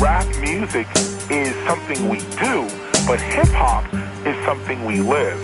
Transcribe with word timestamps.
rap 0.00 0.26
music 0.40 0.86
is 1.30 1.54
something 1.66 2.08
we 2.08 2.18
do, 2.38 2.56
but 3.06 3.20
hip 3.20 3.48
hop 3.48 3.84
is 4.26 4.36
something 4.44 4.84
we 4.84 5.00
live. 5.00 5.38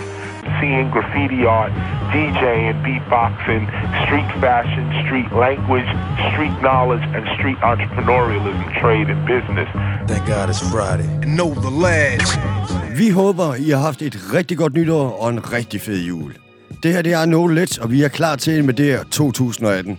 Seeing 0.59 0.89
graffiti 0.91 1.45
art, 1.45 1.71
DJing, 2.13 2.75
beatboxing, 2.85 3.63
street 4.05 4.29
fashion, 4.39 4.85
street 5.03 5.31
language, 5.45 5.89
street 6.31 6.55
knowledge, 6.61 7.03
and 7.15 7.23
street 7.37 7.57
entrepreneurialism, 7.57 8.63
trade, 8.81 9.09
and 9.09 9.21
business. 9.27 9.67
Thank 10.07 10.25
God 10.27 10.49
it's 10.49 10.61
Friday. 10.71 11.07
Know 11.37 11.53
the 11.53 11.73
lads. 11.85 12.37
Vi 12.97 13.09
håber, 13.09 13.55
I 13.55 13.69
har 13.69 13.81
haft 13.81 14.01
et 14.01 14.17
rigtig 14.33 14.57
godt 14.57 14.73
nytår 14.73 15.21
og 15.21 15.29
en 15.29 15.53
rigtig 15.53 15.81
fed 15.81 15.99
jul. 15.99 16.33
Det 16.83 16.93
her 16.93 17.01
det 17.01 17.13
er 17.13 17.25
No 17.25 17.47
Let's, 17.47 17.81
og 17.81 17.91
vi 17.91 18.03
er 18.03 18.07
klar 18.07 18.35
til 18.35 18.65
med 18.65 18.73
det 18.73 18.85
her 18.85 19.03
2018. 19.03 19.97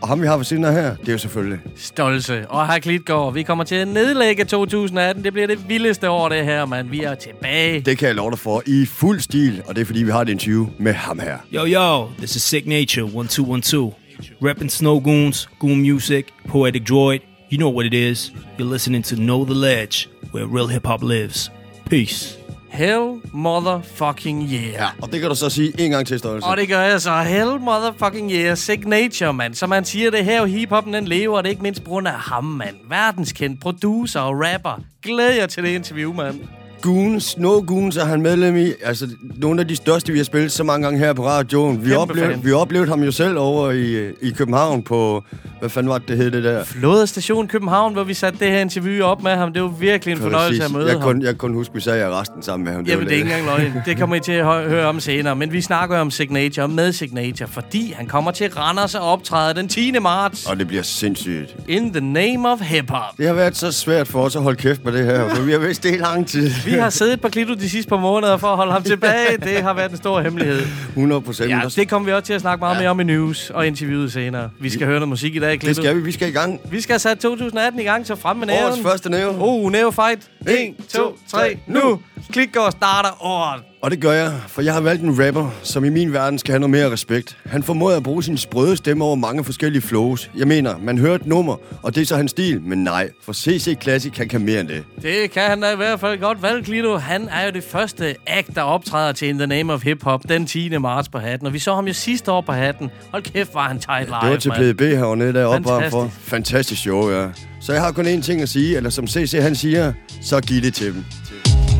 Og 0.00 0.08
ham 0.08 0.22
vi 0.22 0.26
har 0.26 0.36
ved 0.36 0.44
siden 0.44 0.64
af 0.64 0.72
her, 0.72 0.96
det 0.96 1.08
er 1.08 1.12
jo 1.12 1.18
selvfølgelig... 1.18 1.58
Stolse 1.76 2.48
og 2.48 2.66
Hak 2.66 2.82
Klitgaard. 2.82 3.34
Vi 3.34 3.42
kommer 3.42 3.64
til 3.64 3.74
at 3.74 3.88
nedlægge 3.88 4.44
2018. 4.44 5.24
Det 5.24 5.32
bliver 5.32 5.46
det 5.46 5.68
vildeste 5.68 6.10
år, 6.10 6.28
det 6.28 6.44
her, 6.44 6.64
mand. 6.64 6.90
Vi 6.90 7.02
er 7.02 7.14
tilbage. 7.14 7.80
Det 7.80 7.98
kan 7.98 8.08
jeg 8.08 8.14
love 8.14 8.30
dig 8.30 8.38
for 8.38 8.62
i 8.66 8.86
fuld 8.86 9.20
stil, 9.20 9.62
og 9.66 9.74
det 9.74 9.80
er 9.80 9.86
fordi, 9.86 10.02
vi 10.02 10.10
har 10.10 10.20
et 10.20 10.28
interview 10.28 10.66
med 10.78 10.92
ham 10.92 11.18
her. 11.18 11.38
Yo, 11.54 11.66
yo, 11.66 12.08
this 12.18 12.36
is 12.36 12.42
Sick 12.42 12.66
Nature 12.66 13.06
1212. 13.06 13.94
Reppin' 14.42 14.68
Snow 14.68 15.00
Goons, 15.00 15.48
Goon 15.58 15.80
Music, 15.80 16.26
Poetic 16.48 16.82
Droid. 16.90 17.20
You 17.52 17.58
know 17.58 17.70
what 17.70 17.86
it 17.86 17.94
is. 17.94 18.32
You're 18.58 18.72
listening 18.72 19.04
to 19.04 19.16
Know 19.16 19.44
the 19.44 19.54
Ledge, 19.54 20.08
where 20.32 20.46
real 20.46 20.66
hip 20.66 20.86
hop 20.86 21.02
lives. 21.02 21.50
Peace. 21.90 22.45
Hell 22.76 23.20
motherfucking 23.32 24.42
yeah. 24.42 24.72
Ja, 24.72 24.86
og 25.02 25.12
det 25.12 25.20
kan 25.20 25.28
du 25.28 25.34
så 25.34 25.50
sige 25.50 25.80
en 25.80 25.90
gang 25.90 26.06
til, 26.06 26.18
Stolse. 26.18 26.46
Og 26.46 26.56
det 26.56 26.68
gør 26.68 26.80
jeg 26.80 27.00
så. 27.00 27.16
Hell 27.16 27.60
motherfucking 27.60 28.32
yeah. 28.32 28.56
Signature, 28.56 29.32
mand. 29.32 29.54
Så 29.54 29.66
man 29.66 29.84
siger, 29.84 30.10
det 30.10 30.24
her 30.24 30.46
hiphoppen, 30.46 30.94
den 30.94 31.08
lever, 31.08 31.36
og 31.36 31.44
det 31.44 31.48
er 31.48 31.50
ikke 31.50 31.62
mindst 31.62 31.84
på 31.84 31.90
grund 31.90 32.08
af 32.08 32.14
ham, 32.14 32.44
mand. 32.44 32.76
Verdenskendt 32.88 33.60
producer 33.60 34.20
og 34.20 34.34
rapper. 34.34 34.80
Glæder 35.02 35.34
jer 35.34 35.46
til 35.46 35.62
det 35.62 35.68
interview, 35.68 36.12
mand. 36.12 36.40
Goons, 36.82 37.38
No 37.38 37.62
Goons 37.66 37.96
er 37.96 38.04
han 38.04 38.22
medlem 38.22 38.56
i. 38.56 38.72
Altså, 38.84 39.08
nogle 39.36 39.60
af 39.60 39.68
de 39.68 39.76
største, 39.76 40.12
vi 40.12 40.18
har 40.18 40.24
spillet 40.24 40.52
så 40.52 40.64
mange 40.64 40.84
gange 40.84 40.98
her 40.98 41.12
på 41.12 41.26
radioen. 41.26 41.84
Vi 41.86 41.92
oplevede, 41.94 42.42
vi 42.42 42.52
oplevede 42.52 42.88
ham 42.90 43.02
jo 43.02 43.12
selv 43.12 43.38
over 43.38 43.70
i, 43.70 44.10
i 44.20 44.30
København 44.30 44.82
på... 44.82 45.24
Hvad 45.60 45.68
fanden 45.70 45.90
var 45.90 45.98
det, 45.98 46.08
det 46.08 46.16
hed 46.16 46.30
det 46.30 46.44
der? 46.44 46.64
Flåde 46.64 47.06
Station 47.06 47.48
København, 47.48 47.92
hvor 47.92 48.04
vi 48.04 48.14
satte 48.14 48.38
det 48.38 48.48
her 48.48 48.58
interview 48.60 49.04
op 49.06 49.22
med 49.22 49.30
ham. 49.32 49.52
Det 49.52 49.62
var 49.62 49.68
virkelig 49.68 50.12
en 50.12 50.18
fornøjelse 50.18 50.64
at 50.64 50.70
møde 50.72 50.86
jeg 50.86 50.92
ham. 50.92 51.02
Kun, 51.02 51.22
jeg 51.22 51.38
kunne 51.38 51.54
huske, 51.54 51.74
vi 51.74 51.80
sagde 51.80 52.10
resten 52.10 52.42
sammen 52.42 52.64
med 52.64 52.72
ham. 52.72 52.84
Jamen, 52.84 52.98
var 53.04 53.08
det 53.08 53.12
er 53.12 53.16
ikke 53.22 53.34
engang 53.38 53.58
løgn. 53.58 53.82
Det 53.86 53.98
kommer 53.98 54.16
I 54.16 54.20
til 54.20 54.32
at 54.32 54.46
hø- 54.46 54.68
høre 54.68 54.86
om 54.86 55.00
senere. 55.00 55.36
Men 55.36 55.52
vi 55.52 55.60
snakker 55.60 55.98
om 55.98 56.10
Signature 56.10 56.68
med 56.68 56.92
Signature, 56.92 57.48
fordi 57.48 57.92
han 57.96 58.06
kommer 58.06 58.30
til 58.30 58.50
Randers 58.50 58.94
og 58.94 59.02
optræde 59.02 59.54
den 59.54 59.68
10. 59.68 59.92
marts. 60.00 60.46
Og 60.46 60.58
det 60.58 60.66
bliver 60.68 60.82
sindssygt. 60.82 61.56
In 61.68 61.92
the 61.92 62.00
name 62.00 62.48
of 62.48 62.60
hip-hop. 62.60 63.02
Det 63.18 63.26
har 63.26 63.34
været 63.34 63.56
så 63.56 63.72
svært 63.72 64.08
for 64.08 64.22
os 64.22 64.36
at 64.36 64.42
holde 64.42 64.56
kæft 64.58 64.84
med 64.84 64.92
det 64.92 65.04
her, 65.04 65.34
for 65.34 65.42
vi 65.42 65.52
har 65.52 65.58
vidst 65.58 65.82
det 65.82 65.94
i 65.94 65.98
lang 65.98 66.26
tid. 66.26 66.50
Vi 66.66 66.72
har 66.72 66.90
siddet 66.90 67.20
på 67.20 67.28
Klito 67.28 67.54
de 67.54 67.70
sidste 67.70 67.88
par 67.88 67.96
måneder 67.96 68.36
for 68.36 68.46
at 68.46 68.56
holde 68.56 68.72
ham 68.72 68.82
tilbage. 68.82 69.36
Det 69.42 69.62
har 69.62 69.74
været 69.74 69.90
en 69.90 69.96
stor 69.96 70.20
hemmelighed. 70.20 70.62
100 70.88 71.20
procent. 71.20 71.50
Ja, 71.50 71.60
det 71.76 71.88
kommer 71.88 72.06
vi 72.06 72.12
også 72.12 72.26
til 72.26 72.32
at 72.32 72.40
snakke 72.40 72.60
meget 72.60 72.78
mere 72.78 72.88
om 72.88 73.00
i 73.00 73.04
news 73.04 73.50
og 73.50 73.66
interviewet 73.66 74.12
senere. 74.12 74.50
Vi 74.60 74.70
skal 74.70 74.86
høre 74.86 74.96
noget 74.96 75.08
musik 75.08 75.36
i 75.36 75.38
dag, 75.38 75.60
Klito. 75.60 75.68
det 75.68 75.76
skal 75.76 75.96
vi. 75.96 76.00
Vi 76.00 76.12
skal 76.12 76.28
i 76.28 76.32
gang. 76.32 76.60
Vi 76.70 76.80
skal 76.80 76.92
have 76.92 76.98
sat 76.98 77.18
2018 77.18 77.80
i 77.80 77.84
gang, 77.84 78.06
så 78.06 78.14
frem 78.16 78.36
med 78.36 78.46
næven. 78.46 78.64
Årets 78.64 78.82
første 78.82 79.10
næve. 79.10 79.34
Oh, 79.38 79.72
næve 79.72 79.92
fight. 79.92 80.30
1, 80.48 80.74
2, 80.88 81.18
3, 81.30 81.58
nu. 81.66 82.00
Klik 82.32 82.56
og 82.56 82.72
starter 82.72 83.24
året. 83.24 83.62
Og 83.86 83.92
det 83.92 84.00
gør 84.00 84.12
jeg, 84.12 84.32
for 84.48 84.62
jeg 84.62 84.74
har 84.74 84.80
valgt 84.80 85.02
en 85.02 85.26
rapper, 85.26 85.50
som 85.62 85.84
i 85.84 85.88
min 85.88 86.12
verden 86.12 86.38
skal 86.38 86.52
have 86.52 86.60
noget 86.60 86.70
mere 86.70 86.90
respekt. 86.90 87.36
Han 87.44 87.62
formåede 87.62 87.96
at 87.96 88.02
bruge 88.02 88.22
sin 88.22 88.36
sprøde 88.36 88.76
stemme 88.76 89.04
over 89.04 89.14
mange 89.14 89.44
forskellige 89.44 89.82
flows. 89.82 90.30
Jeg 90.36 90.48
mener, 90.48 90.78
man 90.78 90.98
hører 90.98 91.14
et 91.14 91.26
nummer, 91.26 91.56
og 91.82 91.94
det 91.94 92.00
er 92.00 92.06
så 92.06 92.16
hans 92.16 92.30
stil. 92.30 92.62
Men 92.62 92.84
nej, 92.84 93.10
for 93.22 93.32
CC 93.32 93.76
Classic, 93.82 94.12
han 94.16 94.28
kan 94.28 94.40
mere 94.40 94.60
end 94.60 94.68
det. 94.68 94.84
Det 95.02 95.30
kan 95.30 95.42
han 95.42 95.60
da 95.60 95.72
i 95.72 95.76
hvert 95.76 96.00
fald 96.00 96.20
godt 96.20 96.42
valge, 96.42 96.64
Klito. 96.64 96.96
Han 96.96 97.28
er 97.28 97.44
jo 97.46 97.50
det 97.50 97.64
første 97.64 98.14
act, 98.26 98.54
der 98.54 98.62
optræder 98.62 99.12
til 99.12 99.28
In 99.28 99.38
the 99.38 99.46
Name 99.46 99.72
of 99.72 99.82
Hip 99.82 100.02
Hop 100.02 100.20
den 100.28 100.46
10. 100.46 100.78
marts 100.78 101.08
på 101.08 101.18
hatten. 101.18 101.46
Og 101.46 101.52
vi 101.52 101.58
så 101.58 101.74
ham 101.74 101.86
jo 101.86 101.92
sidste 101.92 102.32
år 102.32 102.40
på 102.40 102.52
hatten. 102.52 102.90
Hold 103.10 103.22
kæft, 103.22 103.54
var 103.54 103.68
han 103.68 103.78
tight 103.78 104.08
live, 104.08 104.18
Det 104.22 104.30
var 104.30 104.36
til. 104.36 104.72
PDB 104.74 104.80
herovre 104.80 105.32
deroppe 105.32 105.68
bare 105.68 105.90
for. 105.90 106.10
Fantastisk 106.20 106.80
show, 106.80 107.10
ja. 107.10 107.28
Så 107.60 107.72
jeg 107.72 107.82
har 107.82 107.92
kun 107.92 108.06
én 108.06 108.22
ting 108.22 108.42
at 108.42 108.48
sige, 108.48 108.76
eller 108.76 108.90
som 108.90 109.06
CC 109.06 109.38
han 109.42 109.54
siger, 109.54 109.92
så 110.22 110.40
giv 110.40 110.62
det 110.62 110.74
til 110.74 110.94
dem. 110.94 111.04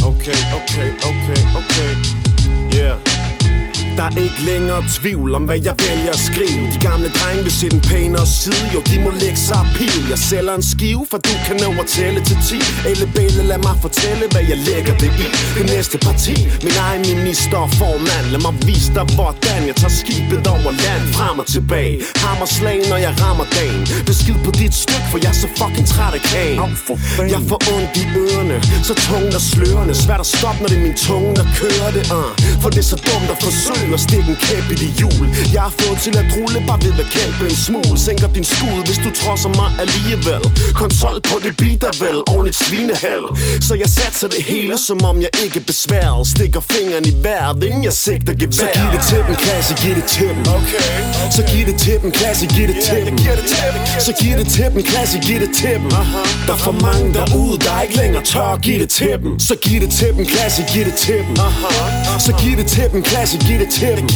Okay, 0.06 0.31
okay, 0.55 0.94
okay, 1.03 1.41
okay. 1.59 1.93
Yeah. 2.71 3.16
Der 3.97 4.03
er 4.03 4.17
ikke 4.27 4.41
længere 4.51 4.83
tvivl 4.99 5.34
om, 5.39 5.43
hvad 5.49 5.61
jeg 5.69 5.75
vælger 5.89 6.12
at 6.19 6.23
skrive. 6.29 6.62
De 6.75 6.79
gamle 6.89 7.09
drenge 7.19 7.43
vil 7.47 7.55
se 7.61 7.67
den 7.75 7.81
pænere 7.91 8.27
side. 8.41 8.65
Jo, 8.75 8.81
de 8.91 8.97
må 9.05 9.11
lægge 9.23 9.41
sig 9.49 9.62
pil. 9.77 10.03
Jeg 10.12 10.19
sælger 10.19 10.55
en 10.61 10.67
skive, 10.73 11.03
for 11.11 11.19
du 11.29 11.34
kan 11.47 11.57
nå 11.65 11.71
at 11.83 11.87
tælle 11.97 12.21
til 12.29 12.37
10 12.49 12.89
Elle 12.91 13.07
bælle, 13.17 13.43
lad 13.51 13.61
mig 13.67 13.77
fortælle, 13.87 14.25
hvad 14.33 14.45
jeg 14.53 14.59
lægger 14.69 14.95
det 15.03 15.11
i. 15.25 15.27
Det 15.59 15.67
næste 15.75 15.97
parti, 16.07 16.37
min 16.67 16.77
egen 16.87 17.03
minister 17.12 17.59
og 17.67 17.71
formand. 17.81 18.25
Lad 18.33 18.41
mig 18.47 18.55
vise 18.69 18.91
dig, 18.97 19.07
hvordan 19.17 19.61
jeg 19.69 19.77
tager 19.83 19.97
skibet 20.03 20.47
over 20.55 20.73
land. 20.84 21.03
Frem 21.17 21.37
og 21.43 21.47
tilbage, 21.57 21.95
hammer 22.25 22.49
slag, 22.59 22.78
når 22.91 22.99
jeg 23.07 23.13
rammer 23.23 23.47
dagen. 23.59 23.83
Beskid 24.11 24.37
på 24.47 24.51
dit 24.61 24.75
stykke, 24.84 25.07
for 25.11 25.19
jeg 25.25 25.31
er 25.34 25.39
så 25.45 25.49
fucking 25.61 25.89
træt 25.93 26.15
af 26.19 26.23
kagen. 26.33 26.59
Jeg 27.34 27.41
får 27.51 27.61
ondt 27.75 27.93
i 28.03 28.05
ørerne, 28.23 28.57
så 28.89 28.95
tungt 29.07 29.34
og 29.39 29.43
slørende. 29.53 29.95
Svært 30.05 30.21
at 30.27 30.31
stoppe, 30.37 30.59
når 30.63 30.69
det 30.73 30.78
er 30.81 30.84
min 30.89 30.97
tunge, 31.07 31.31
der 31.39 31.47
kører 31.61 31.91
det 31.97 32.05
uh. 32.19 32.31
For 32.63 32.69
det 32.75 32.81
er 32.84 32.89
så 32.95 32.99
dumt 33.09 33.28
at 33.34 33.39
forsøge 33.47 33.85
at 33.94 34.00
stikke 34.00 34.28
en 34.34 34.38
kæp 34.47 34.66
i 34.74 34.76
det 34.82 34.91
hjul 34.98 35.24
Jeg 35.54 35.62
har 35.66 35.74
fået 35.80 35.98
til 36.04 36.14
at 36.22 36.26
rulle, 36.36 36.58
bare 36.69 36.80
ved 36.84 36.94
at 37.04 37.08
kæmpe 37.16 37.44
en 37.52 37.58
smule 37.66 37.97
Sænker 38.06 38.28
din 38.36 38.47
skud, 38.52 38.80
hvis 38.88 38.98
du 39.04 39.10
trodser 39.20 39.50
mig 39.60 39.69
alligevel 39.84 40.42
Konsol 40.80 41.19
på 41.30 41.36
det 41.44 41.54
beat 41.60 41.82
er 41.91 41.94
vel 42.04 42.19
ordentligt 42.34 42.58
svinehæld 42.64 43.26
Så 43.66 43.74
jeg 43.82 43.88
satser 43.98 44.28
det 44.34 44.42
hele, 44.52 44.74
som 44.88 44.98
om 45.10 45.16
jeg 45.26 45.32
ikke 45.44 45.56
er 45.62 45.66
besværet 45.72 46.26
Stikker 46.34 46.62
fingeren 46.72 47.04
i 47.12 47.14
vejret, 47.26 47.62
inden 47.69 47.84
jeg 47.88 47.92
sigter 48.04 48.34
gevær 48.42 48.52
Så 48.62 48.66
giv 48.76 48.88
det 48.94 49.02
til 49.10 49.20
dem, 49.26 49.34
klasse, 49.44 49.72
giv 49.82 49.94
det 49.98 50.06
til 50.14 50.28
dem 50.34 50.42
Okay 50.58 50.92
Så 51.36 51.42
giv 51.50 51.64
det 51.70 51.76
til 51.84 51.97
dem, 52.03 52.10
klasse, 52.18 52.44
giv 52.54 52.66
det 52.70 52.78
til 52.88 53.00
dem 53.06 53.16
Så 54.06 54.12
giv 54.20 54.34
det 54.41 54.48
til 54.56 54.66
dem, 54.72 54.82
klasse, 54.91 55.16
giv 55.26 55.38
det 55.44 55.50
til 55.60 55.74
dem 55.80 55.91
Der 56.47 56.54
er 56.56 56.62
for 56.66 56.76
mange 56.86 57.06
derude, 57.18 57.56
der 57.64 57.80
ikke 57.84 57.97
længere 58.03 58.24
tør 58.30 58.48
at 58.56 58.60
give 58.66 58.78
det 58.82 58.91
til 58.98 59.14
dem 59.22 59.30
Så 59.48 59.54
giv 59.64 59.78
det 59.84 59.91
til 59.98 60.10
dem, 60.16 60.24
klasse, 60.32 60.62
giv 60.72 60.84
det 60.88 60.97
til 61.04 61.18
dem 61.26 61.36
Så 62.26 62.32
giv 62.41 62.54
det 62.60 62.66
til 62.66 62.86
dem, 62.92 63.03
klasse, 63.03 63.36
giv 63.47 63.58
det 63.62 63.70
til 63.81 63.92
dem. 63.98 64.09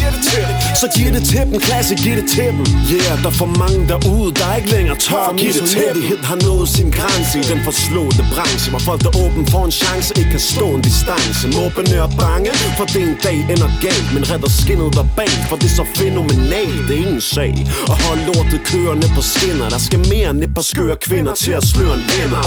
Så 0.80 0.86
giv 0.96 1.08
det 1.16 1.24
til 1.32 1.42
dem, 1.48 1.60
klasse, 1.66 1.94
giv 2.04 2.14
det 2.20 2.26
til 2.34 2.48
dem. 2.56 2.66
Yeah, 2.94 3.14
der 3.22 3.30
er 3.32 3.36
for 3.42 3.50
mange 3.62 3.80
derude, 3.92 4.30
der 4.38 4.56
ikke 4.58 4.70
længere 4.76 4.96
tør 5.06 5.24
at 5.32 5.36
give 5.42 5.52
det 5.58 5.64
til 5.74 5.86
dem. 5.94 6.02
Har 6.30 6.38
nået 6.48 6.68
sin 6.76 6.88
grænse 6.98 7.34
i 7.42 7.44
den 7.52 7.60
forslåede 7.68 8.24
branche 8.34 8.70
Hvor 8.72 8.82
folk 8.88 9.00
der 9.06 9.12
åben 9.24 9.44
for 9.52 9.62
en 9.68 9.74
chance, 9.82 10.08
ikke 10.18 10.30
kan 10.36 10.44
stå 10.54 10.66
en 10.76 10.82
distance. 10.88 11.42
Måbende 11.58 11.96
og 12.06 12.10
bange, 12.22 12.50
for 12.78 12.84
det 12.92 13.02
en 13.08 13.16
dag 13.26 13.38
ender 13.52 13.70
galt 13.84 14.08
Men 14.14 14.22
redder 14.30 14.50
skinnet 14.60 14.90
verbalt, 15.00 15.42
for 15.48 15.56
det 15.60 15.68
er 15.72 15.76
så 15.80 15.86
fænomenalt 16.00 16.80
Det 16.88 16.94
er 16.98 17.02
ingen 17.06 17.24
sag. 17.34 17.52
Og 17.90 17.96
hold 18.04 18.20
lortet 18.28 18.60
kørende 18.70 19.06
på 19.16 19.22
skinner 19.32 19.68
Der 19.74 19.80
skal 19.86 20.00
mere 20.12 20.28
end 20.30 20.42
et 20.46 20.54
par 20.58 20.66
skøre 20.72 20.96
kvinder 21.06 21.34
til 21.44 21.52
at 21.60 21.64
sløre 21.72 21.94
en 22.00 22.04
vinder 22.12 22.42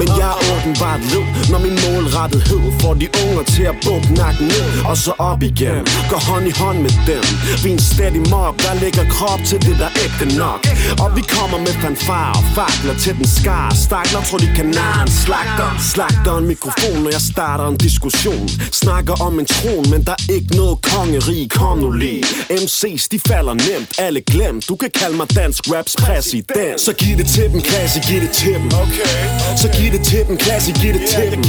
Men 0.00 0.08
jeg 0.20 0.30
er 0.34 0.40
åbenbart 0.54 1.02
led, 1.12 1.24
når 1.52 1.60
min 1.66 1.76
målrettethed 1.84 2.62
Får 2.80 2.94
de 3.02 3.06
unger 3.24 3.44
til 3.54 3.64
at 3.72 3.76
bukke 3.84 4.10
nakken 4.20 4.46
ned 4.54 4.66
Og 4.90 4.96
så 5.04 5.12
op 5.30 5.42
igen, 5.50 5.82
går 6.10 6.20
hånd 6.30 6.45
hånd 6.50 6.78
i 6.78 6.86
hånd 6.86 7.06
med 7.06 7.14
dem. 7.14 7.24
Vi 7.62 7.68
er 7.68 7.72
en 7.72 7.78
steady 7.78 8.22
mob, 8.30 8.54
der 8.62 8.74
lægger 8.80 9.04
krop 9.10 9.40
til 9.50 9.58
det 9.66 9.76
der 9.78 9.90
ægte 10.04 10.36
nok. 10.38 10.60
Og 11.02 11.16
vi 11.16 11.22
kommer 11.36 11.58
med 11.58 11.74
fanfare 11.82 12.32
og 12.38 12.44
fakler 12.54 12.94
til 13.04 13.14
den 13.18 13.28
skar. 13.36 13.74
Stakler 13.84 14.20
tror 14.28 14.38
de 14.38 14.48
kan 14.56 14.66
narre 14.66 15.02
en 15.02 15.12
slagter. 15.24 15.70
Slagter 15.92 16.38
en 16.38 16.46
mikrofon, 16.46 17.02
når 17.02 17.10
jeg 17.10 17.20
starter 17.20 17.66
en 17.68 17.76
diskussion. 17.76 18.48
Snakker 18.72 19.14
om 19.26 19.38
en 19.40 19.46
tron, 19.46 19.84
men 19.90 20.00
der 20.08 20.12
er 20.12 20.32
ikke 20.36 20.56
noget 20.56 20.76
kongerige 20.82 21.48
Kom 21.48 21.78
nu 21.78 21.90
lige 21.90 22.24
MC's, 22.50 23.04
de 23.12 23.18
falder 23.28 23.54
nemt, 23.54 23.90
alle 23.98 24.20
glemt. 24.20 24.68
Du 24.68 24.76
kan 24.76 24.90
kalde 25.00 25.16
mig 25.16 25.28
dansk 25.36 25.62
raps 25.72 25.96
præsident 25.96 26.80
Så 26.80 26.92
giv 26.92 27.16
det 27.16 27.26
til 27.26 27.46
dem, 27.52 27.60
klasse, 27.60 28.00
giv 28.08 28.20
det 28.20 28.30
til 28.30 28.54
dem. 28.54 28.66
Okay 28.82 29.16
Så 29.62 29.68
giv 29.76 29.88
det 29.92 30.02
til 30.10 30.22
dem, 30.28 30.36
klasse, 30.36 30.72
giv 30.80 30.92
det 30.92 31.02
til 31.14 31.26
dem. 31.32 31.42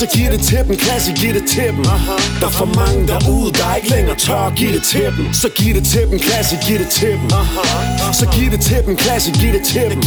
Så 0.00 0.06
giv 0.14 0.26
det 0.32 0.40
til 0.40 0.58
dem, 0.68 0.76
klasse, 0.76 1.12
giv 1.20 1.32
det 1.38 1.44
til 1.54 1.68
dem. 1.76 1.84
Der 2.40 2.46
er 2.50 2.54
for 2.60 2.70
mange 2.80 3.00
derude, 3.08 3.52
der 3.58 3.64
er 3.70 3.74
ikke 3.74 3.90
længere 3.90 4.03
tør 4.26 4.46
at 4.50 4.54
give 4.56 4.72
det 4.72 4.82
til 4.82 5.04
dem. 5.16 5.32
Så 5.32 5.48
giv 5.56 5.74
det 5.74 5.84
til 5.92 6.02
dem, 6.10 6.18
klasse, 6.18 6.56
giv 6.66 6.78
det 6.78 6.88
til 6.88 7.12
dem. 7.20 7.30
Så 8.20 8.26
giv 8.34 8.50
det 8.50 8.60
til 8.60 8.80
dem, 8.86 8.96
klasse, 8.96 9.30
giv 9.40 9.52
det 9.56 9.64
til 9.72 9.88
dem. 9.90 10.02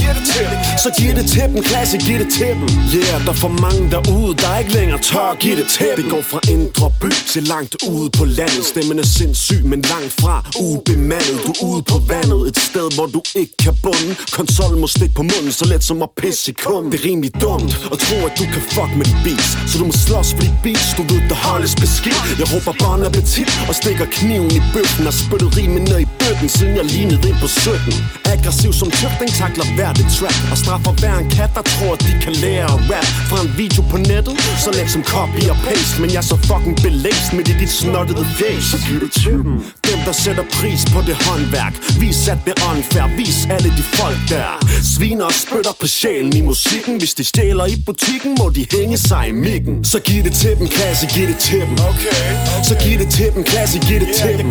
Så 0.83 0.89
giv 0.97 1.11
det 1.15 1.25
til 1.33 1.41
dem, 1.41 1.63
klasse, 1.63 1.97
giv 1.97 2.19
det 2.19 2.29
til 2.37 2.47
dem. 2.47 2.67
Yeah, 2.95 3.25
der 3.25 3.33
er 3.35 3.39
for 3.43 3.53
mange 3.65 3.83
derude, 3.91 4.33
der 4.41 4.57
ikke 4.57 4.73
længere 4.73 4.99
tør 5.09 5.35
give 5.39 5.55
det 5.55 5.67
til 5.75 5.87
dem. 5.95 6.03
Det 6.03 6.11
går 6.11 6.23
fra 6.31 6.39
indre 6.53 6.87
by 7.01 7.11
til 7.33 7.43
langt 7.43 7.73
ude 7.91 8.09
på 8.17 8.25
landet. 8.25 8.63
Stemmen 8.71 8.99
er 8.99 9.07
sindssyg, 9.17 9.61
men 9.71 9.81
langt 9.93 10.13
fra 10.21 10.35
ubemandet. 10.59 11.39
Du 11.45 11.51
er 11.51 11.63
ude 11.69 11.81
på 11.91 11.97
vandet, 12.11 12.39
et 12.49 12.57
sted 12.69 12.87
hvor 12.95 13.07
du 13.15 13.21
ikke 13.35 13.55
kan 13.65 13.75
bunde. 13.83 14.11
Konsollen 14.37 14.79
må 14.83 14.87
stikke 14.87 15.15
på 15.15 15.23
munden, 15.31 15.51
så 15.51 15.65
let 15.71 15.83
som 15.83 16.01
at 16.01 16.09
pisse 16.21 16.51
i 16.51 16.53
kum 16.63 16.91
Det 16.91 16.99
er 16.99 17.05
rimelig 17.09 17.31
dumt 17.41 17.71
at 17.93 17.97
tro 18.05 18.15
at 18.27 18.33
du 18.39 18.45
kan 18.53 18.63
fuck 18.73 18.91
med 18.99 19.05
de 19.09 19.15
beats 19.23 19.49
Så 19.69 19.75
du 19.79 19.85
må 19.89 19.95
slås 20.05 20.29
for 20.35 20.41
de 20.41 20.51
beats, 20.63 20.87
du 20.97 21.03
ved 21.09 21.21
der 21.29 21.39
holdes 21.47 21.75
beskidt. 21.81 22.21
Jeg 22.39 22.47
råber 22.53 22.73
bon 22.83 23.01
appetit 23.07 23.49
og 23.69 23.75
stikker 23.81 24.07
kniven 24.17 24.51
i 24.59 24.61
bøffen 24.73 25.03
Har 25.09 25.15
spyttet 25.23 25.49
rimen 25.57 25.83
ned 25.89 25.99
i 26.05 26.09
bøtten, 26.21 26.49
siden 26.57 26.75
jeg 26.79 26.85
lignede 26.95 27.29
ind 27.29 27.39
på 27.43 27.47
17 27.47 27.93
Aggressiv 28.33 28.71
som 28.81 28.89
tøfting, 28.99 29.31
takler 29.41 29.67
hvert 29.75 29.97
et 30.03 30.09
track 30.17 30.37
Og 30.51 30.57
straffer 30.63 30.93
hver 30.99 31.15
en 31.21 31.29
kat, 31.37 31.51
der 31.57 31.65
tror 31.73 31.91
at 31.97 32.01
de 32.07 32.13
kan 32.25 32.33
lære 32.43 32.67
at 32.75 32.79
rap. 32.91 33.09
Fra 33.29 33.37
en 33.45 33.51
video 33.61 33.81
på 33.91 33.97
nettet, 34.11 34.35
så 34.63 34.69
let 34.77 34.89
som 34.95 35.03
copy 35.13 35.41
og 35.53 35.57
paste 35.65 35.95
Men 36.01 36.09
jeg 36.13 36.21
er 36.23 36.29
så 36.33 36.37
fucking 36.49 36.77
belæst 36.85 37.29
med 37.35 37.43
det 37.47 37.55
dit 37.61 37.73
snottede 37.81 38.25
face 38.39 38.65
Så 38.71 38.77
giv 38.87 38.97
det 39.03 39.11
til 39.21 39.37
dem 39.45 39.55
Dem 39.89 39.99
der 40.07 40.15
sætter 40.23 40.45
pris 40.57 40.81
på 40.93 40.99
det 41.07 41.17
håndværk. 41.25 41.73
Vis 42.01 42.19
at 42.33 42.39
det 42.45 42.53
er 42.57 42.59
unfair, 42.71 43.07
vis 43.19 43.37
alle 43.55 43.69
de 43.77 43.83
folk 43.99 44.19
der 44.29 44.51
Sviner 44.93 45.25
og 45.31 45.35
spytter 45.43 45.73
på 45.81 45.87
sjælen 45.97 46.33
i 46.39 46.41
musikken. 46.51 46.93
Hvis 47.01 47.13
de 47.19 47.23
stjæler 47.31 47.65
i 47.73 47.75
butikken, 47.85 48.31
må 48.39 48.45
de 48.57 48.63
hænge 48.75 48.97
sig 49.09 49.23
i 49.31 49.35
mikken. 49.47 49.73
Så 49.91 49.97
giv 50.07 50.19
det 50.27 50.33
til 50.41 50.53
dem, 50.59 50.67
klasse, 50.77 51.05
giv 51.13 51.27
det 51.31 51.39
til 51.47 51.61
dem. 51.67 51.75
Okay, 51.91 52.23
Så 52.69 52.73
giv 52.83 52.95
det 53.01 53.09
til 53.17 53.29
dem, 53.35 53.43
klasse, 53.51 53.66
giv 53.75 53.99
det 53.99 54.09
til 54.15 54.37
dem 54.37 54.49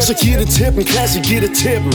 Så 0.00 0.14
giv 0.22 0.38
det 0.38 0.48
til 0.48 0.64
dem, 0.64 0.84
klasse, 0.84 1.20
giv 1.20 1.40
det 1.40 1.52
til 1.56 1.70
dem 1.70 1.90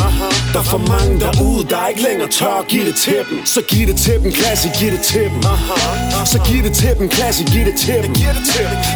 Der 0.54 0.60
er 0.60 0.68
for 0.74 0.82
mange 0.94 1.20
derude, 1.20 1.64
der 1.70 1.88
ikke 1.88 2.04
længere 2.08 2.30
tør 2.38 2.60
at 2.62 2.68
give 2.68 2.86
det 2.86 2.96
til 2.96 3.20
dem 3.30 3.46
Så 3.46 3.62
giv 3.70 3.88
det 3.88 3.98
til 4.06 4.14
dem, 4.22 4.32
klasse, 4.32 4.68
giv 4.80 4.92
det 4.92 5.02
til 5.02 5.24
dem 5.32 5.42
Så 6.26 6.38
giv 6.48 6.64
det 6.64 6.74
til 6.74 6.94
dem, 7.00 7.10
klasse, 7.10 7.44
giv 7.54 7.66
det 7.70 7.76
til 7.84 8.04
dem 8.04 8.16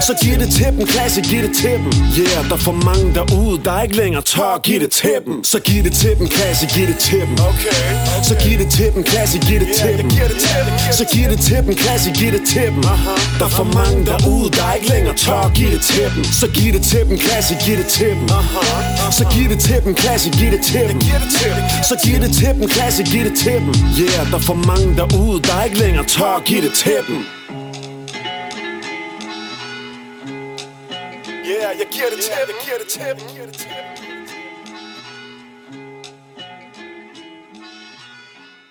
Så 0.08 0.14
giv 0.22 0.36
det 0.42 0.50
til 0.58 0.66
dem, 0.66 0.86
klasse, 0.94 1.22
giv 1.22 1.42
det 1.46 1.54
til 1.62 1.72
dem 1.72 1.86
Yeah, 2.20 2.42
der 2.50 2.56
er 2.60 2.64
for 2.68 2.76
mange 2.90 3.08
derude, 3.18 3.58
der 3.66 3.82
ikke 3.82 3.96
længere 4.02 4.22
tør 4.22 4.52
at 4.58 4.62
give 4.68 4.80
det 4.80 4.92
til 4.92 5.18
dem 5.26 5.44
Så 5.44 5.60
giv 5.68 5.84
det 5.84 5.94
til 5.94 6.14
dem, 6.20 6.28
klasse, 6.36 6.66
giv 6.76 6.88
det 6.88 6.98
til 7.08 7.20
dem 7.22 7.34
okay, 7.50 7.82
Så 8.28 8.36
giv 8.44 8.56
det 8.62 8.70
til 8.78 8.88
dem, 8.94 9.04
klasse, 9.04 9.38
giv 9.48 9.60
det 9.64 9.70
til 9.80 9.94
dem 10.00 10.10
Så 11.00 11.06
giv 11.14 11.26
det 11.32 11.40
til 11.48 11.58
dem, 11.66 11.76
klasse, 11.76 12.10
giv 12.20 12.32
det 12.36 12.44
til 12.52 12.62
dem 12.62 12.82
Der 13.40 13.46
er 13.50 13.54
for 13.60 13.68
mange 13.80 14.00
derude, 14.10 14.50
der 14.58 14.74
ikke 14.78 14.90
længere 14.94 15.16
tør 15.24 15.42
at 15.48 15.54
give 15.54 15.72
det 15.76 15.82
til 15.82 16.06
dem 16.16 16.24
Så 16.24 16.48
giv 16.56 16.74
det 16.74 16.84
til 16.92 17.00
dem, 17.08 17.18
klasse, 17.18 17.35
klasse, 17.36 17.56
giv 17.66 17.78
det 17.78 17.88
til 17.88 18.10
dem. 18.10 18.28
Så 19.12 19.24
giv 19.34 19.50
det 19.50 19.60
til 19.60 19.84
dem, 19.84 19.96
klasse, 19.96 20.30
giv 20.40 20.52
det 20.52 20.64
til 20.64 20.88
dem. 20.90 21.00
Så 21.90 21.96
giv 22.04 22.18
det 22.24 22.32
til 22.34 22.48
dem, 22.48 22.70
klasse, 22.70 23.04
giv 23.04 23.24
det 23.30 23.38
til 23.38 23.54
dem. 23.54 23.74
Yeah, 24.02 24.32
der 24.32 24.38
er 24.38 24.46
for 24.50 24.58
mange 24.70 24.88
derude, 25.00 25.42
der 25.42 25.64
ikke 25.64 25.78
længere 25.78 26.06
tør 26.06 26.36
at 26.40 26.44
give 26.44 26.62
det 26.62 26.74
til 26.74 27.00
dem. 27.08 27.18
Yeah, 31.52 31.72
jeg 31.82 31.88
giver 31.94 32.10
det 32.14 32.20
til 32.26 32.34
dem, 32.48 32.56
giver 32.64 32.78
det 32.82 32.88
til 32.94 33.02
dem, 33.18 33.28
giver 33.34 33.46
det 33.46 33.58
til 33.58 33.70
dem. 33.70 34.05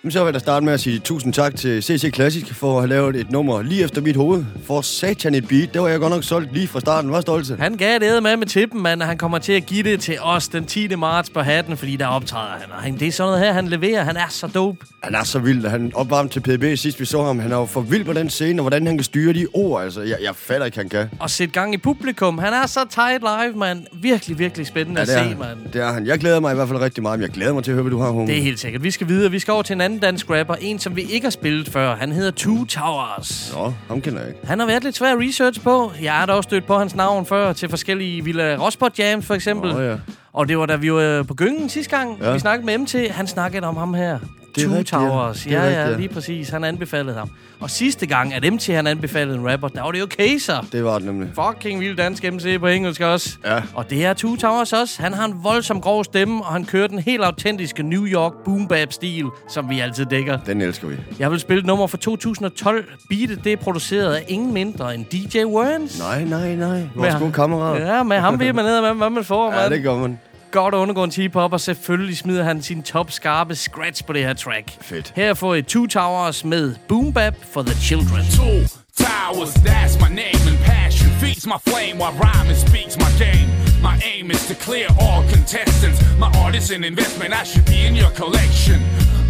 Jamen, 0.05 0.11
så 0.11 0.19
vil 0.19 0.25
jeg 0.25 0.33
da 0.33 0.39
starte 0.39 0.65
med 0.65 0.73
at 0.73 0.79
sige 0.79 0.99
tusind 0.99 1.33
tak 1.33 1.55
til 1.55 1.83
CC 1.83 2.11
Classic 2.15 2.47
for 2.55 2.75
at 2.75 2.81
have 2.81 2.89
lavet 2.89 3.15
et 3.15 3.31
nummer 3.31 3.61
lige 3.61 3.83
efter 3.83 4.01
mit 4.01 4.15
hoved. 4.15 4.45
For 4.65 4.81
satan 4.81 5.35
et 5.35 5.47
beat. 5.47 5.73
Det 5.73 5.81
var 5.81 5.87
jeg 5.87 5.99
godt 5.99 6.13
nok 6.13 6.23
solgt 6.23 6.53
lige 6.53 6.67
fra 6.67 6.79
starten. 6.79 7.09
Hvad 7.09 7.21
stolte? 7.21 7.55
Han 7.59 7.77
gav 7.77 7.99
det 7.99 8.23
med 8.23 8.37
med 8.37 8.47
tippen, 8.47 8.81
mand, 8.81 9.01
og 9.01 9.07
han 9.07 9.17
kommer 9.17 9.37
til 9.37 9.53
at 9.53 9.65
give 9.65 9.83
det 9.83 9.99
til 9.99 10.17
os 10.21 10.47
den 10.47 10.65
10. 10.65 10.95
marts 10.95 11.29
på 11.29 11.39
hatten, 11.39 11.77
fordi 11.77 11.95
der 11.95 12.07
optræder 12.07 12.51
han. 12.61 12.71
Og 12.71 12.77
han, 12.77 12.97
det 12.99 13.07
er 13.07 13.11
sådan 13.11 13.27
noget 13.29 13.45
her, 13.45 13.53
han 13.53 13.67
leverer. 13.67 14.03
Han 14.03 14.17
er 14.17 14.29
så 14.29 14.47
dope. 14.47 14.85
Han 15.03 15.15
er 15.15 15.23
så 15.23 15.39
vild. 15.39 15.65
Han 15.67 15.91
opvarmede 15.95 16.33
til 16.33 16.39
PDB 16.39 16.77
sidst 16.79 16.99
vi 16.99 17.05
så 17.05 17.23
ham. 17.23 17.39
Han 17.39 17.51
er 17.51 17.55
jo 17.57 17.65
for 17.65 17.81
vild 17.81 18.05
på 18.05 18.13
den 18.13 18.29
scene, 18.29 18.59
og 18.61 18.63
hvordan 18.63 18.87
han 18.87 18.97
kan 18.97 19.03
styre 19.03 19.33
de 19.33 19.47
ord. 19.53 19.83
Altså, 19.83 20.01
jeg, 20.01 20.17
jeg 20.23 20.35
fatter 20.35 20.65
ikke, 20.65 20.77
han 20.77 20.89
kan. 20.89 21.09
Og 21.19 21.29
sætte 21.29 21.53
gang 21.53 21.73
i 21.73 21.77
publikum. 21.77 22.37
Han 22.37 22.53
er 22.53 22.67
så 22.67 22.79
tight 22.89 23.21
live, 23.21 23.57
mand. 23.59 23.85
Virkelig, 24.01 24.39
virkelig 24.39 24.67
spændende 24.67 25.01
Ja, 25.01 25.19
at 25.19 25.29
se, 25.29 25.35
mand. 25.35 25.57
det 25.73 25.81
er 25.81 25.91
han. 25.93 26.05
Jeg 26.05 26.19
glæder 26.19 26.39
mig 26.39 26.51
i 26.51 26.55
hvert 26.55 26.67
fald 26.67 26.79
rigtig 26.81 27.03
meget, 27.03 27.19
men 27.19 27.23
jeg 27.27 27.33
glæder 27.33 27.53
mig 27.53 27.63
til 27.63 27.71
at 27.71 27.75
høre, 27.75 27.83
hvad 27.83 27.91
du 27.91 27.99
har, 27.99 28.09
Hunge. 28.09 28.27
Det 28.27 28.37
er 28.37 28.43
helt 28.43 28.59
sikkert. 28.59 28.83
Vi 28.83 28.91
skal 28.91 29.07
videre. 29.07 29.31
Vi 29.31 29.39
skal 29.39 29.51
over 29.51 29.63
til 29.63 29.73
en 29.73 29.81
anden 29.81 29.94
dansk 29.99 30.29
rapper. 30.29 30.55
En, 30.55 30.79
som 30.79 30.95
vi 30.95 31.01
ikke 31.01 31.25
har 31.25 31.31
spillet 31.31 31.69
før. 31.69 31.95
Han 31.95 32.11
hedder 32.11 32.31
Two 32.31 32.65
Towers. 32.65 33.53
Nå, 33.55 33.73
ham 33.87 34.01
kender 34.01 34.19
jeg 34.19 34.29
ikke. 34.29 34.47
Han 34.47 34.59
har 34.59 34.65
været 34.65 34.83
lidt 34.83 34.95
svær 34.95 35.11
at 35.11 35.19
research 35.19 35.61
på. 35.61 35.91
Jeg 36.01 36.13
har 36.13 36.25
da 36.25 36.33
også 36.33 36.47
stødt 36.47 36.65
på 36.65 36.77
hans 36.77 36.95
navn 36.95 37.25
før 37.25 37.53
til 37.53 37.69
forskellige 37.69 38.23
Villa 38.23 38.57
Rosport 38.59 38.99
Jams, 38.99 39.25
for 39.25 39.33
eksempel. 39.33 39.73
Nå, 39.73 39.79
ja. 39.79 39.95
Og 40.33 40.47
det 40.47 40.57
var 40.57 40.65
da 40.65 40.75
vi 40.75 40.93
var 40.93 41.23
på 41.23 41.33
Gyngen 41.33 41.69
sidste 41.69 41.97
gang, 41.97 42.19
ja. 42.21 42.33
vi 42.33 42.39
snakkede 42.39 42.65
med 42.65 42.77
MT. 42.77 43.11
Han 43.11 43.27
snakkede 43.27 43.67
om 43.67 43.77
ham 43.77 43.93
her. 43.93 44.19
Det 44.55 44.63
Two 44.63 44.71
rigtigt, 44.71 44.91
ja. 44.91 44.97
Towers. 44.97 45.45
Er 45.45 45.51
Ja, 45.51 45.57
rigtigt, 45.61 45.77
ja, 45.79 45.89
ja. 45.89 45.97
lige 45.97 46.09
præcis. 46.09 46.49
Han 46.49 46.63
anbefalede 46.63 47.15
ham. 47.17 47.29
Og 47.59 47.69
sidste 47.69 48.05
gang, 48.05 48.33
at 48.33 48.53
MT 48.53 48.65
han 48.67 48.87
anbefalede 48.87 49.37
en 49.37 49.51
rapper, 49.51 49.67
der 49.67 49.81
var 49.81 49.91
det 49.91 49.99
jo 49.99 50.05
Kaser. 50.05 50.65
Det 50.71 50.83
var 50.83 50.97
det 50.97 51.05
nemlig. 51.05 51.29
Fucking 51.35 51.79
vild 51.79 51.97
dansk 51.97 52.23
MC 52.33 52.59
på 52.59 52.67
engelsk 52.67 53.01
også. 53.01 53.37
Ja. 53.45 53.61
Og 53.73 53.89
det 53.89 54.05
er 54.05 54.13
Two 54.13 54.35
Towers 54.35 54.73
også. 54.73 55.01
Han 55.01 55.13
har 55.13 55.25
en 55.25 55.33
voldsom 55.43 55.81
grov 55.81 56.03
stemme, 56.03 56.43
og 56.45 56.53
han 56.53 56.65
kører 56.65 56.87
den 56.87 56.99
helt 56.99 57.23
autentiske 57.23 57.83
New 57.83 58.05
York 58.05 58.33
boom 58.45 58.67
bap 58.67 58.93
stil, 58.93 59.25
som 59.49 59.69
vi 59.69 59.79
altid 59.79 60.05
dækker. 60.05 60.37
Den 60.45 60.61
elsker 60.61 60.87
vi. 60.87 60.95
Jeg 61.19 61.31
vil 61.31 61.39
spille 61.39 61.63
nummer 61.63 61.87
fra 61.87 61.97
2012. 61.97 62.85
Beatet 63.09 63.43
det 63.43 63.53
er 63.53 63.57
produceret 63.57 64.13
af 64.13 64.23
ingen 64.27 64.53
mindre 64.53 64.95
end 64.95 65.05
DJ 65.05 65.43
Werns. 65.43 65.99
Nej, 65.99 66.23
nej, 66.23 66.55
nej. 66.55 66.81
Vores 66.95 67.13
Med- 67.13 67.19
gode 67.19 67.31
kammerat. 67.31 67.81
Ja, 67.81 68.03
med 68.03 68.17
ham 68.17 68.39
ved 68.39 68.53
man 68.53 68.65
ned, 68.65 68.79
hvad, 68.81 68.93
hvad 68.93 69.09
man 69.09 69.23
får, 69.23 69.51
ja 69.53 69.59
mand. 69.61 69.73
det 69.73 69.83
gør 69.83 69.95
man. 69.95 70.19
Godt 70.51 70.73
undergående 70.73 71.15
hip-hop, 71.15 71.53
og 71.53 71.61
selvfølgelig 71.61 72.17
smider 72.17 72.43
han 72.43 72.61
sin 72.61 72.83
top 72.83 73.11
skarpe 73.11 73.55
scratch 73.55 74.05
på 74.05 74.13
det 74.13 74.21
her 74.21 74.33
track. 74.33 74.77
Fedt. 74.81 75.13
Her 75.15 75.33
får 75.33 75.55
I 75.55 75.61
Two 75.61 75.87
Towers 75.87 76.45
med 76.45 76.75
Boom 76.87 77.13
Bap 77.13 77.35
for 77.53 77.61
the 77.61 77.75
Children. 77.81 78.25
Two 78.31 78.59
towers, 79.05 79.53
that's 79.53 79.95
my 79.99 80.15
name 80.15 80.41
and 80.49 80.57
passion 80.65 81.09
feeds 81.21 81.45
my 81.47 81.59
flame 81.69 81.95
while 82.01 82.15
rhyming 82.23 82.59
speaks 82.67 82.95
my 82.97 83.11
game. 83.25 83.49
My 83.81 83.95
aim 84.11 84.31
is 84.31 84.47
to 84.47 84.55
clear 84.67 84.87
all 84.99 85.21
contestants. 85.35 85.99
My 86.23 86.29
art 86.43 86.55
is 86.55 86.71
an 86.71 86.83
investment, 86.83 87.31
I 87.41 87.43
should 87.43 87.65
be 87.65 87.79
in 87.87 87.95
your 87.95 88.11
collection. 88.21 88.79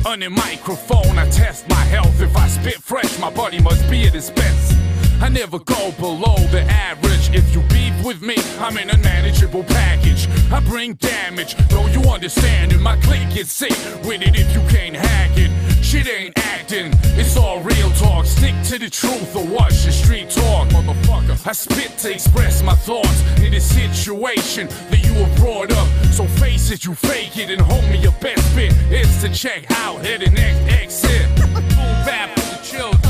On 0.05 0.19
the 0.19 0.29
microphone, 0.29 1.17
I 1.17 1.25
test 1.29 1.67
my 1.67 1.83
health. 1.95 2.21
If 2.21 2.33
I 2.37 2.47
spit 2.47 2.79
fresh, 2.91 3.19
my 3.19 3.31
body 3.41 3.59
must 3.59 3.89
be 3.89 4.07
at 4.07 4.13
its 4.15 4.29
best. 4.29 4.84
I 5.21 5.29
never 5.29 5.59
go 5.59 5.91
below 5.99 6.35
the 6.51 6.61
average. 6.61 7.29
If 7.33 7.53
you 7.53 7.61
beef 7.69 7.93
with 8.05 8.21
me, 8.21 8.35
I'm 8.59 8.77
in 8.77 8.89
a 8.89 8.97
manageable 8.97 9.63
package. 9.63 10.27
I 10.51 10.59
bring 10.59 10.93
damage, 10.95 11.55
though 11.69 11.87
you 11.87 12.01
understand 12.09 12.73
it. 12.73 12.79
My 12.79 12.97
clique 12.97 13.33
gets 13.33 13.51
sick 13.51 13.75
with 14.05 14.21
it 14.21 14.35
if 14.35 14.53
you 14.53 14.61
can't 14.69 14.95
hack 14.95 15.31
it. 15.35 15.51
Shit 15.83 16.07
ain't 16.07 16.37
acting, 16.37 16.91
it's 17.17 17.37
all 17.37 17.61
real 17.61 17.89
talk. 17.91 18.25
Stick 18.25 18.55
to 18.65 18.79
the 18.79 18.89
truth 18.89 19.35
or 19.35 19.45
watch 19.45 19.85
the 19.85 19.91
street 19.91 20.29
talk, 20.29 20.67
motherfucker. 20.69 21.47
I 21.47 21.53
spit 21.53 21.97
to 21.99 22.11
express 22.11 22.61
my 22.61 22.75
thoughts 22.75 23.21
in 23.39 23.53
a 23.53 23.61
situation 23.61 24.67
that 24.89 25.03
you 25.05 25.13
were 25.13 25.35
brought 25.37 25.71
up. 25.71 25.87
So 26.11 26.25
face 26.25 26.71
it, 26.71 26.85
you 26.85 26.93
fake 26.93 27.37
it, 27.37 27.49
and 27.49 27.61
homie, 27.61 28.01
your 28.01 28.13
best 28.13 28.55
bit 28.55 28.73
is 28.91 29.21
to 29.21 29.29
check 29.29 29.65
out 29.81 30.03
here 30.05 30.17
the 30.17 30.29
next 30.31 30.73
exit. 30.73 31.35
Boom 31.37 31.95
bap 32.05 32.35
the. 32.35 32.55
Children, 32.65 33.04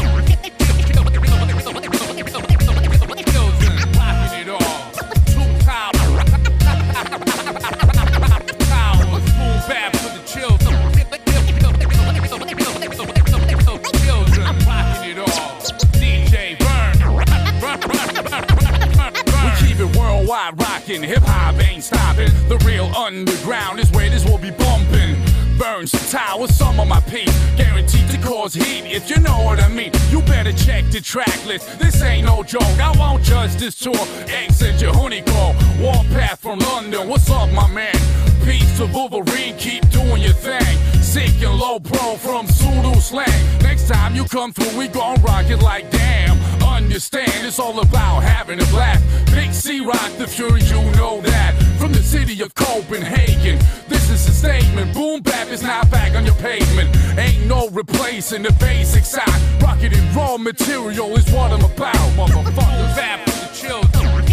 underground 23.46 23.80
is 23.80 23.92
where 23.92 24.10
this 24.10 24.26
will 24.26 24.38
be 24.38 24.52
bumping. 24.52 25.16
Burns 25.58 25.92
towers, 26.12 26.54
some 26.56 26.80
of 26.80 26.88
my 26.88 27.00
peace. 27.02 27.32
Guaranteed 27.56 28.10
to 28.10 28.18
cause 28.18 28.54
heat, 28.54 28.86
if 28.86 29.10
you 29.10 29.20
know 29.20 29.44
what 29.44 29.60
I 29.60 29.70
mean. 29.70 29.92
You 30.10 30.22
better 30.22 30.52
check 30.52 30.84
the 30.92 31.00
track 31.00 31.46
list. 31.46 31.80
This 31.80 32.02
ain't 32.02 32.26
no 32.26 32.44
joke. 32.44 32.64
I 32.64 32.94
won't 32.98 33.24
judge 33.24 33.56
this 33.56 33.78
tour. 33.78 33.96
Exit 34.28 34.82
your 34.82 34.94
honey 34.94 35.22
call. 35.22 35.54
Warpath 35.80 36.40
from 36.40 36.60
London. 36.60 37.08
What's 37.08 37.30
up, 37.30 37.52
my 37.52 37.68
man? 37.68 38.25
Peace 38.46 38.78
to 38.78 38.86
Wolverine, 38.86 39.58
keep 39.58 39.90
doing 39.90 40.22
your 40.22 40.34
thing. 40.34 40.78
Sick 41.02 41.42
and 41.42 41.58
low 41.58 41.80
pro 41.80 42.16
from 42.16 42.46
Zulu 42.46 42.94
slang. 43.02 43.60
Next 43.62 43.88
time 43.88 44.16
you 44.16 44.26
come 44.26 44.54
through, 44.54 44.78
we 44.78 44.88
gon' 44.88 45.20
rock 45.24 45.50
it 45.50 45.64
like 45.64 45.90
damn. 45.90 46.38
Understand, 46.64 47.46
it's 47.48 47.58
all 47.58 47.80
about 47.80 48.22
having 48.22 48.60
a 48.60 48.74
laugh. 48.76 49.02
Big 49.34 49.52
C 49.52 49.84
Rock 49.84 50.12
the 50.18 50.28
Fury, 50.28 50.62
you 50.62 50.82
know 50.92 51.22
that. 51.22 51.56
From 51.80 51.92
the 51.92 52.04
city 52.04 52.40
of 52.44 52.54
Copenhagen, 52.54 53.58
this 53.88 54.10
is 54.12 54.28
a 54.28 54.32
statement. 54.32 54.94
Boom 54.94 55.22
bap 55.22 55.48
is 55.48 55.64
now 55.64 55.84
back 55.86 56.16
on 56.16 56.24
your 56.26 56.36
pavement. 56.36 56.90
Ain't 57.18 57.48
no 57.48 57.70
replacing 57.70 58.44
the 58.44 58.54
basic 58.60 59.06
side. 59.06 59.42
Rocket 59.62 59.94
and 59.98 60.16
raw 60.16 60.38
material 60.38 61.16
is 61.16 61.26
what 61.32 61.52
I'm 61.52 61.64
about, 61.66 61.96
motherfucker. 62.16 62.96
Bap 62.96 63.28
for 63.28 63.40
the. 63.40 63.56
Children, 63.56 64.25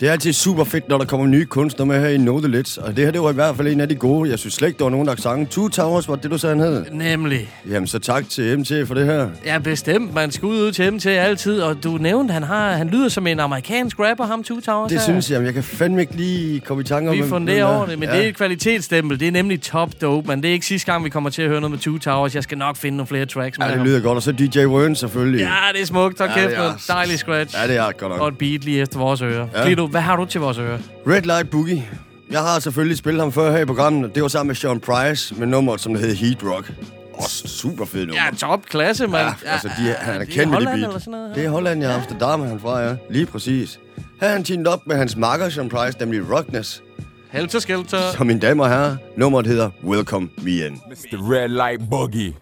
Det 0.00 0.08
er 0.08 0.12
altid 0.12 0.32
super 0.32 0.64
fedt, 0.64 0.88
når 0.88 0.98
der 0.98 1.04
kommer 1.04 1.26
nye 1.26 1.44
kunstnere 1.46 1.86
med 1.86 2.00
her 2.00 2.08
i 2.08 2.16
Know 2.16 2.38
The 2.40 2.48
Lits. 2.48 2.76
Og 2.78 2.96
det 2.96 3.04
her, 3.04 3.10
det 3.12 3.22
var 3.22 3.30
i 3.30 3.34
hvert 3.34 3.56
fald 3.56 3.68
en 3.68 3.80
af 3.80 3.88
de 3.88 3.94
gode. 3.94 4.30
Jeg 4.30 4.38
synes 4.38 4.54
slet 4.54 4.68
ikke, 4.68 4.78
der 4.78 4.84
var 4.84 4.90
nogen, 4.90 5.06
der 5.06 5.16
sang. 5.16 5.50
Two 5.50 5.68
Towers 5.68 6.08
var 6.08 6.16
det, 6.16 6.30
du 6.30 6.38
sagde, 6.38 6.56
han 6.56 6.64
hed. 6.64 6.84
Nemlig. 6.92 7.48
Jamen, 7.70 7.86
så 7.86 7.98
tak 7.98 8.28
til 8.28 8.58
MT 8.58 8.72
for 8.86 8.94
det 8.94 9.06
her. 9.06 9.28
Ja, 9.44 9.58
bestemt. 9.58 10.14
Man 10.14 10.30
skal 10.30 10.46
ud 10.46 10.72
til 10.72 10.92
MT 10.92 11.06
altid. 11.06 11.60
Og 11.60 11.84
du 11.84 11.96
nævnte, 12.00 12.32
han 12.34 12.42
har 12.42 12.72
han 12.72 12.88
lyder 12.88 13.08
som 13.08 13.26
en 13.26 13.40
amerikansk 13.40 13.98
rapper, 13.98 14.24
ham 14.26 14.44
Two 14.44 14.60
Towers 14.60 14.88
Det 14.90 14.98
her. 14.98 15.04
synes 15.04 15.30
jeg, 15.30 15.38
men 15.38 15.46
jeg 15.46 15.54
kan 15.54 15.62
fandme 15.62 16.00
ikke 16.00 16.16
lige 16.16 16.60
komme 16.60 16.80
i 16.80 16.84
tanke 16.84 17.10
om... 17.10 17.16
Vi 17.16 17.22
funderer 17.22 17.64
over 17.64 17.86
det, 17.86 17.98
men 17.98 18.08
ja. 18.08 18.16
det 18.16 18.24
er 18.24 18.28
et 18.28 18.36
kvalitetsstempel. 18.36 19.20
Det 19.20 19.28
er 19.28 19.32
nemlig 19.32 19.60
top 19.62 19.90
dope, 20.00 20.28
men 20.28 20.42
det 20.42 20.48
er 20.48 20.52
ikke 20.52 20.66
sidste 20.66 20.92
gang, 20.92 21.04
vi 21.04 21.10
kommer 21.10 21.30
til 21.30 21.42
at 21.42 21.48
høre 21.48 21.60
noget 21.60 21.70
med 21.70 21.78
Two 21.78 21.98
Towers. 21.98 22.34
Jeg 22.34 22.42
skal 22.42 22.58
nok 22.58 22.76
finde 22.76 22.96
nogle 22.96 23.06
flere 23.06 23.26
tracks 23.26 23.58
med 23.58 23.66
Ja, 23.66 23.70
det 23.70 23.78
ham. 23.78 23.86
lyder 23.86 24.00
godt. 24.00 24.16
Og 24.16 24.22
så 24.22 24.32
DJ 24.32 24.64
Wern 24.66 24.94
selvfølgelig. 24.94 25.40
Ja, 25.40 25.54
det 25.72 25.82
er 25.82 25.86
smukt. 25.86 26.16
Tak 26.18 26.30
Ja, 26.36 26.42
kæft, 26.42 26.54
er 26.54 26.72
dejlig 26.88 27.18
scratch. 27.18 27.56
Ja, 27.62 27.68
det 27.68 27.76
er 27.76 27.92
godt 27.98 28.12
nok. 28.12 28.20
Og 28.20 28.28
et 28.28 28.38
beat 28.38 28.64
lige 28.64 28.80
efter 28.80 28.98
vores 28.98 29.22
ører. 29.22 29.46
Ja. 29.54 29.68
Ja. 29.68 29.70
Hvad 29.90 30.00
har 30.00 30.16
du 30.16 30.24
til 30.24 30.40
vores 30.40 30.58
ører? 30.58 30.78
Red 31.06 31.22
Light 31.22 31.50
Boogie. 31.50 31.88
Jeg 32.30 32.40
har 32.40 32.58
selvfølgelig 32.58 32.96
spillet 32.98 33.22
ham 33.22 33.32
før 33.32 33.52
her 33.52 33.58
i 33.58 33.64
programmet. 33.64 34.14
Det 34.14 34.22
var 34.22 34.28
sammen 34.28 34.48
med 34.48 34.54
Sean 34.54 34.80
Price 34.80 35.34
med 35.34 35.46
nummeret, 35.46 35.80
som 35.80 35.92
det 35.94 36.02
hed 36.02 36.14
Heat 36.14 36.38
Rock. 36.44 36.72
Også 37.14 37.48
super 37.48 37.84
fedt 37.84 38.08
nummer. 38.08 38.22
Ja, 38.24 38.36
top 38.36 38.64
klasse, 38.66 39.06
mand. 39.06 39.26
Ja, 39.44 39.50
altså, 39.52 39.68
de, 39.68 39.94
han 39.98 40.14
er 40.14 40.18
det 40.18 40.28
er 40.28 40.32
kendt 40.32 40.50
med 40.50 40.58
det 40.60 40.66
Holland 40.66 40.80
beat. 40.80 40.88
eller 40.88 40.98
sådan 40.98 41.10
noget, 41.10 41.34
Det 41.36 41.44
er 41.44 41.50
Holland, 41.50 41.82
ja. 41.82 41.94
Amsterdam 41.96 42.40
er 42.42 42.46
han 42.46 42.60
fra, 42.60 42.80
ja. 42.80 42.94
Lige 43.10 43.26
præcis. 43.26 43.78
Her 44.20 44.28
er 44.28 44.32
han 44.32 44.44
teamet 44.44 44.66
op 44.66 44.86
med 44.86 44.96
hans 44.96 45.16
makker, 45.16 45.48
Sean 45.48 45.68
Price, 45.68 45.98
nemlig 46.00 46.32
Rockness. 46.36 46.82
Helter 47.30 47.58
Skelter. 47.58 47.98
Så 48.18 48.24
mine 48.24 48.40
damer 48.40 48.64
og 48.64 48.70
herrer, 48.70 48.96
nummeret 49.16 49.46
hedder 49.46 49.70
Welcome 49.84 50.28
Me 50.42 50.50
In. 50.50 50.80
The 51.12 51.18
red 51.34 51.48
light 51.48 51.90
boogie. 51.90 52.34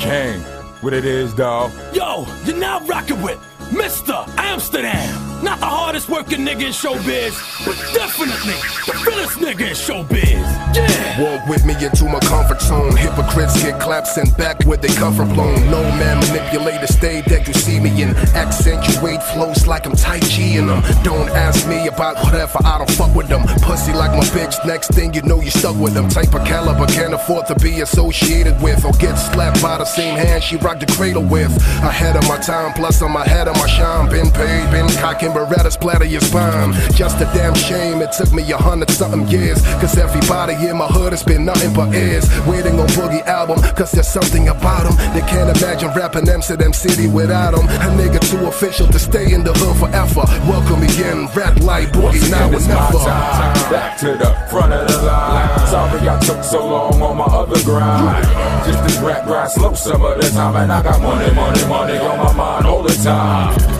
King. 0.00 0.42
What 0.82 0.92
it 0.98 1.04
is, 1.04 1.30
dog. 1.38 1.70
Yo, 1.96 2.24
you're 2.46 2.60
now 2.60 2.94
rocking 2.94 3.24
with 3.24 3.38
Mr. 3.70 4.26
Amsterdam. 4.36 5.30
Not 5.42 5.58
the 5.58 5.66
hardest 5.66 6.10
working 6.10 6.40
nigga 6.40 6.68
in 6.68 6.72
showbiz, 6.72 7.32
but 7.64 7.72
definitely 7.94 8.60
the 8.84 8.92
realest 9.06 9.38
nigga 9.38 9.72
in 9.72 9.76
showbiz. 9.78 10.36
Yeah. 10.76 11.20
Walk 11.20 11.48
with 11.48 11.64
me 11.64 11.72
into 11.82 12.04
my 12.04 12.20
comfort 12.20 12.60
zone. 12.60 12.94
Hypocrites 12.94 13.62
get 13.62 13.80
claps 13.80 14.18
and 14.18 14.28
back 14.36 14.62
where 14.64 14.76
they 14.76 14.92
come 14.94 15.14
from 15.14 15.32
blown. 15.32 15.54
No 15.70 15.82
man 15.96 16.20
manipulate 16.20 16.82
the 16.82 16.88
stage 16.88 17.24
that 17.26 17.48
you 17.48 17.54
see 17.54 17.80
me 17.80 18.02
in. 18.02 18.10
Accentuate 18.36 19.22
flows 19.32 19.66
like 19.66 19.86
I'm 19.86 19.96
Tai 19.96 20.20
Chi 20.20 20.60
in 20.60 20.66
them. 20.66 20.82
Don't 21.02 21.30
ask 21.30 21.66
me 21.66 21.86
about 21.88 22.22
whatever, 22.22 22.58
I 22.62 22.76
don't 22.76 22.90
fuck 22.90 23.14
with 23.14 23.28
them. 23.28 23.46
Pussy 23.62 23.94
like 23.94 24.12
my 24.12 24.24
bitch, 24.36 24.54
next 24.66 24.88
thing 24.92 25.14
you 25.14 25.22
know 25.22 25.40
you 25.40 25.50
stuck 25.50 25.76
with 25.76 25.94
them. 25.94 26.08
Type 26.10 26.34
of 26.34 26.44
caliber 26.46 26.86
can't 26.86 27.14
afford 27.14 27.46
to 27.46 27.54
be 27.54 27.80
associated 27.80 28.60
with. 28.60 28.84
Or 28.84 28.92
get 28.92 29.16
slapped 29.16 29.62
by 29.62 29.78
the 29.78 29.86
same 29.86 30.18
hand 30.18 30.42
she 30.42 30.56
rocked 30.56 30.80
the 30.80 30.92
cradle 30.92 31.24
with. 31.24 31.50
Ahead 31.82 32.16
of 32.16 32.28
my 32.28 32.36
time, 32.36 32.74
plus 32.74 33.00
I'm 33.00 33.16
ahead 33.16 33.48
of 33.48 33.56
shine. 33.68 34.08
Been 34.10 34.30
paid, 34.30 34.70
been 34.70 34.88
cocking 34.98 35.32
Beretta 35.32 35.70
splatter 35.72 36.04
your 36.04 36.20
spine. 36.20 36.72
Just 36.94 37.20
a 37.20 37.24
damn 37.36 37.54
shame 37.54 38.02
it 38.02 38.12
took 38.12 38.32
me 38.32 38.42
a 38.52 38.56
hundred 38.56 38.90
something 38.90 39.26
years. 39.28 39.60
Cause 39.80 39.96
everybody 39.96 40.54
in 40.68 40.76
my 40.76 40.86
hood 40.86 41.12
has 41.12 41.22
been 41.22 41.44
nothing 41.44 41.72
but 41.74 41.94
ears. 41.94 42.28
Waiting 42.46 42.78
on 42.78 42.88
Boogie 42.88 43.24
album, 43.26 43.58
cause 43.74 43.92
there's 43.92 44.08
something 44.08 44.48
about 44.48 44.84
them. 44.84 44.96
They 45.14 45.24
can't 45.26 45.50
imagine 45.56 45.90
rapping 45.94 46.28
Amsterdam 46.28 46.72
City 46.72 47.06
without 47.06 47.54
them. 47.54 47.66
A 47.66 47.88
nigga 47.96 48.20
too 48.30 48.46
official 48.46 48.86
to 48.88 48.98
stay 48.98 49.32
in 49.32 49.44
the 49.44 49.52
hood 49.54 49.76
forever. 49.78 50.24
Welcome 50.48 50.82
again, 50.82 51.28
rap 51.34 51.58
like 51.60 51.88
Boogie, 51.92 52.30
now 52.30 52.46
And 52.46 52.54
and 52.54 52.54
it's 52.54 52.68
my 52.68 52.74
never. 52.74 53.04
Back 53.70 53.98
to 53.98 54.16
the 54.16 54.30
front 54.50 54.72
of 54.72 54.88
the 54.88 55.02
line. 55.02 55.66
Sorry 55.68 56.08
I 56.08 56.18
took 56.20 56.42
so 56.44 56.66
long 56.66 57.00
on 57.02 57.16
my 57.16 57.24
other 57.24 57.62
grind. 57.64 58.26
Just 58.66 58.82
this 58.84 58.98
rap 58.98 59.24
grind 59.24 59.50
slow 59.50 59.74
some 59.74 60.02
of 60.04 60.20
the 60.20 60.28
time. 60.30 60.56
And 60.56 60.72
I 60.72 60.82
got 60.82 61.00
money, 61.00 61.32
money, 61.34 61.64
money 61.66 61.98
on 61.98 62.18
my 62.18 62.32
mind 62.32 62.66
all 62.66 62.82
the 62.82 62.94
time 62.94 63.49
now. 63.58 63.79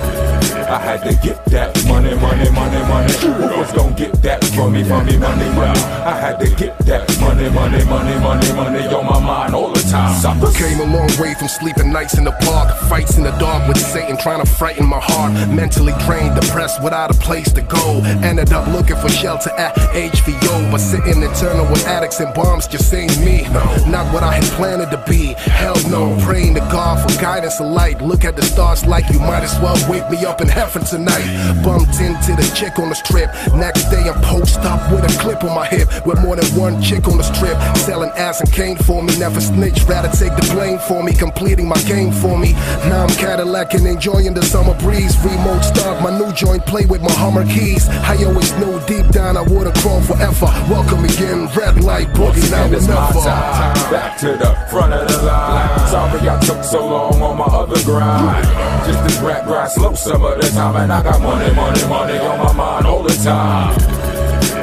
I 0.70 0.78
had 0.78 1.02
to 1.02 1.12
get 1.26 1.44
that 1.46 1.74
money, 1.88 2.14
money, 2.14 2.48
money, 2.52 2.78
money. 2.86 3.12
Who 3.18 3.58
was 3.58 3.72
gonna 3.72 3.92
get 3.96 4.12
that 4.22 4.44
from 4.54 4.72
me, 4.72 4.84
from 4.84 5.04
me, 5.04 5.16
money, 5.18 5.50
money? 5.50 5.80
I 6.06 6.14
had 6.14 6.38
to 6.38 6.48
get 6.54 6.78
that 6.86 7.10
money, 7.18 7.50
money, 7.50 7.84
money, 7.86 8.14
money, 8.20 8.52
money 8.52 8.86
on 8.86 9.04
my 9.04 9.18
mind 9.18 9.52
all 9.52 9.72
the 9.72 9.82
time. 9.90 10.14
Suckers. 10.20 10.56
Came 10.56 10.78
a 10.78 10.84
long 10.84 11.10
way 11.18 11.34
from 11.34 11.48
sleeping 11.48 11.90
nights 11.90 12.16
in 12.18 12.22
the 12.22 12.30
park. 12.46 12.78
Fights 12.88 13.18
in 13.18 13.24
the 13.24 13.32
dark 13.42 13.66
with 13.66 13.78
Satan 13.78 14.16
trying 14.16 14.44
to 14.44 14.48
frighten 14.48 14.86
my 14.86 15.00
heart. 15.00 15.32
Mentally 15.50 15.92
drained, 16.06 16.40
depressed 16.40 16.80
without 16.84 17.10
a 17.10 17.18
place 17.18 17.50
to 17.54 17.62
go. 17.62 18.00
Ended 18.22 18.52
up 18.52 18.68
looking 18.68 18.94
for 18.94 19.08
shelter 19.08 19.50
at 19.58 19.74
HVO. 19.74 20.70
But 20.70 20.78
sitting 20.78 21.20
eternal 21.20 21.66
with 21.66 21.84
addicts 21.88 22.20
and 22.20 22.32
bombs 22.32 22.68
just 22.68 22.94
ain't 22.94 23.18
me. 23.18 23.42
Not 23.90 24.06
what 24.14 24.22
I 24.22 24.34
had 24.34 24.44
planned 24.54 24.88
to 24.88 25.04
be. 25.10 25.34
Hell 25.34 25.74
no. 25.90 26.16
Praying 26.22 26.54
to 26.54 26.60
God 26.70 27.02
for 27.02 27.20
guidance 27.20 27.58
and 27.58 27.74
light. 27.74 28.00
Look 28.00 28.24
at 28.24 28.36
the 28.36 28.42
stars 28.42 28.86
like 28.86 29.10
you 29.10 29.18
might 29.18 29.42
as 29.42 29.58
well 29.58 29.74
wake 29.90 30.08
me 30.08 30.24
up 30.24 30.40
in 30.40 30.48
heaven 30.60 30.84
tonight. 30.84 31.24
Bumped 31.64 32.00
into 32.04 32.36
the 32.36 32.44
chick 32.54 32.78
on 32.78 32.90
the 32.90 32.94
strip. 32.94 33.32
Next 33.56 33.88
day 33.88 34.04
I'm 34.04 34.20
post 34.20 34.60
up 34.60 34.80
with 34.92 35.08
a 35.08 35.12
clip 35.18 35.42
on 35.42 35.54
my 35.56 35.66
hip. 35.66 35.88
With 36.04 36.20
more 36.20 36.36
than 36.36 36.44
one 36.52 36.82
chick 36.82 37.08
on 37.08 37.16
the 37.16 37.24
strip. 37.24 37.56
Selling 37.78 38.10
ass 38.10 38.40
and 38.40 38.52
cane 38.52 38.76
for 38.76 39.02
me. 39.02 39.16
Never 39.18 39.40
snitch, 39.40 39.82
rather 39.84 40.12
take 40.12 40.36
the 40.36 40.46
blame 40.52 40.78
for 40.78 41.02
me. 41.02 41.12
Completing 41.14 41.66
my 41.66 41.80
game 41.88 42.12
for 42.12 42.36
me. 42.36 42.52
Now 42.92 43.04
I'm 43.04 43.14
Cadillac 43.16 43.72
and 43.72 43.86
enjoying 43.86 44.34
the 44.34 44.42
summer 44.42 44.76
breeze. 44.84 45.16
Remote 45.24 45.62
start 45.62 46.02
my 46.02 46.12
new 46.18 46.30
joint. 46.32 46.66
Play 46.66 46.84
with 46.84 47.00
my 47.00 47.12
Hummer 47.20 47.44
keys. 47.46 47.88
I 47.88 48.16
always 48.24 48.52
knew 48.60 48.80
deep 48.86 49.08
down 49.12 49.36
I 49.36 49.42
would've 49.42 49.74
crawled 49.80 50.04
forever. 50.04 50.48
Welcome 50.68 51.04
again, 51.04 51.48
red 51.56 51.82
light 51.82 52.08
boogie. 52.12 52.50
Now 52.50 52.68
it's 52.68 52.86
my 52.86 53.10
time. 53.24 53.74
Back 53.90 54.18
to 54.20 54.36
the 54.36 54.52
front 54.68 54.92
of 54.92 55.08
the 55.08 55.22
line. 55.24 55.88
Sorry 55.88 56.28
I 56.28 56.38
took 56.40 56.62
so 56.64 56.86
long 56.86 57.22
on 57.22 57.38
my 57.38 57.44
other 57.44 57.80
grind. 57.84 58.44
Just 58.86 59.02
this 59.04 59.18
rap 59.24 59.44
grind 59.46 59.70
slow 59.72 59.94
some 59.94 60.24
of 60.24 60.40
the 60.40 60.49
time. 60.50 60.76
And 60.76 60.92
I 60.92 61.02
got 61.02 61.20
money, 61.20 61.54
money, 61.54 61.88
money 61.88 62.18
on 62.18 62.38
my 62.38 62.52
mind 62.52 62.86
all 62.86 63.02
the 63.02 63.14
time. 63.14 63.99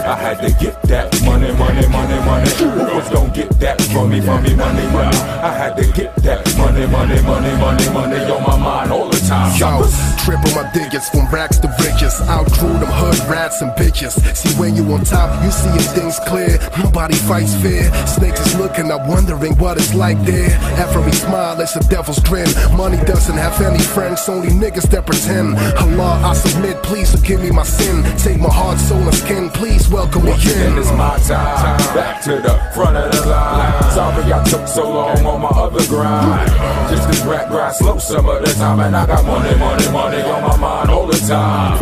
I 0.08 0.16
had 0.16 0.40
to 0.40 0.50
get 0.64 0.82
that 0.84 1.12
money, 1.26 1.52
money, 1.52 1.86
money, 1.90 2.20
money. 2.24 2.50
Who 2.56 2.96
was 2.96 3.10
gonna 3.10 3.30
get 3.36 3.50
that 3.60 3.82
from 3.92 4.10
me, 4.10 4.22
from 4.22 4.42
me, 4.42 4.56
money, 4.56 4.88
money? 4.96 5.18
I 5.44 5.52
had 5.52 5.76
to 5.76 5.84
get 5.92 6.16
that 6.24 6.48
money, 6.56 6.88
money, 6.88 7.20
money, 7.24 7.52
money, 7.60 7.90
money 7.92 8.16
on 8.32 8.42
my 8.44 8.56
mind 8.56 8.92
all 8.94 9.10
the 9.10 9.20
time. 9.28 9.52
Yo, 9.60 9.84
triple 10.24 10.48
my 10.56 10.72
digits 10.72 11.10
from 11.10 11.28
racks 11.28 11.60
to 11.60 11.68
riches. 11.84 12.16
Outgrew 12.32 12.80
them 12.80 12.88
hood 12.88 13.20
rats 13.28 13.62
and 13.62 13.72
bitches. 13.72 14.16
See, 14.32 14.56
when 14.56 14.78
you 14.78 14.88
on 14.94 15.04
top, 15.04 15.44
you 15.44 15.52
seeing 15.52 15.88
things 15.92 16.20
clear. 16.24 16.56
Nobody 16.80 17.16
fights 17.28 17.54
fair. 17.56 17.92
Snakes 18.08 18.40
is 18.48 18.56
looking 18.56 18.90
up, 18.92 19.06
wondering 19.10 19.58
what 19.58 19.76
it's 19.76 19.94
like 19.94 20.20
there. 20.24 20.56
Every 20.80 21.12
smile 21.12 21.60
is 21.60 21.76
a 21.76 21.84
devil's 21.90 22.20
grin. 22.20 22.48
Money 22.78 23.04
doesn't 23.04 23.36
have 23.36 23.60
any 23.60 23.84
friends, 23.84 24.30
only 24.30 24.56
niggas 24.56 24.88
that 24.92 25.06
pretend. 25.06 25.58
Allah, 25.84 26.16
I 26.24 26.34
submit, 26.34 26.82
please 26.82 27.12
forgive 27.12 27.42
me 27.42 27.52
my 27.52 27.64
sin. 27.64 28.06
Take 28.18 28.40
my 28.40 28.54
heart, 28.54 28.80
soul, 28.80 29.04
and 29.04 29.14
skin, 29.14 29.50
please 29.50 29.90
welcome 29.98 30.26
me 30.26 30.32
in. 30.32 30.68
And 30.68 30.78
it's 30.78 30.92
my 30.92 31.18
time. 31.26 31.78
Back 31.96 32.22
to 32.24 32.34
the 32.38 32.56
front 32.74 32.98
of 32.98 33.12
the 33.12 33.26
line. 33.28 33.92
Sorry 33.92 34.32
I 34.32 34.44
took 34.44 34.68
so 34.68 34.84
long 34.90 35.26
on 35.26 35.42
my 35.42 35.50
other 35.50 35.86
grind. 35.88 36.50
Just 36.90 37.08
this 37.10 37.22
rap 37.26 37.50
grind 37.50 37.76
slow 37.76 37.98
some 37.98 38.30
of 38.30 38.46
the 38.46 38.54
time. 38.54 38.80
And 38.80 38.96
I 38.96 39.06
got 39.06 39.26
money, 39.26 39.56
money, 39.58 39.90
money 39.92 40.22
on 40.22 40.42
my 40.44 40.58
mind 40.58 40.90
all 40.92 41.08
the 41.08 41.18
time. 41.28 41.80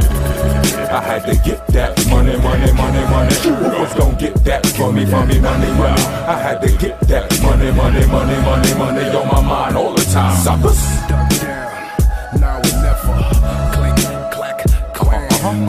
I 0.89 1.01
had 1.01 1.25
to 1.25 1.35
get 1.43 1.67
that 1.67 1.91
money, 2.07 2.37
money, 2.37 2.71
money, 2.71 3.03
money. 3.11 3.35
Who 3.43 3.81
was 3.81 3.93
gonna 3.93 4.17
get 4.17 4.35
that 4.45 4.65
from 4.65 4.95
me, 4.95 5.05
from 5.05 5.27
me, 5.27 5.39
money, 5.39 5.69
money? 5.71 6.01
I 6.33 6.37
had 6.39 6.61
to 6.61 6.71
get 6.77 6.99
that 7.11 7.27
money, 7.41 7.71
money, 7.71 8.05
money, 8.07 8.37
money, 8.49 8.73
money 8.75 9.05
on 9.17 9.27
my 9.27 9.41
mind 9.41 9.75
all 9.75 9.93
the 9.93 10.05
time. 10.05 10.37
Suckers. 10.37 11.24
Mr. 15.45 15.51
News. 15.53 15.65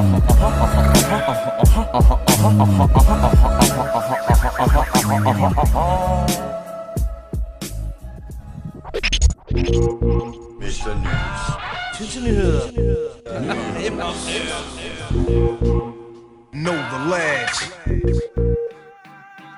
Know 16.52 16.74
the 16.74 17.00
ledge. 17.10 17.72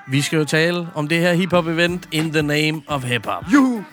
Vi 0.09 0.23
skal 0.23 0.37
jo 0.37 0.45
tale 0.45 0.89
om 0.95 1.09
det 1.09 1.21
her 1.21 1.33
hip-hop-event 1.33 2.09
In 2.13 2.33
the 2.33 2.43
Name 2.43 2.83
of 2.87 3.05
Hip-Hop. 3.05 3.53
Juhu! 3.53 3.85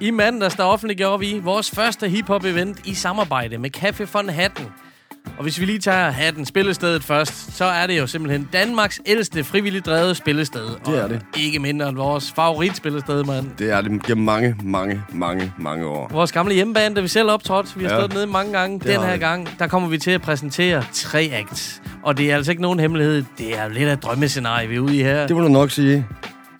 I 0.00 0.10
mandags, 0.10 0.54
der 0.54 0.64
offentliggjorde 0.64 1.18
vi 1.18 1.38
vores 1.38 1.70
første 1.70 2.08
hip-hop-event 2.08 2.80
i 2.84 2.94
samarbejde 2.94 3.58
med 3.58 3.76
Café 3.76 4.04
von 4.12 4.28
Hatten. 4.28 4.66
Og 5.38 5.42
hvis 5.42 5.60
vi 5.60 5.64
lige 5.64 5.78
tager 5.78 6.10
Hatten, 6.10 6.46
spillestedet 6.46 7.04
først, 7.04 7.56
så 7.56 7.64
er 7.64 7.86
det 7.86 7.98
jo 7.98 8.06
simpelthen 8.06 8.48
Danmarks 8.52 9.00
ældste 9.06 9.44
frivilligt 9.44 9.86
drevet 9.86 10.16
spillested. 10.16 10.66
Det 10.86 10.98
er 10.98 11.02
Og 11.04 11.10
det. 11.10 11.20
Ikke 11.36 11.58
mindre 11.58 11.88
end 11.88 11.96
vores 11.96 12.32
favoritspillested, 12.36 13.24
mand. 13.24 13.46
Det 13.58 13.70
er 13.72 13.80
det 13.80 14.02
gennem 14.02 14.24
mange, 14.24 14.56
mange, 14.64 15.02
mange, 15.12 15.52
mange 15.58 15.86
år. 15.86 16.08
Vores 16.12 16.32
gamle 16.32 16.54
hjemmebane, 16.54 16.94
der 16.94 17.00
vi 17.02 17.08
selv 17.08 17.30
optrådt. 17.30 17.78
Vi 17.78 17.84
har 17.84 17.90
Ja. 17.90 17.98
stået 17.98 18.14
nede 18.14 18.26
mange 18.26 18.52
gange. 18.52 18.78
Det 18.78 18.86
Den 18.88 19.00
her 19.00 19.12
vi. 19.12 19.18
gang, 19.18 19.48
der 19.58 19.66
kommer 19.66 19.88
vi 19.88 19.98
til 19.98 20.10
at 20.10 20.22
præsentere 20.22 20.84
tre 20.92 21.30
acts. 21.32 21.82
Og 22.02 22.16
det 22.18 22.30
er 22.30 22.36
altså 22.36 22.50
ikke 22.52 22.62
nogen 22.62 22.80
hemmelighed. 22.80 23.24
Det 23.38 23.58
er 23.58 23.68
lidt 23.68 23.88
af 23.88 23.92
et 23.92 24.02
drømmescenarie, 24.02 24.68
vi 24.68 24.76
er 24.76 24.80
ude 24.80 24.96
i 24.96 25.02
her. 25.02 25.26
Det 25.26 25.36
må 25.36 25.42
du 25.42 25.48
nok 25.48 25.70
sige. 25.70 26.06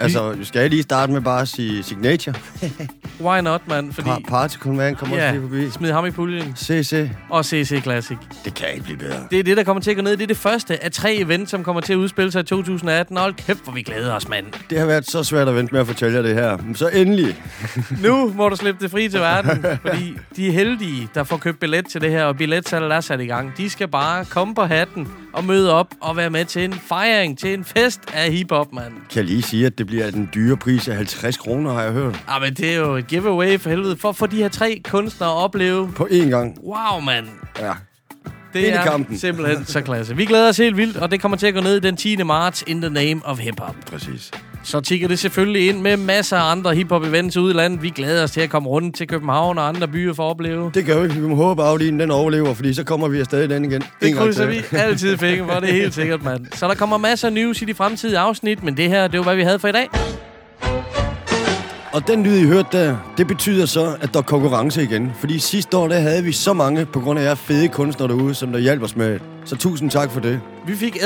Altså, 0.01 0.37
skal 0.43 0.61
jeg 0.61 0.71
lige 0.71 0.83
starte 0.83 1.13
med 1.13 1.21
bare 1.21 1.41
at 1.43 1.49
sige 1.49 1.83
signature? 1.83 2.35
Why 3.21 3.41
not, 3.41 3.61
mand? 3.69 3.93
Fordi... 3.93 4.09
Pa 4.09 4.17
Party 4.29 4.57
Command 4.57 4.97
kommer 4.97 5.17
også 5.17 5.31
lige 5.33 5.43
forbi. 5.43 5.71
smid 5.71 5.93
ham 5.93 6.07
i 6.07 6.11
puljen. 6.11 6.57
CC. 6.57 7.11
Og 7.31 7.45
CC 7.45 7.83
Classic. 7.83 8.17
Det 8.45 8.55
kan 8.55 8.69
ikke 8.73 8.85
blive 8.85 8.99
bedre. 8.99 9.27
Det 9.31 9.39
er 9.39 9.43
det, 9.43 9.57
der 9.57 9.63
kommer 9.65 9.81
til 9.83 9.91
at 9.91 9.97
gå 9.97 10.03
ned. 10.03 10.13
Det 10.17 10.23
er 10.23 10.27
det 10.27 10.37
første 10.37 10.85
af 10.85 10.93
tre 10.93 11.15
events, 11.17 11.51
som 11.51 11.65
kommer 11.65 11.81
til 11.81 11.93
at 11.93 11.97
udspille 11.97 12.33
sig 12.33 12.41
i 12.41 12.45
2018. 12.45 13.17
Hold 13.17 13.35
kæft, 13.35 13.65
hvor 13.65 13.73
vi 13.73 13.83
glæder 13.83 14.15
os, 14.15 14.29
mand. 14.29 14.47
Det 14.71 14.79
har 14.79 14.87
været 14.87 15.11
så 15.11 15.25
svært 15.25 15.49
at 15.49 15.55
vente 15.55 15.73
med 15.73 15.81
at 15.81 15.87
fortælle 15.87 16.17
jer 16.17 16.23
det 16.23 16.35
her. 16.35 16.57
Men 16.57 16.75
Så 16.75 16.89
endelig. 16.89 17.37
Nu 18.05 18.33
må 18.37 18.49
du 18.49 18.57
slippe 18.57 18.83
det 18.85 18.91
fri 18.91 19.09
til 19.09 19.21
verden, 19.21 19.65
fordi 19.87 20.17
de 20.37 20.51
heldige, 20.51 21.09
der 21.15 21.25
får 21.25 21.37
købt 21.37 21.61
billet 21.61 21.87
til 21.89 22.01
det 22.01 22.11
her, 22.11 22.25
og 22.25 22.37
billetsalget 22.37 22.93
er 22.93 23.01
sat 23.01 23.21
i 23.21 23.27
gang, 23.27 23.57
de 23.57 23.71
skal 23.71 23.89
bare 23.89 24.25
komme 24.25 24.55
på 24.55 24.63
hatten 24.63 25.09
og 25.33 25.45
møde 25.45 25.73
op 25.73 25.87
og 26.01 26.17
være 26.17 26.31
med 26.31 26.45
til 26.45 26.65
en 26.65 26.73
fejring, 26.73 27.39
til 27.39 27.55
en 27.55 27.65
fest 27.65 28.01
af 28.15 28.33
hiphop, 28.33 28.73
mand. 28.73 28.93
Kan 28.93 29.17
jeg 29.17 29.25
lige 29.25 29.43
sige, 29.43 29.67
at 29.67 29.79
det 29.79 29.87
bliver 29.89 30.11
den 30.11 30.29
dyre 30.35 30.57
pris 30.57 30.89
af 30.89 30.97
50 30.97 31.37
kroner, 31.37 31.73
har 31.73 31.83
jeg 31.83 31.93
hørt. 31.93 32.25
Ah, 32.29 32.43
men 32.43 32.55
det 32.55 32.73
er 32.73 32.77
jo 32.77 32.95
et 32.97 33.07
giveaway 33.07 33.59
for 33.59 33.71
helvede, 33.71 33.97
for 33.97 34.09
at 34.09 34.17
få 34.17 34.27
de 34.27 34.37
her 34.37 34.49
tre 34.49 34.81
kunstnere 34.85 35.31
at 35.31 35.37
opleve. 35.37 35.93
På 35.97 36.09
én 36.11 36.29
gang. 36.29 36.59
Wow, 36.65 37.01
mand. 37.01 37.27
Ja. 37.59 37.73
Det 38.53 38.61
i 38.61 38.67
er 38.67 38.83
kampen. 38.85 39.19
simpelthen 39.27 39.65
så 39.65 39.81
klasse. 39.81 40.17
Vi 40.17 40.25
glæder 40.25 40.49
os 40.49 40.57
helt 40.57 40.77
vildt, 40.77 40.97
og 40.97 41.11
det 41.11 41.21
kommer 41.21 41.37
til 41.37 41.47
at 41.47 41.55
gå 41.55 41.61
ned 41.61 41.81
den 41.81 41.97
10. 41.97 42.23
marts 42.23 42.65
in 42.67 42.81
the 42.81 42.91
name 42.91 43.21
of 43.25 43.39
hip-hop. 43.39 43.75
Præcis. 43.87 44.31
Så 44.69 44.81
tigger 44.81 45.09
det 45.09 45.19
selvfølgelig 45.19 45.69
ind 45.69 45.81
med 45.81 45.97
masser 45.97 46.37
af 46.37 46.51
andre 46.51 46.75
hiphop-events 46.75 47.41
ude 47.41 47.51
i 47.51 47.57
landet. 47.57 47.83
Vi 47.83 47.91
glæder 47.91 48.23
os 48.23 48.31
til 48.31 48.41
at 48.41 48.51
komme 48.51 48.69
rundt 48.69 48.97
til 48.97 49.09
København 49.09 49.59
og 49.59 49.69
andre 49.69 49.89
byer 49.89 50.15
for 50.15 50.27
at 50.27 50.31
opleve. 50.31 50.71
Det 50.75 50.89
jo 50.89 51.03
ikke. 51.03 51.15
Vi 51.15 51.21
må 51.21 51.35
håbe, 51.35 51.63
at 51.63 51.69
Audien 51.69 52.01
den 52.01 52.11
overlever, 52.11 52.55
fordi 52.55 52.75
så 52.75 52.85
kommer 52.85 53.09
vi 53.09 53.21
afsted 53.21 53.49
den 53.49 53.65
igen. 53.65 53.83
Det 54.01 54.17
krydser 54.17 54.47
vi 54.47 54.61
altid 54.73 55.17
fingre 55.17 55.47
for, 55.53 55.61
det 55.61 55.69
er 55.69 55.73
helt 55.73 55.95
sikkert, 55.95 56.25
mand. 56.25 56.47
Så 56.53 56.69
der 56.69 56.75
kommer 56.75 56.99
masser 56.99 57.29
af 57.29 57.33
news 57.33 57.63
i 57.63 57.65
de 57.65 57.75
fremtidige 57.75 58.19
afsnit, 58.19 58.63
men 58.63 58.77
det 58.77 58.89
her, 58.89 59.09
det 59.09 59.19
var, 59.19 59.25
hvad 59.25 59.37
vi 59.37 59.43
havde 59.43 59.59
for 59.59 59.69
i 59.69 59.73
dag. 59.73 59.89
Og 61.93 62.09
den 62.09 62.23
lyd, 62.23 62.37
I 62.37 62.47
hørte 62.47 62.69
der, 62.79 62.97
det 63.17 63.27
betyder 63.27 63.67
så, 63.67 63.97
at 64.01 64.15
der 64.15 64.19
er 64.19 64.23
konkurrence 64.23 64.83
igen. 64.83 65.13
Fordi 65.19 65.39
sidste 65.39 65.77
år, 65.77 65.89
der 65.89 65.99
havde 65.99 66.25
vi 66.25 66.33
så 66.33 66.53
mange, 66.53 66.87
på 66.87 67.01
grund 67.01 67.19
af 67.19 67.25
jer 67.25 67.35
fede 67.35 67.69
kunstnere 67.69 68.09
derude, 68.09 68.35
som 68.35 68.53
der 68.53 68.59
hjalp 68.59 68.83
os 68.83 68.97
med. 68.97 69.19
Så 69.45 69.57
tusind 69.57 69.91
tak 69.91 70.11
for 70.11 70.21
det. 70.21 70.41
Vi 70.67 70.75
fik 70.75 70.97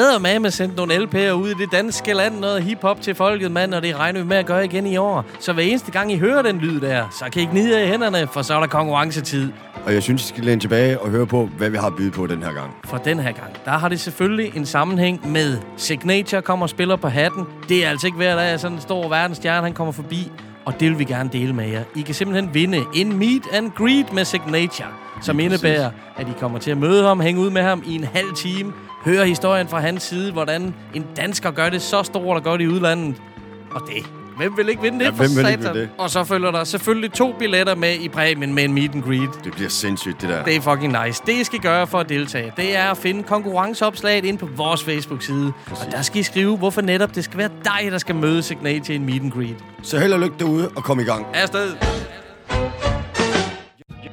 med 0.40 0.50
sendt 0.50 0.76
nogle 0.76 0.94
LP'er 0.94 1.30
ud 1.30 1.48
i 1.48 1.54
det 1.54 1.72
danske 1.72 2.12
land, 2.12 2.38
noget 2.38 2.62
hiphop 2.62 3.00
til 3.00 3.14
folket, 3.14 3.50
mand, 3.50 3.74
og 3.74 3.82
det 3.82 3.96
regner 3.96 4.20
vi 4.20 4.26
med 4.26 4.36
at 4.36 4.46
gøre 4.46 4.64
igen 4.64 4.86
i 4.86 4.96
år. 4.96 5.24
Så 5.40 5.52
hver 5.52 5.62
eneste 5.62 5.90
gang 5.90 6.12
I 6.12 6.18
hører 6.18 6.42
den 6.42 6.58
lyd 6.58 6.80
der, 6.80 7.16
så 7.18 7.24
kan 7.32 7.42
I 7.42 7.44
gnide 7.44 7.78
jer 7.78 7.84
i 7.84 7.88
hænderne, 7.88 8.28
for 8.32 8.42
så 8.42 8.54
er 8.54 8.60
der 8.60 8.66
konkurrencetid. 8.66 9.52
Og 9.86 9.94
jeg 9.94 10.02
synes, 10.02 10.24
I 10.24 10.28
skal 10.28 10.44
læne 10.44 10.60
tilbage 10.60 11.00
og 11.00 11.10
høre 11.10 11.26
på, 11.26 11.48
hvad 11.58 11.70
vi 11.70 11.76
har 11.76 11.86
at 11.86 11.96
byde 11.96 12.10
på 12.10 12.26
den 12.26 12.42
her 12.42 12.52
gang. 12.52 12.70
For 12.84 12.96
den 12.96 13.18
her 13.18 13.32
gang, 13.32 13.56
der 13.64 13.70
har 13.70 13.88
det 13.88 14.00
selvfølgelig 14.00 14.56
en 14.56 14.66
sammenhæng 14.66 15.30
med 15.30 15.58
Signature 15.76 16.42
kommer 16.42 16.66
og 16.66 16.70
spiller 16.70 16.96
på 16.96 17.08
hatten. 17.08 17.44
Det 17.68 17.84
er 17.84 17.90
altså 17.90 18.06
ikke 18.06 18.16
hver 18.16 18.36
dag, 18.36 18.48
at 18.48 18.60
sådan 18.60 18.76
en 18.76 18.82
stor 18.82 19.08
verdensstjerne, 19.08 19.62
han 19.62 19.74
kommer 19.74 19.92
forbi. 19.92 20.30
Og 20.64 20.80
det 20.80 20.90
vil 20.90 20.98
vi 20.98 21.04
gerne 21.04 21.30
dele 21.32 21.52
med 21.52 21.68
jer. 21.68 21.84
I 21.96 22.00
kan 22.00 22.14
simpelthen 22.14 22.54
vinde 22.54 22.80
en 22.94 23.18
meet 23.18 23.42
and 23.52 23.70
greet 23.70 24.12
med 24.12 24.24
Signature, 24.24 24.88
som 25.22 25.36
Lige 25.36 25.44
indebærer, 25.44 25.90
at 26.16 26.28
I 26.28 26.32
kommer 26.38 26.58
til 26.58 26.70
at 26.70 26.78
møde 26.78 27.06
ham, 27.06 27.20
hænge 27.20 27.40
ud 27.40 27.50
med 27.50 27.62
ham 27.62 27.82
i 27.86 27.94
en 27.94 28.04
halv 28.04 28.34
time, 28.36 28.72
høre 29.04 29.26
historien 29.26 29.68
fra 29.68 29.80
hans 29.80 30.02
side, 30.02 30.32
hvordan 30.32 30.74
en 30.94 31.06
dansker 31.16 31.50
gør 31.50 31.68
det 31.68 31.82
så 31.82 32.02
stort 32.02 32.36
og 32.36 32.42
godt 32.42 32.60
i 32.60 32.68
udlandet. 32.68 33.22
Og 33.70 33.80
det, 33.86 34.21
hvem 34.36 34.56
vil 34.56 34.68
ikke 34.68 34.82
vinde 34.82 34.98
det 34.98 35.04
Ja, 35.04 35.10
for 35.10 35.14
hvem 35.16 35.28
satan? 35.28 35.74
det? 35.74 35.88
Og 35.98 36.10
så 36.10 36.24
følger 36.24 36.50
der 36.50 36.64
selvfølgelig 36.64 37.12
to 37.12 37.34
billetter 37.38 37.74
med 37.74 37.94
i 37.94 38.08
præmien 38.08 38.54
med 38.54 38.64
en 38.64 38.72
meet 38.72 38.94
and 38.94 39.02
greet. 39.02 39.30
Det 39.44 39.52
bliver 39.52 39.68
sindssygt, 39.68 40.20
det 40.20 40.28
der. 40.28 40.44
Det 40.44 40.56
er 40.56 40.60
fucking 40.60 40.96
nice. 41.06 41.22
Det, 41.26 41.32
I 41.32 41.44
skal 41.44 41.58
gøre 41.58 41.86
for 41.86 41.98
at 41.98 42.08
deltage, 42.08 42.52
det 42.56 42.76
er 42.76 42.90
at 42.90 42.96
finde 42.96 43.22
konkurrenceopslaget 43.22 44.24
ind 44.24 44.38
på 44.38 44.48
vores 44.56 44.84
Facebook-side. 44.84 45.52
Og 45.70 45.76
der 45.92 46.02
skal 46.02 46.20
I 46.20 46.22
skrive, 46.22 46.56
hvorfor 46.56 46.80
netop 46.80 47.14
det 47.14 47.24
skal 47.24 47.38
være 47.38 47.50
dig, 47.64 47.92
der 47.92 47.98
skal 47.98 48.14
møde 48.14 48.42
Signate 48.42 48.92
i 48.92 48.96
en 48.96 49.04
meet 49.06 49.22
and 49.22 49.32
greet. 49.32 49.56
Så 49.82 49.98
held 49.98 50.12
og 50.12 50.20
lykke 50.20 50.36
derude 50.38 50.68
og 50.76 50.84
kom 50.84 51.00
i 51.00 51.04
gang. 51.04 51.26
Afsted! 51.34 51.72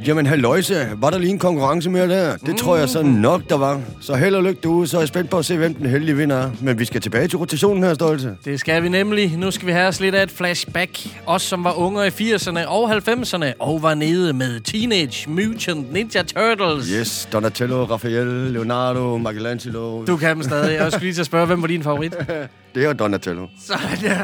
Jamen, 0.08 0.25
halløjse. 0.25 0.88
Var 0.98 1.10
der 1.10 1.18
lige 1.18 1.29
en 1.29 1.39
konkurrence 1.39 1.89
mere 1.89 2.10
der? 2.10 2.36
Det 2.38 2.58
tror 2.58 2.77
jeg 2.77 2.89
så 2.89 3.01
nok, 3.03 3.41
der 3.50 3.58
var. 3.58 3.82
Så 4.01 4.15
held 4.15 4.36
og 4.36 4.44
lykke 4.44 4.60
derude, 4.63 4.88
så 4.88 4.98
er 4.98 5.01
jeg 5.01 5.08
spændt 5.08 5.29
på 5.29 5.38
at 5.38 5.46
se, 5.46 5.58
hvem 5.58 5.74
den 5.74 5.86
heldige 5.86 6.15
vinder 6.18 6.36
er. 6.36 6.51
Men 6.62 6.79
vi 6.79 6.86
skal 6.86 7.01
tilbage 7.01 7.27
til 7.27 7.38
rotationen 7.38 7.84
her, 7.84 7.94
Stolte. 7.94 8.36
Det 8.46 8.60
skal 8.60 8.84
vi 8.84 8.89
nemlig. 8.89 9.38
Nu 9.38 9.51
skal 9.51 9.68
vi 9.68 9.72
have 9.72 9.88
os 9.88 10.00
lidt 10.00 10.16
af 10.16 10.24
et 10.24 10.31
flashback. 10.31 11.07
Os, 11.25 11.42
som 11.42 11.64
var 11.64 11.79
unge 11.79 12.07
i 12.07 12.09
80'erne 12.33 12.68
og 12.68 12.98
90'erne, 12.98 13.46
og 13.59 13.83
var 13.83 13.94
nede 13.94 14.33
med 14.33 14.59
Teenage 14.59 15.29
Mutant 15.29 15.94
Ninja 15.94 16.24
Turtles. 16.24 16.88
Yes, 16.88 17.29
Donatello, 17.33 17.83
Raphael, 17.83 18.27
Leonardo, 18.27 19.18
Michelangelo. 19.18 20.05
Du 20.05 20.18
kan 20.18 20.35
dem 20.35 20.44
stadig. 20.44 20.77
Jeg 20.79 20.92
skulle 20.92 21.03
lige 21.05 21.14
til 21.14 21.22
at 21.22 21.25
spørge, 21.25 21.46
hvem 21.46 21.62
var 21.62 21.68
din 21.68 21.83
favorit? 21.83 22.16
Det 22.75 22.86
er 22.86 22.94
Donatello. 22.94 23.48
Sådan, 23.66 23.98
ja. 24.03 24.18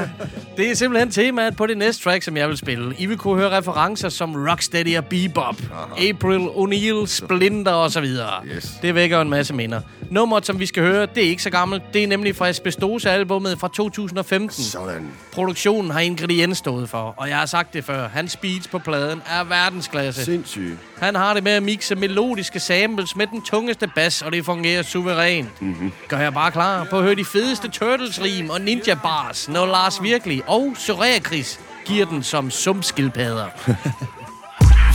Det 0.58 0.72
er 0.72 0.76
simpelthen 0.76 1.12
temaet 1.12 1.56
på 1.56 1.68
det 1.68 1.78
næste 1.78 2.04
track, 2.04 2.24
som 2.24 2.38
jeg 2.38 2.50
vil 2.50 2.58
spille. 2.58 2.96
I 2.98 3.06
vil 3.06 3.18
kunne 3.18 3.36
høre 3.40 3.58
referencer 3.58 4.10
som 4.10 4.48
Rocksteady 4.50 4.98
og 4.98 5.06
Bebop, 5.06 5.62
April 6.10 6.48
O'Neil, 6.48 7.08
Splinter 7.08 7.72
og 7.72 7.92
så 7.92 8.02
videre. 8.02 8.32
Yes. 8.56 8.74
Det 8.82 8.96
vækker 8.96 9.22
en 9.22 9.30
masse 9.30 9.54
minder. 9.54 9.82
Nummeret, 10.10 10.46
som 10.46 10.60
vi 10.60 10.66
skal 10.66 10.84
høre, 10.84 11.06
det 11.16 11.26
er 11.26 11.30
ikke 11.30 11.44
så 11.44 11.50
gammelt. 11.50 11.84
Det 11.94 12.04
er 12.04 12.08
nemlig 12.08 12.36
fra 12.36 12.48
Asbestose-albummet 12.48 13.60
fra 13.60 13.68
2015. 13.68 14.64
Sådan. 14.64 15.12
Produktionen 15.34 15.92
har 15.92 16.00
ingrediens 16.00 16.58
stået 16.58 16.90
for, 16.90 17.14
og 17.18 17.30
jeg 17.30 17.38
har 17.38 17.46
sagt 17.46 17.74
det 17.74 17.84
før. 17.86 18.08
Hans 18.08 18.36
beats 18.38 18.68
på 18.68 18.80
pladen 18.80 19.22
er 19.30 19.44
verdensklasse. 19.44 20.26
Sindssygt. 20.26 20.78
Han 20.98 21.16
har 21.16 21.34
det 21.34 21.44
med 21.44 21.52
at 21.52 21.64
mixe 21.64 21.96
melodiske 21.96 22.60
samples 22.60 23.16
med 23.16 23.28
den 23.28 23.42
tungeste 23.42 23.88
bas, 23.96 24.22
og 24.22 24.32
det 24.32 24.46
fungerer 24.46 24.84
suverænt. 24.84 25.62
Mm-hmm. 25.62 25.92
Gør 26.08 26.20
jeg 26.20 26.34
bare 26.34 26.52
klar 26.52 26.88
på 26.90 26.98
at 26.98 27.04
høre 27.04 27.16
de 27.16 27.26
fedeste 27.26 27.68
Turtles-rim 27.68 28.50
og 28.50 28.62
Ninja 28.62 28.96
Bars, 28.96 29.50
når 29.50 29.66
Lars 29.66 30.04
Virkelig 30.04 30.42
og 30.48 30.74
Soraya 30.78 31.20
Chris 31.20 31.60
giver 31.86 32.06
den 32.06 32.24
som 32.24 32.52
sumskildpadder. 32.52 33.46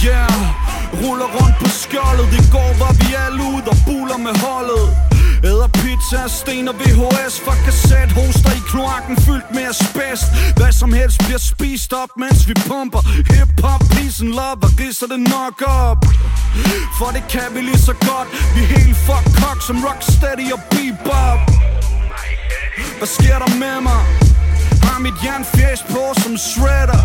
Yeah, 0.05 0.33
ruller 1.03 1.29
rundt 1.37 1.57
på 1.63 1.69
skjoldet. 1.69 2.29
I 2.41 2.43
går 2.57 2.71
var 2.83 2.93
vi 3.01 3.09
alle 3.25 3.43
ud 3.55 3.65
og 3.73 3.77
buler 3.87 4.19
med 4.27 4.35
holdet. 4.47 4.87
Æder 5.45 5.71
pizza, 5.83 6.21
sten 6.29 6.69
og 6.69 6.75
VHS 6.75 7.35
fra 7.45 7.55
kasset 7.65 8.13
Hoster 8.19 8.53
i 8.61 8.63
kloakken 8.71 9.17
fyldt 9.27 9.49
med 9.55 9.65
asbest. 9.73 10.27
Hvad 10.57 10.73
som 10.73 10.93
helst 10.93 11.19
bliver 11.25 11.43
spist 11.53 11.93
op, 11.93 12.13
mens 12.23 12.49
vi 12.49 12.55
pumper. 12.69 13.03
Hip-hop, 13.33 13.83
peace 13.95 14.19
and 14.25 14.33
love 14.41 14.61
og 14.67 14.73
ridser 14.81 15.09
det 15.13 15.21
nok 15.37 15.57
op. 15.85 16.01
For 16.99 17.09
det 17.17 17.25
kan 17.35 17.49
vi 17.55 17.61
lige 17.61 17.83
så 17.89 17.95
godt. 18.09 18.29
Vi 18.55 18.61
er 18.67 18.71
helt 18.79 18.97
fuck 19.07 19.27
cock 19.41 19.59
som 19.69 19.77
Rocksteady 19.87 20.47
og 20.57 20.61
Bebop. 20.71 21.41
Hvad 22.99 23.11
sker 23.19 23.39
der 23.43 23.51
med 23.65 23.79
mig? 23.89 24.03
Har 24.87 24.99
mit 25.07 25.19
jernfjæs 25.25 25.81
på 25.93 26.03
som 26.23 26.35
shredder. 26.37 27.03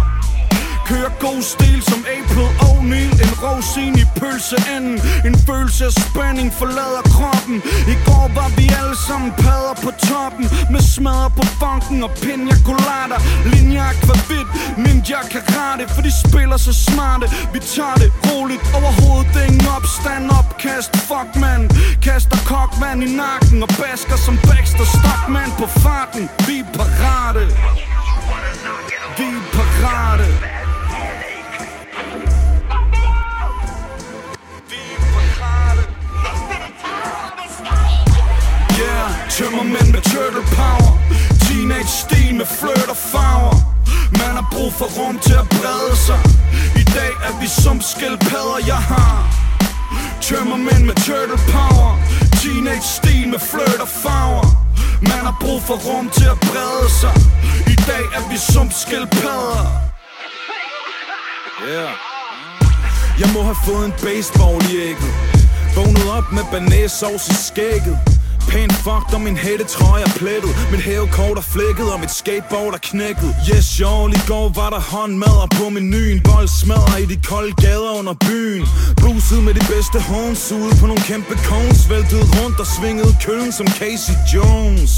Kører 0.90 1.12
god 1.20 1.42
stil 1.42 1.82
som 1.90 2.00
April 2.18 2.52
O'Neil 2.70 3.12
En 3.24 3.34
rosin 3.44 3.96
i 4.04 4.06
pølseenden. 4.20 4.96
En 5.28 5.36
følelse 5.48 5.86
af 5.86 5.94
spænding 6.06 6.50
forlader 6.60 7.04
kroppen. 7.16 7.58
I 7.94 7.96
går 8.08 8.26
var 8.38 8.50
vi 8.58 8.66
alle 8.80 8.98
sammen 9.08 9.32
padder 9.44 9.76
på 9.86 9.92
toppen. 10.10 10.46
Med 10.74 10.82
smadre 10.94 11.30
på 11.38 11.44
funken 11.62 12.04
og 12.08 12.12
pina 12.24 12.56
colada 12.70 13.18
Linja 13.52 13.84
akvavit, 13.92 14.48
ninja 14.84 15.22
karate 15.34 15.84
For 15.94 16.02
de 16.08 16.12
spiller 16.24 16.58
så 16.68 16.74
smarte. 16.88 17.26
Vi 17.54 17.60
tager 17.76 17.98
det 18.04 18.12
roligt 18.28 18.64
overhovedet 18.78 19.28
Det 19.34 19.42
er 19.42 19.48
ingen 19.52 19.68
opstand. 19.78 20.24
Opkast 20.40 20.92
Fuck 21.10 21.30
man. 21.44 21.62
Kaster 22.06 22.40
kokvand 22.52 23.00
i 23.08 23.10
nakken 23.22 23.58
Og 23.66 23.70
basker 23.80 24.18
som 24.26 24.36
Baxter 24.50 24.88
Stockman 24.96 25.52
på 25.60 25.68
farten. 25.84 26.24
Vi 26.48 26.56
er 26.64 26.68
parate. 26.78 27.44
Vi 29.18 29.28
er 29.38 29.44
parate. 29.56 30.65
Tømmermænd 39.38 39.90
med 39.96 40.02
turtle 40.12 40.44
power. 40.58 40.92
Teenage 41.46 41.92
stil 42.04 42.36
med 42.36 42.46
flirt 42.60 42.90
og 42.96 43.00
farver. 43.14 43.56
Man 44.22 44.34
har 44.40 44.48
brug 44.54 44.72
for 44.80 44.88
rum 44.98 45.20
til 45.28 45.36
at 45.44 45.48
brede 45.58 45.96
sig. 46.08 46.20
I 46.82 46.84
dag 46.98 47.14
er 47.28 47.34
vi 47.42 47.48
som 47.64 47.78
skildpadder, 47.92 48.60
jeg 48.72 48.82
har. 48.94 49.18
Tømmermænd 50.22 50.84
med 50.90 50.96
turtle 51.08 51.40
power. 51.56 51.92
Teenage 52.42 52.88
stil 52.98 53.28
med 53.34 53.42
flirt 53.52 53.82
og 53.86 53.92
farver. 54.04 54.48
Man 55.12 55.22
har 55.28 55.38
brug 55.44 55.62
for 55.68 55.78
rum 55.88 56.10
til 56.18 56.28
at 56.36 56.40
brede 56.50 56.88
sig. 57.02 57.14
I 57.74 57.76
dag 57.90 58.06
er 58.18 58.24
vi 58.32 58.38
som 58.54 58.68
skildpadder. 58.82 59.66
Yeah. 61.70 61.92
Jeg 63.22 63.30
må 63.34 63.42
have 63.50 63.60
fået 63.68 63.86
en 63.86 63.96
baseball 64.06 64.58
i 64.72 64.76
ægget. 64.90 65.14
Vågnet 65.76 66.08
op 66.18 66.28
med 66.32 66.44
banæsauce 66.52 67.32
i 67.32 67.36
skægget 67.48 68.15
Pænt 68.52 68.74
fucked 68.86 69.14
og 69.18 69.22
min 69.22 69.38
hættetrøje 69.38 70.04
er 70.04 70.14
plettet. 70.22 70.52
Mit 70.72 70.82
hævekort 70.90 71.38
er 71.38 71.48
flækket 71.54 71.88
og 71.94 72.00
mit 72.00 72.12
skateboard 72.12 72.74
er 72.74 72.82
knækket. 72.90 73.32
Yes, 73.50 73.68
y'all, 73.82 74.10
i 74.20 74.22
går 74.32 74.48
var 74.60 74.70
der 74.76 74.82
håndmadder 74.94 75.48
på 75.58 75.70
menuen. 75.70 76.20
Bold 76.30 76.50
smadrer 76.62 76.98
i 76.98 77.06
de 77.06 77.18
kolde 77.32 77.54
gader 77.66 77.92
under 78.00 78.16
byen. 78.28 78.64
Bruset 79.02 79.44
med 79.48 79.54
de 79.54 79.64
bedste 79.74 79.98
horns 80.10 80.52
ude 80.52 80.74
på 80.80 80.86
nogle 80.92 81.04
kæmpe 81.12 81.36
cones. 81.50 81.90
Væltet 81.90 82.24
rundt 82.38 82.60
og 82.64 82.68
svingede 82.76 83.14
køllen 83.26 83.52
som 83.52 83.68
Casey 83.68 84.16
Jones. 84.34 84.94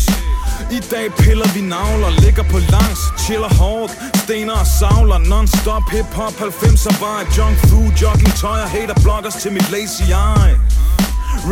I 0.71 0.79
dag 0.91 1.07
piller 1.23 1.47
vi 1.55 1.61
navler, 1.61 2.11
ligger 2.23 2.43
på 2.43 2.57
langs, 2.57 3.01
chiller 3.25 3.53
hårdt. 3.61 3.91
Stener 4.23 4.53
og 4.63 4.67
savler, 4.79 5.19
non-stop. 5.31 5.83
Hip-hop 5.91 6.33
90'er 6.41 6.99
bare 6.99 7.21
junk 7.37 7.57
food, 7.67 7.89
jogging 8.01 8.33
tøj 8.41 8.59
og 8.65 8.69
hater 8.69 8.97
bloggers 9.03 9.35
til 9.35 9.51
mit 9.51 9.71
lazy 9.71 10.01
eye. 10.01 10.55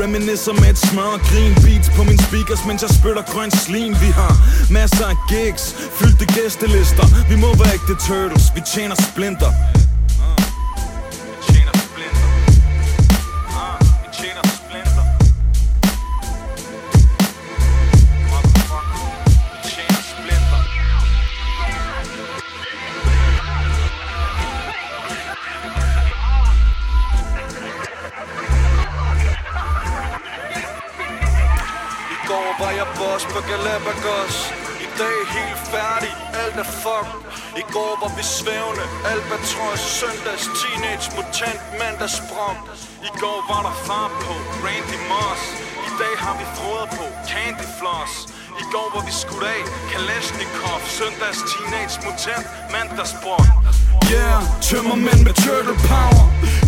Reminiscer 0.02 0.54
med 0.54 0.70
et 0.70 0.78
smør 0.78 1.18
grin 1.30 1.54
Beats 1.64 1.90
på 1.98 2.04
min 2.04 2.20
speakers, 2.28 2.66
mens 2.68 2.82
jeg 2.82 2.92
spytter 3.00 3.24
grøn 3.34 3.52
slim. 3.52 3.94
Vi 4.04 4.10
har 4.20 4.34
masser 4.72 5.06
af 5.14 5.18
gigs, 5.30 5.64
fyldte 6.00 6.26
gæstelister. 6.36 7.08
Vi 7.30 7.36
må 7.44 7.50
være 7.60 7.74
ægte 7.74 7.96
turtles, 8.08 8.46
vi 8.56 8.62
tjener 8.74 8.96
splinter. 9.12 9.52
Galapagos 33.76 34.36
I 34.86 34.88
dag 35.02 35.18
helt 35.38 35.62
færdig, 35.74 36.14
alt 36.42 36.58
er 36.64 36.70
fuck 36.84 37.08
I 37.62 37.64
går 37.76 37.94
var 38.02 38.12
vi 38.18 38.24
svævende, 38.38 38.86
albatros 39.12 39.82
Søndags 40.00 40.46
teenage 40.60 41.06
mutant, 41.18 41.62
mandags 41.80 42.16
sprog 42.20 42.58
I 43.10 43.12
går 43.24 43.40
var 43.50 43.62
der 43.68 43.76
far 43.88 44.08
på, 44.24 44.34
Randy 44.66 45.00
Moss. 45.12 45.42
I 45.90 45.92
dag 46.02 46.16
har 46.26 46.36
vi 46.40 46.46
froder 46.58 46.88
på, 46.98 47.06
Candy 47.30 47.68
Floss. 47.78 48.14
I 48.62 48.64
går 48.74 48.88
var 48.96 49.04
vi 49.08 49.14
skudt 49.22 49.46
af, 49.56 49.62
Kalashnikov. 49.92 50.80
Søndags 50.98 51.40
teenage 51.52 51.96
mutant, 52.06 52.46
mandags 52.74 53.12
sprang 53.16 53.50
Yeah, 54.14 54.42
tømmermænd 54.68 55.22
med 55.28 55.36
turtle 55.46 55.78
power. 55.90 56.26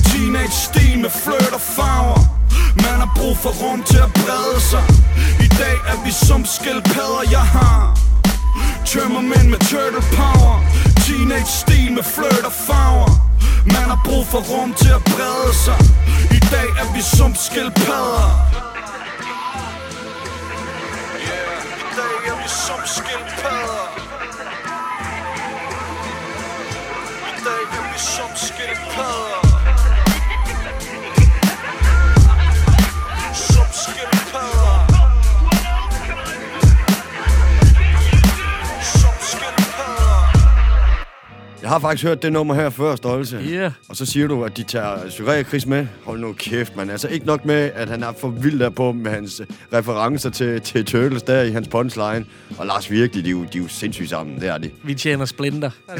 Teenage 0.10 0.56
stil 0.68 0.94
med 1.04 1.12
flirt 1.24 1.54
og 1.60 1.64
farver. 1.78 2.37
Man 2.86 2.98
har 3.04 3.12
brug 3.18 3.38
for 3.38 3.54
rum 3.62 3.84
til 3.84 3.98
at 3.98 4.12
brede 4.14 4.60
sig. 4.72 4.84
I 5.46 5.48
dag 5.62 5.78
er 5.92 5.98
vi 6.06 6.12
som 6.12 6.46
skildpadder, 6.46 7.24
jeg 7.32 7.46
har. 7.58 7.98
Tømmermænd 8.86 9.48
med 9.50 9.60
turtle 9.60 10.04
power. 10.20 10.56
Teenage 11.06 11.52
stil 11.62 11.92
med 11.92 12.04
flirt 12.04 12.46
og 12.46 12.56
farver. 12.68 13.12
Man 13.66 13.88
har 13.94 14.02
brug 14.06 14.26
for 14.28 14.42
rum 14.52 14.74
til 14.74 14.90
at 14.90 15.04
brede 15.04 15.54
sig. 15.66 15.80
I 16.38 16.40
dag 16.54 16.70
er 16.82 16.94
vi 16.96 17.02
som 17.02 17.36
skildpadder. 17.36 18.30
Yeah, 21.30 21.58
i 21.82 21.86
dag 22.00 22.16
er 22.32 22.36
vi 22.44 22.50
som 22.66 22.80
skildpadder. 22.86 24.07
Har 41.82 41.90
faktisk 41.90 42.04
hørt 42.04 42.24
det 42.24 42.34
nummer 42.34 42.54
her 42.56 42.70
før, 42.70 42.96
Stolse. 42.96 43.40
Yeah. 43.50 43.72
Og 43.90 43.96
så 43.96 44.06
siger 44.06 44.28
du, 44.28 44.44
at 44.44 44.58
de 44.58 44.64
tager 44.64 45.10
Syree 45.10 45.44
Chris 45.44 45.66
med. 45.66 45.88
Hold 46.06 46.20
nu 46.20 46.34
kæft, 46.34 46.76
man. 46.76 46.90
Altså 46.90 47.08
ikke 47.08 47.26
nok 47.26 47.46
med, 47.46 47.72
at 47.76 47.90
han 47.90 48.04
er 48.04 48.12
for 48.20 48.30
vild 48.30 48.60
der 48.60 48.70
på 48.70 48.92
med 48.92 49.12
hans 49.12 49.42
referencer 49.74 50.30
til, 50.30 50.62
til 50.62 50.86
Turtles 50.86 51.24
der 51.24 51.42
i 51.42 51.52
hans 51.52 51.68
punchline. 51.68 52.26
Og 52.58 52.66
Lars 52.66 52.92
virkelig, 52.92 53.24
de 53.24 53.30
er 53.30 53.32
jo, 53.32 53.44
de 53.44 53.58
er 53.58 53.62
jo 53.62 53.68
sindssygt 53.68 54.10
sammen. 54.10 54.40
Det 54.40 54.50
er 54.50 54.58
de. 54.58 54.70
Vi 54.84 54.94
tjener 54.94 55.26
splinter. 55.26 55.70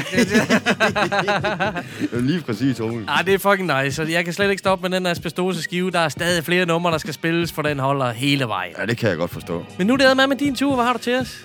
Det 2.00 2.12
er 2.12 2.20
lige 2.20 2.40
præcis, 2.40 2.80
Ole. 2.80 3.04
Ah, 3.08 3.26
det 3.26 3.34
er 3.34 3.38
fucking 3.38 3.82
nice. 3.82 4.06
Jeg 4.10 4.24
kan 4.24 4.34
slet 4.34 4.50
ikke 4.50 4.60
stoppe 4.60 4.88
med 4.88 4.96
den 4.96 5.06
asbestose 5.06 5.62
skive. 5.62 5.90
Der 5.90 5.98
er 5.98 6.08
stadig 6.08 6.44
flere 6.44 6.66
numre, 6.66 6.92
der 6.92 6.98
skal 6.98 7.14
spilles, 7.14 7.52
for 7.52 7.62
den 7.62 7.78
holder 7.78 8.12
hele 8.12 8.44
vejen. 8.44 8.72
Ja, 8.78 8.86
det 8.86 8.96
kan 8.96 9.08
jeg 9.08 9.18
godt 9.18 9.30
forstå. 9.30 9.64
Men 9.78 9.86
nu 9.86 9.92
er 9.92 9.96
det 9.96 10.16
med 10.16 10.26
med 10.26 10.36
din 10.36 10.54
tur. 10.54 10.74
Hvad 10.74 10.84
har 10.84 10.92
du 10.92 10.98
til 10.98 11.14
os? 11.14 11.44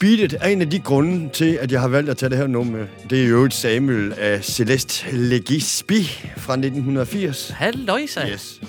Beat 0.00 0.18
It 0.20 0.34
er 0.40 0.48
en 0.48 0.60
af 0.60 0.70
de 0.70 0.78
grunde 0.78 1.28
til, 1.32 1.58
at 1.60 1.72
jeg 1.72 1.80
har 1.80 1.88
valgt 1.88 2.10
at 2.10 2.16
tage 2.16 2.30
det 2.30 2.38
her 2.38 2.46
nummer. 2.46 2.78
Det 3.10 3.24
er 3.24 3.28
jo 3.28 3.44
et 3.44 3.54
Samuel 3.54 4.14
af 4.18 4.44
Celeste 4.44 5.04
Legisby 5.12 6.02
fra 6.36 6.52
1980. 6.52 7.52
Halløjsa. 7.56 8.28
Yes. 8.28 8.60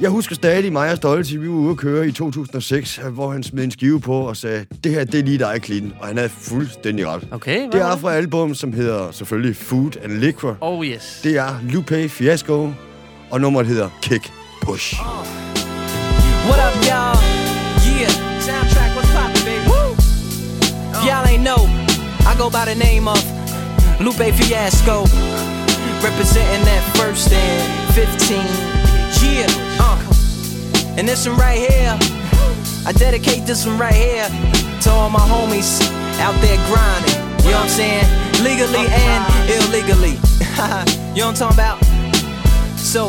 Jeg 0.00 0.10
husker 0.10 0.34
stadig 0.34 0.72
mig 0.72 0.90
og 0.90 0.96
Stolte, 0.96 1.38
vi 1.38 1.48
var 1.48 1.54
ude 1.54 1.70
at 1.70 1.76
køre 1.76 2.08
i 2.08 2.12
2006, 2.12 2.96
hvor 2.96 3.32
han 3.32 3.42
smed 3.42 3.64
en 3.64 3.70
skive 3.70 4.00
på 4.00 4.14
og 4.14 4.36
sagde, 4.36 4.66
det 4.84 4.92
her, 4.92 5.04
det 5.04 5.20
er 5.20 5.24
lige 5.24 5.38
dig, 5.38 5.60
Clean. 5.64 5.92
Og 6.00 6.06
han 6.06 6.16
havde 6.16 6.28
fuldstændig 6.28 7.06
ret. 7.06 7.28
Okay, 7.30 7.58
hvad 7.58 7.68
Det 7.72 7.80
er 7.80 7.96
fra 7.96 8.14
album, 8.14 8.54
som 8.54 8.72
hedder 8.72 9.10
selvfølgelig 9.10 9.56
Food 9.56 9.92
and 10.02 10.12
Liquor. 10.12 10.56
Oh 10.60 10.86
yes. 10.86 11.20
Det 11.22 11.36
er 11.36 11.60
Lupe 11.70 12.08
Fiasco, 12.08 12.72
og 13.30 13.40
nummeret 13.40 13.66
hedder 13.66 13.88
Kick 14.02 14.32
Push. 14.62 14.94
What 16.48 16.74
up, 16.74 16.84
y'all? 16.84 17.18
Yeah, 18.00 18.40
soundtrack, 18.40 18.83
y'all 21.04 21.26
ain't 21.26 21.42
know, 21.42 21.66
I 22.26 22.34
go 22.38 22.48
by 22.48 22.64
the 22.64 22.74
name 22.74 23.08
of 23.08 23.20
Lupe 24.00 24.32
Fiasco, 24.34 25.04
representing 26.00 26.64
that 26.64 26.82
first 26.96 27.30
and 27.30 27.94
15. 27.94 28.40
Yeah, 29.20 29.46
uh. 29.80 30.00
And 30.96 31.06
this 31.06 31.28
one 31.28 31.36
right 31.36 31.58
here, 31.58 31.98
I 32.86 32.92
dedicate 32.92 33.44
this 33.44 33.66
one 33.66 33.78
right 33.78 33.94
here 33.94 34.28
to 34.82 34.90
all 34.90 35.10
my 35.10 35.20
homies 35.20 35.82
out 36.20 36.34
there 36.40 36.56
grinding. 36.68 37.20
You 37.44 37.50
know 37.50 37.60
what 37.60 37.64
I'm 37.64 37.68
saying? 37.68 38.06
Legally 38.42 38.86
and 38.88 39.24
illegally. 39.50 40.16
you 41.14 41.20
know 41.20 41.28
what 41.28 41.40
I'm 41.40 41.52
talking 41.52 41.56
about? 41.58 41.84
So, 42.78 43.08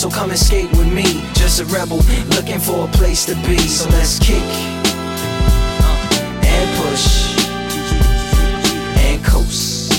So 0.00 0.08
come 0.08 0.34
skate 0.34 0.70
with 0.78 0.90
me, 0.90 1.02
just 1.34 1.60
a 1.60 1.66
rebel 1.66 1.98
looking 2.30 2.58
for 2.58 2.88
a 2.88 2.90
place 2.92 3.26
to 3.26 3.34
be. 3.46 3.58
So 3.58 3.86
let's 3.90 4.18
kick 4.18 4.42
and 6.42 6.68
push 6.80 7.36
and 8.96 9.22
coast. 9.22 9.92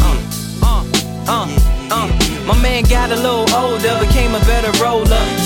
Uh, 0.00 0.84
uh, 1.28 1.46
uh. 1.92 2.44
My 2.44 2.60
man 2.60 2.82
got 2.82 3.12
a 3.12 3.14
little 3.14 3.48
older, 3.54 4.00
became 4.04 4.34
a 4.34 4.40
better 4.40 4.72
roller. 4.82 5.39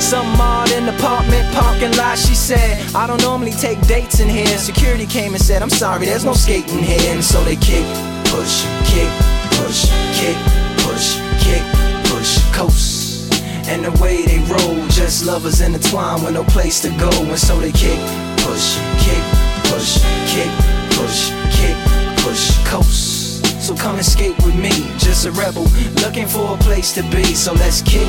Some 0.00 0.40
odd 0.40 0.70
in 0.72 0.86
the 0.86 0.94
apartment 0.96 1.52
parking 1.54 1.92
lot. 1.96 2.18
She 2.18 2.34
said, 2.34 2.94
I 2.94 3.06
don't 3.06 3.20
normally 3.22 3.52
take 3.52 3.80
dates 3.86 4.20
in 4.20 4.28
here. 4.28 4.46
Security 4.58 5.06
came 5.06 5.34
and 5.34 5.42
said, 5.42 5.62
I'm 5.62 5.70
sorry, 5.70 6.06
there's 6.06 6.24
no 6.24 6.32
skating 6.32 6.82
here. 6.82 7.12
And 7.12 7.22
so 7.22 7.42
they 7.44 7.56
kick, 7.56 7.84
push, 8.32 8.64
kick, 8.88 9.10
push, 9.58 9.90
kick, 10.16 10.36
push, 10.84 11.18
kick, 11.44 11.62
push, 12.08 12.38
coast. 12.54 13.34
And 13.68 13.84
the 13.84 13.92
way 14.02 14.24
they 14.24 14.38
roll, 14.48 14.86
just 14.88 15.26
lovers 15.26 15.60
intertwined 15.60 16.24
with 16.24 16.34
no 16.34 16.44
place 16.44 16.80
to 16.82 16.90
go. 16.96 17.10
And 17.10 17.38
so 17.38 17.58
they 17.58 17.72
kick, 17.72 18.00
push, 18.38 18.78
kick, 19.04 19.22
push, 19.68 20.00
kick, 20.32 20.50
push, 20.96 21.30
kick, 21.52 21.76
push, 22.24 22.56
coast. 22.66 23.44
So 23.60 23.76
come 23.76 23.96
and 23.96 24.06
skate 24.06 24.36
with 24.38 24.56
me, 24.56 24.70
just 24.96 25.26
a 25.26 25.32
rebel, 25.32 25.64
looking 26.02 26.26
for 26.26 26.54
a 26.54 26.58
place 26.58 26.94
to 26.94 27.02
be. 27.10 27.34
So 27.34 27.52
let's 27.52 27.82
kick, 27.82 28.08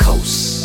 coast. 0.00 0.59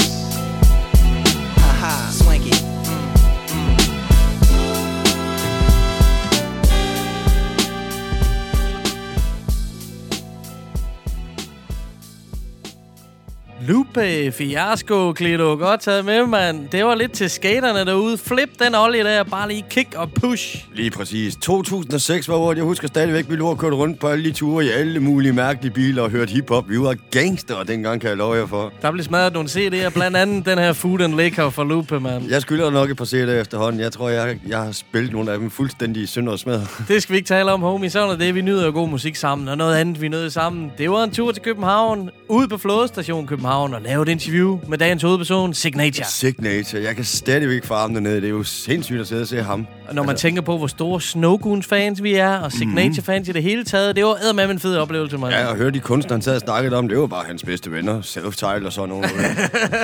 Lupe 13.95 14.31
Fiasco, 14.31 15.13
Klito. 15.13 15.55
Godt 15.55 15.81
taget 15.81 16.05
med, 16.05 16.25
mand. 16.27 16.67
Det 16.71 16.85
var 16.85 16.95
lidt 16.95 17.11
til 17.11 17.29
skaterne 17.29 17.85
derude. 17.85 18.17
Flip 18.17 18.49
den 18.59 18.75
olje 18.75 19.03
der. 19.03 19.23
Bare 19.23 19.47
lige 19.49 19.65
kick 19.69 19.95
og 19.95 20.11
push. 20.11 20.65
Lige 20.73 20.91
præcis. 20.91 21.35
2006 21.35 22.29
var 22.29 22.35
året. 22.35 22.57
Jeg 22.57 22.63
husker 22.63 22.87
stadigvæk, 22.87 23.25
vi 23.29 23.35
lå 23.35 23.47
og 23.47 23.57
kørte 23.57 23.75
rundt 23.75 23.99
på 23.99 24.07
alle 24.07 24.23
de 24.23 24.31
ture 24.31 24.65
i 24.65 24.69
alle 24.69 24.99
mulige 24.99 25.33
mærkelige 25.33 25.73
biler 25.73 26.01
og 26.01 26.09
hørte 26.09 26.31
hiphop. 26.31 26.69
Vi 26.69 26.79
var 26.79 26.95
gangster 27.11 27.63
dengang, 27.63 28.01
kan 28.01 28.09
jeg 28.09 28.17
love 28.17 28.35
jer 28.35 28.45
for. 28.45 28.73
Der 28.81 28.91
blev 28.91 29.03
smadret 29.03 29.33
nogle 29.33 29.49
CD'er, 29.49 29.89
blandt 29.89 30.17
andet 30.17 30.45
den 30.45 30.57
her 30.57 30.73
Food 30.73 31.01
and 31.01 31.15
Liquor 31.15 31.49
fra 31.49 31.63
Lupe, 31.63 31.99
mand. 31.99 32.29
Jeg 32.29 32.41
skylder 32.41 32.69
nok 32.69 32.89
et 32.89 32.97
par 32.97 33.05
CD'er 33.05 33.29
efterhånden. 33.29 33.81
Jeg 33.81 33.91
tror, 33.91 34.09
jeg, 34.09 34.39
jeg 34.47 34.57
har 34.57 34.71
spillet 34.71 35.11
nogle 35.11 35.31
af 35.31 35.39
dem 35.39 35.49
fuldstændig 35.49 36.03
i 36.03 36.05
synd 36.05 36.29
og 36.29 36.39
smad. 36.39 36.61
Det 36.87 37.03
skal 37.03 37.13
vi 37.13 37.17
ikke 37.17 37.27
tale 37.27 37.51
om, 37.51 37.61
homie. 37.61 37.89
Sådan 37.89 38.09
er 38.09 38.17
det. 38.17 38.35
Vi 38.35 38.41
nyder 38.41 38.71
god 38.71 38.89
musik 38.89 39.15
sammen, 39.15 39.47
og 39.47 39.57
noget 39.57 39.75
andet, 39.75 40.01
vi 40.01 40.07
nød 40.07 40.29
sammen. 40.29 40.71
Det 40.77 40.91
var 40.91 41.03
en 41.03 41.11
tur 41.11 41.31
til 41.31 41.41
København, 41.41 42.09
ud 42.29 42.47
på 42.47 42.57
flådestation 42.57 43.27
København, 43.27 43.73
og 43.73 43.81
lave 43.85 44.01
et 44.01 44.09
interview 44.09 44.59
med 44.67 44.77
dagens 44.77 45.01
hovedperson, 45.01 45.53
Signature. 45.53 46.05
Signature. 46.05 46.83
Jeg 46.83 46.95
kan 46.95 47.05
stadigvæk 47.05 47.63
farme 47.65 47.95
dernede. 47.95 48.15
Det 48.15 48.25
er 48.25 48.29
jo 48.29 48.43
sindssygt 48.43 49.01
at 49.01 49.07
sidde 49.07 49.21
og 49.21 49.27
se 49.27 49.41
ham. 49.41 49.67
Og 49.87 49.95
når 49.95 50.03
man 50.03 50.15
tænker 50.15 50.41
på, 50.41 50.57
hvor 50.57 50.67
store 50.67 51.01
Snowgoons 51.01 51.67
fans 51.67 52.03
vi 52.03 52.13
er, 52.13 52.37
og 52.37 52.51
Signature 52.51 53.03
fans 53.03 53.29
i 53.29 53.31
det 53.31 53.43
hele 53.43 53.63
taget, 53.63 53.95
det 53.95 54.05
var 54.05 54.11
eddermame 54.11 54.51
en 54.51 54.59
fed 54.59 54.77
oplevelse, 54.77 55.17
man. 55.17 55.31
Ja, 55.31 55.45
og 55.45 55.55
høre 55.55 55.71
de 55.71 55.79
kunstnere, 55.79 56.13
han 56.13 56.21
sad 56.21 56.35
og 56.35 56.41
snakkede 56.41 56.75
om, 56.75 56.87
det 56.87 56.97
var 56.99 57.07
bare 57.07 57.23
hans 57.27 57.43
bedste 57.43 57.71
venner. 57.71 58.01
Self-title 58.01 58.65
og 58.65 58.73
sådan 58.73 58.89
noget. 58.89 59.03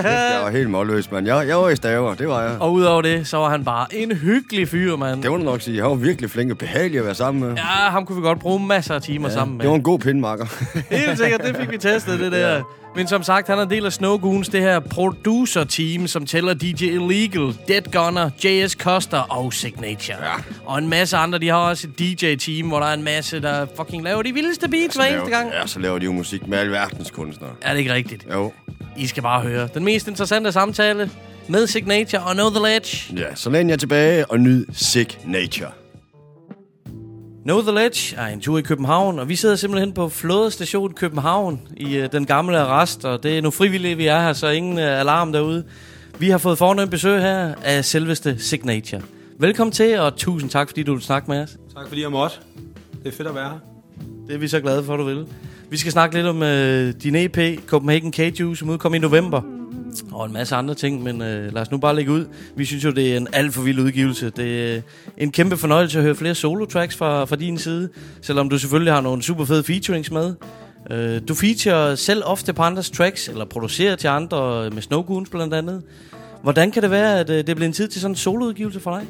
jeg 0.03 0.39
var 0.43 0.51
helt 0.51 0.69
målløs, 0.69 1.11
mand. 1.11 1.27
Jeg, 1.27 1.47
jeg 1.47 1.57
var 1.57 1.69
i 1.69 1.75
staver, 1.75 2.15
det 2.15 2.27
var 2.27 2.41
jeg. 2.41 2.57
Og 2.59 2.73
udover 2.73 3.01
det, 3.01 3.27
så 3.27 3.37
var 3.37 3.49
han 3.49 3.65
bare 3.65 3.95
en 3.95 4.11
hyggelig 4.11 4.67
fyr, 4.67 4.95
mand. 4.95 5.23
Det 5.23 5.31
du 5.31 5.37
nok 5.37 5.61
sige. 5.61 5.81
Han 5.81 5.89
var 5.89 5.95
virkelig 5.95 6.29
flink 6.29 6.51
og 6.51 6.57
behagelig 6.57 6.99
at 6.99 7.05
være 7.05 7.15
sammen 7.15 7.43
med. 7.43 7.55
Ja, 7.55 7.63
ham 7.63 8.05
kunne 8.05 8.15
vi 8.15 8.21
godt 8.21 8.39
bruge 8.39 8.59
masser 8.67 8.95
af 8.95 9.01
timer 9.01 9.29
ja, 9.29 9.33
sammen 9.33 9.57
med. 9.57 9.63
Det 9.63 9.69
var 9.69 9.75
en 9.75 9.83
god 9.83 9.99
pindmarker. 9.99 10.45
Helt 10.95 11.17
sikkert, 11.17 11.41
det 11.43 11.57
fik 11.57 11.71
vi 11.71 11.77
testet, 11.77 12.19
det 12.19 12.31
der. 12.31 12.55
Ja. 12.55 12.61
Men 12.95 13.07
som 13.07 13.23
sagt, 13.23 13.47
han 13.47 13.57
er 13.57 13.63
en 13.63 13.69
del 13.69 13.85
af 13.85 13.93
Snowgoons, 13.93 14.49
det 14.49 14.61
her 14.61 14.79
producer-team, 14.79 16.07
som 16.07 16.25
tæller 16.25 16.53
DJ 16.53 16.83
Illegal, 16.83 17.55
Dead 17.67 17.91
Gunner, 17.91 18.29
JS 18.43 18.71
Coster 18.71 19.17
og 19.17 19.53
Signature. 19.53 20.17
Ja. 20.25 20.33
Og 20.65 20.77
en 20.77 20.89
masse 20.89 21.17
andre, 21.17 21.39
de 21.39 21.47
har 21.47 21.55
også 21.55 21.87
et 21.87 21.99
DJ-team, 21.99 22.67
hvor 22.67 22.79
der 22.79 22.87
er 22.87 22.93
en 22.93 23.03
masse, 23.03 23.41
der 23.41 23.65
fucking 23.77 24.03
laver 24.03 24.21
de 24.21 24.33
vildeste 24.33 24.69
beats 24.69 24.95
hver 24.95 25.05
eneste 25.05 25.29
gang. 25.29 25.51
Ja, 25.61 25.67
så 25.67 25.79
laver 25.79 25.99
de 25.99 26.05
jo 26.05 26.11
musik 26.11 26.47
med 26.47 26.57
alverdens 26.57 27.11
kunstnere. 27.11 27.51
Er 27.61 27.71
det 27.71 27.79
ikke 27.79 27.93
rigtigt? 27.93 28.27
Jo. 28.33 28.51
I 28.97 29.07
skal 29.07 29.23
bare 29.23 29.41
høre. 29.41 29.69
Den 29.73 29.83
mest 29.83 30.07
interessante 30.07 30.51
samtale 30.51 31.09
med 31.47 31.67
Signature 31.67 32.21
og 32.21 32.33
Know 32.33 32.49
The 32.49 32.59
Ledge. 32.67 33.17
Ja, 33.17 33.35
så 33.35 33.49
læn 33.49 33.69
jer 33.69 33.75
tilbage 33.75 34.31
og 34.31 34.39
nyd 34.39 34.65
Signature. 34.73 35.71
Know 37.43 37.61
The 37.61 37.71
Ledge 37.71 38.15
er 38.15 38.27
en 38.27 38.41
tur 38.41 38.57
i 38.57 38.61
København, 38.61 39.19
og 39.19 39.29
vi 39.29 39.35
sidder 39.35 39.55
simpelthen 39.55 39.93
på 39.93 40.09
Flådestation 40.09 40.93
København 40.93 41.59
i 41.77 41.95
øh, 41.95 42.11
den 42.11 42.25
gamle 42.25 42.59
arrest, 42.59 43.05
og 43.05 43.23
det 43.23 43.37
er 43.37 43.41
nu 43.41 43.51
frivillige, 43.51 43.97
vi 43.97 44.07
er 44.07 44.19
her, 44.21 44.33
så 44.33 44.49
ingen 44.49 44.79
øh, 44.79 44.99
alarm 44.99 45.31
derude. 45.31 45.63
Vi 46.19 46.29
har 46.29 46.37
fået 46.37 46.57
fornemt 46.57 46.91
besøg 46.91 47.21
her 47.21 47.53
af 47.63 47.85
selveste 47.85 48.39
Signature. 48.39 49.01
Velkommen 49.39 49.71
til, 49.71 49.99
og 49.99 50.15
tusind 50.15 50.49
tak, 50.49 50.69
fordi 50.69 50.83
du 50.83 50.93
vil 50.93 51.01
snakke 51.01 51.31
med 51.31 51.41
os. 51.41 51.57
Tak 51.75 51.87
fordi 51.87 52.01
jeg 52.01 52.11
måtte. 52.11 52.35
Det 53.03 53.13
er 53.13 53.17
fedt 53.17 53.27
at 53.27 53.35
være 53.35 53.49
her. 53.49 53.59
Det 54.27 54.35
er 54.35 54.39
vi 54.39 54.47
så 54.47 54.59
glade 54.59 54.83
for, 54.83 54.97
du 54.97 55.03
vil. 55.03 55.25
Vi 55.69 55.77
skal 55.77 55.91
snakke 55.91 56.15
lidt 56.15 56.27
om 56.27 56.43
øh, 56.43 56.93
din 57.03 57.15
EP, 57.15 57.65
Copenhagen 57.67 58.13
K-Juice, 58.19 58.55
som 58.55 58.69
udkom 58.69 58.93
i 58.93 58.99
november. 58.99 59.60
Mm. 60.03 60.13
Og 60.13 60.25
en 60.25 60.33
masse 60.33 60.55
andre 60.55 60.73
ting, 60.75 61.03
men 61.03 61.21
øh, 61.21 61.53
lad 61.53 61.61
os 61.61 61.71
nu 61.71 61.77
bare 61.77 61.95
lægge 61.95 62.11
ud. 62.11 62.25
Vi 62.55 62.65
synes 62.65 62.83
jo, 62.83 62.91
det 62.91 63.13
er 63.13 63.17
en 63.17 63.27
alt 63.33 63.53
for 63.53 63.61
vild 63.61 63.79
udgivelse. 63.79 64.29
Det 64.29 64.71
er 64.71 64.75
øh, 64.75 64.81
en 65.17 65.31
kæmpe 65.31 65.57
fornøjelse 65.57 65.97
at 65.97 66.03
høre 66.03 66.15
flere 66.15 66.35
solo-tracks 66.35 66.97
fra, 66.97 67.25
fra 67.25 67.35
din 67.35 67.57
side, 67.57 67.89
selvom 68.21 68.49
du 68.49 68.57
selvfølgelig 68.59 68.93
har 68.93 69.01
nogle 69.01 69.23
super 69.23 69.45
fede 69.45 69.63
featurings 69.63 70.11
med. 70.11 70.33
Øh, 70.91 71.21
du 71.27 71.33
feature 71.35 71.97
selv 71.97 72.23
ofte 72.25 72.53
på 72.53 72.61
andres 72.63 72.89
tracks, 72.89 73.27
eller 73.27 73.45
producerer 73.45 73.95
til 73.95 74.07
andre 74.07 74.65
øh, 74.65 74.73
med 74.73 74.81
Snowgoons 74.81 75.29
blandt 75.29 75.53
andet. 75.53 75.83
Hvordan 76.43 76.71
kan 76.71 76.83
det 76.83 76.91
være, 76.91 77.19
at 77.19 77.29
øh, 77.29 77.47
det 77.47 77.55
bliver 77.55 77.67
en 77.67 77.73
tid 77.73 77.87
til 77.87 78.01
sådan 78.01 78.11
en 78.11 78.15
soloudgivelse 78.15 78.79
for 78.79 78.91
dig? 78.91 79.07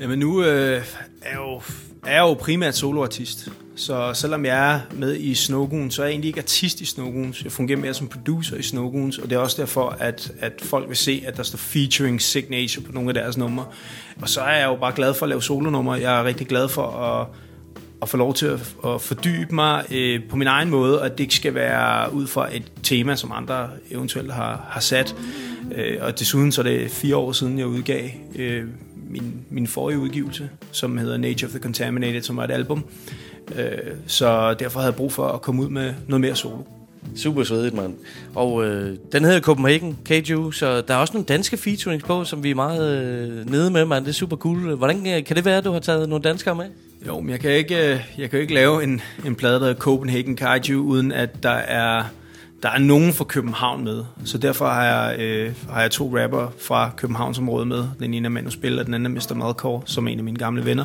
Jamen 0.00 0.18
nu 0.18 0.44
øh, 0.44 0.82
er, 1.22 1.36
jo, 1.36 1.60
er 2.06 2.12
jeg 2.12 2.20
jo 2.20 2.34
primært 2.34 2.76
soloartist. 2.76 3.48
Så 3.80 4.10
selvom 4.14 4.44
jeg 4.44 4.74
er 4.74 4.80
med 4.92 5.16
i 5.16 5.34
Snowgoons, 5.34 5.94
så 5.94 6.02
er 6.02 6.06
jeg 6.06 6.12
egentlig 6.12 6.28
ikke 6.28 6.40
artist 6.40 6.80
i 6.80 6.84
Snowgoons. 6.84 7.44
Jeg 7.44 7.52
fungerer 7.52 7.78
mere 7.78 7.94
som 7.94 8.08
producer 8.08 8.56
i 8.56 8.62
Snowgoons, 8.62 9.18
og 9.18 9.30
det 9.30 9.36
er 9.36 9.40
også 9.40 9.60
derfor, 9.60 9.96
at, 10.00 10.32
at 10.40 10.52
folk 10.62 10.88
vil 10.88 10.96
se, 10.96 11.22
at 11.26 11.36
der 11.36 11.42
står 11.42 11.56
featuring 11.56 12.22
signature 12.22 12.84
på 12.84 12.92
nogle 12.92 13.10
af 13.10 13.14
deres 13.14 13.36
numre. 13.36 13.66
Og 14.22 14.28
så 14.28 14.40
er 14.40 14.58
jeg 14.58 14.66
jo 14.66 14.76
bare 14.76 14.92
glad 14.94 15.14
for 15.14 15.26
at 15.26 15.28
lave 15.28 15.42
solonumre. 15.42 15.92
Jeg 15.92 16.20
er 16.20 16.24
rigtig 16.24 16.46
glad 16.46 16.68
for 16.68 16.86
at, 16.86 17.26
at 18.02 18.08
få 18.08 18.16
lov 18.16 18.34
til 18.34 18.46
at, 18.46 18.74
at 18.86 19.00
fordybe 19.00 19.54
mig 19.54 19.84
øh, 19.90 20.20
på 20.28 20.36
min 20.36 20.48
egen 20.48 20.70
måde, 20.70 21.00
og 21.00 21.06
at 21.06 21.12
det 21.12 21.20
ikke 21.20 21.34
skal 21.34 21.54
være 21.54 22.14
ud 22.14 22.26
fra 22.26 22.56
et 22.56 22.72
tema, 22.82 23.16
som 23.16 23.32
andre 23.32 23.68
eventuelt 23.90 24.32
har, 24.32 24.66
har 24.70 24.80
sat. 24.80 25.16
Øh, 25.74 25.96
og 26.00 26.18
desuden 26.18 26.52
så 26.52 26.60
er 26.60 26.62
det 26.62 26.90
fire 26.90 27.16
år 27.16 27.32
siden, 27.32 27.58
jeg 27.58 27.66
udgav 27.66 28.10
øh, 28.36 28.64
min, 29.10 29.34
min 29.50 29.66
forrige 29.66 29.98
udgivelse, 29.98 30.50
som 30.72 30.98
hedder 30.98 31.16
Nature 31.16 31.46
of 31.46 31.50
the 31.50 31.60
Contaminated, 31.60 32.22
som 32.22 32.36
var 32.36 32.44
et 32.44 32.50
album. 32.50 32.78
Øh, 32.78 33.29
så 34.06 34.54
derfor 34.54 34.80
havde 34.80 34.90
jeg 34.90 34.96
brug 34.96 35.12
for 35.12 35.26
at 35.28 35.42
komme 35.42 35.62
ud 35.62 35.68
med 35.68 35.94
noget 36.08 36.20
mere 36.20 36.36
solo. 36.36 36.62
Super 37.16 37.44
svedigt, 37.44 37.74
mand. 37.74 37.94
Og 38.34 38.64
øh, 38.64 38.96
den 39.12 39.24
hedder 39.24 39.40
Copenhagen 39.40 39.98
K-Ju, 40.04 40.50
så 40.50 40.80
der 40.80 40.94
er 40.94 40.98
også 40.98 41.12
nogle 41.12 41.26
danske 41.26 41.56
featurings 41.56 42.04
på, 42.04 42.24
som 42.24 42.42
vi 42.42 42.50
er 42.50 42.54
meget 42.54 43.02
øh, 43.02 43.50
nede 43.50 43.70
med, 43.70 43.84
mand. 43.84 44.04
Det 44.04 44.10
er 44.10 44.14
super 44.14 44.36
cool. 44.36 44.74
Hvordan 44.74 45.06
øh, 45.06 45.24
kan 45.24 45.36
det 45.36 45.44
være, 45.44 45.58
at 45.58 45.64
du 45.64 45.72
har 45.72 45.80
taget 45.80 46.08
nogle 46.08 46.22
danskere 46.22 46.54
med? 46.54 46.64
Jo, 47.06 47.20
men 47.20 47.30
jeg 47.30 47.40
kan 47.40 47.50
ikke, 47.50 47.92
øh, 47.92 48.00
jeg 48.18 48.30
kan 48.30 48.40
ikke 48.40 48.54
lave 48.54 48.84
en, 48.84 49.00
en 49.26 49.34
plade, 49.34 49.54
der 49.54 49.60
hedder 49.60 49.74
Copenhagen 49.74 50.36
Kaiju, 50.36 50.82
uden 50.82 51.12
at 51.12 51.42
der 51.42 51.50
er 51.50 52.04
der 52.62 52.68
er 52.68 52.78
nogen 52.78 53.12
fra 53.12 53.24
København 53.24 53.84
med, 53.84 54.04
så 54.24 54.38
derfor 54.38 54.66
har 54.66 54.84
jeg, 54.84 55.20
øh, 55.20 55.52
har 55.70 55.80
jeg 55.80 55.90
to 55.90 56.18
rapper 56.18 56.48
fra 56.58 56.90
Københavnsområdet 56.96 57.68
med. 57.68 57.84
Den 58.00 58.14
ene 58.14 58.26
er 58.26 58.30
Manu 58.30 58.50
Spil, 58.50 58.78
og 58.78 58.86
den 58.86 58.94
anden 58.94 59.16
er 59.16 59.20
Mr. 59.20 59.34
Madcore, 59.34 59.82
som 59.86 60.06
er 60.06 60.12
en 60.12 60.18
af 60.18 60.24
mine 60.24 60.38
gamle 60.38 60.64
venner. 60.64 60.84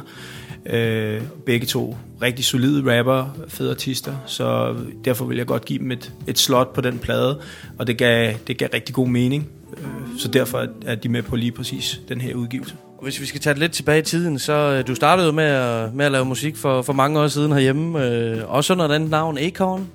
Øh, 0.70 1.22
begge 1.46 1.66
to 1.66 1.98
rigtig 2.22 2.46
solide 2.46 2.98
rapper, 2.98 3.38
fede 3.48 3.72
artister, 3.72 4.16
så 4.26 4.76
derfor 5.06 5.26
vil 5.26 5.38
jeg 5.38 5.46
godt 5.46 5.66
give 5.66 5.80
dem 5.80 5.92
et, 5.92 6.12
et 6.28 6.40
slot 6.40 6.74
på 6.74 6.82
den 6.82 7.00
plade, 7.00 7.40
og 7.78 7.88
det 7.88 7.98
gav, 7.98 8.34
det 8.48 8.58
gav 8.58 8.70
rigtig 8.74 8.96
god 8.96 9.08
mening. 9.08 9.48
Øh, 9.78 10.20
så 10.20 10.28
derfor 10.28 10.68
er 10.86 10.96
de 10.96 11.10
med 11.10 11.22
på 11.22 11.36
lige 11.36 11.52
præcis 11.52 12.02
den 12.10 12.22
her 12.22 12.36
udgivelse. 12.36 12.76
Hvis 13.02 13.22
vi 13.22 13.26
skal 13.26 13.42
tage 13.42 13.54
det 13.54 13.60
lidt 13.60 13.72
tilbage 13.72 14.00
i 14.00 14.02
tiden, 14.02 14.40
så 14.40 14.54
øh, 14.54 14.88
du 14.88 14.96
startede 14.96 15.28
jo 15.28 15.32
med 15.32 15.44
at, 15.44 15.94
med 15.94 16.06
at 16.06 16.12
lave 16.12 16.26
musik 16.26 16.58
for, 16.58 16.82
for 16.82 16.94
mange 16.94 17.20
år 17.20 17.28
siden 17.28 17.52
herhjemme, 17.52 18.06
øh, 18.06 18.42
også 18.48 18.74
under 18.74 18.88
den 18.88 19.02
navn 19.02 19.38
Acorn. 19.38 19.88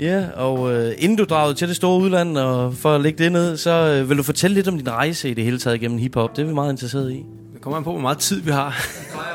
Ja, 0.00 0.24
og 0.34 0.74
øh, 0.74 0.92
inden 0.98 1.18
du 1.18 1.24
dragede 1.24 1.54
til 1.54 1.68
det 1.68 1.76
store 1.76 2.00
udland, 2.00 2.38
og 2.38 2.74
for 2.74 2.94
at 2.94 3.00
lægge 3.00 3.24
det 3.24 3.32
ned, 3.32 3.56
så 3.56 3.70
øh, 3.70 4.08
vil 4.08 4.18
du 4.18 4.22
fortælle 4.22 4.54
lidt 4.54 4.68
om 4.68 4.78
din 4.78 4.90
rejse 4.90 5.30
i 5.30 5.34
det 5.34 5.44
hele 5.44 5.58
taget 5.58 5.80
gennem 5.80 5.98
hiphop. 5.98 6.36
Det 6.36 6.42
er 6.42 6.46
vi 6.46 6.54
meget 6.54 6.72
interesseret 6.72 7.12
i. 7.12 7.24
Det 7.54 7.60
kommer 7.60 7.76
an 7.76 7.84
på, 7.84 7.90
hvor 7.90 8.00
meget 8.00 8.18
tid 8.18 8.40
vi 8.40 8.50
har. 8.50 8.86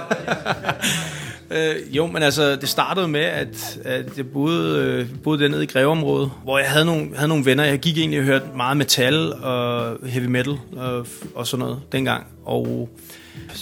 øh, 1.51 1.75
jo, 1.97 2.07
men 2.07 2.23
altså, 2.23 2.55
det 2.55 2.69
startede 2.69 3.07
med, 3.07 3.21
at, 3.21 3.79
at 3.85 4.17
jeg 4.17 4.27
boede, 4.27 4.83
øh, 4.83 5.07
boede 5.23 5.43
dernede 5.43 5.63
i 5.63 5.67
Greveområdet, 5.67 6.31
hvor 6.43 6.59
jeg 6.59 6.69
havde 6.69 6.85
nogle, 6.85 7.09
havde 7.15 7.27
nogle 7.27 7.45
venner. 7.45 7.63
Jeg 7.63 7.79
gik 7.79 7.97
egentlig 7.97 8.19
og 8.19 8.25
hørte 8.25 8.45
meget 8.55 8.77
metal 8.77 9.33
og 9.33 9.97
heavy 10.07 10.25
metal 10.25 10.57
og, 10.77 11.07
og 11.35 11.47
sådan 11.47 11.65
noget 11.65 11.79
dengang. 11.91 12.27
Og 12.45 12.89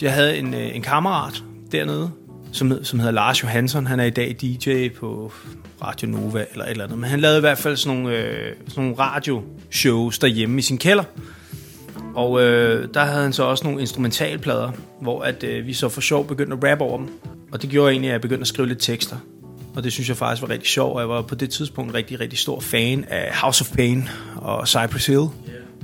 jeg 0.02 0.14
havde 0.14 0.38
en, 0.38 0.54
øh, 0.54 0.76
en 0.76 0.82
kammerat 0.82 1.44
dernede, 1.72 2.12
som, 2.52 2.84
som 2.84 3.00
hedder 3.00 3.14
Lars 3.14 3.44
Johansson. 3.44 3.88
Han 3.88 4.00
er 4.00 4.06
i 4.06 4.10
dag 4.10 4.36
DJ 4.42 4.90
på 4.90 5.32
Radio 5.82 6.08
Nova 6.08 6.46
eller 6.52 6.66
et 6.66 6.72
eller 6.72 6.84
andet. 6.84 7.00
Men 7.00 7.10
han 7.10 7.20
lavede 7.20 7.38
i 7.38 7.42
hvert 7.42 7.58
fald 7.58 7.78
sådan 7.78 7.98
nogle, 7.98 8.18
øh, 8.18 8.54
sådan 8.68 8.84
nogle 8.84 8.96
radioshows 9.00 10.20
derhjemme 10.20 10.60
i 10.60 10.62
sin 10.62 10.78
kælder. 10.78 11.04
Og 12.16 12.42
øh, 12.42 12.88
der 12.94 13.00
havde 13.00 13.24
han 13.24 13.34
så 13.34 13.44
også 13.44 13.64
nogle 13.64 13.82
instrumentalplader, 13.82 14.72
hvor 15.02 15.22
at, 15.22 15.44
øh, 15.44 15.68
vi 15.68 15.74
så 15.74 15.90
for 15.90 16.02
sjov 16.02 16.28
begyndte 16.28 16.58
at 16.58 16.72
rappe 16.72 16.84
over 16.84 16.98
dem. 16.98 17.10
Og 17.52 17.62
det 17.62 17.70
gjorde 17.70 17.92
egentlig, 17.92 18.10
at 18.10 18.14
jeg 18.14 18.22
begyndte 18.22 18.42
at 18.42 18.48
skrive 18.48 18.68
lidt 18.68 18.80
tekster. 18.80 19.16
Og 19.76 19.84
det 19.84 19.94
synes 19.94 20.10
jeg 20.10 20.18
faktisk 20.18 20.42
var 20.42 20.50
rigtig 20.50 20.70
sjovt, 20.70 20.94
og 20.94 21.00
jeg 21.00 21.10
var 21.10 21.22
på 21.22 21.36
det 21.36 21.50
tidspunkt 21.50 21.94
rigtig, 21.94 22.20
rigtig 22.20 22.40
stor 22.40 22.60
fan 22.60 23.06
af 23.10 23.32
House 23.36 23.62
of 23.62 23.76
Pain 23.76 24.10
og 24.36 24.68
Cypress 24.68 25.06
Hill, 25.06 25.20
yeah. 25.20 25.30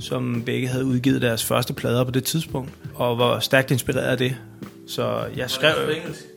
som 0.00 0.42
begge 0.46 0.68
havde 0.68 0.84
udgivet 0.84 1.22
deres 1.22 1.44
første 1.44 1.72
plader 1.72 2.04
på 2.04 2.10
det 2.10 2.24
tidspunkt, 2.24 2.70
og 2.94 3.18
var 3.18 3.40
stærkt 3.40 3.70
inspireret 3.70 4.06
af 4.06 4.18
det. 4.18 4.36
Så 4.88 5.24
jeg 5.36 5.50
skrev... 5.50 5.74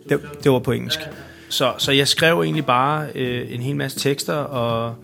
Det, 0.09 0.21
det 0.43 0.51
var 0.51 0.59
på 0.59 0.71
engelsk. 0.71 0.99
Så, 1.49 1.73
så 1.77 1.91
jeg 1.91 2.07
skrev 2.07 2.41
egentlig 2.41 2.65
bare 2.65 3.07
øh, 3.15 3.53
en 3.53 3.61
hel 3.61 3.75
masse 3.75 3.99
tekster, 3.99 4.33
og, 4.33 4.95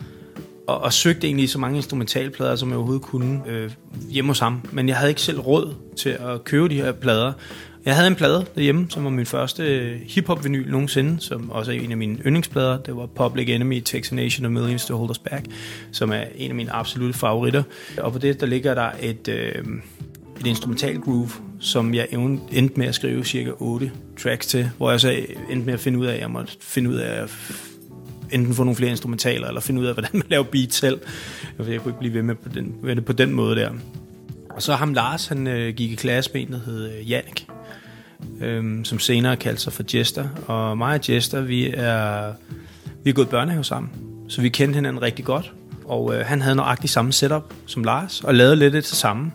og, 0.68 0.82
og 0.82 0.94
søgte 0.94 1.28
egentlig 1.28 1.50
så 1.50 1.60
mange 1.60 1.78
instrumentalplader, 1.78 2.56
som 2.56 2.70
jeg 2.70 2.78
overhovedet 2.78 3.04
kunne 3.04 3.42
øh, 3.48 3.72
hjemme 4.10 4.30
hos 4.30 4.40
ham. 4.40 4.62
Men 4.72 4.88
jeg 4.88 4.98
havde 4.98 5.12
ikke 5.12 5.22
selv 5.22 5.40
råd 5.40 5.74
til 5.98 6.10
at 6.10 6.44
købe 6.44 6.70
de 6.70 6.76
her 6.76 6.92
plader. 6.92 7.34
Jeg 7.86 7.96
havde 7.96 8.08
en 8.08 8.16
plade 8.16 8.46
derhjemme, 8.56 8.86
som 8.90 9.04
var 9.04 9.10
min 9.10 9.26
første 9.26 9.64
øh, 9.64 10.02
hiphop-vinyl 10.02 10.72
nogensinde, 10.72 11.22
som 11.22 11.52
også 11.52 11.72
er 11.72 11.76
en 11.76 11.92
af 11.92 11.98
mine 11.98 12.18
yndlingsplader. 12.26 12.78
Det 12.78 12.96
var 12.96 13.06
Public 13.06 13.50
Enemy, 13.50 13.82
Texas 13.86 14.12
Nation 14.12 14.46
of 14.46 14.52
Millions 14.52 14.86
to 14.86 14.98
Hold 14.98 15.10
Us 15.10 15.20
Back, 15.20 15.46
som 15.92 16.12
er 16.12 16.24
en 16.36 16.50
af 16.50 16.56
mine 16.56 16.72
absolutte 16.72 17.20
favoritter. 17.20 17.64
Og 17.98 18.14
på 18.14 18.20
det, 18.20 18.40
der 18.40 18.46
ligger 18.46 18.74
der 18.74 18.90
et, 19.02 19.28
øh, 19.28 19.66
et 20.40 20.48
instrumental 20.48 21.00
groove, 21.00 21.30
som 21.60 21.94
jeg 21.94 22.08
endte 22.12 22.80
med 22.80 22.88
at 22.88 22.96
skrive 22.96 23.26
cirka 23.26 23.52
8 23.60 23.92
tracks 24.24 24.48
til, 24.48 24.70
hvor 24.78 24.92
jeg 24.92 25.00
så 25.00 25.10
endte 25.50 25.66
med 25.66 25.74
at 25.74 25.80
finde 25.80 26.00
ud 26.00 26.06
af, 26.06 26.14
at 26.14 26.20
jeg 26.20 26.32
måtte 26.32 26.54
finde 26.60 26.90
ud 26.90 26.96
af 26.96 27.24
at 27.24 27.30
enten 28.32 28.54
få 28.54 28.64
nogle 28.64 28.76
flere 28.76 28.92
instrumentaler, 28.92 29.48
eller 29.48 29.62
finde 29.62 29.82
ud 29.82 29.86
af, 29.86 29.94
hvordan 29.96 30.12
man 30.14 30.24
laver 30.30 30.44
beat 30.44 30.74
selv. 30.74 31.00
Jeg 31.58 31.66
kunne 31.66 31.74
ikke 31.74 32.00
blive 32.00 32.14
ved 32.14 32.24
med 32.24 32.36
på 32.36 32.50
den, 32.50 32.76
med 32.82 32.96
det 32.96 33.06
på 33.06 33.14
den 33.14 33.32
måde 33.32 33.56
der. 33.56 33.70
Og 34.50 34.62
så 34.62 34.76
ham 34.76 34.94
Lars, 34.94 35.28
han 35.28 35.48
øh, 35.48 35.74
gik 35.74 35.92
i 35.92 35.96
klasse 35.96 36.32
med 36.34 36.42
en, 36.42 36.52
der 36.52 36.60
hed 36.66 36.92
øh, 36.92 37.12
Jannik, 37.12 37.48
øh, 38.42 38.86
som 38.86 39.00
senere 39.00 39.36
kaldte 39.36 39.62
sig 39.62 39.74
for 39.74 39.84
Jester. 39.94 40.28
Og 40.48 40.78
mig 40.78 41.00
og 41.00 41.10
Jester, 41.10 41.42
vi 41.42 41.74
er, 41.74 42.34
vi 43.04 43.10
er 43.10 43.14
gået 43.14 43.30
børnehave 43.30 43.64
sammen, 43.64 43.92
så 44.28 44.42
vi 44.42 44.50
kendte 44.50 44.76
hinanden 44.76 45.02
rigtig 45.02 45.26
godt. 45.26 45.54
Og 45.86 46.16
øh, 46.16 46.26
han 46.26 46.42
havde 46.42 46.56
nøjagtigt 46.56 46.94
samme 46.94 47.14
setup 47.14 47.54
som 47.66 47.84
Lars, 47.84 48.22
og 48.24 48.36
lavede 48.36 48.56
lidt 48.56 48.74
det 48.74 48.86
til 48.86 48.98
sammen. 48.98 49.34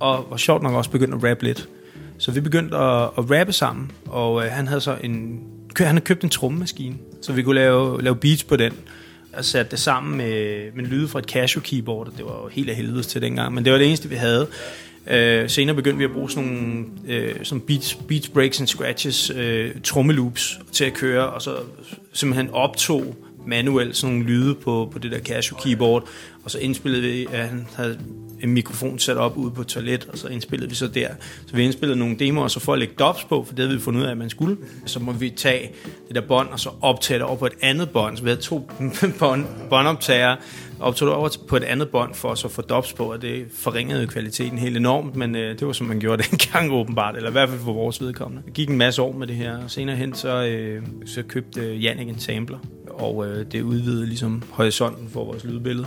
Og 0.00 0.26
var 0.30 0.36
sjovt 0.36 0.62
nok 0.62 0.74
også 0.74 0.90
begyndt 0.90 1.14
at 1.14 1.30
rappe 1.30 1.44
lidt. 1.44 1.68
Så 2.18 2.32
vi 2.32 2.40
begyndte 2.40 2.76
at, 2.76 3.02
at 3.02 3.30
rappe 3.30 3.52
sammen, 3.52 3.90
og 4.06 4.44
øh, 4.44 4.52
han 4.52 4.66
havde 4.66 4.80
så 4.80 4.96
en, 5.02 5.40
han 5.76 5.94
har 5.94 6.00
købt 6.00 6.24
en 6.24 6.30
trommemaskine, 6.30 6.94
så 7.22 7.32
vi 7.32 7.42
kunne 7.42 7.54
lave, 7.54 8.02
lave 8.02 8.16
beats 8.16 8.44
på 8.44 8.56
den 8.56 8.72
og 9.32 9.44
satte 9.44 9.70
det 9.70 9.78
sammen 9.78 10.16
med, 10.16 10.64
med 10.74 10.84
lyde 10.84 11.08
fra 11.08 11.18
et 11.18 11.24
Casio 11.24 11.60
keyboard, 11.60 12.06
og 12.06 12.12
det 12.16 12.24
var 12.24 12.42
jo 12.42 12.48
helt 12.48 12.70
af 12.70 12.76
helvede 12.76 13.02
til 13.02 13.22
dengang, 13.22 13.54
men 13.54 13.64
det 13.64 13.72
var 13.72 13.78
det 13.78 13.86
eneste, 13.86 14.08
vi 14.08 14.14
havde. 14.14 14.46
Øh, 15.06 15.50
senere 15.50 15.76
begyndte 15.76 15.98
vi 15.98 16.04
at 16.04 16.10
bruge 16.10 16.30
sådan 16.30 16.48
nogle 16.48 16.84
øh, 17.06 17.34
sådan 17.42 17.60
beats, 17.60 17.94
beats, 17.94 18.28
breaks 18.28 18.60
and 18.60 18.68
scratches, 18.68 19.30
øh, 19.30 19.70
trommeloops 19.84 20.60
til 20.72 20.84
at 20.84 20.94
køre, 20.94 21.30
og 21.30 21.42
så 21.42 21.56
simpelthen 22.12 22.50
optog 22.50 23.16
manuelt 23.48 23.96
sådan 23.96 24.16
nogle 24.16 24.30
lyde 24.30 24.54
på, 24.54 24.88
på 24.92 24.98
det 24.98 25.12
der 25.12 25.18
Casio 25.18 25.56
keyboard, 25.56 26.08
og 26.44 26.50
så 26.50 26.58
indspillede 26.58 27.02
vi, 27.02 27.26
at 27.32 27.48
han 27.48 27.66
havde 27.74 27.98
en 28.42 28.52
mikrofon 28.52 28.98
sat 28.98 29.16
op 29.16 29.36
ude 29.36 29.50
på 29.50 29.64
toilet, 29.64 30.08
og 30.12 30.18
så 30.18 30.28
indspillede 30.28 30.68
vi 30.68 30.74
så 30.74 30.86
der. 30.86 31.08
Så 31.46 31.56
vi 31.56 31.64
indspillede 31.64 31.98
nogle 31.98 32.18
demoer, 32.18 32.44
og 32.44 32.50
så 32.50 32.60
for 32.60 32.72
at 32.72 32.78
lægge 32.78 32.94
dobs 32.98 33.24
på, 33.24 33.44
for 33.44 33.54
det 33.54 33.64
havde 33.64 33.78
vi 33.78 33.82
fundet 33.82 34.00
ud 34.00 34.06
af, 34.06 34.10
at 34.10 34.18
man 34.18 34.30
skulle, 34.30 34.56
så 34.86 35.00
må 35.00 35.12
vi 35.12 35.30
tage 35.30 35.70
det 36.08 36.14
der 36.14 36.20
bånd, 36.20 36.48
og 36.48 36.60
så 36.60 36.70
optage 36.80 37.18
det 37.18 37.26
over 37.26 37.36
på 37.36 37.46
et 37.46 37.52
andet 37.62 37.90
bånd. 37.90 38.16
Så 38.16 38.22
vi 38.22 38.28
havde 38.28 38.40
to 38.40 38.70
bånd, 39.18 39.46
båndoptagere, 40.78 40.88
optog 40.88 41.08
det 41.08 41.14
over 41.14 41.46
på 41.48 41.56
et 41.56 41.64
andet 41.64 41.88
bånd, 41.88 42.14
for 42.14 42.32
at 42.32 42.38
så 42.38 42.48
få 42.48 42.62
dobs 42.62 42.92
på, 42.92 43.12
og 43.12 43.22
det 43.22 43.46
forringede 43.52 44.06
kvaliteten 44.06 44.58
helt 44.58 44.76
enormt, 44.76 45.16
men 45.16 45.36
øh, 45.36 45.58
det 45.58 45.66
var 45.66 45.72
som 45.72 45.86
man 45.86 46.00
gjorde 46.00 46.22
det 46.32 46.70
åbenbart, 46.70 47.16
eller 47.16 47.28
i 47.28 47.32
hvert 47.32 47.48
fald 47.48 47.60
for 47.60 47.72
vores 47.72 48.00
vedkommende. 48.00 48.42
Jeg 48.46 48.54
gik 48.54 48.68
en 48.68 48.78
masse 48.78 49.02
år 49.02 49.12
med 49.12 49.26
det 49.26 49.36
her, 49.36 49.58
og 49.64 49.70
senere 49.70 49.96
hen 49.96 50.14
så, 50.14 50.44
øh, 50.44 50.82
så 51.06 51.22
købte 51.22 51.60
øh, 51.60 51.84
Jannik 51.84 52.08
en 52.08 52.18
sampler, 52.18 52.58
og 52.90 53.26
øh, 53.26 53.46
det 53.52 53.62
udvidede 53.62 54.06
ligesom 54.06 54.42
horisonten 54.50 55.08
for 55.08 55.24
vores 55.24 55.44
lydbillede. 55.44 55.86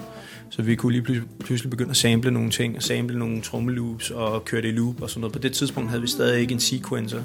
Så 0.51 0.61
vi 0.61 0.75
kunne 0.75 0.91
lige 0.91 1.21
pludselig 1.45 1.69
begynde 1.69 1.89
at 1.89 1.97
sample 1.97 2.31
nogle 2.31 2.49
ting, 2.49 2.75
og 2.75 2.83
sample 2.83 3.19
nogle 3.19 3.41
trommeloops 3.41 4.11
og 4.11 4.45
køre 4.45 4.61
det 4.61 4.67
i 4.67 4.71
loop 4.71 5.01
og 5.01 5.09
sådan 5.09 5.21
noget. 5.21 5.33
På 5.33 5.39
det 5.39 5.51
tidspunkt 5.51 5.89
havde 5.89 6.01
vi 6.01 6.07
stadig 6.07 6.41
ikke 6.41 6.53
en 6.53 6.59
sequencer. 6.59 7.21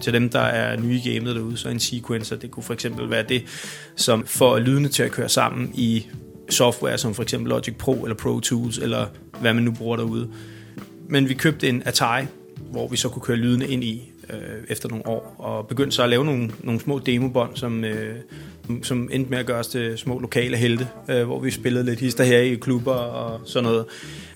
Til 0.00 0.12
dem, 0.12 0.30
der 0.30 0.40
er 0.40 0.80
nye 0.80 1.00
i 1.04 1.14
gamet 1.14 1.36
derude, 1.36 1.56
så 1.56 1.68
en 1.68 1.80
sequencer, 1.80 2.36
det 2.36 2.50
kunne 2.50 2.62
for 2.62 2.74
eksempel 2.74 3.10
være 3.10 3.22
det, 3.22 3.44
som 3.96 4.26
får 4.26 4.58
lydene 4.58 4.88
til 4.88 5.02
at 5.02 5.10
køre 5.10 5.28
sammen 5.28 5.70
i 5.74 6.06
software, 6.50 6.98
som 6.98 7.14
for 7.14 7.22
eksempel 7.22 7.50
Logic 7.50 7.74
Pro 7.78 7.94
eller 7.94 8.16
Pro 8.16 8.40
Tools, 8.40 8.78
eller 8.78 9.06
hvad 9.40 9.54
man 9.54 9.62
nu 9.62 9.72
bruger 9.72 9.96
derude. 9.96 10.30
Men 11.08 11.28
vi 11.28 11.34
købte 11.34 11.68
en 11.68 11.82
Atari, 11.84 12.24
hvor 12.70 12.88
vi 12.88 12.96
så 12.96 13.08
kunne 13.08 13.22
køre 13.22 13.36
lydene 13.36 13.68
ind 13.68 13.84
i 13.84 14.12
øh, 14.30 14.64
efter 14.68 14.88
nogle 14.88 15.06
år, 15.06 15.34
og 15.38 15.66
begyndte 15.66 15.96
så 15.96 16.02
at 16.02 16.08
lave 16.08 16.24
nogle, 16.24 16.50
nogle 16.60 16.80
små 16.80 16.98
demobånd, 16.98 17.56
som, 17.56 17.84
øh, 17.84 18.16
som 18.82 19.08
endte 19.12 19.30
med 19.30 19.38
at 19.38 19.46
gøre 19.46 19.58
os 19.58 19.66
til 19.66 19.98
små 19.98 20.18
lokale 20.18 20.56
helte, 20.56 20.88
øh, 21.08 21.24
hvor 21.24 21.40
vi 21.40 21.50
spillede 21.50 21.84
lidt 21.84 22.00
hister 22.00 22.24
her 22.24 22.38
i 22.38 22.54
klubber 22.54 22.92
og 22.92 23.40
sådan 23.44 23.64
noget. 23.64 23.84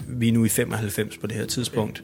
Vi 0.09 0.29
er 0.29 0.33
nu 0.33 0.45
i 0.45 0.49
95 0.49 1.19
på 1.19 1.27
det 1.27 1.37
her 1.37 1.47
tidspunkt. 1.47 2.03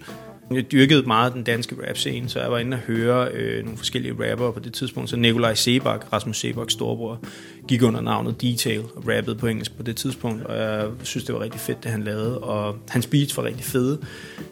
Jeg 0.51 0.73
dyrkede 0.73 1.03
meget 1.03 1.33
den 1.33 1.43
danske 1.43 1.77
rap-scene, 1.89 2.29
så 2.29 2.41
jeg 2.41 2.51
var 2.51 2.59
inde 2.59 2.75
og 2.75 2.81
høre 2.81 3.29
øh, 3.33 3.65
nogle 3.65 3.79
forskellige 3.79 4.31
rappere 4.31 4.53
på 4.53 4.61
det 4.61 4.73
tidspunkt. 4.73 5.11
Så 5.11 5.17
Nikolaj 5.17 5.55
Sebak, 5.55 6.13
Rasmus 6.13 6.37
Sebaks 6.37 6.73
storebror, 6.73 7.21
gik 7.69 7.83
under 7.83 8.01
navnet 8.01 8.41
Detail 8.43 8.81
og 8.81 9.09
rappede 9.09 9.37
på 9.37 9.47
engelsk 9.47 9.77
på 9.77 9.83
det 9.83 9.97
tidspunkt. 9.97 10.43
Og 10.43 10.57
jeg 10.57 10.89
synes, 11.03 11.25
det 11.25 11.35
var 11.35 11.41
rigtig 11.41 11.61
fedt, 11.61 11.83
det 11.85 11.91
han 11.91 12.03
lavede. 12.03 12.39
Og 12.39 12.77
hans 12.89 13.07
beats 13.07 13.37
var 13.37 13.45
rigtig 13.45 13.65
fede. 13.65 13.99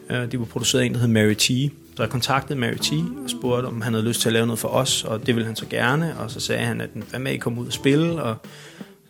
Øh, 0.09 0.31
de 0.31 0.39
var 0.39 0.45
produceret 0.45 0.81
af 0.81 0.85
en, 0.85 0.93
der 0.93 0.99
hed 0.99 1.07
Mary 1.07 1.33
T. 1.33 1.47
Så 1.95 2.03
jeg 2.03 2.09
kontaktede 2.09 2.59
Mary 2.59 2.75
T. 2.75 2.91
og 3.23 3.29
spurgte, 3.29 3.67
om 3.67 3.81
han 3.81 3.93
havde 3.93 4.07
lyst 4.07 4.21
til 4.21 4.29
at 4.29 4.33
lave 4.33 4.45
noget 4.45 4.59
for 4.59 4.67
os, 4.67 5.03
og 5.03 5.27
det 5.27 5.35
ville 5.35 5.45
han 5.45 5.55
så 5.55 5.65
gerne. 5.69 6.19
Og 6.19 6.31
så 6.31 6.39
sagde 6.39 6.65
han, 6.65 6.81
at 6.81 6.89
hvad 7.09 7.19
med, 7.19 7.31
I 7.31 7.37
komme 7.37 7.61
ud 7.61 7.67
og 7.67 7.73
spille? 7.73 8.23
Og 8.23 8.35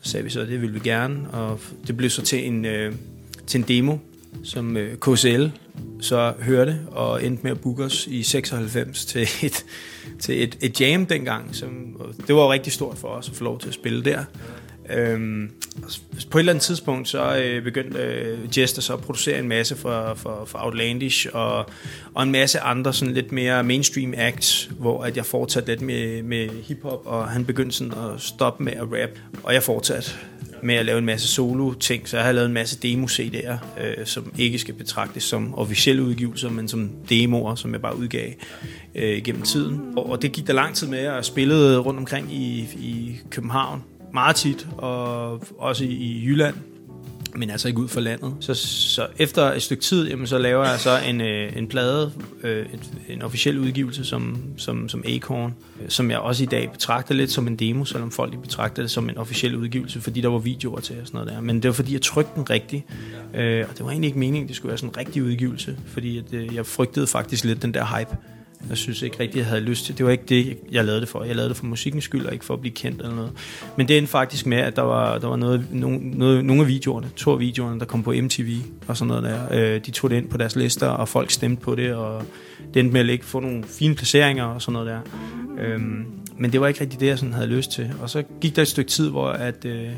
så 0.02 0.12
sagde 0.12 0.24
vi 0.24 0.30
så, 0.30 0.42
at 0.42 0.48
det 0.48 0.62
ville 0.62 0.74
vi 0.74 0.80
gerne. 0.80 1.30
Og 1.32 1.60
det 1.88 1.98
blev 1.98 2.10
så 2.10 2.22
til 2.22 2.48
en, 2.48 2.66
øh, 2.66 2.94
til 3.48 3.58
en 3.58 3.68
demo, 3.68 3.98
som 4.44 4.78
øh, 4.78 4.98
KCL 4.98 5.46
så 6.02 6.34
hørte 6.42 6.80
og 6.92 7.26
endte 7.26 7.44
med 7.44 7.52
at 7.52 7.60
booke 7.60 7.84
os 7.84 8.08
i 8.08 8.24
96 8.24 9.06
til 9.06 9.22
et, 9.44 9.66
til 10.20 10.44
et, 10.44 10.58
et 10.62 10.82
jam 10.82 11.06
dengang. 11.06 11.56
Som, 11.56 12.02
det 12.28 12.36
var 12.36 12.42
jo 12.42 12.52
rigtig 12.52 12.74
stort 12.74 12.98
for 12.98 13.08
os 13.08 13.30
at 13.30 13.36
få 13.36 13.44
lov 13.44 13.60
til 13.60 13.68
at 13.68 13.74
spille 13.74 14.04
der. 14.04 14.24
Øhm, 14.90 15.52
på 16.32 16.38
et 16.38 16.42
eller 16.42 16.52
andet 16.52 16.62
tidspunkt 16.62 17.08
så 17.08 17.38
øh, 17.38 17.64
begyndte 17.64 18.00
øh, 18.00 18.60
Jester 18.60 18.82
så 18.82 18.94
at 18.94 19.00
producere 19.00 19.40
en 19.40 19.48
masse 19.48 19.76
for, 19.76 20.14
for, 20.16 20.44
for 20.46 20.60
Outlandish 20.62 21.28
og, 21.34 21.66
og 22.14 22.24
en 22.24 22.32
masse 22.32 22.60
andre 22.60 22.94
sådan 22.94 23.14
lidt 23.14 23.32
mere 23.32 23.64
mainstream 23.64 24.14
acts, 24.18 24.70
hvor 24.80 25.04
at 25.04 25.18
jeg 25.18 25.26
fortsatte 25.26 25.70
lidt 25.70 25.82
med, 25.82 26.24
med 26.24 26.50
hiphop, 26.64 27.02
og 27.06 27.28
han 27.28 27.46
begyndte 27.46 27.78
sådan 27.78 27.94
at 27.94 28.22
stoppe 28.22 28.64
med 28.64 28.74
at 28.74 28.84
rap, 28.84 29.10
og 29.44 29.54
jeg 29.54 29.64
fortsatte 29.64 30.12
med 30.64 30.76
at 30.76 30.86
lave 30.86 31.00
en 31.00 31.06
masse 31.06 31.28
solo 31.28 31.74
ting, 31.74 32.10
så 32.10 32.18
jeg 32.18 32.26
har 32.26 32.32
lavet 32.32 32.48
en 32.48 32.54
masse 32.54 32.80
demo 32.80 33.08
CD'er, 33.08 33.84
øh, 33.84 34.06
som 34.06 34.34
ikke 34.38 34.60
skal 34.60 34.74
betragtes 34.74 35.24
som 35.24 35.56
officielle 35.58 36.04
udgivelser, 36.04 36.50
men 36.50 36.68
som 36.68 36.92
demoer, 37.10 37.56
som 37.56 37.74
jeg 37.74 37.82
bare 37.82 37.98
udgav 37.98 38.32
øh, 38.96 39.24
gennem 39.24 39.42
tiden. 39.42 39.82
Og, 39.98 40.10
og 40.10 40.22
det 40.22 40.32
gik 40.32 40.48
der 40.48 40.54
lang 40.54 40.76
tid 40.76 40.88
med, 40.88 41.00
at 41.00 41.16
jeg 41.16 41.26
spillede 41.26 41.78
rundt 41.78 42.00
omkring 42.00 42.34
i, 42.34 42.60
i 42.80 43.20
København, 43.30 43.84
meget 44.14 44.36
tit, 44.36 44.68
og 44.78 45.32
også 45.58 45.84
i, 45.84 45.88
i 45.88 46.26
Jylland, 46.26 46.56
men 47.36 47.50
altså 47.50 47.68
ikke 47.68 47.80
ud 47.80 47.88
for 47.88 48.00
landet. 48.00 48.34
Så, 48.40 48.54
så 48.54 49.08
efter 49.18 49.44
et 49.44 49.62
stykke 49.62 49.84
tid, 49.84 50.08
jamen, 50.08 50.28
så 50.28 50.38
laver 50.38 50.66
jeg 50.66 50.80
så 50.80 51.00
en, 51.08 51.22
øh, 51.22 51.58
en 51.58 51.68
plade, 51.68 52.12
øh, 52.44 52.66
et, 52.74 52.92
en 53.10 53.22
officiel 53.22 53.60
udgivelse 53.60 54.06
som, 54.06 54.38
som, 54.58 54.90
som 54.90 55.04
Acorn, 55.06 55.54
øh, 55.82 55.90
som 55.90 56.12
jeg 56.12 56.20
også 56.20 56.44
i 56.44 56.46
dag 56.46 56.72
betragter 56.72 57.16
lidt 57.16 57.32
som 57.32 57.48
en 57.48 57.56
demo, 57.56 57.86
selvom 57.86 58.12
folk 58.12 58.42
betragter 58.42 58.84
det 58.84 58.92
som 58.92 59.10
en 59.10 59.18
officiel 59.18 59.56
udgivelse, 59.56 60.02
fordi 60.02 60.22
der 60.22 60.30
var 60.30 60.40
videoer 60.40 60.80
til 60.80 60.96
og 61.02 61.08
sådan 61.08 61.18
noget 61.18 61.34
der. 61.34 61.42
Men 61.42 61.56
det 61.56 61.68
var 61.68 61.74
fordi, 61.74 61.94
jeg 61.94 62.02
trykte 62.02 62.32
den 62.36 62.50
rigtigt, 62.50 62.84
øh, 63.34 63.66
og 63.70 63.78
det 63.78 63.86
var 63.86 63.92
egentlig 63.92 64.08
ikke 64.08 64.20
meningen, 64.20 64.48
det 64.48 64.56
skulle 64.56 64.70
være 64.70 64.78
sådan 64.78 64.90
en 64.90 64.98
rigtig 64.98 65.24
udgivelse, 65.24 65.78
fordi 65.88 66.18
at, 66.18 66.34
øh, 66.34 66.56
jeg 66.56 66.66
frygtede 66.66 67.08
faktisk 67.08 67.46
lidt 67.46 67.62
den 67.62 67.74
der 67.74 67.98
hype. 67.98 68.18
Jeg 68.70 68.78
synes 68.78 69.02
ikke 69.02 69.20
rigtig, 69.20 69.38
jeg 69.38 69.46
havde 69.46 69.62
lyst 69.62 69.86
til. 69.86 69.98
Det 69.98 70.06
var 70.06 70.12
ikke 70.12 70.24
det, 70.30 70.58
jeg 70.72 70.86
lavede 70.86 71.02
det 71.02 71.10
for. 71.10 71.24
Jeg 71.24 71.36
lavede 71.36 71.50
det 71.50 71.58
for 71.58 71.66
musikkens 71.66 72.04
skyld, 72.04 72.26
og 72.26 72.34
ikke 72.34 72.46
for 72.46 72.54
at 72.54 72.62
blive 72.62 72.74
kendt 72.74 73.02
eller 73.02 73.16
noget. 73.16 73.32
Men 73.78 73.88
det 73.88 73.98
endte 73.98 74.12
faktisk 74.12 74.46
med, 74.46 74.58
at 74.58 74.76
der 74.76 74.82
var, 74.82 75.18
der 75.18 75.28
var 75.28 75.36
noget, 75.36 75.66
nogle, 75.72 76.00
noget, 76.10 76.46
nogle 76.46 76.62
af 76.62 76.68
videoerne, 76.68 77.10
to 77.16 77.32
af 77.32 77.40
videoerne, 77.40 77.80
der 77.80 77.86
kom 77.86 78.04
på 78.04 78.12
MTV 78.12 78.58
og 78.88 78.98
sådan 78.98 79.08
noget 79.08 79.24
der. 79.24 79.74
Øh, 79.76 79.86
de 79.86 79.92
tog 79.92 80.10
det 80.10 80.18
ind 80.18 80.30
på 80.30 80.38
deres 80.38 80.56
lister, 80.56 80.88
og 80.88 81.10
folk 81.10 81.32
stemte 81.32 81.62
på 81.62 81.76
det, 81.76 81.94
og 81.94 82.24
det 82.74 82.80
endte 82.80 82.94
med 82.94 83.02
at 83.02 83.10
ikke 83.10 83.26
få 83.26 83.40
nogle 83.40 83.64
fine 83.64 83.96
placeringer 83.96 84.44
og 84.44 84.62
sådan 84.62 84.74
noget 84.74 84.88
der. 84.88 85.00
Øh, 85.60 85.80
men 86.38 86.52
det 86.52 86.62
var 86.62 86.68
ikke 86.68 86.82
rigtig 86.82 87.00
det, 87.00 87.08
jeg 87.08 87.20
sådan 87.20 87.34
havde 87.34 87.48
lyst 87.48 87.72
til. 87.72 87.92
Og 88.02 88.10
så 88.10 88.24
gik 88.42 88.56
der 88.56 88.62
et 88.62 88.68
stykke 88.68 88.92
tid, 88.92 89.10
hvor 89.10 89.28
at, 89.28 89.66
øh, 89.66 89.90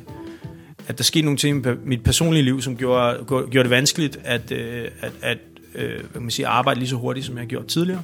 at 0.88 0.97
der 0.97 1.03
skete 1.03 1.26
nogle 1.26 1.38
ting 1.38 1.66
i 1.66 1.70
mit 1.86 2.03
personlige 2.03 2.43
liv, 2.43 2.61
som 2.61 2.78
gjorde, 2.78 3.26
gjorde 3.28 3.63
det 3.63 3.70
vanskeligt 3.70 4.20
at, 4.24 4.51
øh, 4.51 4.88
at, 5.01 5.11
at 5.22 5.38
øh, 5.76 5.89
hvad 5.89 6.09
kan 6.13 6.22
man 6.22 6.32
sige, 6.32 6.47
arbejde 6.47 6.80
lige 6.80 6.89
så 6.89 6.95
hurtigt, 6.95 7.26
som 7.26 7.36
jeg 7.36 7.41
har 7.41 7.47
gjort 7.47 7.66
tidligere 7.66 8.01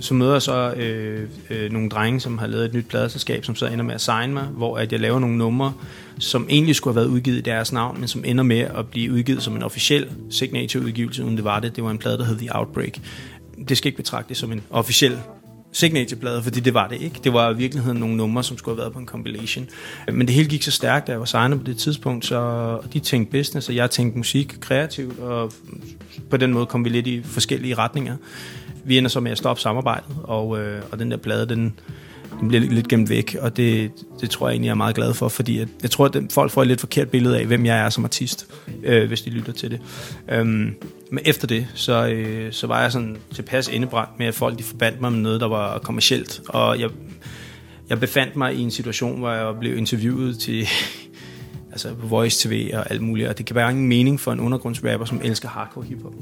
så 0.00 0.14
møder 0.14 0.32
jeg 0.32 0.42
så 0.42 0.72
øh, 0.72 1.28
øh, 1.50 1.72
nogle 1.72 1.88
drenge, 1.88 2.20
som 2.20 2.38
har 2.38 2.46
lavet 2.46 2.64
et 2.64 2.74
nyt 2.74 2.86
pladeselskab, 2.86 3.44
som 3.44 3.54
så 3.54 3.66
ender 3.66 3.84
med 3.84 3.94
at 3.94 4.00
signe 4.00 4.32
mig, 4.32 4.44
hvor 4.44 4.78
at 4.78 4.92
jeg 4.92 5.00
laver 5.00 5.18
nogle 5.18 5.36
numre, 5.36 5.72
som 6.18 6.46
egentlig 6.50 6.76
skulle 6.76 6.94
have 6.94 7.04
været 7.04 7.14
udgivet 7.14 7.38
i 7.38 7.40
deres 7.40 7.72
navn, 7.72 8.00
men 8.00 8.08
som 8.08 8.24
ender 8.24 8.44
med 8.44 8.58
at 8.58 8.86
blive 8.90 9.12
udgivet 9.12 9.42
som 9.42 9.56
en 9.56 9.62
officiel 9.62 10.08
signatureudgivelse, 10.30 11.24
uden 11.24 11.36
det 11.36 11.44
var 11.44 11.60
det. 11.60 11.76
Det 11.76 11.84
var 11.84 11.90
en 11.90 11.98
plade, 11.98 12.18
der 12.18 12.24
hed 12.24 12.36
The 12.36 12.58
Outbreak. 12.58 12.98
Det 13.68 13.78
skal 13.78 13.88
ikke 13.88 13.96
betragtes 13.96 14.38
som 14.38 14.52
en 14.52 14.62
officiel 14.70 15.18
signatureplade, 15.72 16.42
fordi 16.42 16.60
det 16.60 16.74
var 16.74 16.88
det 16.88 17.00
ikke. 17.00 17.20
Det 17.24 17.32
var 17.32 17.50
i 17.50 17.56
virkeligheden 17.56 17.98
nogle 17.98 18.16
numre, 18.16 18.44
som 18.44 18.58
skulle 18.58 18.76
have 18.76 18.80
været 18.80 18.92
på 18.92 18.98
en 18.98 19.06
compilation. 19.06 19.68
Men 20.12 20.26
det 20.26 20.34
hele 20.34 20.48
gik 20.48 20.62
så 20.62 20.70
stærkt, 20.70 21.06
da 21.06 21.12
jeg 21.12 21.18
var 21.18 21.26
signet 21.26 21.58
på 21.58 21.66
det 21.66 21.76
tidspunkt, 21.76 22.26
så 22.26 22.78
de 22.92 22.98
tænkte 22.98 23.38
business, 23.38 23.68
og 23.68 23.74
jeg 23.74 23.90
tænkte 23.90 24.18
musik 24.18 24.56
kreativt, 24.60 25.18
og 25.18 25.52
på 26.30 26.36
den 26.36 26.52
måde 26.52 26.66
kom 26.66 26.84
vi 26.84 26.88
lidt 26.88 27.06
i 27.06 27.22
forskellige 27.22 27.74
retninger 27.74 28.16
vi 28.84 28.98
ender 28.98 29.10
så 29.10 29.20
med 29.20 29.30
at 29.30 29.38
stoppe 29.38 29.62
samarbejdet, 29.62 30.16
og, 30.22 30.58
øh, 30.58 30.82
og 30.92 30.98
den 30.98 31.10
der 31.10 31.16
plade, 31.16 31.48
den, 31.48 31.74
den 32.40 32.48
bliver 32.48 32.60
lidt 32.60 32.88
gemt 32.88 33.10
væk, 33.10 33.36
og 33.40 33.56
det, 33.56 33.90
det 34.20 34.30
tror 34.30 34.48
jeg 34.48 34.52
egentlig, 34.52 34.66
jeg 34.66 34.72
er 34.72 34.76
meget 34.76 34.94
glad 34.94 35.14
for, 35.14 35.28
fordi 35.28 35.58
at, 35.58 35.68
jeg 35.82 35.90
tror, 35.90 36.04
at 36.04 36.16
folk 36.30 36.50
får 36.50 36.62
et 36.62 36.68
lidt 36.68 36.80
forkert 36.80 37.08
billede 37.08 37.38
af, 37.38 37.46
hvem 37.46 37.66
jeg 37.66 37.78
er 37.78 37.90
som 37.90 38.04
artist, 38.04 38.46
øh, 38.82 39.08
hvis 39.08 39.22
de 39.22 39.30
lytter 39.30 39.52
til 39.52 39.70
det. 39.70 39.80
Øhm, 40.28 40.74
men 41.10 41.24
efter 41.24 41.46
det, 41.46 41.66
så, 41.74 42.06
øh, 42.06 42.52
så 42.52 42.66
var 42.66 42.82
jeg 42.82 42.92
sådan 42.92 43.16
tilpas 43.34 43.68
indebrændt 43.68 44.18
med, 44.18 44.26
at 44.26 44.34
folk 44.34 44.58
de 44.58 44.62
forbandt 44.62 45.00
mig 45.00 45.12
med 45.12 45.20
noget, 45.20 45.40
der 45.40 45.48
var 45.48 45.78
kommercielt, 45.78 46.40
og 46.48 46.80
jeg, 46.80 46.90
jeg 47.88 48.00
befandt 48.00 48.36
mig 48.36 48.54
i 48.54 48.60
en 48.60 48.70
situation, 48.70 49.18
hvor 49.18 49.30
jeg 49.30 49.54
blev 49.60 49.76
interviewet 49.76 50.38
til 50.38 50.66
altså 51.86 52.08
Voice 52.08 52.48
TV 52.48 52.70
og 52.74 52.90
alt 52.90 53.02
muligt, 53.02 53.28
og 53.28 53.38
det 53.38 53.46
kan 53.46 53.56
være 53.56 53.70
ingen 53.70 53.88
mening 53.88 54.20
for 54.20 54.32
en 54.32 54.40
undergrundsrapper, 54.40 55.06
som 55.06 55.20
elsker 55.24 55.48
hardcore 55.48 55.84
hiphop. 55.84 56.12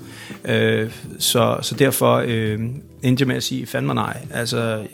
Øh, 0.45 0.93
så, 1.19 1.59
så 1.63 1.75
derfor 1.75 2.23
øh, 2.27 2.61
endte 3.03 3.23
jeg 3.23 3.29
med 3.29 3.37
at 3.37 3.43
sige, 3.43 3.67
fandme 3.67 3.95
nej, 3.95 4.27
altså 4.33 4.87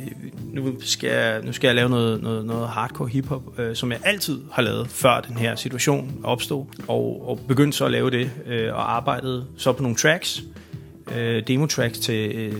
nu 0.52 0.74
skal 0.80 1.10
jeg, 1.10 1.42
nu 1.42 1.52
skal 1.52 1.68
jeg 1.68 1.74
lave 1.74 1.88
noget, 1.88 2.22
noget, 2.22 2.46
noget 2.46 2.68
hardcore 2.68 3.08
hiphop, 3.08 3.58
øh, 3.58 3.76
som 3.76 3.92
jeg 3.92 4.00
altid 4.04 4.40
har 4.52 4.62
lavet, 4.62 4.88
før 4.88 5.20
den 5.20 5.36
her 5.36 5.56
situation 5.56 6.20
opstod, 6.22 6.64
og, 6.88 7.28
og 7.28 7.40
begyndte 7.48 7.78
så 7.78 7.84
at 7.84 7.90
lave 7.90 8.10
det, 8.10 8.30
øh, 8.46 8.74
og 8.74 8.96
arbejdede 8.96 9.46
så 9.56 9.72
på 9.72 9.82
nogle 9.82 9.96
tracks, 9.96 10.42
øh, 11.16 11.42
demo-tracks 11.46 12.00
til 12.00 12.30
øh, 12.34 12.54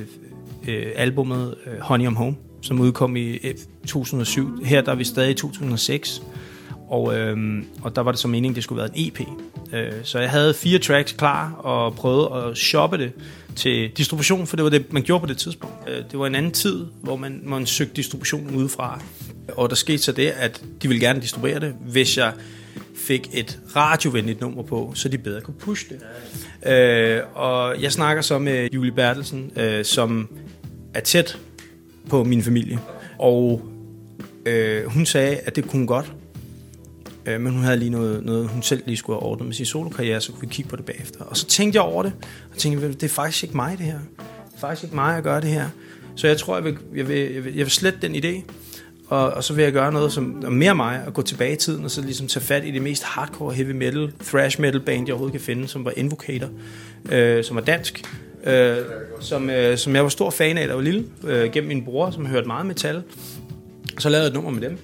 øh, 0.69 0.87
albumet 0.97 1.55
øh, 1.67 1.81
Honey 1.81 2.09
I'm 2.09 2.15
Home, 2.15 2.37
som 2.63 2.81
udkom 2.81 3.17
i 3.17 3.37
øh, 3.37 3.55
2007. 3.87 4.65
Her 4.65 4.81
der 4.81 4.93
er 4.93 4.97
vi 4.97 5.05
stadig 5.05 5.31
i 5.31 5.35
2006, 5.35 6.23
og, 6.89 7.19
øh, 7.19 7.63
og 7.83 7.97
der 7.97 8.03
var 8.03 8.11
det 8.11 8.21
så 8.21 8.29
meningen, 8.29 8.55
det 8.55 8.65
skulle 8.65 8.79
være 8.83 8.91
en 8.95 9.07
EP. 9.09 9.21
Øh, 9.73 9.93
så 10.03 10.19
jeg 10.19 10.31
havde 10.31 10.55
fire 10.55 10.79
tracks 10.79 11.13
klar 11.13 11.53
og 11.53 11.95
prøvede 11.95 12.31
at 12.35 12.57
shoppe 12.57 12.99
det 12.99 13.13
til 13.57 13.91
distribution, 13.91 14.47
for 14.47 14.57
det 14.57 14.65
var 14.65 14.71
det, 14.71 14.93
man 14.93 15.03
gjorde 15.03 15.21
på 15.21 15.27
det 15.27 15.39
tidspunkt. 15.39 15.77
Øh, 15.89 16.03
det 16.11 16.19
var 16.19 16.27
en 16.27 16.35
anden 16.35 16.53
tid, 16.53 16.87
hvor 17.03 17.17
man, 17.17 17.41
man 17.45 17.67
søgte 17.67 17.95
distribution 17.95 18.55
udefra. 18.57 19.01
Og 19.49 19.71
der 19.71 19.77
skete 19.77 19.99
så 19.99 20.13
det, 20.13 20.27
at 20.27 20.63
de 20.83 20.89
ville 20.89 21.07
gerne 21.07 21.21
distribuere 21.21 21.61
det, 21.61 21.75
hvis 21.81 22.19
jeg 22.19 22.33
fik 22.97 23.29
et 23.33 23.59
radiovenligt 23.77 24.41
nummer 24.41 24.63
på, 24.63 24.93
så 24.95 25.09
de 25.09 25.19
bedre 25.19 25.41
kunne 25.41 25.55
pushe 25.61 25.87
det. 25.89 26.01
Øh, 26.73 27.21
og 27.35 27.83
jeg 27.83 27.93
snakker 27.93 28.23
så 28.23 28.39
med 28.39 28.69
Julie 28.73 28.93
Bertelsen, 28.93 29.53
øh, 29.57 29.85
som 29.85 30.29
er 30.95 31.01
tæt 31.01 31.39
på 32.09 32.25
min 32.25 32.43
familie. 32.43 32.79
Og 33.19 33.63
øh, 34.47 34.87
hun 34.87 35.07
sagde, 35.07 35.37
at 35.37 35.57
det 35.57 35.69
kunne 35.69 35.87
godt, 35.87 36.13
Øh, 37.27 37.41
men 37.41 37.53
hun 37.53 37.63
havde 37.63 37.77
lige 37.77 37.91
noget, 37.91 38.25
noget, 38.25 38.49
hun 38.49 38.63
selv 38.63 38.83
lige 38.87 38.97
skulle 38.97 39.17
have 39.17 39.23
ordnet 39.23 39.47
med 39.47 39.55
sin 39.55 39.67
solokarriere, 39.67 40.21
så 40.21 40.33
kunne 40.33 40.41
vi 40.41 40.47
kigge 40.47 40.69
på 40.69 40.77
det 40.77 40.85
bagefter. 40.85 41.25
Og 41.25 41.37
så 41.37 41.47
tænkte 41.47 41.77
jeg 41.77 41.83
over 41.83 42.03
det, 42.03 42.13
og 42.53 42.59
tænkte, 42.59 42.89
det 42.89 43.03
er 43.03 43.09
faktisk 43.09 43.45
ikke 43.45 43.57
mig 43.57 43.79
det 43.79 43.87
her. 43.87 43.99
Det 44.19 44.55
er 44.57 44.61
faktisk 44.61 44.85
ikke 44.85 44.95
mig 44.95 45.17
at 45.17 45.23
gøre 45.25 45.41
det 45.41 45.51
her. 45.51 45.69
Så 46.17 46.27
jeg 46.27 46.37
tror, 46.37 46.55
jeg 46.57 46.65
vil, 46.65 46.77
jeg 46.97 47.09
vil, 47.09 47.17
jeg 47.17 47.45
vil, 47.45 47.55
jeg 47.55 47.65
vil 47.65 47.71
slette 47.71 47.99
den 48.03 48.15
idé, 48.15 48.43
og, 49.09 49.31
og 49.31 49.45
så 49.45 49.55
vil 49.55 49.63
jeg 49.63 49.73
gøre 49.73 49.93
noget, 49.93 50.13
som 50.13 50.43
er 50.45 50.51
mere 50.51 50.75
mig, 50.75 51.03
at 51.07 51.15
gå 51.15 51.23
tilbage 51.23 51.53
i 51.53 51.57
tiden, 51.57 51.85
og 51.85 51.91
så 51.91 52.03
ligesom 52.03 52.27
tage 52.27 52.45
fat 52.45 52.65
i 52.65 52.71
det 52.71 52.83
mest 52.83 53.03
hardcore 53.03 53.55
heavy 53.55 53.71
metal, 53.71 54.13
thrash 54.25 54.61
metal 54.61 54.81
band, 54.81 55.07
jeg 55.07 55.15
overhovedet 55.15 55.33
kan 55.33 55.41
finde, 55.41 55.69
som 55.69 55.85
var 55.85 55.93
Invocator, 55.97 56.49
øh, 57.13 57.45
som 57.45 57.57
var 57.57 57.63
dansk, 57.63 58.03
øh, 58.45 58.77
som, 59.21 59.51
øh, 59.51 59.79
som 59.79 59.95
jeg 59.95 60.03
var 60.03 60.09
stor 60.09 60.31
fan 60.31 60.59
af, 60.59 60.65
da 60.65 60.69
jeg 60.69 60.77
var 60.77 60.83
lille, 60.83 61.05
øh, 61.25 61.53
gennem 61.53 61.69
min 61.69 61.85
bror, 61.85 62.11
som 62.11 62.27
hørte 62.27 62.47
meget 62.47 62.67
metal. 62.67 63.03
Så 63.99 64.09
lavede 64.09 64.25
jeg 64.25 64.29
et 64.29 64.35
nummer 64.35 64.51
med 64.51 64.61
dem. 64.61 64.79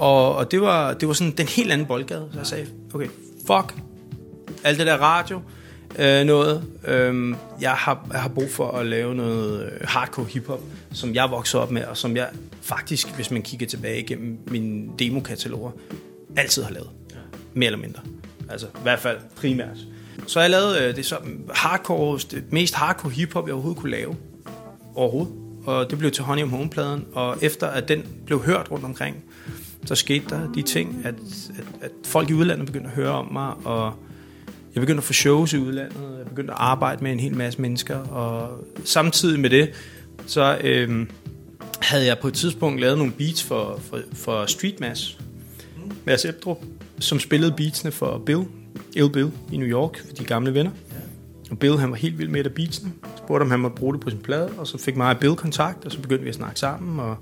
Og, 0.00 0.34
og 0.36 0.50
det, 0.50 0.60
var, 0.60 0.94
det 0.94 1.08
var 1.08 1.14
sådan 1.14 1.32
den 1.32 1.48
helt 1.48 1.72
anden 1.72 1.86
boldgade. 1.86 2.28
Så 2.32 2.38
jeg 2.38 2.46
sagde, 2.46 2.66
okay, 2.94 3.08
fuck 3.46 3.74
alt 4.64 4.78
det 4.78 4.86
der 4.86 4.96
radio, 4.96 5.40
øh, 5.98 6.24
noget. 6.24 6.64
Øh, 6.86 7.34
jeg, 7.60 7.70
har, 7.70 8.08
jeg 8.12 8.20
har 8.20 8.28
brug 8.28 8.50
for 8.50 8.70
at 8.70 8.86
lave 8.86 9.14
noget 9.14 9.64
øh, 9.64 9.70
hardcore 9.82 10.26
hiphop, 10.26 10.60
som 10.92 11.14
jeg 11.14 11.30
voksede 11.30 11.62
op 11.62 11.70
med, 11.70 11.84
og 11.84 11.96
som 11.96 12.16
jeg 12.16 12.28
faktisk, 12.62 13.14
hvis 13.14 13.30
man 13.30 13.42
kigger 13.42 13.66
tilbage 13.66 14.00
igennem 14.00 14.38
mine 14.46 14.88
demokataloger, 14.98 15.70
altid 16.36 16.62
har 16.62 16.72
lavet. 16.72 16.88
Mere 17.54 17.66
eller 17.66 17.78
mindre. 17.78 18.02
Altså 18.48 18.66
i 18.66 18.82
hvert 18.82 18.98
fald 18.98 19.18
primært. 19.36 19.76
Så 20.26 20.40
jeg 20.40 20.50
lavede 20.50 20.84
øh, 20.84 20.96
det 20.96 21.06
så 21.06 21.16
hardcore, 21.54 22.18
det 22.30 22.52
mest 22.52 22.74
hardcore 22.74 23.12
hiphop, 23.12 23.46
jeg 23.46 23.54
overhovedet 23.54 23.80
kunne 23.80 23.90
lave. 23.90 24.16
Overhovedet. 24.94 25.32
Og 25.66 25.90
det 25.90 25.98
blev 25.98 26.10
til 26.10 26.24
Honey 26.24 26.46
Home-pladen, 26.46 27.06
og 27.12 27.36
efter 27.42 27.66
at 27.66 27.88
den 27.88 28.04
blev 28.26 28.42
hørt 28.42 28.70
rundt 28.70 28.84
omkring, 28.84 29.24
så 29.84 29.94
skete 29.94 30.24
der 30.28 30.52
de 30.52 30.62
ting, 30.62 31.02
at, 31.04 31.14
at, 31.58 31.64
at 31.80 31.90
folk 32.04 32.30
i 32.30 32.32
udlandet 32.32 32.66
begyndte 32.66 32.88
at 32.88 32.94
høre 32.94 33.10
om 33.10 33.32
mig, 33.32 33.54
og 33.64 33.94
jeg 34.74 34.80
begyndte 34.80 35.00
at 35.00 35.04
få 35.04 35.12
shows 35.12 35.52
i 35.52 35.58
udlandet, 35.58 36.18
jeg 36.18 36.26
begyndte 36.26 36.52
at 36.52 36.58
arbejde 36.60 37.02
med 37.02 37.12
en 37.12 37.20
hel 37.20 37.36
masse 37.36 37.60
mennesker, 37.60 37.96
og 37.96 38.64
samtidig 38.84 39.40
med 39.40 39.50
det, 39.50 39.70
så 40.26 40.58
øhm, 40.64 41.10
havde 41.80 42.06
jeg 42.06 42.18
på 42.18 42.28
et 42.28 42.34
tidspunkt 42.34 42.80
lavet 42.80 42.98
nogle 42.98 43.12
beats 43.12 43.42
for, 43.42 43.80
for, 43.82 43.98
for 44.12 44.46
Street 44.46 44.80
Mass, 44.80 45.18
Mads 46.04 46.24
Ebdrup, 46.24 46.58
som 46.98 47.20
spillede 47.20 47.52
beatsene 47.52 47.92
for 47.92 48.22
Bill, 48.26 48.44
Ill 48.96 49.12
Bill 49.12 49.30
i 49.52 49.56
New 49.56 49.68
York, 49.68 50.06
for 50.06 50.14
de 50.14 50.24
gamle 50.24 50.54
venner. 50.54 50.70
Og 51.50 51.58
Bill 51.58 51.78
han 51.78 51.90
var 51.90 51.96
helt 51.96 52.18
vild 52.18 52.28
med 52.28 52.40
et 52.40 52.46
af 52.46 52.54
beatsene. 52.54 52.92
spurgte, 53.16 53.42
om 53.42 53.50
han 53.50 53.60
måtte 53.60 53.76
bruge 53.76 53.94
det 53.94 54.00
på 54.00 54.10
sin 54.10 54.18
plade, 54.18 54.50
og 54.58 54.66
så 54.66 54.78
fik 54.78 54.96
mig 54.96 55.10
og 55.14 55.20
Bill 55.20 55.36
kontakt, 55.36 55.84
og 55.84 55.92
så 55.92 56.00
begyndte 56.00 56.22
vi 56.22 56.28
at 56.28 56.34
snakke 56.34 56.60
sammen, 56.60 57.00
og 57.00 57.16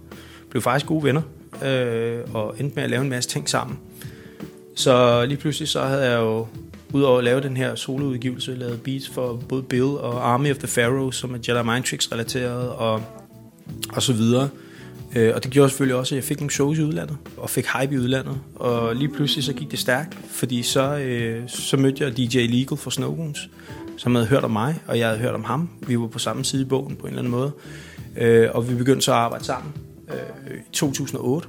blev 0.51 0.63
faktisk 0.63 0.87
gode 0.87 1.05
venner 1.05 1.23
øh, 1.64 2.20
og 2.34 2.55
endte 2.61 2.74
med 2.74 2.82
at 2.82 2.90
lave 2.90 3.03
en 3.03 3.09
masse 3.09 3.30
ting 3.30 3.49
sammen. 3.49 3.78
Så 4.78 5.24
lige 5.26 5.38
pludselig 5.38 5.68
så 5.68 5.82
havde 5.82 6.11
jeg 6.11 6.20
jo, 6.20 6.46
udover 6.92 7.18
at 7.18 7.24
lave 7.24 7.40
den 7.40 7.57
her 7.57 7.74
soloudgivelse, 7.74 8.55
lavet 8.55 8.82
beats 8.82 9.09
for 9.09 9.42
både 9.49 9.62
Bill 9.62 9.84
og 9.84 10.32
Army 10.32 10.51
of 10.51 10.57
the 10.57 10.68
Pharaohs, 10.68 11.16
som 11.16 11.34
er 11.34 11.38
Jedi 11.49 11.62
Mind 11.62 11.84
Tricks 11.84 12.12
relateret, 12.12 12.68
og, 12.68 13.03
og 13.92 14.03
så 14.03 14.12
videre. 14.12 14.49
Øh, 15.16 15.32
og 15.34 15.44
det 15.44 15.53
gjorde 15.53 15.68
selvfølgelig 15.68 15.96
også, 15.96 16.14
at 16.14 16.16
jeg 16.16 16.24
fik 16.24 16.40
nogle 16.40 16.51
shows 16.51 16.78
i 16.78 16.82
udlandet, 16.82 17.16
og 17.36 17.51
fik 17.51 17.66
hype 17.66 17.94
i 17.94 17.99
udlandet. 17.99 18.40
Og 18.55 18.96
lige 18.96 19.09
pludselig 19.09 19.44
så 19.44 19.53
gik 19.53 19.70
det 19.70 19.78
stærkt, 19.78 20.18
fordi 20.30 20.62
så, 20.62 20.96
øh, 20.99 21.49
så 21.49 21.76
mødte 21.76 22.05
jeg 22.05 22.16
DJ 22.16 22.38
Legal 22.38 22.78
fra 22.78 22.90
Snowgoons, 22.90 23.51
som 23.96 24.14
havde 24.14 24.26
hørt 24.26 24.44
om 24.44 24.51
mig, 24.51 24.82
og 24.86 24.99
jeg 24.99 25.09
havde 25.09 25.20
hørt 25.20 25.34
om 25.34 25.44
ham. 25.44 25.68
Vi 25.86 25.99
var 25.99 26.07
på 26.07 26.18
samme 26.18 26.44
side 26.44 26.62
i 26.62 26.64
bogen 26.64 26.96
på 26.96 27.07
en 27.07 27.09
eller 27.09 27.18
anden 27.18 27.30
måde. 27.30 27.53
Øh, 28.16 28.49
og 28.55 28.70
vi 28.70 28.74
begyndte 28.74 29.03
så 29.03 29.11
at 29.11 29.18
arbejde 29.18 29.44
sammen 29.44 29.72
øh, 30.11 30.57
i 30.57 30.61
2008, 30.73 31.49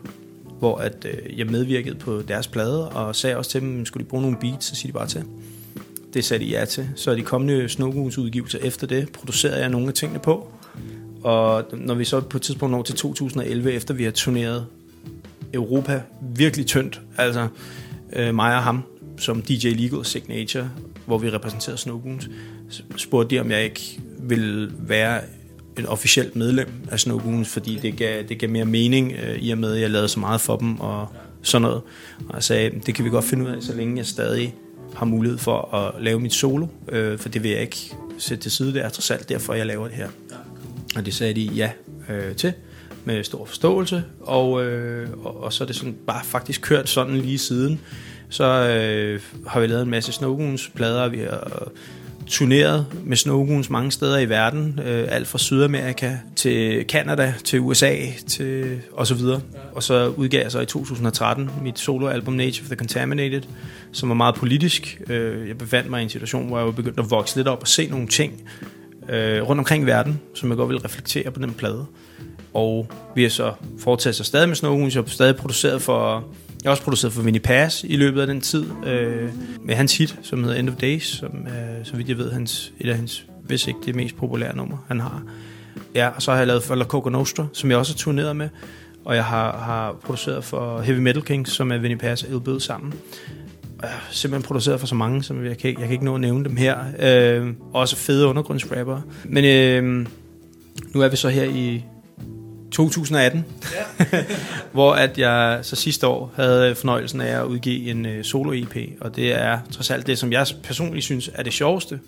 hvor 0.60 0.78
at, 0.78 1.05
øh, 1.05 1.39
jeg 1.39 1.47
medvirkede 1.47 1.95
på 1.95 2.22
deres 2.22 2.47
plade, 2.47 2.89
og 2.89 3.16
sagde 3.16 3.38
også 3.38 3.51
til 3.51 3.62
dem, 3.62 3.86
skulle 3.86 4.03
de 4.03 4.10
bruge 4.10 4.22
nogle 4.22 4.38
beats, 4.38 4.66
så 4.66 4.76
siger 4.76 4.91
de 4.91 4.97
bare 4.97 5.07
til. 5.07 5.24
Det 6.14 6.26
sagde 6.26 6.45
de 6.45 6.49
ja 6.49 6.66
til. 6.66 6.89
Så 6.95 7.16
de 7.16 7.22
kommende 7.22 7.70
Snowgoons 7.70 8.18
udgivelser 8.18 8.60
efter 8.62 8.88
det, 8.88 9.12
producerede 9.12 9.60
jeg 9.60 9.70
nogle 9.70 9.88
af 9.88 9.93
tingene 9.93 10.20
på. 10.20 10.47
Og 11.24 11.66
når 11.74 11.93
vi 11.93 12.05
så 12.05 12.22
på 12.22 12.38
et 12.38 12.41
tidspunkt 12.41 12.72
når 12.72 12.84
til 12.84 12.95
2011, 12.95 13.72
efter 13.72 13.93
vi 13.93 14.03
har 14.03 14.12
turneret 14.12 14.66
Europa 15.53 16.01
virkelig 16.36 16.66
tyndt, 16.66 17.01
altså 17.18 17.47
øh, 18.14 18.36
mig 18.36 18.55
og 18.55 18.64
ham, 18.64 18.84
som 19.18 19.41
DJ 19.41 19.68
Legal 19.68 20.05
Signature, 20.05 20.70
hvor 21.05 21.18
vi 21.18 21.30
repræsenterede 21.30 21.78
Snowgoons, 21.78 22.30
spurgte 22.97 23.36
de, 23.36 23.39
om 23.39 23.51
jeg 23.51 23.64
ikke 23.64 24.01
ville 24.20 24.72
være 24.80 25.22
en 25.80 25.86
officielt 25.86 26.36
medlem 26.36 26.69
af 26.91 26.99
Snowgoons, 26.99 27.49
fordi 27.49 27.80
det 27.82 27.97
gav, 27.97 28.23
det 28.23 28.39
gav 28.39 28.49
mere 28.49 28.65
mening, 28.65 29.13
øh, 29.23 29.36
i 29.39 29.51
og 29.51 29.57
med, 29.57 29.75
at 29.75 29.82
jeg 29.82 29.89
lavede 29.89 30.07
så 30.07 30.19
meget 30.19 30.41
for 30.41 30.57
dem 30.57 30.80
og 30.80 31.07
sådan 31.41 31.61
noget. 31.61 31.82
Og 32.30 32.36
jeg 32.36 32.43
sagde, 32.43 32.71
det 32.86 32.95
kan 32.95 33.05
vi 33.05 33.09
godt 33.09 33.25
finde 33.25 33.45
ud 33.45 33.49
af, 33.49 33.63
så 33.63 33.75
længe 33.75 33.97
jeg 33.97 34.05
stadig 34.05 34.55
har 34.95 35.05
mulighed 35.05 35.38
for 35.38 35.75
at 35.75 36.03
lave 36.03 36.19
mit 36.19 36.34
solo, 36.34 36.67
øh, 36.88 37.19
for 37.19 37.30
det 37.30 37.43
vil 37.43 37.51
jeg 37.51 37.61
ikke 37.61 37.95
sætte 38.17 38.43
til 38.43 38.51
side. 38.51 38.73
Det 38.73 38.82
er 38.82 38.89
trods 38.89 39.11
alt 39.11 39.30
derfor, 39.30 39.53
jeg 39.53 39.65
laver 39.65 39.88
det 39.88 39.97
her. 39.97 40.09
Og 40.95 41.05
det 41.05 41.13
sagde 41.13 41.34
de 41.34 41.41
ja 41.41 41.71
øh, 42.09 42.36
til, 42.36 42.53
med 43.05 43.23
stor 43.23 43.45
forståelse, 43.45 44.03
og, 44.21 44.65
øh, 44.65 45.09
og, 45.23 45.43
og 45.43 45.53
så 45.53 45.63
er 45.63 45.65
det 45.65 45.75
sådan 45.75 45.95
bare 46.07 46.25
faktisk 46.25 46.61
kørt 46.61 46.89
sådan 46.89 47.17
lige 47.17 47.38
siden. 47.38 47.80
Så 48.30 48.43
øh, 48.43 49.21
har 49.47 49.59
vi 49.59 49.67
lavet 49.67 49.82
en 49.84 49.89
masse 49.89 50.11
Snowgoons 50.11 50.71
plader, 50.75 51.09
vi 51.09 51.17
har 51.17 51.71
turneret 52.30 52.86
med 53.05 53.17
Snowgoons 53.17 53.69
mange 53.69 53.91
steder 53.91 54.17
i 54.17 54.30
verden, 54.30 54.80
øh, 54.86 55.07
alt 55.09 55.27
fra 55.27 55.38
Sydamerika 55.38 56.17
til 56.36 56.86
Kanada, 56.88 57.34
til 57.43 57.59
USA, 57.59 57.95
til 58.27 58.82
og 58.91 59.07
så 59.07 59.15
videre. 59.15 59.41
Og 59.71 59.84
så 59.84 60.07
udgav 60.07 60.41
jeg 60.41 60.51
så 60.51 60.59
i 60.59 60.65
2013 60.65 61.49
mit 61.63 61.80
soloalbum 61.80 62.34
Nature 62.34 62.61
of 62.61 62.67
the 62.67 62.75
Contaminated, 62.75 63.41
som 63.91 64.09
var 64.09 64.15
meget 64.15 64.36
politisk. 64.36 65.01
Øh, 65.09 65.47
jeg 65.47 65.57
befandt 65.57 65.89
mig 65.89 65.99
i 65.99 66.03
en 66.03 66.09
situation, 66.09 66.47
hvor 66.47 66.57
jeg 66.57 66.65
var 66.65 66.71
begyndt 66.71 66.99
at 66.99 67.09
vokse 67.09 67.36
lidt 67.36 67.47
op 67.47 67.61
og 67.61 67.67
se 67.67 67.88
nogle 67.88 68.07
ting 68.07 68.34
øh, 69.09 69.41
rundt 69.41 69.59
omkring 69.59 69.84
i 69.84 69.86
verden, 69.86 70.19
som 70.36 70.49
jeg 70.49 70.57
godt 70.57 70.69
vil 70.69 70.80
reflektere 70.80 71.32
på 71.32 71.39
den 71.39 71.53
plade. 71.53 71.86
Og 72.53 72.91
vi 73.15 73.21
har 73.21 73.30
så 73.30 73.53
fortsat 73.80 74.15
sig 74.15 74.25
stadig 74.25 74.47
med 74.47 74.55
Snowgoons. 74.55 74.95
Jeg 74.95 75.03
har 75.03 75.09
stadig 75.09 75.36
produceret 75.36 75.82
for... 75.82 76.25
Jeg 76.64 76.70
har 76.70 76.72
også 76.72 76.84
produceret 76.84 77.14
for 77.14 77.22
Vinnie 77.22 77.41
Pass 77.41 77.84
i 77.84 77.95
løbet 77.95 78.22
af 78.22 78.28
den 78.28 78.41
tid, 78.41 78.66
øh, 78.86 79.30
med 79.62 79.76
hans 79.76 79.97
hit, 79.97 80.20
som 80.22 80.43
hedder 80.43 80.60
End 80.60 80.70
of 80.70 80.76
Days, 80.76 81.03
som 81.03 81.47
øh, 81.47 81.86
så 81.86 81.95
vidt 81.95 82.10
jeg 82.10 82.18
ved, 82.18 82.32
hans, 82.32 82.74
et 82.80 82.89
af 82.89 82.95
hans, 82.95 83.26
hvis 83.43 83.68
ikke 83.68 83.80
det 83.86 83.95
mest 83.95 84.16
populære 84.16 84.55
nummer, 84.55 84.78
han 84.88 84.99
har. 84.99 85.24
Ja, 85.95 86.07
og 86.07 86.22
så 86.22 86.32
har 86.32 86.38
jeg 86.38 86.47
lavet 86.47 86.64
for 86.64 86.76
La 86.76 86.86
Coca 86.86 87.10
Nostra, 87.10 87.47
som 87.53 87.70
jeg 87.70 87.78
også 87.78 87.93
har 87.93 87.97
turneret 87.97 88.36
med, 88.36 88.49
og 89.05 89.16
jeg 89.16 89.26
har, 89.26 89.57
har 89.57 89.95
produceret 90.03 90.43
for 90.43 90.82
Heavy 90.82 90.99
Metal 90.99 91.22
Kings, 91.22 91.51
som 91.51 91.72
er 91.72 91.78
Vinnie 91.78 91.97
Pass 91.97 92.24
og 92.24 92.43
Bill 92.43 92.62
sammen. 92.62 92.93
Og 93.78 93.84
jeg 93.84 93.91
har 93.91 94.07
simpelthen 94.12 94.47
produceret 94.47 94.80
for 94.80 94.88
så 94.88 94.95
mange, 94.95 95.24
som 95.24 95.45
jeg 95.45 95.57
kan, 95.57 95.70
jeg 95.70 95.88
kan 95.88 95.91
ikke 95.91 96.05
nå 96.05 96.16
at 96.16 96.22
nævne 96.22 96.43
dem 96.43 96.55
her. 96.55 96.78
Øh, 96.99 97.53
også 97.74 97.95
fede 97.95 98.28
undergrundsrapper. 98.28 99.01
Men 99.26 99.45
øh, 99.45 100.07
nu 100.93 101.01
er 101.01 101.07
vi 101.07 101.16
så 101.16 101.30
her 101.30 101.43
i 101.43 101.84
2018, 102.72 103.45
ja. 104.11 104.24
hvor 104.72 104.93
at 104.93 105.17
jeg 105.17 105.59
så 105.61 105.76
sidste 105.76 106.07
år 106.07 106.34
havde 106.36 106.76
fornøjelsen 106.76 107.22
af 107.22 107.39
at 107.39 107.45
udgive 107.45 107.89
en 107.89 108.05
øh, 108.05 108.24
solo-EP, 108.24 108.78
og 109.01 109.15
det 109.15 109.34
er 109.34 109.59
trods 109.72 109.91
alt 109.91 110.07
det, 110.07 110.17
som 110.17 110.32
jeg 110.32 110.47
personligt 110.63 111.05
synes 111.05 111.30
er 111.34 111.43
det 111.43 111.53
sjoveste. 111.53 111.99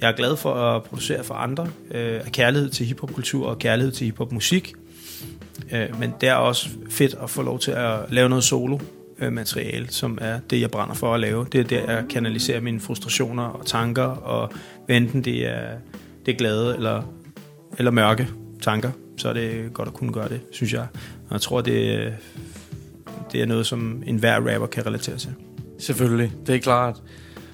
Jeg 0.00 0.08
er 0.08 0.16
glad 0.16 0.36
for 0.36 0.54
at 0.54 0.82
producere 0.82 1.24
for 1.24 1.34
andre, 1.34 1.68
øh, 1.90 2.20
af 2.24 2.32
kærlighed 2.32 2.70
til 2.70 2.86
hiphopkultur 2.86 3.46
og 3.46 3.58
kærlighed 3.58 3.92
til 3.92 4.04
hiphopmusik, 4.04 4.72
øh, 5.72 6.00
men 6.00 6.14
det 6.20 6.28
er 6.28 6.34
også 6.34 6.68
fedt 6.90 7.14
at 7.22 7.30
få 7.30 7.42
lov 7.42 7.58
til 7.58 7.70
at 7.70 7.96
lave 8.10 8.28
noget 8.28 8.44
solo 8.44 8.78
materiale, 9.30 9.86
som 9.90 10.18
er 10.20 10.38
det, 10.50 10.60
jeg 10.60 10.70
brænder 10.70 10.94
for 10.94 11.14
at 11.14 11.20
lave. 11.20 11.46
Det 11.52 11.60
er 11.60 11.64
der, 11.64 11.92
jeg 11.92 12.04
kanaliserer 12.10 12.60
mine 12.60 12.80
frustrationer 12.80 13.42
og 13.42 13.66
tanker, 13.66 14.02
og 14.04 14.52
enten 14.88 15.24
det 15.24 15.46
er, 15.46 15.68
det 16.26 16.32
er 16.32 16.38
glade 16.38 16.76
eller, 16.76 17.02
eller 17.78 17.90
mørke 17.90 18.28
tanker, 18.62 18.90
så 19.20 19.28
er 19.28 19.32
det 19.32 19.74
godt 19.74 19.88
at 19.88 19.94
kunne 19.94 20.12
gøre 20.12 20.28
det, 20.28 20.40
synes 20.52 20.72
jeg. 20.72 20.86
Og 21.28 21.32
jeg 21.32 21.40
tror, 21.40 21.60
det, 21.60 22.12
det 23.32 23.42
er 23.42 23.46
noget, 23.46 23.66
som 23.66 24.02
enhver 24.06 24.52
rapper 24.52 24.66
kan 24.66 24.86
relatere 24.86 25.16
til. 25.16 25.30
Selvfølgelig, 25.78 26.32
det 26.46 26.54
er 26.54 26.58
klart. 26.58 27.02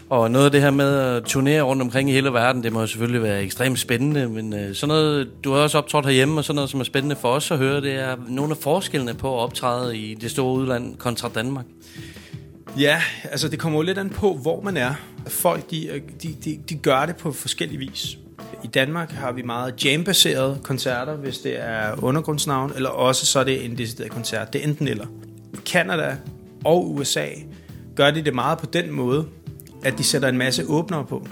Og 0.08 0.30
noget 0.30 0.44
af 0.44 0.50
det 0.50 0.62
her 0.62 0.70
med 0.70 0.98
at 0.98 1.24
turnere 1.24 1.62
rundt 1.62 1.82
omkring 1.82 2.10
i 2.10 2.12
hele 2.12 2.32
verden, 2.32 2.62
det 2.62 2.72
må 2.72 2.80
jo 2.80 2.86
selvfølgelig 2.86 3.22
være 3.22 3.42
ekstremt 3.42 3.78
spændende, 3.78 4.28
men 4.28 4.54
øh, 4.54 4.74
sådan 4.74 4.88
noget, 4.88 5.30
du 5.44 5.52
har 5.52 5.60
også 5.60 5.78
optrådt 5.78 6.06
herhjemme, 6.06 6.40
og 6.40 6.44
sådan 6.44 6.54
noget, 6.54 6.70
som 6.70 6.80
er 6.80 6.84
spændende 6.84 7.16
for 7.16 7.28
os 7.28 7.50
at 7.50 7.58
høre, 7.58 7.80
det 7.80 7.92
er 7.92 8.16
nogle 8.28 8.50
af 8.50 8.56
forskellene 8.56 9.14
på 9.14 9.34
at 9.34 9.40
optræde 9.40 9.98
i 9.98 10.14
det 10.14 10.30
store 10.30 10.54
udland 10.54 10.96
kontra 10.96 11.28
Danmark. 11.34 11.64
Ja, 12.78 13.02
altså 13.24 13.48
det 13.48 13.58
kommer 13.58 13.78
jo 13.78 13.82
lidt 13.82 13.98
an 13.98 14.10
på, 14.10 14.34
hvor 14.34 14.60
man 14.60 14.76
er. 14.76 14.94
Folk, 15.26 15.70
de, 15.70 16.02
de, 16.22 16.36
de, 16.44 16.58
de 16.68 16.74
gør 16.74 17.06
det 17.06 17.16
på 17.16 17.32
forskellige 17.32 17.78
vis. 17.78 18.18
I 18.64 18.66
Danmark 18.66 19.10
har 19.10 19.32
vi 19.32 19.42
meget 19.42 19.84
jam-baserede 19.84 20.58
koncerter, 20.62 21.16
hvis 21.16 21.38
det 21.38 21.60
er 21.60 22.04
undergrundsnavn, 22.04 22.72
eller 22.76 22.90
også 22.90 23.26
så 23.26 23.40
er 23.40 23.44
det 23.44 23.64
en 23.64 23.78
decideret 23.78 24.10
koncert. 24.10 24.52
Det 24.52 24.60
er 24.60 24.68
enten 24.68 24.88
eller. 24.88 25.06
I 25.54 25.56
Canada 25.64 26.16
og 26.64 26.94
USA 26.94 27.26
gør 27.96 28.10
de 28.10 28.24
det 28.24 28.34
meget 28.34 28.58
på 28.58 28.66
den 28.66 28.90
måde, 28.90 29.26
at 29.84 29.98
de 29.98 30.04
sætter 30.04 30.28
en 30.28 30.38
masse 30.38 30.64
åbnere 30.68 31.04
på. 31.04 31.26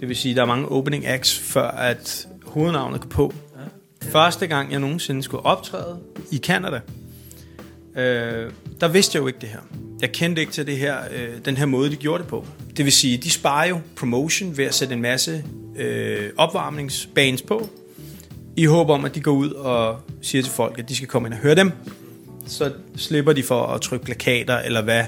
Det 0.00 0.08
vil 0.08 0.16
sige, 0.16 0.32
at 0.32 0.36
der 0.36 0.42
er 0.42 0.46
mange 0.46 0.68
opening 0.68 1.06
acts, 1.06 1.38
før 1.38 1.68
at 1.68 2.28
hovednavnet 2.46 3.00
går 3.00 3.08
på. 3.08 3.32
Første 4.02 4.46
gang, 4.46 4.72
jeg 4.72 4.80
nogensinde 4.80 5.22
skulle 5.22 5.46
optræde 5.46 5.98
i 6.30 6.38
Canada, 6.38 6.80
øh, 7.96 8.50
der 8.82 8.88
vidste 8.88 9.16
jeg 9.16 9.22
jo 9.22 9.26
ikke 9.26 9.38
det 9.40 9.48
her. 9.48 9.60
Jeg 10.00 10.12
kendte 10.12 10.40
ikke 10.40 10.52
til 10.52 10.66
det 10.66 10.76
her, 10.76 10.96
øh, 11.12 11.28
den 11.44 11.56
her 11.56 11.66
måde, 11.66 11.90
de 11.90 11.96
gjorde 11.96 12.22
det 12.22 12.30
på. 12.30 12.46
Det 12.76 12.84
vil 12.84 12.92
sige, 12.92 13.16
de 13.16 13.30
sparer 13.30 13.68
jo 13.68 13.80
promotion 13.96 14.56
ved 14.56 14.64
at 14.64 14.74
sætte 14.74 14.94
en 14.94 15.02
masse 15.02 15.44
øh, 15.76 16.30
opvarmningsbands 16.36 17.42
på, 17.42 17.68
i 18.56 18.64
håb 18.64 18.88
om, 18.88 19.04
at 19.04 19.14
de 19.14 19.20
går 19.20 19.32
ud 19.32 19.50
og 19.50 20.00
siger 20.22 20.42
til 20.42 20.52
folk, 20.52 20.78
at 20.78 20.88
de 20.88 20.96
skal 20.96 21.08
komme 21.08 21.28
ind 21.28 21.34
og 21.34 21.40
høre 21.40 21.54
dem. 21.54 21.72
Så 22.46 22.72
slipper 22.96 23.32
de 23.32 23.42
for 23.42 23.66
at 23.66 23.80
trykke 23.80 24.04
plakater, 24.04 24.58
eller 24.58 24.82
hvad 24.82 25.04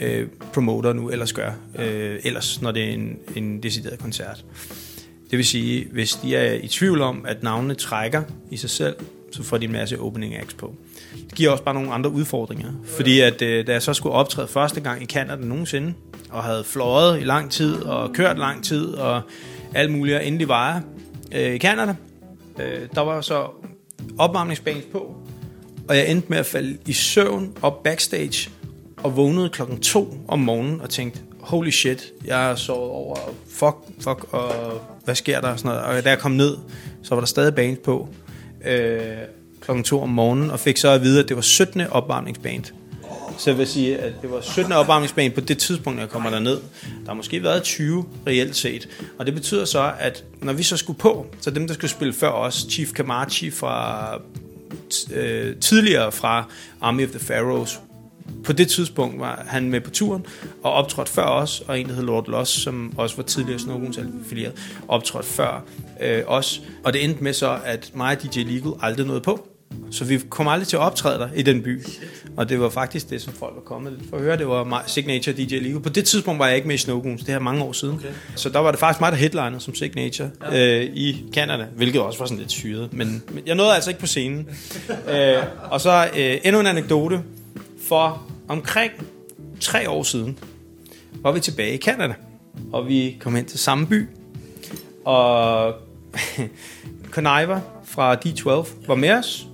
øh, 0.00 0.28
promoter 0.52 0.92
nu 0.92 1.10
ellers 1.10 1.32
gør, 1.32 1.52
øh, 1.78 2.20
ellers 2.24 2.62
når 2.62 2.70
det 2.70 2.84
er 2.84 2.88
en, 2.88 3.18
en 3.36 3.62
decideret 3.62 3.98
koncert. 3.98 4.44
Det 5.30 5.36
vil 5.36 5.46
sige, 5.46 5.88
hvis 5.92 6.12
de 6.12 6.36
er 6.36 6.52
i 6.52 6.68
tvivl 6.68 7.02
om, 7.02 7.24
at 7.28 7.42
navnene 7.42 7.74
trækker 7.74 8.22
i 8.50 8.56
sig 8.56 8.70
selv, 8.70 8.96
så 9.32 9.42
får 9.42 9.58
de 9.58 9.64
en 9.64 9.72
masse 9.72 10.00
opening 10.00 10.36
acts 10.36 10.54
på. 10.54 10.74
Det 11.14 11.34
giver 11.34 11.50
også 11.50 11.64
bare 11.64 11.74
nogle 11.74 11.92
andre 11.92 12.10
udfordringer. 12.10 12.72
Fordi 12.84 13.20
at, 13.20 13.42
øh, 13.42 13.66
da 13.66 13.72
jeg 13.72 13.82
så 13.82 13.94
skulle 13.94 14.14
optræde 14.14 14.48
første 14.48 14.80
gang 14.80 15.02
i 15.02 15.06
Canada 15.06 15.44
nogensinde, 15.44 15.94
og 16.30 16.42
havde 16.42 16.64
fløjet 16.64 17.20
i 17.20 17.24
lang 17.24 17.50
tid, 17.50 17.82
og 17.82 18.12
kørt 18.12 18.38
lang 18.38 18.64
tid, 18.64 18.94
og 18.94 19.22
alt 19.74 19.92
muligt, 19.92 20.16
og 20.16 20.26
endelig 20.26 20.48
var 20.48 20.72
jeg 20.72 20.82
øh, 21.48 21.54
i 21.54 21.58
Canada, 21.58 21.94
øh, 22.58 22.88
der 22.94 23.00
var 23.00 23.20
så 23.20 23.46
opvarmningsbands 24.18 24.84
på, 24.92 25.16
og 25.88 25.96
jeg 25.96 26.10
endte 26.10 26.28
med 26.28 26.38
at 26.38 26.46
falde 26.46 26.78
i 26.86 26.92
søvn 26.92 27.52
op 27.62 27.82
backstage, 27.82 28.50
og 28.96 29.16
vågnede 29.16 29.48
klokken 29.48 29.80
to 29.80 30.14
om 30.28 30.38
morgenen 30.38 30.80
og 30.80 30.90
tænkte, 30.90 31.20
holy 31.40 31.70
shit, 31.70 32.12
jeg 32.24 32.38
har 32.38 32.54
sovet 32.54 32.90
over, 32.90 33.16
fuck, 33.50 33.76
fuck, 34.00 34.34
og 34.34 34.52
hvad 35.04 35.14
sker 35.14 35.40
der? 35.40 35.48
Og, 35.48 35.58
sådan 35.58 35.76
noget. 35.76 35.98
og 35.98 36.04
da 36.04 36.10
jeg 36.10 36.18
kom 36.18 36.32
ned, 36.32 36.56
så 37.02 37.14
var 37.14 37.20
der 37.20 37.26
stadig 37.26 37.54
band 37.54 37.76
på 37.76 38.08
øh, 38.66 39.08
kl. 39.74 39.82
2 39.82 40.02
om 40.02 40.08
morgenen, 40.08 40.50
og 40.50 40.60
fik 40.60 40.76
så 40.76 40.88
at 40.88 41.02
vide, 41.02 41.20
at 41.22 41.28
det 41.28 41.36
var 41.36 41.42
17. 41.42 41.80
opvarmningsband. 41.80 42.64
Så 43.38 43.50
jeg 43.50 43.58
vil 43.58 43.66
sige, 43.66 43.98
at 43.98 44.12
det 44.22 44.30
var 44.30 44.40
17. 44.40 44.72
opvarmningsband 44.72 45.32
på 45.32 45.40
det 45.40 45.58
tidspunkt, 45.58 46.00
jeg 46.00 46.08
kommer 46.08 46.30
derned. 46.30 46.56
Der 46.82 47.06
har 47.06 47.14
måske 47.14 47.42
været 47.42 47.62
20 47.62 48.04
reelt 48.26 48.56
set. 48.56 48.88
Og 49.18 49.26
det 49.26 49.34
betyder 49.34 49.64
så, 49.64 49.92
at 49.98 50.24
når 50.42 50.52
vi 50.52 50.62
så 50.62 50.76
skulle 50.76 50.98
på, 50.98 51.26
så 51.40 51.50
dem, 51.50 51.66
der 51.66 51.74
skulle 51.74 51.90
spille 51.90 52.14
før 52.14 52.28
os, 52.28 52.66
Chief 52.70 52.92
Kamachi 52.92 53.50
fra 53.50 54.14
øh, 55.12 55.56
tidligere 55.56 56.12
fra 56.12 56.44
Army 56.80 57.04
of 57.04 57.10
the 57.10 57.18
Pharaohs, 57.18 57.80
på 58.44 58.52
det 58.52 58.68
tidspunkt 58.68 59.20
var 59.20 59.44
han 59.46 59.70
med 59.70 59.80
på 59.80 59.90
turen 59.90 60.26
og 60.62 60.72
optrådte 60.72 61.12
før 61.12 61.24
os, 61.24 61.62
og 61.68 61.80
en, 61.80 61.88
der 61.88 61.94
hed 61.94 62.02
Lord 62.02 62.28
Loss, 62.28 62.62
som 62.62 62.92
også 62.96 63.16
var 63.16 63.22
tidligere 63.22 63.58
Snowgoons 63.58 63.98
affilieret, 63.98 64.52
optrådte 64.88 65.28
før 65.28 65.64
øh, 66.00 66.22
os. 66.26 66.62
Og 66.84 66.92
det 66.92 67.04
endte 67.04 67.24
med 67.24 67.32
så, 67.32 67.58
at 67.64 67.90
mig 67.94 68.16
og 68.16 68.22
DJ 68.22 68.38
Legal 68.38 68.72
aldrig 68.80 69.06
nåede 69.06 69.20
på. 69.20 69.47
Så 69.90 70.04
vi 70.04 70.20
kom 70.30 70.48
aldrig 70.48 70.68
til 70.68 70.76
at 70.76 70.80
optræde 70.80 71.18
der 71.18 71.28
i 71.34 71.42
den 71.42 71.62
by. 71.62 71.82
Og 72.36 72.48
det 72.48 72.60
var 72.60 72.68
faktisk 72.68 73.10
det, 73.10 73.22
som 73.22 73.32
folk 73.32 73.54
var 73.54 73.60
kommet 73.60 74.00
for 74.10 74.16
at 74.16 74.22
høre. 74.22 74.36
Det 74.36 74.48
var 74.48 74.84
Signature 74.86 75.36
DJ 75.36 75.54
Legal. 75.54 75.80
På 75.80 75.88
det 75.88 76.04
tidspunkt 76.04 76.38
var 76.38 76.46
jeg 76.46 76.56
ikke 76.56 76.68
med 76.68 76.74
i 76.74 76.78
Snowgoons. 76.78 77.24
Det 77.24 77.34
er 77.34 77.38
mange 77.38 77.64
år 77.64 77.72
siden. 77.72 77.94
Okay. 77.94 78.08
Så 78.34 78.48
der 78.48 78.58
var 78.58 78.70
det 78.70 78.80
faktisk 78.80 79.00
mig, 79.00 79.12
der 79.12 79.18
headliner 79.18 79.58
som 79.58 79.74
Signature 79.74 80.30
ja. 80.52 80.78
øh, 80.78 80.84
i 80.84 81.24
Canada. 81.32 81.66
Hvilket 81.76 82.00
også 82.00 82.18
var 82.18 82.26
sådan 82.26 82.38
lidt 82.38 82.50
syret. 82.50 82.92
Men, 82.92 83.22
men 83.30 83.42
jeg 83.46 83.54
nåede 83.54 83.74
altså 83.74 83.90
ikke 83.90 84.00
på 84.00 84.06
scenen. 84.06 84.48
øh, 85.10 85.42
og 85.70 85.80
så 85.80 86.08
øh, 86.16 86.38
endnu 86.44 86.60
en 86.60 86.66
anekdote. 86.66 87.20
For 87.88 88.22
omkring 88.48 88.92
tre 89.60 89.90
år 89.90 90.02
siden 90.02 90.38
var 91.12 91.32
vi 91.32 91.40
tilbage 91.40 91.74
i 91.74 91.78
Canada. 91.78 92.14
Og 92.72 92.88
vi 92.88 93.16
kom 93.20 93.36
ind 93.36 93.46
til 93.46 93.58
samme 93.58 93.86
by. 93.86 94.08
Og 95.04 95.74
Conniver 97.10 97.60
fra 97.84 98.14
D12 98.14 98.68
var 98.86 98.94
med 98.94 99.10
os. 99.10 99.47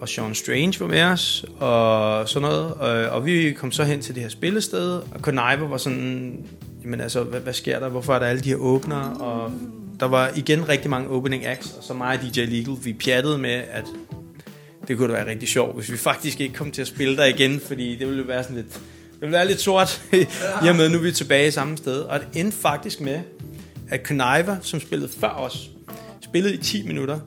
Og 0.00 0.08
Sean 0.08 0.34
Strange 0.34 0.80
var 0.80 0.86
med 0.86 1.02
os. 1.02 1.44
Og 1.58 2.28
sådan 2.28 2.48
noget. 2.48 2.74
Og, 2.74 2.88
og 2.90 3.26
vi 3.26 3.52
kom 3.52 3.72
så 3.72 3.84
hen 3.84 4.00
til 4.00 4.14
det 4.14 4.22
her 4.22 4.30
spillested. 4.30 4.90
Og 4.90 5.20
Conniver 5.20 5.68
var 5.68 5.76
sådan... 5.76 6.38
Jamen 6.84 7.00
altså, 7.00 7.22
hvad, 7.22 7.40
hvad 7.40 7.52
sker 7.52 7.78
der? 7.78 7.88
Hvorfor 7.88 8.14
er 8.14 8.18
der 8.18 8.26
alle 8.26 8.42
de 8.42 8.48
her 8.48 8.56
åbner? 8.56 9.10
Og 9.10 9.52
der 10.00 10.06
var 10.06 10.30
igen 10.36 10.68
rigtig 10.68 10.90
mange 10.90 11.08
opening 11.08 11.46
acts. 11.46 11.74
Og 11.78 11.84
så 11.84 11.94
mig 11.94 12.18
og 12.18 12.34
DJ 12.34 12.40
Legal, 12.40 12.76
vi 12.82 12.92
pjattede 12.92 13.38
med, 13.38 13.62
at 13.70 13.84
det 14.88 14.96
kunne 14.96 15.08
da 15.08 15.12
være 15.12 15.30
rigtig 15.30 15.48
sjovt, 15.48 15.76
hvis 15.76 15.92
vi 15.92 15.96
faktisk 15.96 16.40
ikke 16.40 16.54
kom 16.54 16.70
til 16.70 16.82
at 16.82 16.88
spille 16.88 17.16
der 17.16 17.24
igen, 17.24 17.60
fordi 17.60 17.96
det 17.96 18.08
ville 18.08 18.28
være 18.28 18.42
sådan 18.42 18.56
lidt 18.56 18.80
det 19.14 19.20
ville 19.20 19.32
være 19.32 19.46
lidt 19.46 19.60
sort, 19.60 20.02
i 20.64 20.68
og 20.68 20.76
med, 20.76 20.88
nu 20.88 20.98
er 20.98 21.02
vi 21.02 21.12
tilbage 21.12 21.52
samme 21.52 21.76
sted. 21.76 22.00
Og 22.00 22.20
det 22.20 22.28
endte 22.34 22.56
faktisk 22.56 23.00
med, 23.00 23.20
at 23.88 24.00
Conniver, 24.06 24.56
som 24.60 24.80
spillede 24.80 25.10
før 25.20 25.28
os, 25.28 25.70
spillede 26.20 26.54
i 26.54 26.56
10 26.56 26.86
minutter, 26.86 27.20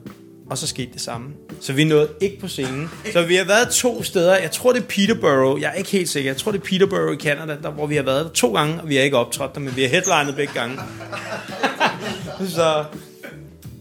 og 0.50 0.58
så 0.58 0.66
skete 0.66 0.92
det 0.92 1.00
samme. 1.00 1.28
Så 1.60 1.72
vi 1.72 1.84
nåede 1.84 2.08
ikke 2.20 2.40
på 2.40 2.48
scenen. 2.48 2.90
Så 3.12 3.22
vi 3.22 3.36
har 3.36 3.44
været 3.44 3.68
to 3.68 4.02
steder. 4.02 4.36
Jeg 4.36 4.50
tror, 4.50 4.72
det 4.72 4.82
er 4.82 4.86
Peterborough. 4.86 5.60
Jeg 5.60 5.70
er 5.70 5.74
ikke 5.74 5.90
helt 5.90 6.08
sikker. 6.08 6.30
Jeg 6.30 6.36
tror, 6.36 6.52
det 6.52 6.58
er 6.58 6.64
Peterborough 6.64 7.14
i 7.14 7.20
Canada, 7.20 7.56
der, 7.62 7.70
hvor 7.70 7.86
vi 7.86 7.96
har 7.96 8.02
været 8.02 8.32
to 8.32 8.54
gange, 8.54 8.80
og 8.80 8.88
vi 8.88 8.96
har 8.96 9.02
ikke 9.02 9.16
optrådt 9.16 9.54
der, 9.54 9.60
men 9.60 9.76
vi 9.76 9.82
har 9.82 9.88
headlinet 9.88 10.36
begge 10.36 10.52
gange. 10.52 10.76
så, 12.56 12.84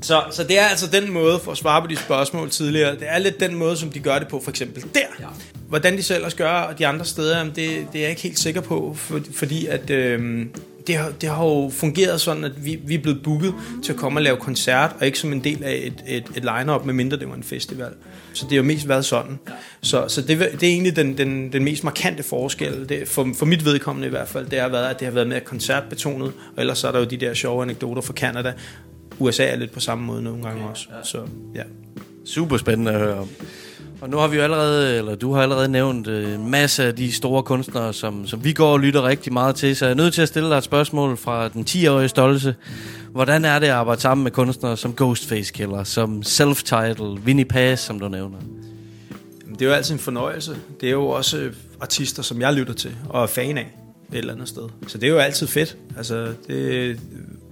så, 0.02 0.24
så 0.32 0.44
det 0.44 0.60
er 0.60 0.66
altså 0.66 0.88
den 0.88 1.12
måde, 1.12 1.40
for 1.40 1.52
at 1.52 1.58
svare 1.58 1.82
på 1.82 1.88
de 1.88 1.98
spørgsmål 1.98 2.50
tidligere, 2.50 2.92
det 2.92 3.04
er 3.08 3.18
lidt 3.18 3.40
den 3.40 3.56
måde, 3.56 3.78
som 3.78 3.90
de 3.90 4.00
gør 4.00 4.20
det 4.20 4.28
på, 4.28 4.42
for 4.44 4.50
eksempel 4.50 4.84
der. 4.94 5.34
Hvordan 5.70 5.98
de 5.98 6.04
selv 6.04 6.26
også 6.26 6.38
gør, 6.38 6.52
og 6.52 6.80
de 6.80 6.88
andre 6.88 7.06
steder, 7.06 7.44
det, 7.44 7.56
det 7.56 7.70
er 7.96 8.00
jeg 8.00 8.10
ikke 8.10 8.22
helt 8.22 8.40
sikker 8.40 8.62
på, 8.62 8.94
for, 8.98 9.20
fordi 9.34 9.66
at... 9.66 9.90
Øh, 9.90 10.46
det 10.88 10.98
har, 10.98 11.12
det 11.22 11.30
har 11.30 11.46
jo 11.46 11.70
fungeret 11.74 12.22
sådan, 12.22 12.44
at 12.44 12.66
vi, 12.66 12.80
vi 12.84 12.96
er 12.96 13.00
blevet 13.00 13.24
booket 13.24 13.54
til 13.84 13.94
at 13.94 14.00
komme 14.00 14.20
og 14.20 14.24
lave 14.24 14.38
koncert, 14.38 14.96
og 15.00 15.06
ikke 15.06 15.20
som 15.20 15.34
en 15.34 15.44
del 15.44 15.64
af 15.64 15.82
et, 15.84 16.04
et, 16.08 16.26
et 16.36 16.44
line-up, 16.44 16.86
medmindre 16.86 17.18
det 17.18 17.30
var 17.30 17.36
en 17.36 17.44
festival. 17.44 17.92
Så 18.34 18.44
det 18.44 18.52
har 18.52 18.58
jo 18.58 18.64
mest 18.64 18.88
været 18.88 19.06
sådan. 19.06 19.40
Så, 19.82 20.06
så 20.08 20.22
det, 20.22 20.40
det 20.40 20.64
er 20.64 20.72
egentlig 20.72 20.96
den, 20.96 21.18
den, 21.18 21.54
den 21.54 21.64
mest 21.64 21.84
markante 21.84 22.24
forskel, 22.24 22.90
det, 22.90 23.08
for, 23.08 23.28
for 23.36 23.46
mit 23.46 23.66
vedkommende 23.66 24.08
i 24.08 24.12
hvert 24.12 24.28
fald, 24.28 24.48
det 24.50 24.60
har 24.60 24.70
været, 24.70 24.90
at 24.90 25.00
det 25.00 25.06
har 25.06 25.14
været 25.14 25.28
mere 25.28 25.40
koncertbetonet, 25.40 26.34
og 26.56 26.62
ellers 26.62 26.78
så 26.78 26.88
er 26.88 26.92
der 26.92 27.00
jo 27.00 27.06
de 27.06 27.18
der 27.18 27.34
sjove 27.34 27.64
anekdoter 27.64 28.02
fra 28.02 28.14
Canada. 28.14 28.54
USA 29.20 29.46
er 29.46 29.56
lidt 29.56 29.72
på 29.72 29.80
samme 29.80 30.06
måde 30.06 30.24
nogle 30.24 30.44
gange 30.44 30.66
også. 30.66 30.88
Så, 31.04 31.22
ja. 31.56 31.64
Super 32.26 32.58
spændende 32.58 32.92
at 32.92 33.00
høre 33.00 33.16
om. 33.16 33.30
Og 34.02 34.10
nu 34.10 34.18
har 34.18 34.28
vi 34.28 34.36
jo 34.36 34.42
allerede, 34.42 34.98
eller 34.98 35.16
du 35.16 35.34
har 35.34 35.42
allerede 35.42 35.70
nævnt 35.70 36.08
øh, 36.08 36.40
masse 36.40 36.84
af 36.84 36.96
de 36.96 37.12
store 37.12 37.44
kunstnere, 37.44 37.94
som, 37.94 38.28
som 38.28 38.44
vi 38.44 38.54
går 38.54 38.72
og 38.72 38.80
lytter 38.80 39.04
rigtig 39.04 39.34
meget 39.34 39.56
til, 39.56 39.76
så 39.76 39.86
jeg 39.86 39.92
er 39.92 39.96
nødt 39.96 40.14
til 40.14 40.22
at 40.22 40.28
stille 40.28 40.50
dig 40.50 40.58
et 40.58 40.64
spørgsmål 40.64 41.18
fra 41.18 41.48
den 41.48 41.66
10-årige 41.70 42.10
stolse. 42.10 42.56
Hvordan 43.12 43.46
er 43.46 43.60
det 43.60 43.68
at 43.68 43.74
arbejde 43.74 44.02
sammen 44.02 44.24
med 44.24 44.32
kunstnere 44.32 44.78
som 44.78 44.94
Ghostface 44.94 45.54
Killer, 45.54 45.84
som 45.84 46.22
Self-Titled, 46.26 47.20
Winnie 47.26 47.46
Pass, 47.46 47.84
som 47.84 48.00
du 48.00 48.08
nævner? 48.08 48.38
Det 49.50 49.62
er 49.62 49.66
jo 49.66 49.74
altid 49.74 49.94
en 49.94 50.00
fornøjelse. 50.00 50.56
Det 50.82 50.88
er 50.88 50.94
jo 50.94 51.08
også 51.08 51.50
artister, 51.82 52.24
som 52.24 52.42
jeg 52.42 52.54
lytter 52.54 52.74
til 52.74 52.96
og 53.10 53.24
er 53.24 53.28
fan 53.28 53.58
af 53.58 53.76
et 54.12 54.18
eller 54.18 54.34
andet 54.34 54.50
sted. 54.50 54.64
Så 54.88 54.98
det 54.98 55.08
er 55.08 55.12
jo 55.12 55.18
altid 55.18 55.48
fedt. 55.48 55.78
Altså, 55.98 56.34
det, 56.48 57.00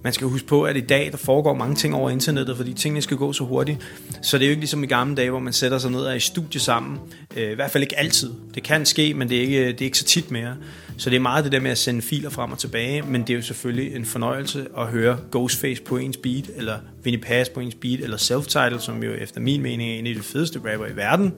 man 0.05 0.13
skal 0.13 0.27
huske 0.27 0.47
på, 0.47 0.63
at 0.63 0.77
i 0.77 0.81
dag, 0.81 1.11
der 1.11 1.17
foregår 1.17 1.53
mange 1.53 1.75
ting 1.75 1.95
over 1.95 2.09
internettet, 2.09 2.57
fordi 2.57 2.73
tingene 2.73 3.01
skal 3.01 3.17
gå 3.17 3.33
så 3.33 3.43
hurtigt. 3.43 3.79
Så 4.21 4.37
det 4.37 4.43
er 4.43 4.47
jo 4.47 4.51
ikke 4.51 4.61
ligesom 4.61 4.83
i 4.83 4.87
gamle 4.87 5.15
dage, 5.15 5.29
hvor 5.29 5.39
man 5.39 5.53
sætter 5.53 5.77
sig 5.77 5.91
ned 5.91 5.99
og 5.99 6.11
er 6.11 6.15
i 6.15 6.19
studie 6.19 6.59
sammen. 6.59 6.99
Øh, 7.35 7.51
I 7.51 7.55
hvert 7.55 7.71
fald 7.71 7.83
ikke 7.83 7.99
altid. 7.99 8.31
Det 8.55 8.63
kan 8.63 8.85
ske, 8.85 9.13
men 9.13 9.29
det 9.29 9.37
er, 9.37 9.41
ikke, 9.41 9.67
det 9.67 9.81
er 9.81 9.85
ikke 9.85 9.97
så 9.97 10.05
tit 10.05 10.31
mere. 10.31 10.55
Så 10.97 11.09
det 11.09 11.15
er 11.15 11.19
meget 11.19 11.43
det 11.43 11.51
der 11.51 11.59
med 11.59 11.71
at 11.71 11.77
sende 11.77 12.01
filer 12.01 12.29
frem 12.29 12.51
og 12.51 12.59
tilbage, 12.59 13.01
men 13.01 13.21
det 13.21 13.29
er 13.29 13.35
jo 13.35 13.41
selvfølgelig 13.41 13.95
en 13.95 14.05
fornøjelse 14.05 14.67
at 14.77 14.87
høre 14.87 15.17
Ghostface 15.31 15.81
på 15.81 15.97
ens 15.97 16.17
beat, 16.17 16.49
eller 16.55 16.77
Vinnie 17.03 17.21
Pass 17.21 17.49
på 17.49 17.59
ens 17.59 17.75
beat, 17.75 17.99
eller 17.99 18.17
Self-Title, 18.17 18.79
som 18.79 19.03
jo 19.03 19.13
efter 19.13 19.41
min 19.41 19.61
mening 19.61 19.91
er 19.91 19.99
en 19.99 20.07
af 20.07 20.15
de 20.15 20.21
fedeste 20.21 20.59
rapper 20.71 20.85
i 20.85 20.95
verden 20.95 21.33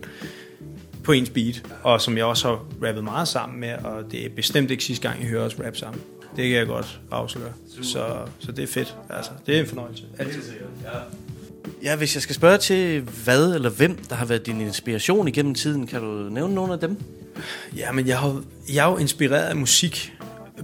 på 1.04 1.12
ens 1.12 1.30
beat, 1.30 1.64
og 1.84 2.02
som 2.02 2.18
jeg 2.18 2.26
også 2.26 2.48
har 2.48 2.66
rappet 2.88 3.04
meget 3.04 3.28
sammen 3.28 3.60
med, 3.60 3.74
og 3.84 4.12
det 4.12 4.26
er 4.26 4.30
bestemt 4.30 4.72
ikke 4.72 4.84
sidste 4.84 5.10
gang, 5.10 5.24
I 5.24 5.26
hører 5.26 5.46
os 5.46 5.56
rap 5.66 5.76
sammen. 5.76 6.02
Det 6.36 6.50
kan 6.50 6.58
jeg 6.58 6.68
godt 6.68 7.00
afsløre. 7.12 7.54
Så, 7.82 8.06
så 8.40 8.52
det 8.52 8.64
er 8.64 8.68
fedt. 8.68 8.96
Altså, 9.10 9.32
det 9.46 9.56
er 9.56 9.60
en 9.60 9.68
fornøjelse. 9.68 10.04
Altid. 10.20 10.42
Ja. 11.84 11.96
Hvis 11.96 12.16
jeg 12.16 12.22
skal 12.22 12.36
spørge 12.36 12.58
til 12.58 13.02
hvad 13.02 13.56
eller 13.56 13.70
hvem, 13.70 13.98
der 14.10 14.16
har 14.16 14.26
været 14.26 14.46
din 14.46 14.62
inspiration 14.62 15.28
igennem 15.28 15.56
tiden, 15.56 15.88
kan 15.88 16.02
du 16.02 16.30
nævne 16.30 16.56
nogle 16.56 16.74
af 16.74 16.80
dem? 16.80 16.98
Ja, 17.76 17.92
men 17.92 18.08
jeg, 18.08 18.20
har, 18.20 18.44
jeg 18.74 18.88
er 18.88 18.92
jo 18.92 18.98
inspireret 18.98 19.44
af 19.44 19.56
musik 19.56 20.14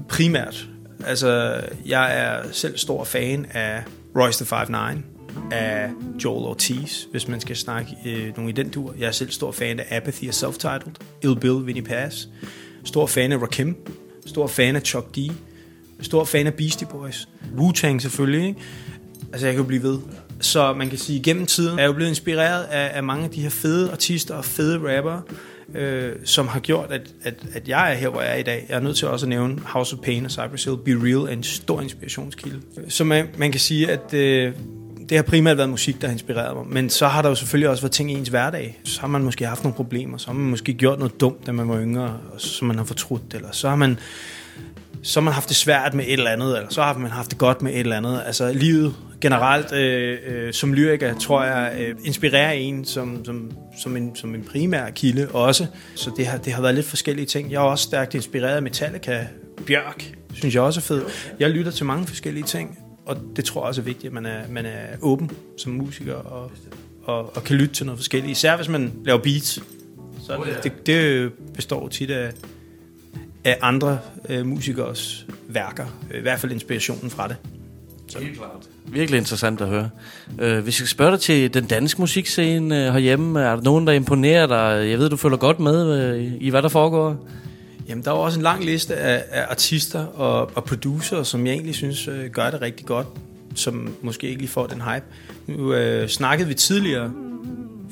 primært. 0.10 0.68
Altså, 1.06 1.62
jeg 1.86 2.20
er 2.20 2.52
selv 2.52 2.78
stor 2.78 3.04
fan 3.04 3.46
af 3.54 3.84
Royce 4.16 4.46
the 4.46 4.56
5'9, 4.56 4.98
af 5.52 5.90
Joel 6.24 6.46
Ortiz, 6.46 7.04
hvis 7.12 7.28
man 7.28 7.40
skal 7.40 7.56
snakke 7.56 7.92
øh, 8.06 8.38
nogle 8.38 8.50
i 8.50 8.54
den 8.54 8.70
tur. 8.70 8.94
Jeg 9.00 9.08
er 9.08 9.12
selv 9.12 9.32
stor 9.32 9.52
fan 9.52 9.80
af 9.80 9.98
Apathy 9.98 10.28
og 10.28 10.34
Self-Titled, 10.34 10.94
Ill 11.24 11.40
Bill, 11.40 11.66
Vinnie 11.66 11.84
Pass. 11.84 12.30
Stor 12.84 13.06
fan 13.08 13.32
af 13.32 13.42
Rakim. 13.42 13.76
Stor 14.26 14.48
fan 14.48 14.76
af 14.76 14.82
Chuck 14.82 15.16
D. 15.16 15.18
Stor 16.02 16.24
fan 16.26 16.48
af 16.48 16.54
Beastie 16.54 16.88
Boys. 16.88 17.28
Wu-Tang 17.58 18.00
selvfølgelig, 18.00 18.48
ikke? 18.48 18.60
Altså, 19.32 19.48
jeg 19.48 19.54
kan 19.54 19.64
jo 19.64 19.68
blive 19.68 19.84
ved. 19.84 20.00
Så 20.40 20.74
man 20.74 20.90
kan 20.90 20.98
sige, 20.98 21.20
at 21.20 21.26
gennem 21.26 21.46
tiden 21.46 21.80
er 21.80 21.84
jeg 21.84 21.88
jo 21.88 21.94
blevet 21.94 22.10
inspireret 22.10 22.64
af, 22.64 22.92
af 22.94 23.04
mange 23.04 23.24
af 23.24 23.30
de 23.30 23.42
her 23.42 23.50
fede 23.50 23.92
artister 23.92 24.36
og 24.36 24.46
fede 24.46 24.98
rappere, 24.98 25.22
øh, 25.76 26.12
som 26.24 26.48
har 26.48 26.60
gjort, 26.60 26.92
at, 26.92 27.02
at, 27.24 27.34
at 27.54 27.68
jeg 27.68 27.92
er 27.92 27.96
her, 27.96 28.10
hvor 28.10 28.22
jeg 28.22 28.32
er 28.32 28.36
i 28.36 28.44
dag. 28.44 28.66
Jeg 28.70 28.76
er 28.76 28.80
nødt 28.80 28.98
til 28.98 29.08
også 29.08 29.26
at 29.26 29.30
nævne 29.30 29.60
House 29.66 29.96
of 29.96 30.02
Pain 30.04 30.26
og 30.26 30.32
Cypress 30.32 30.64
Hill. 30.64 30.78
Be 30.78 30.92
Real 30.92 31.16
er 31.16 31.28
en 31.28 31.44
stor 31.44 31.82
inspirationskilde. 31.82 32.62
Så 32.90 33.04
man, 33.04 33.28
man 33.38 33.52
kan 33.52 33.60
sige, 33.60 33.92
at 33.92 34.14
øh, 34.14 34.54
det 35.10 35.18
har 35.18 35.24
primært 35.24 35.58
været 35.58 35.70
musik, 35.70 36.02
der 36.02 36.08
har 36.08 36.14
inspireret 36.14 36.56
mig. 36.56 36.66
Men 36.68 36.90
så 36.90 37.08
har 37.08 37.22
der 37.22 37.30
jo 37.30 37.36
selvfølgelig 37.36 37.70
også 37.70 37.84
været 37.84 37.92
ting 37.92 38.12
i 38.12 38.14
ens 38.14 38.30
hverdag. 38.30 38.80
Så 38.84 39.02
har 39.02 39.08
man 39.08 39.24
måske 39.24 39.46
haft 39.46 39.64
nogle 39.64 39.76
problemer. 39.76 40.18
Så 40.18 40.28
har 40.28 40.34
man 40.34 40.50
måske 40.50 40.74
gjort 40.74 41.00
noget 41.00 41.20
dumt, 41.20 41.46
da 41.46 41.52
man 41.52 41.70
var 41.70 41.82
yngre, 41.82 42.18
og 42.34 42.42
som 42.42 42.68
man 42.68 42.78
har 42.78 42.86
fortrudt. 42.86 43.34
Eller 43.34 43.52
så 43.52 43.70
har 43.70 43.76
man 43.76 44.00
så 45.04 45.20
har 45.20 45.24
man 45.24 45.34
haft 45.34 45.50
det 45.50 45.58
svært 45.58 45.94
med 45.94 46.06
et 46.06 46.14
eller 46.14 46.32
andet, 46.32 46.58
eller 46.58 46.70
så 46.70 46.82
har 46.82 46.98
man 46.98 47.12
haft 47.12 47.30
det 47.30 47.38
godt 47.38 47.62
med 47.62 47.72
et 47.72 47.80
eller 47.80 47.98
andet. 47.98 48.24
Altså 48.26 48.54
livet 48.54 48.96
generelt 49.22 49.74
øh, 49.74 50.18
øh, 50.28 50.54
som 50.54 50.74
lyriker, 50.74 51.20
tror 51.20 51.44
jeg, 51.44 51.76
øh, 51.80 51.96
inspirerer 52.04 52.52
en 52.52 52.86
som, 52.86 53.26
som, 53.26 53.52
som, 53.82 53.98
en, 53.98 54.16
som 54.16 54.36
en 54.36 54.44
primær 54.44 54.90
kilde 54.90 55.28
også. 55.30 55.66
Så 55.96 56.12
det 56.18 56.28
har, 56.28 56.38
det 56.38 56.54
har 56.54 56.62
været 56.62 56.76
lidt 56.76 56.86
forskellige 56.86 57.26
ting. 57.26 57.52
Jeg 57.52 57.58
er 57.58 57.62
også 57.62 57.84
stærkt 57.84 58.14
inspireret 58.14 58.56
af 58.56 58.62
Metallica. 58.62 59.28
Bjørk, 59.68 60.14
synes 60.34 60.56
jeg 60.56 60.64
også 60.64 60.80
er 60.80 60.82
fed. 60.82 61.04
Jeg 61.40 61.50
lytter 61.50 61.72
til 61.72 61.86
mange 61.86 62.08
forskellige 62.08 62.44
ting, 62.44 62.80
og 63.06 63.18
det 63.36 63.46
tror 63.46 63.62
jeg 63.62 63.68
også 63.68 63.82
er 63.82 63.86
vigtigt, 63.86 64.06
at 64.06 64.14
man 64.14 64.26
er, 64.26 64.40
man 64.50 64.66
er 64.66 64.86
åben 65.02 65.32
som 65.58 65.72
musiker 65.72 66.16
og, 66.16 66.52
og, 67.04 67.36
og 67.36 67.44
kan 67.44 67.56
lytte 67.56 67.76
til 67.76 67.86
noget 67.86 68.00
forskelligt. 68.00 68.32
Især 68.32 68.56
hvis 68.56 68.70
man 68.70 68.94
laver 69.06 69.20
beats. 69.20 69.60
Så 70.22 70.44
det, 70.64 70.64
det, 70.64 70.88
det 70.88 71.32
består 71.56 71.88
tit 71.88 72.12
af, 72.12 72.32
af 73.46 73.58
andre 73.62 74.00
øh, 74.30 74.46
musikers 74.46 75.26
værker. 75.48 75.86
I 76.18 76.20
hvert 76.20 76.40
fald 76.40 76.52
inspirationen 76.52 77.10
fra 77.10 77.28
det. 77.28 77.36
Så. 78.08 78.20
Helt 78.20 78.38
klart. 78.38 78.70
Virkelig 78.86 79.18
interessant 79.18 79.62
at 79.62 79.68
høre. 79.68 79.90
Uh, 80.44 80.58
hvis 80.58 80.80
jeg 80.80 80.88
spørger 80.88 81.12
dig 81.12 81.20
til 81.20 81.54
den 81.54 81.66
danske 81.66 82.02
musikscene 82.02 82.88
uh, 82.88 82.94
herhjemme, 82.94 83.42
er 83.42 83.56
der 83.56 83.62
nogen, 83.62 83.88
der 83.88 83.94
imponerer 83.94 84.48
dig? 84.48 84.90
Jeg 84.90 85.00
ved, 85.00 85.10
du 85.10 85.18
følger 85.18 85.38
godt 85.38 85.60
med 85.60 86.16
uh, 86.16 86.42
i, 86.42 86.50
hvad 86.50 86.62
der 86.62 86.70
foregår. 86.70 87.28
Jamen, 87.90 88.04
der 88.04 88.12
er 88.12 88.16
også 88.16 88.40
en 88.40 88.44
lang 88.44 88.66
liste 88.66 88.96
af, 88.96 89.24
af 89.32 89.46
artister 89.50 90.06
og, 90.06 90.52
og 90.56 90.64
producer, 90.64 91.24
som 91.24 91.46
jeg 91.46 91.54
egentlig 91.54 91.76
synes 91.76 92.08
uh, 92.08 92.26
gør 92.32 92.52
det 92.52 92.62
rigtig 92.62 92.86
godt, 92.86 93.08
som 93.56 93.96
måske 94.02 94.28
ikke 94.28 94.42
lige 94.42 94.52
får 94.52 94.68
den 94.68 94.82
hype. 94.82 95.06
Nu 95.48 95.76
uh, 95.76 96.08
snakkede 96.08 96.48
vi 96.48 96.54
tidligere 96.54 97.12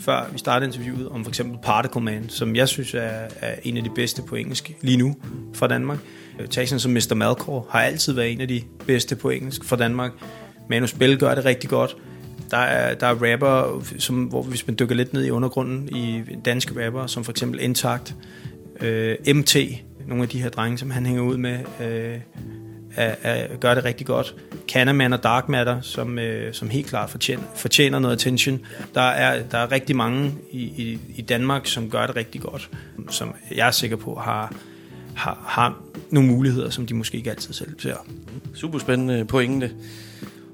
før 0.02 0.30
vi 0.32 0.38
startede 0.38 0.68
interviewet, 0.68 1.10
om 1.10 1.24
for 1.24 1.32
eksempel 1.32 1.58
Particle 1.64 2.02
Man, 2.02 2.30
som 2.30 2.56
jeg 2.56 2.68
synes 2.68 2.94
er, 2.94 3.28
er 3.42 3.56
en 3.64 3.78
af 3.78 3.84
de 3.84 3.90
bedste 3.96 4.22
på 4.22 4.36
engelsk 4.36 4.72
lige 4.82 4.98
nu 4.98 5.16
fra 5.54 5.68
Danmark. 5.68 5.98
Øh, 6.40 6.48
tag 6.48 6.68
som 6.68 6.92
Mr. 6.92 7.14
Malkor 7.16 7.68
har 7.70 7.82
altid 7.82 8.14
været 8.14 8.32
en 8.32 8.42
af 8.42 8.48
de 8.48 8.62
bedste 8.88 9.16
på 9.16 9.30
engelsk 9.30 9.64
fra 9.64 9.76
Danmark. 9.76 10.12
Manus 10.70 10.94
Bell 10.94 11.18
gør 11.18 11.36
det 11.36 11.46
rigtig 11.46 11.70
godt. 11.70 11.98
Der 12.52 12.58
er, 12.58 12.96
der 12.96 13.08
er 13.08 13.32
rapper, 13.32 13.84
som, 13.98 14.24
hvor 14.24 14.44
hvis 14.44 14.68
man 14.68 14.76
dykker 14.80 14.96
lidt 14.96 15.14
ned 15.14 15.26
i 15.26 15.30
undergrunden, 15.30 15.90
i 15.96 16.24
danske 16.46 16.86
rapper, 16.86 17.08
som 17.08 17.24
for 17.24 17.32
eksempel 17.32 17.60
Intact, 17.60 18.16
øh, 18.82 19.16
MT, 19.36 19.56
nogle 20.08 20.24
af 20.24 20.30
de 20.30 20.42
her 20.42 20.50
drenge, 20.50 20.78
som 20.78 20.92
han 20.92 21.06
hænger 21.06 21.22
ud 21.22 21.38
med, 21.38 21.60
øh, 21.82 22.18
er, 22.96 23.16
er, 23.24 23.58
gør 23.58 23.74
det 23.74 23.86
rigtig 23.86 24.08
godt. 24.08 24.36
Canaman 24.68 25.14
og 25.14 25.24
Dark 25.24 25.50
Matter, 25.50 25.82
som, 25.82 26.20
øh, 26.20 26.54
som 26.54 26.70
helt 26.70 26.88
klart 26.88 27.10
fortjener, 27.10 27.44
fortjener 27.56 28.00
noget 28.00 28.16
attention. 28.16 28.60
Der 28.96 29.02
er, 29.02 29.44
der 29.44 29.58
er 29.58 29.72
rigtig 29.72 29.96
mange 29.96 30.34
i, 30.52 30.62
i, 30.62 31.00
i 31.16 31.22
Danmark, 31.22 31.68
som 31.68 31.90
gør 31.90 32.08
det 32.08 32.16
rigtig 32.16 32.42
godt, 32.42 32.70
som 33.10 33.36
jeg 33.56 33.68
er 33.68 33.72
sikker 33.72 33.98
på 33.98 34.16
har, 34.16 34.54
har, 35.16 35.44
har 35.48 35.82
nogle 36.10 36.30
muligheder, 36.30 36.70
som 36.70 36.86
de 36.86 36.94
måske 36.94 37.18
ikke 37.18 37.30
altid 37.30 37.54
selv 37.54 37.80
ser. 37.80 37.96
Super 38.54 38.80
spændende 38.80 39.26
pointe. 39.26 39.72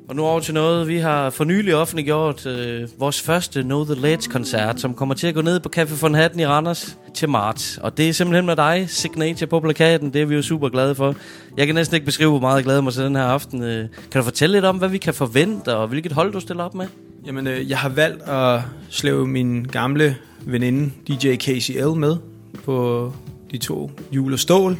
Og 0.09 0.15
nu 0.15 0.25
over 0.25 0.39
til 0.39 0.53
noget, 0.53 0.87
vi 0.87 0.97
har 0.97 1.29
for 1.29 1.43
nylig 1.43 1.75
offentliggjort 1.75 2.45
øh, 2.45 2.87
vores 2.99 3.21
første 3.21 3.61
Know 3.61 3.85
The 3.85 3.95
Ledge-koncert, 3.95 4.79
som 4.79 4.93
kommer 4.93 5.15
til 5.15 5.27
at 5.27 5.33
gå 5.33 5.41
ned 5.41 5.59
på 5.59 5.69
Café 5.77 6.01
von 6.01 6.15
Hatten 6.15 6.39
i 6.39 6.45
Randers 6.45 6.97
til 7.13 7.29
marts. 7.29 7.77
Og 7.77 7.97
det 7.97 8.09
er 8.09 8.13
simpelthen 8.13 8.45
med 8.45 8.55
dig, 8.55 8.85
Signature 8.89 9.47
på 9.47 9.59
plakaten. 9.59 10.13
Det 10.13 10.21
er 10.21 10.25
vi 10.25 10.35
jo 10.35 10.41
super 10.41 10.69
glade 10.69 10.95
for. 10.95 11.15
Jeg 11.57 11.65
kan 11.65 11.75
næsten 11.75 11.95
ikke 11.95 12.05
beskrive, 12.05 12.29
hvor 12.29 12.39
meget 12.39 12.55
jeg 12.55 12.63
glæder 12.63 12.81
mig 12.81 12.93
til 12.93 13.03
den 13.03 13.15
her 13.15 13.23
aften. 13.23 13.63
Øh, 13.63 13.89
kan 14.11 14.19
du 14.19 14.23
fortælle 14.23 14.55
lidt 14.55 14.65
om, 14.65 14.77
hvad 14.77 14.89
vi 14.89 14.97
kan 14.97 15.13
forvente, 15.13 15.75
og 15.75 15.87
hvilket 15.87 16.11
hold 16.11 16.33
du 16.33 16.39
stiller 16.39 16.63
op 16.63 16.75
med? 16.75 16.87
Jamen, 17.25 17.47
øh, 17.47 17.69
jeg 17.69 17.77
har 17.77 17.89
valgt 17.89 18.23
at 18.23 18.61
slæve 18.89 19.27
min 19.27 19.63
gamle 19.63 20.15
veninde, 20.45 20.91
DJ 21.07 21.35
KCL, 21.35 21.87
med 21.87 22.17
på 22.65 23.13
de 23.51 23.57
to 23.57 23.91
jul 24.11 24.33
og 24.33 24.39
stål. 24.39 24.77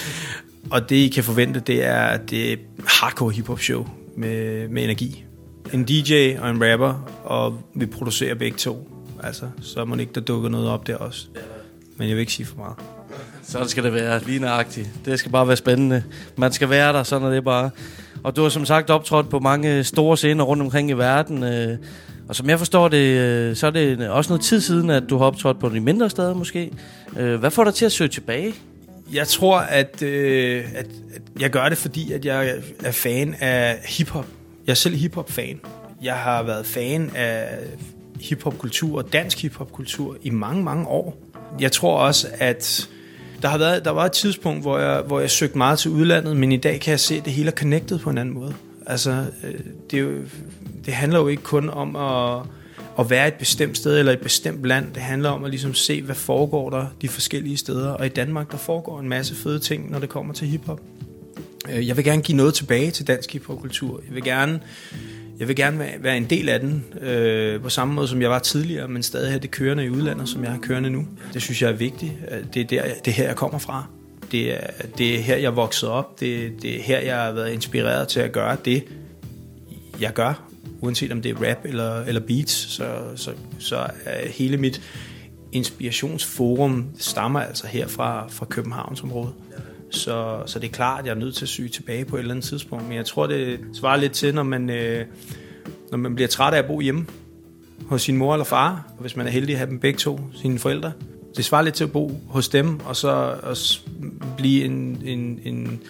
og 0.72 0.90
det, 0.90 0.96
I 0.96 1.08
kan 1.08 1.24
forvente, 1.24 1.60
det 1.60 1.84
er 1.84 2.16
det 2.16 2.58
hardcore 2.86 3.32
hip-hop 3.32 3.60
show 3.60 3.86
med, 4.16 4.68
med 4.68 4.84
energi. 4.84 5.24
En 5.72 5.84
DJ 5.84 6.36
og 6.38 6.50
en 6.50 6.70
rapper, 6.72 7.10
og 7.24 7.58
vi 7.74 7.86
producerer 7.86 8.34
begge 8.34 8.56
to. 8.58 8.88
Altså, 9.22 9.46
så 9.60 9.84
må 9.84 9.96
ikke 9.96 10.12
der 10.12 10.20
dukker 10.20 10.48
noget 10.48 10.68
op 10.68 10.86
der 10.86 10.96
også. 10.96 11.26
Men 11.96 12.08
jeg 12.08 12.16
vil 12.16 12.20
ikke 12.20 12.32
sige 12.32 12.46
for 12.46 12.56
meget. 12.56 12.76
Sådan 13.42 13.68
skal 13.68 13.84
det 13.84 13.92
være, 13.92 14.24
lige 14.24 14.38
nøjagtigt. 14.38 14.90
Det 15.04 15.18
skal 15.18 15.32
bare 15.32 15.46
være 15.48 15.56
spændende. 15.56 16.04
Man 16.36 16.52
skal 16.52 16.70
være 16.70 16.92
der, 16.92 17.02
sådan 17.02 17.28
er 17.28 17.32
det 17.32 17.44
bare. 17.44 17.70
Og 18.22 18.36
du 18.36 18.42
har 18.42 18.48
som 18.48 18.64
sagt 18.64 18.90
optrådt 18.90 19.28
på 19.28 19.38
mange 19.38 19.84
store 19.84 20.16
scener 20.16 20.44
rundt 20.44 20.62
omkring 20.62 20.90
i 20.90 20.92
verden. 20.92 21.42
Øh, 21.42 21.78
og 22.28 22.36
som 22.36 22.48
jeg 22.48 22.58
forstår 22.58 22.88
det, 22.88 23.18
øh, 23.18 23.56
så 23.56 23.66
er 23.66 23.70
det 23.70 24.08
også 24.08 24.30
noget 24.30 24.44
tid 24.44 24.60
siden, 24.60 24.90
at 24.90 25.02
du 25.10 25.18
har 25.18 25.24
optrådt 25.24 25.60
på 25.60 25.68
de 25.68 25.80
mindre 25.80 26.10
steder 26.10 26.34
måske. 26.34 26.72
Øh, 27.16 27.40
hvad 27.40 27.50
får 27.50 27.64
dig 27.64 27.74
til 27.74 27.84
at 27.84 27.92
søge 27.92 28.08
tilbage? 28.08 28.54
Jeg 29.12 29.28
tror, 29.28 29.58
at, 29.58 30.02
øh, 30.02 30.64
at, 30.74 30.86
at 31.14 31.22
jeg 31.40 31.50
gør 31.50 31.68
det, 31.68 31.78
fordi 31.78 32.12
at 32.12 32.24
jeg 32.24 32.62
er 32.84 32.92
fan 32.92 33.34
af 33.40 33.78
hiphop. 33.84 34.26
Jeg 34.66 34.72
er 34.72 34.76
selv 34.76 34.96
hiphop-fan. 34.96 35.60
Jeg 36.02 36.14
har 36.14 36.42
været 36.42 36.66
fan 36.66 37.10
af 37.14 37.48
hiphop-kultur, 38.20 38.98
og 38.98 39.12
dansk 39.12 39.42
hiphop-kultur 39.42 40.16
i 40.22 40.30
mange, 40.30 40.64
mange 40.64 40.86
år. 40.86 41.18
Jeg 41.60 41.72
tror 41.72 41.98
også, 41.98 42.28
at 42.38 42.88
der 43.42 43.48
har 43.48 43.58
været, 43.58 43.84
der 43.84 43.90
var 43.90 44.04
et 44.04 44.12
tidspunkt, 44.12 44.62
hvor 44.62 44.78
jeg, 44.78 45.02
hvor 45.02 45.20
jeg 45.20 45.30
søgte 45.30 45.58
meget 45.58 45.78
til 45.78 45.90
udlandet, 45.90 46.36
men 46.36 46.52
i 46.52 46.56
dag 46.56 46.80
kan 46.80 46.90
jeg 46.90 47.00
se, 47.00 47.16
at 47.16 47.24
det 47.24 47.32
hele 47.32 47.50
er 47.50 47.54
connected 47.54 47.98
på 47.98 48.10
en 48.10 48.18
anden 48.18 48.34
måde. 48.34 48.54
Altså, 48.86 49.24
øh, 49.44 49.54
det, 49.90 49.98
er 49.98 50.02
jo, 50.02 50.18
det 50.86 50.94
handler 50.94 51.18
jo 51.18 51.28
ikke 51.28 51.42
kun 51.42 51.70
om 51.70 51.96
at, 51.96 52.42
at 52.98 53.10
være 53.10 53.28
et 53.28 53.34
bestemt 53.34 53.76
sted 53.76 53.98
eller 53.98 54.12
et 54.12 54.20
bestemt 54.20 54.64
land. 54.66 54.92
Det 54.94 55.02
handler 55.02 55.30
om 55.30 55.44
at 55.44 55.50
ligesom 55.50 55.74
se, 55.74 56.02
hvad 56.02 56.14
foregår 56.14 56.70
der 56.70 56.86
de 57.02 57.08
forskellige 57.08 57.56
steder. 57.56 57.88
Og 57.90 58.06
i 58.06 58.08
Danmark, 58.08 58.52
der 58.52 58.58
foregår 58.58 59.00
en 59.00 59.08
masse 59.08 59.34
fede 59.34 59.58
ting, 59.58 59.90
når 59.90 59.98
det 59.98 60.08
kommer 60.08 60.34
til 60.34 60.48
hiphop. 60.48 60.80
Øh, 61.72 61.88
jeg 61.88 61.96
vil 61.96 62.04
gerne 62.04 62.22
give 62.22 62.36
noget 62.36 62.54
tilbage 62.54 62.90
til 62.90 63.06
dansk 63.06 63.32
hiphopkultur. 63.32 64.00
Jeg 64.06 64.14
vil 64.14 64.24
gerne, 64.24 64.60
jeg 65.38 65.48
vil 65.48 65.56
gerne 65.56 65.78
være- 66.00 66.16
en 66.16 66.24
del 66.24 66.48
af 66.48 66.60
den, 66.60 66.84
øh, 67.00 67.60
på 67.62 67.68
samme 67.68 67.94
måde 67.94 68.08
som 68.08 68.22
jeg 68.22 68.30
var 68.30 68.38
tidligere, 68.38 68.88
men 68.88 69.02
stadig 69.02 69.30
have 69.30 69.40
det 69.40 69.50
kørende 69.50 69.84
i 69.84 69.90
udlandet, 69.90 70.28
som 70.28 70.42
jeg 70.44 70.50
har 70.52 70.58
kørende 70.58 70.90
nu. 70.90 71.06
Det 71.34 71.42
synes 71.42 71.62
jeg 71.62 71.70
er 71.70 71.76
vigtigt. 71.76 72.12
Øh, 72.30 72.38
det 72.54 72.60
er, 72.62 72.66
der, 72.66 72.82
det 73.04 73.10
er 73.10 73.14
her, 73.14 73.24
jeg 73.26 73.36
kommer 73.36 73.58
fra. 73.58 73.84
Det 74.32 74.54
er, 74.54 74.66
det 74.98 75.18
er 75.18 75.22
her, 75.22 75.36
jeg 75.36 75.46
er 75.46 75.50
vokset 75.50 75.88
op. 75.88 76.20
Det, 76.20 76.52
det 76.62 76.76
er 76.78 76.82
her, 76.82 76.98
jeg 76.98 77.16
har 77.16 77.32
været 77.32 77.52
inspireret 77.52 78.08
til 78.08 78.20
at 78.20 78.32
gøre 78.32 78.56
det, 78.64 78.84
jeg 80.00 80.12
gør. 80.12 80.49
Uanset 80.80 81.12
om 81.12 81.22
det 81.22 81.30
er 81.30 81.48
rap 81.50 81.64
eller, 81.64 82.00
eller 82.00 82.20
beats, 82.20 82.52
så, 82.52 83.02
så, 83.16 83.32
så 83.58 83.86
er 84.04 84.28
hele 84.28 84.56
mit 84.56 84.82
inspirationsforum 85.52 86.86
stammer 86.98 87.40
altså 87.40 87.66
her 87.66 87.88
fra, 87.88 88.28
fra 88.28 88.46
Københavnsområdet. 88.46 89.32
Så, 89.90 90.42
så 90.46 90.58
det 90.58 90.68
er 90.68 90.72
klart, 90.72 91.00
at 91.00 91.06
jeg 91.06 91.12
er 91.12 91.18
nødt 91.18 91.34
til 91.34 91.44
at 91.44 91.48
syge 91.48 91.68
tilbage 91.68 92.04
på 92.04 92.16
et 92.16 92.20
eller 92.20 92.34
andet 92.34 92.44
tidspunkt. 92.44 92.88
Men 92.88 92.96
jeg 92.96 93.06
tror, 93.06 93.26
det 93.26 93.60
svarer 93.74 93.96
lidt 93.96 94.12
til, 94.12 94.34
når 94.34 94.42
man, 94.42 94.70
øh, 94.70 95.06
når 95.90 95.98
man 95.98 96.14
bliver 96.14 96.28
træt 96.28 96.54
af 96.54 96.58
at 96.58 96.66
bo 96.66 96.80
hjemme 96.80 97.06
hos 97.86 98.02
sin 98.02 98.16
mor 98.16 98.34
eller 98.34 98.44
far, 98.44 98.92
og 98.96 99.00
hvis 99.00 99.16
man 99.16 99.26
er 99.26 99.30
heldig 99.30 99.52
at 99.52 99.58
have 99.58 99.70
dem 99.70 99.78
begge 99.78 99.98
to, 99.98 100.20
sine 100.34 100.58
forældre. 100.58 100.92
Det 101.36 101.44
svarer 101.44 101.62
lidt 101.62 101.74
til 101.74 101.84
at 101.84 101.92
bo 101.92 102.20
hos 102.28 102.48
dem, 102.48 102.80
og 102.80 102.96
så 102.96 103.36
også 103.42 103.80
blive 104.36 104.64
en, 104.64 105.02
en, 105.04 105.40
en 105.44 105.80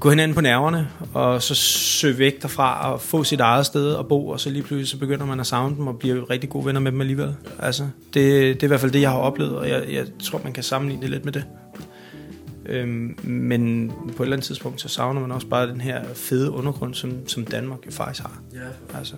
gå 0.00 0.10
hinanden 0.10 0.34
på 0.34 0.40
nerverne, 0.40 0.88
og 1.14 1.42
så 1.42 1.54
søge 1.54 2.18
væk 2.18 2.42
derfra 2.42 2.92
og 2.92 3.00
få 3.00 3.24
sit 3.24 3.40
eget 3.40 3.66
sted 3.66 3.92
og 3.92 4.08
bo, 4.08 4.28
og 4.28 4.40
så 4.40 4.50
lige 4.50 4.62
pludselig 4.62 4.88
så 4.88 4.98
begynder 4.98 5.26
man 5.26 5.40
at 5.40 5.46
savne 5.46 5.76
dem 5.76 5.86
og 5.86 5.98
bliver 5.98 6.30
rigtig 6.30 6.50
gode 6.50 6.66
venner 6.66 6.80
med 6.80 6.92
dem 6.92 7.00
alligevel. 7.00 7.34
Altså, 7.58 7.82
det, 8.14 8.54
det 8.54 8.62
er 8.62 8.64
i 8.64 8.66
hvert 8.66 8.80
fald 8.80 8.92
det, 8.92 9.00
jeg 9.00 9.10
har 9.10 9.18
oplevet, 9.18 9.56
og 9.56 9.68
jeg, 9.68 9.84
jeg 9.92 10.06
tror, 10.22 10.40
man 10.44 10.52
kan 10.52 10.62
sammenligne 10.62 11.02
det 11.02 11.10
lidt 11.10 11.24
med 11.24 11.32
det. 11.32 11.44
Øhm, 12.66 13.18
men 13.22 13.92
på 14.16 14.22
et 14.22 14.26
eller 14.26 14.36
andet 14.36 14.46
tidspunkt, 14.46 14.80
så 14.80 14.88
savner 14.88 15.20
man 15.20 15.32
også 15.32 15.46
bare 15.46 15.66
den 15.66 15.80
her 15.80 16.04
fede 16.14 16.50
undergrund, 16.50 16.94
som, 16.94 17.28
som 17.28 17.44
Danmark 17.44 17.78
jo 17.86 17.90
faktisk 17.90 18.22
har. 18.22 18.40
Ja. 18.54 18.98
Altså. 18.98 19.14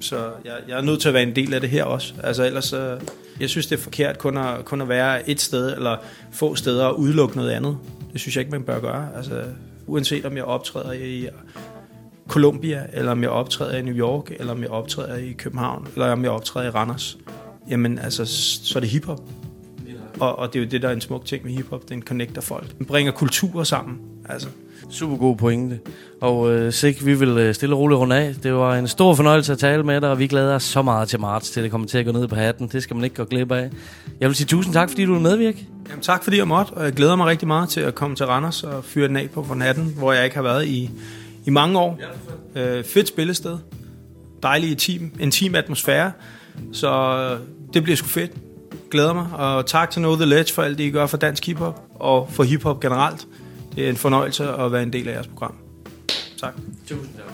Så 0.00 0.16
jeg, 0.44 0.52
jeg 0.68 0.78
er 0.78 0.82
nødt 0.82 1.00
til 1.00 1.08
at 1.08 1.14
være 1.14 1.22
en 1.22 1.36
del 1.36 1.54
af 1.54 1.60
det 1.60 1.70
her 1.70 1.84
også. 1.84 2.14
Altså 2.22 2.44
ellers, 2.44 2.64
så, 2.64 2.98
jeg 3.40 3.50
synes, 3.50 3.66
det 3.66 3.78
er 3.78 3.82
forkert 3.82 4.18
kun 4.18 4.36
at, 4.36 4.64
kun 4.64 4.80
at 4.80 4.88
være 4.88 5.30
et 5.30 5.40
sted, 5.40 5.76
eller 5.76 5.96
få 6.32 6.54
steder 6.54 6.84
og 6.84 6.98
udelukke 6.98 7.36
noget 7.36 7.50
andet. 7.50 7.78
Det 8.16 8.20
synes 8.20 8.36
jeg 8.36 8.40
ikke, 8.40 8.50
man 8.50 8.62
bør 8.62 8.80
gøre. 8.80 9.08
Altså, 9.16 9.44
uanset 9.86 10.24
om 10.24 10.36
jeg 10.36 10.44
optræder 10.44 10.92
i 10.92 11.28
Colombia, 12.28 12.86
eller 12.92 13.12
om 13.12 13.22
jeg 13.22 13.30
optræder 13.30 13.76
i 13.78 13.82
New 13.82 13.94
York, 13.94 14.30
eller 14.30 14.52
om 14.52 14.62
jeg 14.62 14.70
optræder 14.70 15.16
i 15.16 15.32
København, 15.32 15.86
eller 15.92 16.12
om 16.12 16.22
jeg 16.22 16.30
optræder 16.30 16.66
i 16.66 16.70
Randers, 16.70 17.18
jamen 17.70 17.98
altså, 17.98 18.24
så 18.64 18.78
er 18.78 18.80
det 18.80 18.90
hiphop. 18.90 19.20
Og, 20.20 20.38
og 20.38 20.52
det 20.52 20.58
er 20.58 20.64
jo 20.64 20.70
det, 20.70 20.82
der 20.82 20.88
er 20.88 20.92
en 20.92 21.00
smuk 21.00 21.24
ting 21.24 21.44
med 21.44 21.52
hiphop. 21.52 21.88
Den 21.88 22.02
connecter 22.02 22.40
folk. 22.40 22.78
Den 22.78 22.86
bringer 22.86 23.12
kulturer 23.12 23.64
sammen. 23.64 23.98
Altså. 24.28 24.48
Super 24.90 25.16
god 25.16 25.36
pointe. 25.36 25.80
Og 26.20 26.52
øh, 26.52 26.72
Sig, 26.72 26.96
vi 27.04 27.14
vil 27.14 27.28
øh, 27.28 27.54
stille 27.54 27.74
og 27.74 27.80
roligt 27.80 27.98
runde 27.98 28.16
af. 28.16 28.34
Det 28.34 28.54
var 28.54 28.76
en 28.76 28.88
stor 28.88 29.14
fornøjelse 29.14 29.52
at 29.52 29.58
tale 29.58 29.82
med 29.82 30.00
dig, 30.00 30.10
og 30.10 30.18
vi 30.18 30.26
glæder 30.26 30.54
os 30.54 30.62
så 30.62 30.82
meget 30.82 31.08
til 31.08 31.20
marts, 31.20 31.50
til 31.50 31.62
det 31.62 31.70
kommer 31.70 31.86
til 31.86 31.98
at 31.98 32.06
gå 32.06 32.12
ned 32.12 32.28
på 32.28 32.34
hatten. 32.34 32.68
Det 32.72 32.82
skal 32.82 32.96
man 32.96 33.04
ikke 33.04 33.16
gå 33.16 33.24
glip 33.24 33.52
af. 33.52 33.70
Jeg 34.20 34.28
vil 34.28 34.36
sige 34.36 34.46
tusind 34.46 34.74
tak, 34.74 34.88
fordi 34.88 35.04
du 35.04 35.12
vil 35.12 35.22
medvirke. 35.22 35.66
Jamen, 35.88 36.02
tak 36.02 36.24
fordi 36.24 36.38
jeg 36.38 36.48
måtte, 36.48 36.70
og 36.70 36.84
jeg 36.84 36.92
glæder 36.92 37.16
mig 37.16 37.26
rigtig 37.26 37.48
meget 37.48 37.68
til 37.68 37.80
at 37.80 37.94
komme 37.94 38.16
til 38.16 38.26
Randers 38.26 38.62
og 38.62 38.84
fyre 38.84 39.08
den 39.08 39.16
af 39.16 39.30
på 39.30 39.42
Von 39.42 39.60
Hatten, 39.60 39.94
hvor 39.98 40.12
jeg 40.12 40.24
ikke 40.24 40.36
har 40.36 40.42
været 40.42 40.66
i, 40.66 40.90
i 41.46 41.50
mange 41.50 41.78
år. 41.78 42.00
Øh, 42.54 42.84
fedt 42.84 43.08
spillested. 43.08 43.58
Dejlig 44.42 44.78
team, 44.78 45.10
intim 45.20 45.54
atmosfære. 45.54 46.12
Så 46.72 46.90
øh, 46.90 47.38
det 47.74 47.82
bliver 47.82 47.96
sgu 47.96 48.06
fedt. 48.06 48.30
Glæder 48.90 49.14
mig. 49.14 49.26
Og 49.32 49.66
tak 49.66 49.90
til 49.90 50.00
Know 50.00 50.14
The 50.16 50.24
Ledge 50.24 50.54
for 50.54 50.62
alt 50.62 50.78
det, 50.78 50.84
I 50.84 50.90
gør 50.90 51.06
for 51.06 51.16
dansk 51.16 51.46
hiphop 51.46 51.82
og 51.94 52.28
for 52.30 52.42
hiphop 52.44 52.80
generelt. 52.80 53.26
Det 53.76 53.84
er 53.84 53.90
en 53.90 53.96
fornøjelse 53.96 54.48
at 54.48 54.72
være 54.72 54.82
en 54.82 54.92
del 54.92 55.08
af 55.08 55.12
jeres 55.14 55.26
program. 55.26 55.54
Tak. 56.40 56.54
Tusind 56.88 57.14
tak. 57.14 57.24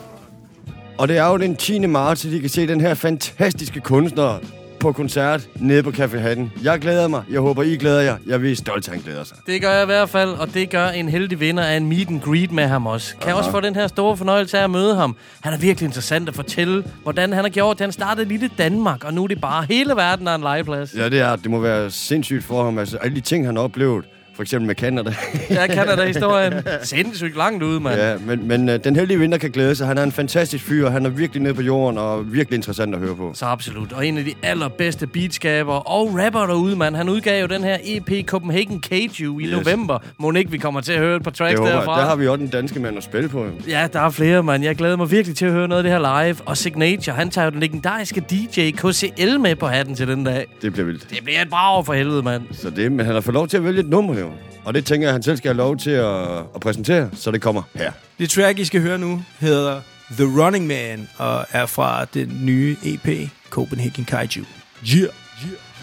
Og 0.98 1.08
det 1.08 1.18
er 1.18 1.26
jo 1.26 1.36
den 1.36 1.56
10. 1.56 1.86
marts, 1.86 2.24
at 2.24 2.32
I 2.32 2.38
kan 2.38 2.48
se 2.48 2.66
den 2.66 2.80
her 2.80 2.94
fantastiske 2.94 3.80
kunstner 3.80 4.38
på 4.80 4.92
koncert 4.92 5.48
nede 5.56 5.82
på 5.82 5.90
Café 5.90 6.18
Hatten. 6.18 6.52
Jeg 6.62 6.80
glæder 6.80 7.08
mig. 7.08 7.22
Jeg 7.30 7.40
håber, 7.40 7.62
I 7.62 7.76
glæder 7.76 8.00
jer. 8.00 8.16
Jeg 8.26 8.42
ved 8.42 8.54
stolt, 8.54 8.88
at 8.88 8.94
han 8.94 9.02
glæder 9.02 9.24
sig. 9.24 9.36
Det 9.46 9.62
gør 9.62 9.72
jeg 9.72 9.82
i 9.82 9.86
hvert 9.86 10.08
fald, 10.08 10.30
og 10.30 10.54
det 10.54 10.70
gør 10.70 10.88
en 10.88 11.08
heldig 11.08 11.40
vinder 11.40 11.62
af 11.62 11.76
en 11.76 11.86
meet 11.88 12.08
and 12.08 12.20
greet 12.20 12.52
med 12.52 12.66
ham 12.66 12.86
også. 12.86 13.16
Kan 13.16 13.28
jeg 13.28 13.36
også 13.36 13.50
få 13.50 13.60
den 13.60 13.74
her 13.74 13.86
store 13.86 14.16
fornøjelse 14.16 14.58
af 14.58 14.64
at 14.64 14.70
møde 14.70 14.96
ham. 14.96 15.16
Han 15.40 15.52
er 15.52 15.58
virkelig 15.58 15.86
interessant 15.86 16.28
at 16.28 16.34
fortælle, 16.34 16.84
hvordan 17.02 17.32
han 17.32 17.44
har 17.44 17.48
gjort. 17.50 17.80
Han 17.80 17.92
startede 17.92 18.28
lille 18.28 18.50
Danmark, 18.58 19.04
og 19.04 19.14
nu 19.14 19.24
er 19.24 19.28
det 19.28 19.40
bare 19.40 19.66
hele 19.68 19.96
verden, 19.96 20.26
der 20.26 20.32
er 20.32 20.36
en 20.36 20.42
legeplads. 20.42 20.94
Ja, 20.94 21.08
det 21.08 21.20
er. 21.20 21.36
Det 21.36 21.50
må 21.50 21.60
være 21.60 21.90
sindssygt 21.90 22.44
for 22.44 22.64
ham. 22.64 22.78
Altså, 22.78 22.96
alle 22.96 23.16
de 23.16 23.20
ting, 23.20 23.46
han 23.46 23.56
har 23.56 23.62
oplevet. 23.62 24.04
For 24.34 24.42
eksempel 24.42 24.66
med 24.66 24.74
Canada. 24.74 25.14
Jeg 25.50 25.70
kan 25.70 25.86
da 25.86 26.06
historien. 26.06 26.52
Sindssygt 26.82 27.36
langt 27.36 27.62
ude, 27.62 27.80
mand. 27.80 28.00
Ja, 28.00 28.14
men, 28.26 28.48
men 28.48 28.68
øh, 28.68 28.84
den 28.84 28.96
heldige 28.96 29.18
vinder 29.18 29.38
kan 29.38 29.50
glæde 29.50 29.74
sig. 29.74 29.86
Han 29.86 29.98
er 29.98 30.02
en 30.02 30.12
fantastisk 30.12 30.64
fyr, 30.64 30.86
og 30.86 30.92
han 30.92 31.06
er 31.06 31.10
virkelig 31.10 31.42
nede 31.42 31.54
på 31.54 31.62
jorden, 31.62 31.98
og 31.98 32.32
virkelig 32.32 32.56
interessant 32.56 32.94
at 32.94 33.00
høre 33.00 33.16
på. 33.16 33.30
Så 33.34 33.46
absolut. 33.46 33.92
Og 33.92 34.06
en 34.06 34.18
af 34.18 34.24
de 34.24 34.34
allerbedste 34.42 35.06
beatskaber 35.06 35.72
og 35.72 36.18
rapper 36.24 36.46
derude, 36.46 36.76
mand. 36.76 36.96
Han 36.96 37.08
udgav 37.08 37.40
jo 37.40 37.46
den 37.46 37.64
her 37.64 37.76
EP 37.84 38.26
Copenhagen 38.26 38.82
Cage 38.82 39.24
i 39.24 39.44
Yes. 39.44 39.50
november. 39.66 39.98
Må 40.18 40.32
ikke 40.32 40.50
vi 40.50 40.58
kommer 40.58 40.80
til 40.80 40.92
at 40.92 40.98
høre 40.98 41.16
et 41.16 41.22
par 41.22 41.30
tracks 41.30 41.60
jeg. 41.60 41.68
derfra. 41.68 42.00
der 42.00 42.06
har 42.06 42.16
vi 42.16 42.28
også 42.28 42.38
den 42.40 42.48
danske 42.48 42.80
mand 42.80 42.96
at 42.98 43.04
spille 43.04 43.28
på. 43.28 43.44
jo. 43.44 43.50
Ja, 43.68 43.86
der 43.92 44.00
er 44.00 44.10
flere, 44.10 44.42
mand. 44.42 44.64
Jeg 44.64 44.76
glæder 44.76 44.96
mig 44.96 45.10
virkelig 45.10 45.36
til 45.36 45.46
at 45.46 45.52
høre 45.52 45.68
noget 45.68 45.78
af 45.78 45.90
det 45.90 45.92
her 45.92 46.24
live. 46.24 46.36
Og 46.46 46.56
Signature, 46.56 47.16
han 47.16 47.30
tager 47.30 47.44
jo 47.44 47.50
den 47.50 47.60
legendariske 47.60 48.20
DJ 48.30 48.70
KCL 48.70 49.38
med 49.40 49.56
på 49.56 49.66
hatten 49.66 49.94
til 49.94 50.08
den 50.08 50.24
dag. 50.24 50.46
Det 50.62 50.72
bliver 50.72 50.86
vildt. 50.86 51.10
Det 51.10 51.18
bliver 51.24 51.42
et 51.42 51.50
brag 51.50 51.86
for 51.86 51.92
helvede, 51.92 52.22
mand. 52.22 52.42
Så 52.52 52.70
det, 52.70 52.92
men 52.92 53.06
han 53.06 53.14
har 53.14 53.20
fået 53.20 53.34
lov 53.34 53.48
til 53.48 53.56
at 53.56 53.64
vælge 53.64 53.80
et 53.80 53.88
nummer, 53.88 54.14
jo. 54.22 54.32
Og 54.64 54.74
det 54.74 54.84
tænker 54.84 55.06
jeg, 55.06 55.14
han 55.14 55.22
selv 55.22 55.36
skal 55.36 55.48
have 55.48 55.56
lov 55.56 55.76
til 55.76 55.90
at, 55.90 56.38
at 56.38 56.60
præsentere, 56.60 57.10
så 57.14 57.30
det 57.30 57.42
kommer 57.42 57.62
her. 57.74 57.92
Det 58.18 58.30
track, 58.30 58.58
I 58.58 58.64
skal 58.64 58.80
høre 58.80 58.98
nu, 58.98 59.22
hedder 59.40 59.80
The 60.10 60.42
Running 60.42 60.66
Man, 60.66 61.08
og 61.18 61.46
er 61.52 61.66
fra 61.66 62.04
den 62.04 62.38
nye 62.42 62.76
EP, 62.84 63.30
Copenhagen 63.50 64.04
Kaiju. 64.04 64.44
Yeah! 64.84 65.08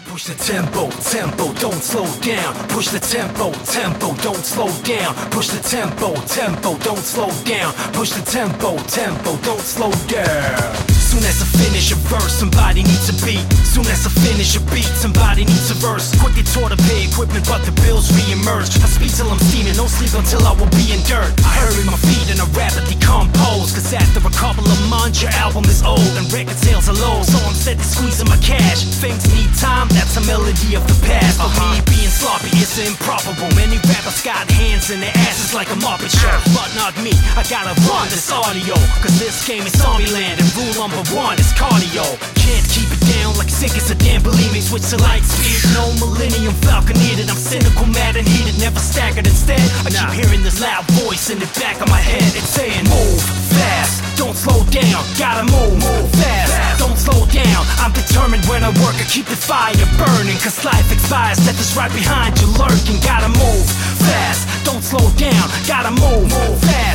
Push 0.06 0.24
the 0.24 0.34
tempo, 0.34 0.90
tempo, 0.90 1.52
don't 1.54 1.82
slow 1.82 2.06
down. 2.20 2.52
Push 2.68 2.88
the 2.88 2.98
tempo, 2.98 3.52
tempo, 3.64 4.08
don't 4.14 4.44
slow 4.44 4.68
down. 4.82 5.14
Push 5.30 5.48
the 5.48 5.62
tempo, 5.62 6.14
tempo, 6.26 6.74
don't 6.78 7.04
slow 7.04 7.30
down. 7.44 7.72
Push 7.92 8.10
the 8.10 8.22
tempo, 8.22 8.76
tempo, 8.88 9.36
don't 9.46 9.60
slow 9.60 9.92
down. 10.08 10.99
Soon 11.10 11.26
as 11.26 11.42
I 11.42 11.46
finish 11.58 11.90
a 11.90 11.98
verse, 12.06 12.30
somebody 12.38 12.86
needs 12.86 13.10
a 13.10 13.16
beat. 13.26 13.42
Soon 13.66 13.82
as 13.90 14.06
I 14.06 14.10
finish 14.22 14.54
a 14.54 14.62
beat, 14.70 14.86
somebody 14.94 15.42
needs 15.42 15.66
a 15.66 15.74
verse. 15.82 16.14
Quickly 16.22 16.46
tore 16.46 16.70
to 16.70 16.78
pay 16.86 17.02
equipment, 17.02 17.42
but 17.50 17.66
the 17.66 17.74
bills 17.82 18.14
re-emerge. 18.14 18.70
I 18.78 18.86
speak 18.86 19.10
till 19.18 19.26
I'm 19.26 19.42
steaming, 19.50 19.74
no 19.74 19.90
sleep 19.90 20.14
until 20.14 20.46
I 20.46 20.54
will 20.54 20.70
be 20.70 20.94
in 20.94 21.02
dirt. 21.10 21.34
I 21.42 21.50
hurry 21.66 21.82
my 21.82 21.98
feet 21.98 22.30
and 22.30 22.38
I 22.38 22.46
rapidly 22.54 22.94
compose. 23.02 23.74
Cause 23.74 23.90
after 23.90 24.22
a 24.22 24.30
couple 24.30 24.62
of 24.62 24.78
months, 24.86 25.18
your 25.18 25.34
album 25.34 25.66
is 25.66 25.82
old 25.82 26.14
and 26.14 26.30
record 26.30 26.54
sales 26.62 26.86
are 26.86 26.94
low. 26.94 27.26
So 27.26 27.42
I'm 27.42 27.58
steady 27.58 27.82
squeezing 27.82 28.30
my 28.30 28.38
cash. 28.38 28.86
Things 29.02 29.26
need 29.34 29.50
time, 29.58 29.90
that's 29.90 30.14
a 30.14 30.22
melody 30.30 30.78
of 30.78 30.86
the 30.86 30.94
past. 31.10 31.42
For 31.42 31.50
me, 31.74 31.82
uh-huh. 31.82 31.90
being 31.90 32.14
sloppy 32.14 32.54
is 32.54 32.70
improbable. 32.86 33.50
Many 33.58 33.82
rappers 33.90 34.22
got 34.22 34.46
hands 34.46 34.94
in 34.94 35.02
their 35.02 35.14
asses 35.26 35.58
like 35.58 35.74
a 35.74 35.78
Muppet 35.82 36.14
show. 36.14 36.38
But 36.54 36.70
not 36.78 36.94
me, 37.02 37.10
I 37.34 37.42
gotta 37.50 37.74
run 37.90 38.06
this 38.14 38.30
audio. 38.30 38.78
Cause 39.02 39.18
this 39.18 39.42
game 39.42 39.66
is 39.66 39.74
zombie 39.74 40.06
land 40.14 40.38
and 40.38 40.46
rule 40.54 40.78
number 40.78 40.99
one 41.14 41.38
is 41.38 41.52
cardio. 41.56 42.04
Can't 42.36 42.66
keep 42.68 42.88
it 42.92 43.00
down 43.16 43.36
like 43.38 43.48
sick 43.48 43.72
as 43.76 43.90
a 43.90 43.94
damn 43.94 44.20
bulimic. 44.20 44.68
Switch 44.68 44.88
to 44.90 44.98
light 44.98 45.24
speed, 45.24 45.60
no 45.72 45.88
millennium 46.02 46.52
falcon 46.66 46.96
needed. 46.98 47.30
I'm 47.30 47.38
cynical, 47.38 47.86
mad 47.86 48.16
and 48.16 48.26
heated, 48.26 48.58
never 48.60 48.78
staggered 48.78 49.26
instead. 49.26 49.62
I 49.86 49.90
keep 49.94 50.10
hearing 50.12 50.42
this 50.42 50.60
loud 50.60 50.84
voice 51.06 51.30
in 51.30 51.38
the 51.38 51.48
back 51.60 51.80
of 51.80 51.88
my 51.88 52.00
head. 52.00 52.26
It's 52.34 52.50
saying, 52.50 52.84
move 52.90 53.22
fast, 53.54 54.02
don't 54.18 54.36
slow 54.36 54.60
down. 54.74 55.00
Gotta 55.16 55.46
move, 55.46 55.78
move 55.78 56.08
fast, 56.18 56.80
don't 56.82 56.98
slow 56.98 57.24
down. 57.30 57.62
I'm 57.78 57.92
determined 57.92 58.44
when 58.50 58.64
I 58.64 58.70
work, 58.82 58.96
I 58.98 59.06
keep 59.06 59.26
the 59.26 59.38
fire 59.38 59.74
burning. 59.94 60.38
Cause 60.42 60.64
life 60.64 60.90
expires, 60.90 61.38
death 61.46 61.60
is 61.60 61.72
right 61.76 61.92
behind 61.94 62.34
you 62.42 62.48
lurking. 62.58 62.98
Gotta 63.00 63.30
move 63.30 63.64
fast, 64.02 64.48
don't 64.66 64.82
slow 64.82 65.06
down. 65.14 65.46
Gotta 65.70 65.94
move 65.94 66.26
move 66.26 66.58
fast, 66.66 66.89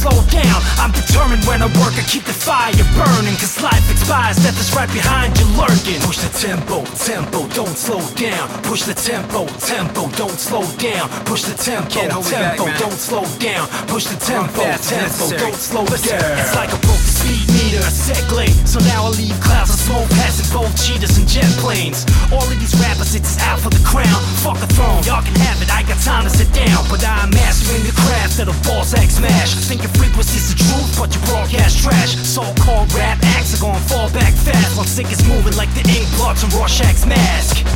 slow 0.00 0.16
down. 0.32 0.58
I'm 0.80 0.92
determined 0.96 1.44
when 1.44 1.60
I 1.60 1.68
work, 1.76 1.92
I 2.00 2.04
keep 2.08 2.24
the 2.24 2.32
fire 2.32 2.72
burning. 2.96 3.36
Cause 3.36 3.60
life 3.60 3.84
expires, 3.92 4.40
death 4.40 4.56
is 4.56 4.72
right 4.72 4.88
behind 4.88 5.36
you 5.36 5.44
lurking. 5.60 6.00
Push 6.00 6.24
the 6.24 6.32
tempo, 6.32 6.88
tempo, 6.96 7.44
don't 7.52 7.76
slow 7.76 8.00
down. 8.16 8.48
Push 8.64 8.88
the 8.88 8.96
tempo, 8.96 9.44
tempo, 9.60 10.08
don't 10.16 10.40
slow 10.40 10.64
down. 10.80 11.04
Push 11.28 11.44
the 11.44 11.54
tempo, 11.54 12.00
me 12.00 12.08
back, 12.32 12.56
tempo, 12.56 12.64
don't 12.80 12.96
slow 12.96 13.28
down. 13.36 13.68
Push 13.92 14.08
the 14.08 14.16
tempo, 14.16 14.64
tempo, 14.80 15.24
don't 15.36 15.60
slow 15.60 15.84
down. 15.84 16.32
It's 16.40 16.56
like 16.56 16.72
a 16.72 16.80
broke 16.80 17.04
speed 17.04 17.44
meter, 17.52 17.84
a 17.84 17.92
set 17.92 18.24
late. 18.32 18.56
So 18.64 18.80
now 18.88 19.04
I 19.04 19.10
leave 19.20 19.36
clouds 19.44 19.68
of 19.76 19.80
smoke 19.84 20.08
passing 20.16 20.48
both 20.56 20.72
cheetahs 20.80 21.20
and 21.20 21.28
jet 21.28 21.50
planes. 21.60 22.08
All 22.32 22.40
of 22.40 22.56
these 22.56 22.72
rappers, 22.80 23.12
it's 23.14 23.36
out 23.44 23.60
for 23.60 23.68
the 23.68 23.84
crown. 23.84 24.20
Fuck 24.40 24.64
a 24.64 24.68
throne, 24.72 25.04
y'all 25.04 25.20
can 25.20 25.36
have 25.44 25.60
it. 25.60 25.68
I 25.68 25.84
got 25.84 26.00
time 26.00 26.24
to 26.24 26.32
sit 26.32 26.48
down, 26.56 26.88
but 26.88 27.04
I'm 27.04 27.28
mastering 27.36 27.84
the 27.84 27.92
craft 27.92 28.40
of 28.40 28.48
the 28.48 28.56
boss 28.64 28.96
X 28.96 29.20
smash. 29.20 29.54
Think 29.68 29.84
your 29.90 30.02
frequency's 30.02 30.54
the 30.54 30.56
truth, 30.58 30.98
but 30.98 31.10
you 31.14 31.20
broadcast 31.26 31.82
trash. 31.82 32.14
So-called 32.16 32.92
rap 32.94 33.18
acts 33.34 33.54
are 33.54 33.62
gonna 33.62 33.80
fall 33.90 34.10
back 34.10 34.32
fast 34.34 34.76
while 34.76 34.86
sick 34.86 35.10
is 35.10 35.22
moving 35.26 35.56
like 35.56 35.72
the 35.74 35.82
ink 35.90 36.06
blots 36.16 36.44
on 36.44 36.50
Rorschach's 36.50 37.06
mask. 37.06 37.66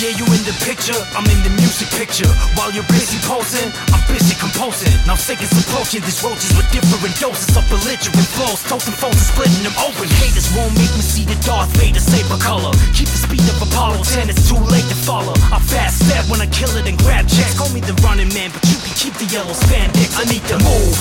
Yeah, 0.00 0.16
you 0.16 0.24
in 0.32 0.40
the 0.48 0.56
picture, 0.64 0.96
I'm 1.12 1.28
in 1.28 1.36
the 1.44 1.52
music 1.60 1.92
picture. 1.92 2.28
While 2.56 2.72
you're 2.72 2.88
busy 2.88 3.20
posing, 3.28 3.68
I'm 3.92 4.00
busy 4.08 4.32
composing. 4.40 4.88
Now 5.04 5.12
I'm 5.12 5.20
sick 5.20 5.44
is 5.44 5.52
approaching 5.52 6.00
these 6.00 6.24
roaches 6.24 6.56
with 6.56 6.64
different 6.72 7.12
doses 7.20 7.52
of 7.52 7.68
belligerent 7.68 8.28
flows. 8.32 8.64
Toasting 8.64 8.96
phones 8.96 9.20
and 9.20 9.28
splitting 9.28 9.60
them 9.60 9.76
open. 9.76 10.08
Haters 10.24 10.48
won't 10.56 10.72
make 10.72 10.88
me 10.96 11.04
see 11.04 11.28
the 11.28 11.36
Darth 11.44 11.68
Vader 11.76 12.00
saber 12.00 12.40
color. 12.40 12.72
Keep 12.96 13.12
the 13.12 13.20
speed 13.28 13.44
of 13.52 13.60
Apollo 13.60 14.00
10, 14.08 14.32
it's 14.32 14.48
too 14.48 14.56
late 14.72 14.88
to 14.88 14.96
follow. 14.96 15.36
I 15.52 15.60
fast 15.60 16.00
step 16.08 16.24
when 16.32 16.40
I 16.40 16.48
kill 16.48 16.72
it 16.80 16.88
and 16.88 16.96
grab 17.04 17.28
checks. 17.28 17.60
Call 17.60 17.68
me 17.68 17.84
the 17.84 17.92
running 18.00 18.32
man, 18.32 18.48
but 18.56 18.64
you 18.72 18.80
can 18.80 18.96
keep 18.96 19.12
the 19.20 19.28
yellow 19.28 19.52
spandex. 19.52 20.16
I 20.16 20.24
need 20.32 20.44
to 20.48 20.56
move 20.64 20.96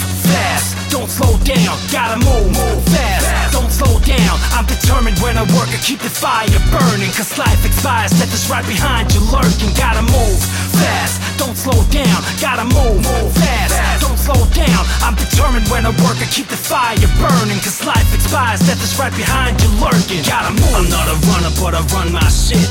Gotta 1.90 2.22
move, 2.22 2.54
move 2.54 2.86
fast, 2.94 3.52
don't 3.52 3.72
slow 3.74 3.98
down. 4.06 4.38
I'm 4.54 4.66
determined 4.70 5.18
when 5.26 5.42
I 5.42 5.44
work, 5.58 5.74
I 5.74 5.82
keep 5.82 5.98
the 5.98 6.10
fire 6.10 6.46
burning. 6.70 7.10
Cause 7.18 7.34
life 7.34 7.66
expires, 7.66 8.14
death 8.14 8.30
is 8.30 8.46
right 8.46 8.66
behind 8.70 9.10
you 9.10 9.22
lurking. 9.34 9.74
Gotta 9.74 10.06
move 10.06 10.38
fast, 10.78 11.18
don't 11.42 11.58
slow 11.58 11.82
down. 11.90 12.22
Gotta 12.38 12.70
move, 12.70 13.02
move 13.02 13.34
fast, 13.34 13.74
don't 14.06 14.22
slow 14.22 14.38
down. 14.54 14.86
I'm 15.02 15.18
determined 15.18 15.66
when 15.74 15.90
I 15.90 15.90
work, 16.06 16.22
I 16.22 16.30
keep 16.30 16.46
the 16.46 16.62
fire 16.62 16.94
burning. 17.18 17.58
Cause 17.66 17.82
life 17.82 18.06
expires, 18.14 18.62
death 18.70 18.86
is 18.86 18.94
right 19.02 19.14
behind 19.18 19.58
you 19.58 19.70
lurking. 19.82 20.22
Gotta 20.30 20.54
move. 20.54 20.78
I'm 20.78 20.90
not 20.94 21.10
a 21.10 21.18
runner, 21.26 21.54
but 21.58 21.74
I 21.74 21.82
run 21.98 22.14
my 22.14 22.30
shit. 22.30 22.70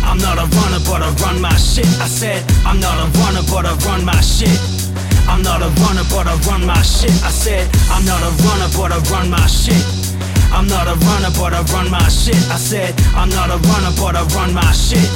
I'm 0.00 0.16
not 0.16 0.40
a 0.40 0.48
runner, 0.48 0.80
but 0.88 1.04
I 1.04 1.12
run 1.20 1.44
my 1.44 1.52
shit. 1.60 1.88
I 2.00 2.08
said, 2.08 2.40
I'm 2.64 2.80
not 2.80 2.96
a 3.04 3.06
runner, 3.20 3.44
but 3.52 3.68
I 3.68 3.76
run 3.84 4.00
my 4.04 4.16
shit. 4.24 4.75
I'm 5.32 5.42
not 5.42 5.60
a 5.62 5.68
runner, 5.82 6.06
but 6.14 6.26
I 6.26 6.34
run 6.48 6.62
my 6.66 6.82
shit. 6.82 7.16
I 7.30 7.30
said, 7.44 7.64
I'm 7.94 8.04
not 8.10 8.22
a 8.28 8.30
runner, 8.46 8.68
but 8.78 8.90
I 8.96 8.98
run 9.12 9.26
my 9.30 9.46
shit. 9.60 9.84
I'm 10.56 10.66
not 10.74 10.86
a 10.94 10.96
runner, 11.08 11.32
but 11.40 11.52
I 11.58 11.62
run 11.74 11.90
my 11.90 12.08
shit. 12.20 12.42
I 12.56 12.58
said, 12.70 12.92
I'm 13.20 13.30
not 13.38 13.48
a 13.56 13.58
runner, 13.70 13.92
but 14.00 14.14
I 14.20 14.22
run 14.36 14.50
my 14.54 14.72
shit. 14.84 15.10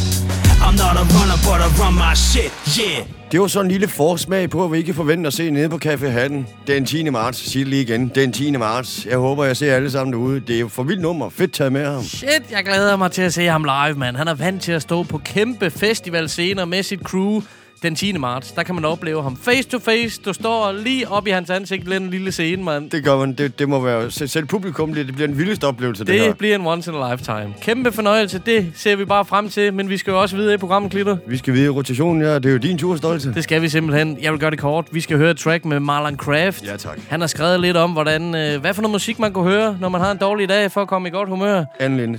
I'm 0.67 0.77
not 0.77 0.95
a 1.03 1.05
runner, 1.17 1.39
but 1.47 1.59
I 1.67 1.69
run 1.81 1.95
my 1.95 2.15
shit. 2.15 2.53
Yeah. 2.79 3.07
Det 3.33 3.41
var 3.41 3.47
så 3.47 3.61
en 3.61 3.69
lille 3.69 3.89
forsmag 3.89 4.51
på, 4.51 4.65
at 4.65 4.73
vi 4.73 4.79
ikke 4.79 4.95
forventer 4.95 5.27
at 5.27 5.35
se 5.35 5.51
nede 5.51 5.69
på 5.69 5.79
Café 5.85 6.09
Hatten 6.09 6.47
den 6.67 6.85
10. 6.87 7.11
marts. 7.11 7.51
Sig 7.51 7.59
det 7.59 7.69
lige 7.69 7.83
igen. 7.83 8.09
Den 8.15 8.33
10. 8.33 8.51
marts. 8.51 9.07
Jeg 9.11 9.19
håber, 9.19 9.45
jeg 9.45 9.57
ser 9.57 9.75
alle 9.75 9.91
sammen 9.91 10.13
derude. 10.13 10.41
Det 10.41 10.57
er 10.57 10.61
jo 10.61 10.69
for 10.69 10.83
vildt 10.83 11.03
nummer. 11.03 11.31
Fedt 11.31 11.53
taget 11.53 11.73
med 11.73 11.87
ham. 11.87 12.03
Shit, 12.03 12.43
jeg 12.51 12.65
glæder 12.65 12.97
mig 12.97 13.13
til 13.13 13.23
at 13.23 13.35
se 13.35 13.47
ham 13.47 13.65
live, 13.65 13.95
mand. 13.99 14.17
Han 14.17 14.29
er 14.29 14.35
vant 14.35 14.63
til 14.63 14.73
at 14.73 14.83
stå 14.83 15.03
på 15.03 15.19
kæmpe 15.19 15.71
festivalscener 15.71 16.65
med 16.65 16.83
sit 16.83 17.01
crew 17.01 17.43
den 17.83 17.95
10. 17.95 18.13
marts. 18.19 18.53
Der 18.53 18.63
kan 18.63 18.75
man 18.75 18.85
opleve 18.85 19.23
ham 19.23 19.37
face 19.37 19.69
to 19.69 19.79
face. 19.79 20.21
Du 20.25 20.33
står 20.33 20.73
lige 20.73 21.09
op 21.09 21.27
i 21.27 21.31
hans 21.31 21.51
ansigt, 21.51 21.87
den 21.87 22.11
lille 22.11 22.33
scene, 22.33 22.63
mand. 22.63 22.91
Det 22.91 23.05
gør 23.05 23.17
man. 23.17 23.33
Det, 23.33 23.59
det 23.59 23.69
må 23.69 23.81
være... 23.81 24.11
Selv, 24.11 24.47
publikum, 24.47 24.95
det, 24.95 25.07
det 25.07 25.15
bliver 25.15 25.27
den 25.27 25.39
vildeste 25.39 25.65
oplevelse, 25.67 26.05
det, 26.05 26.15
Det 26.15 26.21
her. 26.21 26.35
bliver 26.35 26.55
en 26.55 26.67
once 26.67 26.91
in 26.91 26.97
a 26.97 27.11
lifetime. 27.11 27.55
Kæmpe 27.63 27.93
fornøjelse, 27.93 28.43
det 28.47 28.73
ser 28.75 28.97
vi 28.97 29.05
bare 29.05 29.25
frem 29.25 29.49
til. 29.49 29.75
Men 29.75 29.89
vi 29.89 29.97
skal 29.97 30.11
jo 30.11 30.21
også 30.21 30.37
videre 30.37 30.55
i 30.55 30.57
programmet, 30.57 30.91
Klitter. 30.91 31.17
Vi 31.27 31.37
skal 31.37 31.55
videre 31.55 31.67
i 31.67 31.71
rotationen, 31.71 32.23
ja. 32.23 32.35
Det 32.35 32.47
er 32.47 32.51
jo 32.51 32.59
din 32.59 32.79
tur, 32.79 32.97
Stolte. 32.97 33.35
Det 33.35 33.45
skal 33.45 33.63
vi 33.63 33.69
simpelthen. 33.69 34.19
Jeg 34.23 34.33
vil 34.33 34.41
gøre 34.41 34.51
det 34.51 34.59
kort. 34.59 34.87
Vi 34.93 35.01
skal 35.01 35.17
høre 35.17 35.31
et 35.31 35.37
track 35.37 35.65
med 35.65 35.81
Marlon 35.81 36.17
Craft. 36.17 36.65
Ja, 36.67 36.77
tak. 36.77 36.99
Han 37.09 37.21
har 37.21 37.27
skrevet 37.27 37.61
lidt 37.61 37.77
om, 37.77 37.91
hvordan, 37.93 38.35
øh, 38.35 38.61
hvad 38.61 38.75
for 38.75 38.83
noget 38.83 38.93
musik 38.93 39.19
man 39.19 39.33
kunne 39.33 39.51
høre, 39.51 39.77
når 39.81 39.89
man 39.89 40.01
har 40.01 40.11
en 40.11 40.19
dårlig 40.19 40.49
dag 40.49 40.73
for 40.73 40.83
at 40.83 40.89
komme 40.89 41.09
i 41.09 41.11
godt 41.11 41.29
humør. 41.29 41.65
Anne 41.81 42.19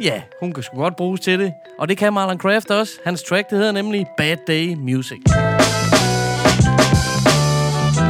Ja, 0.00 0.22
hun 0.40 0.52
kan 0.52 0.62
sgu 0.62 0.76
godt 0.76 0.96
bruges 0.96 1.20
til 1.20 1.38
det. 1.38 1.52
Og 1.78 1.88
det 1.88 1.98
kan 1.98 2.12
Marlon 2.12 2.38
Craft 2.38 2.70
også. 2.70 2.92
Hans 3.04 3.22
track, 3.22 3.50
det 3.50 3.58
hedder 3.58 3.72
nemlig 3.72 4.06
Bad 4.16 4.36
Day 4.46 4.74
Music. 4.74 5.18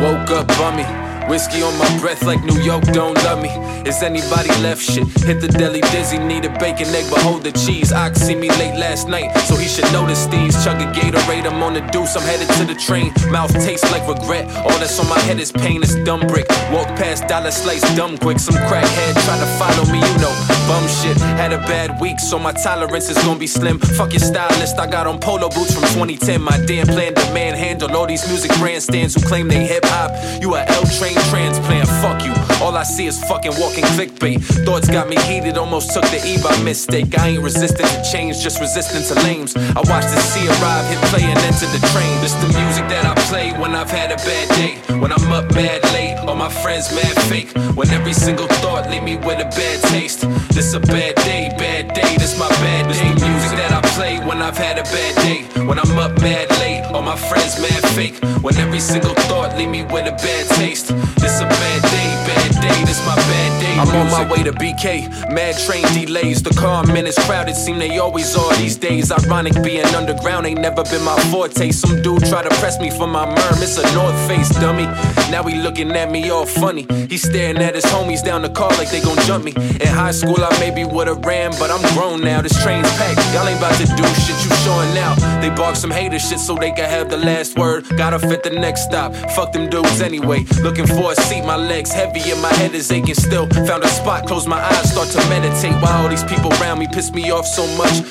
Woke 0.02 0.40
up 0.40 0.46
bummy. 0.46 1.03
Whiskey 1.28 1.62
on 1.62 1.76
my 1.78 1.98
breath 1.98 2.22
like 2.22 2.42
New 2.44 2.60
York 2.62 2.84
don't 2.92 3.16
love 3.24 3.42
me. 3.42 3.50
Is 3.88 4.02
anybody 4.02 4.50
left 4.62 4.82
shit? 4.82 5.06
Hit 5.26 5.40
the 5.40 5.48
deli 5.48 5.80
dizzy, 5.90 6.18
need 6.18 6.44
a 6.44 6.50
bacon 6.58 6.86
egg, 6.94 7.06
but 7.10 7.20
hold 7.20 7.42
the 7.42 7.52
cheese. 7.52 7.92
Ox 7.92 8.20
see 8.20 8.34
me 8.34 8.48
late 8.50 8.78
last 8.78 9.08
night, 9.08 9.36
so 9.48 9.56
he 9.56 9.66
should 9.66 9.90
know 9.92 10.04
notice 10.04 10.26
these. 10.26 10.52
Chug 10.64 10.80
a 10.80 10.86
Gatorade, 10.92 11.46
I'm 11.46 11.62
on 11.62 11.72
the 11.74 11.80
deuce, 11.92 12.14
I'm 12.16 12.22
headed 12.22 12.48
to 12.58 12.64
the 12.64 12.74
train. 12.74 13.12
Mouth 13.30 13.52
tastes 13.64 13.90
like 13.90 14.06
regret, 14.06 14.44
all 14.64 14.78
that's 14.78 14.98
on 15.00 15.08
my 15.08 15.18
head 15.20 15.40
is 15.40 15.50
pain, 15.50 15.82
it's 15.82 15.94
dumb 16.04 16.20
brick. 16.20 16.46
Walk 16.70 16.88
past 17.00 17.26
dollar 17.26 17.50
slice 17.50 17.82
dumb 17.96 18.18
quick, 18.18 18.38
some 18.38 18.56
crackhead 18.68 19.14
try 19.24 19.38
to 19.38 19.48
follow 19.58 19.84
me, 19.90 19.98
you 19.98 20.16
know. 20.20 20.34
Bum 20.68 20.84
shit, 21.00 21.16
had 21.40 21.52
a 21.52 21.58
bad 21.58 22.00
week, 22.00 22.20
so 22.20 22.38
my 22.38 22.52
tolerance 22.52 23.08
is 23.08 23.16
gonna 23.24 23.38
be 23.38 23.46
slim. 23.46 23.78
Fuck 23.78 24.12
your 24.12 24.20
stylist, 24.20 24.78
I 24.78 24.86
got 24.86 25.06
on 25.06 25.18
polo 25.18 25.48
boots 25.48 25.72
from 25.72 25.84
2010. 25.94 26.42
My 26.42 26.58
damn 26.66 26.86
plan 26.86 27.14
to 27.14 27.24
manhandle 27.32 27.96
all 27.96 28.06
these 28.06 28.26
music 28.28 28.50
grandstands 28.52 29.14
who 29.14 29.20
claim 29.26 29.48
they 29.48 29.66
hip 29.66 29.84
hop. 29.86 30.10
You 30.42 30.54
a 30.54 30.64
L 30.68 30.84
train 30.98 31.13
transplant, 31.30 31.88
fuck 32.00 32.24
you. 32.24 32.32
All 32.64 32.76
I 32.76 32.82
see 32.82 33.06
is 33.06 33.22
fucking 33.24 33.52
walking 33.58 33.84
clickbait. 33.96 34.42
Thoughts 34.64 34.88
got 34.88 35.08
me 35.08 35.16
heated, 35.28 35.58
almost 35.58 35.92
took 35.92 36.04
the 36.04 36.20
E 36.24 36.40
by 36.42 36.56
mistake. 36.62 37.18
I 37.18 37.28
ain't 37.28 37.42
resistant 37.42 37.88
to 37.88 38.02
change, 38.10 38.40
just 38.40 38.60
resistant 38.60 39.06
to 39.06 39.14
lames. 39.26 39.56
I 39.56 39.82
watched 39.90 40.10
the 40.10 40.20
sea 40.20 40.46
arrive, 40.48 40.86
hit 40.88 40.98
play 41.10 41.24
and 41.24 41.38
enter 41.40 41.66
the 41.66 41.80
train. 41.92 42.14
This 42.20 42.34
the 42.34 42.48
music 42.58 42.88
that 42.88 43.04
I 43.04 43.14
play 43.28 43.52
when 43.60 43.74
I've 43.74 43.90
had 43.90 44.12
a 44.12 44.16
bad 44.16 44.48
day. 44.56 44.78
When 44.98 45.12
I'm 45.12 45.32
up 45.32 45.52
mad 45.54 45.82
late, 45.92 46.16
all 46.26 46.36
my 46.36 46.48
friends 46.48 46.94
mad 46.94 47.14
fake. 47.28 47.50
When 47.76 47.88
every 47.90 48.12
single 48.12 48.46
thought 48.62 48.88
leave 48.90 49.02
me 49.02 49.16
with 49.16 49.40
a 49.40 49.48
bad 49.56 49.82
taste. 49.90 50.22
This 50.54 50.72
a 50.74 50.80
bad 50.80 51.16
day, 51.16 51.52
bad 51.58 51.92
day, 51.94 52.16
this 52.16 52.38
my 52.38 52.48
bad 52.48 52.92
day. 52.92 53.12
The 53.14 53.26
music 53.26 53.58
that 53.58 53.72
I 53.72 53.80
play 53.96 54.18
when 54.26 54.40
I've 54.40 54.56
had 54.56 54.78
a 54.78 54.84
bad 54.84 55.14
day. 55.16 55.42
When 55.66 55.78
I'm 55.78 55.98
up 55.98 56.20
mad 56.20 56.50
late, 56.60 56.84
all 56.92 57.02
my 57.02 57.16
friends 57.16 57.60
mad 57.60 57.82
fake. 57.94 58.16
When 58.42 58.56
every 58.56 58.80
single 58.80 59.14
thought 59.28 59.56
leave 59.56 59.70
me 59.70 59.82
with 59.84 60.06
a 60.06 60.12
bad 60.12 60.46
taste. 60.56 60.92
This 61.20 61.40
a 61.40 61.46
bad 61.46 61.82
day, 61.82 62.08
bad 62.26 62.50
day, 62.62 62.84
this 62.84 63.04
my 63.06 63.16
bad 63.16 63.60
day. 63.60 63.74
I'm 63.78 63.88
on 63.96 64.10
my 64.10 64.30
way 64.30 64.42
to 64.42 64.52
BK, 64.52 65.32
mad 65.32 65.58
train 65.58 65.84
delays. 65.92 66.42
The 66.42 66.50
car 66.50 66.82
I'm 66.84 66.96
in 66.96 67.06
is 67.06 67.18
crowded, 67.18 67.56
seem 67.56 67.78
they 67.78 67.98
always 67.98 68.36
are 68.36 68.54
these 68.56 68.76
days. 68.76 69.10
Ironic 69.10 69.54
being 69.62 69.86
underground 69.94 70.46
ain't 70.46 70.60
never 70.60 70.82
been 70.84 71.02
my 71.02 71.18
forte. 71.30 71.70
Some 71.72 72.02
dude 72.02 72.24
try 72.26 72.42
to 72.42 72.54
press 72.60 72.78
me 72.80 72.90
for 72.90 73.06
my 73.06 73.26
merm, 73.26 73.62
it's 73.62 73.78
a 73.78 73.94
North 73.94 74.18
Face 74.28 74.50
dummy. 74.60 74.86
Now 75.30 75.42
he 75.42 75.56
looking 75.56 75.90
at 75.92 76.10
me 76.10 76.30
all 76.30 76.46
funny. 76.46 76.86
He 77.08 77.18
staring 77.18 77.58
at 77.58 77.74
his 77.74 77.84
homies 77.84 78.24
down 78.24 78.42
the 78.42 78.50
car 78.50 78.70
like 78.78 78.90
they 78.90 79.00
gon' 79.00 79.18
jump 79.26 79.44
me. 79.44 79.52
In 79.80 79.88
high 79.88 80.12
school 80.12 80.42
I 80.42 80.50
maybe 80.60 80.84
would've 80.84 81.24
ran, 81.24 81.50
but 81.58 81.70
I'm 81.70 81.82
grown 81.94 82.20
now. 82.20 82.42
This 82.42 82.60
train's 82.62 82.90
packed, 82.96 83.18
y'all 83.34 83.46
ain't 83.48 83.58
about 83.58 83.74
to 83.80 83.86
do 83.86 84.04
shit 84.22 84.38
you 84.44 84.54
showing 84.64 84.96
out. 84.98 85.16
They 85.40 85.50
bark 85.50 85.76
some 85.76 85.90
hater 85.90 86.18
shit 86.18 86.38
so 86.38 86.54
they 86.54 86.70
can 86.70 86.88
have 86.88 87.10
the 87.10 87.16
last 87.16 87.58
word. 87.58 87.84
Gotta 87.96 88.18
fit 88.18 88.42
the 88.42 88.50
next 88.50 88.84
stop. 88.84 89.14
Fuck 89.34 89.52
them 89.52 89.68
dudes 89.68 90.00
anyway. 90.00 90.44
Looking 90.62 90.86
for 90.94 91.12
a 91.12 91.16
seat, 91.16 91.44
my 91.44 91.56
legs 91.56 91.92
heavy 91.92 92.30
and 92.30 92.40
my 92.40 92.52
head 92.54 92.74
is 92.74 92.90
aching 92.90 93.14
still. 93.14 93.46
Found 93.66 93.84
a 93.84 93.88
spot, 93.88 94.26
close 94.26 94.46
my 94.46 94.60
eyes, 94.60 94.92
start 94.92 95.08
to 95.08 95.28
meditate. 95.28 95.74
Why 95.82 95.92
all 96.02 96.08
these 96.08 96.24
people 96.24 96.52
around 96.54 96.78
me 96.78 96.86
piss 96.86 97.12
me 97.12 97.30
off 97.30 97.46
so 97.46 97.66
much. 97.76 98.02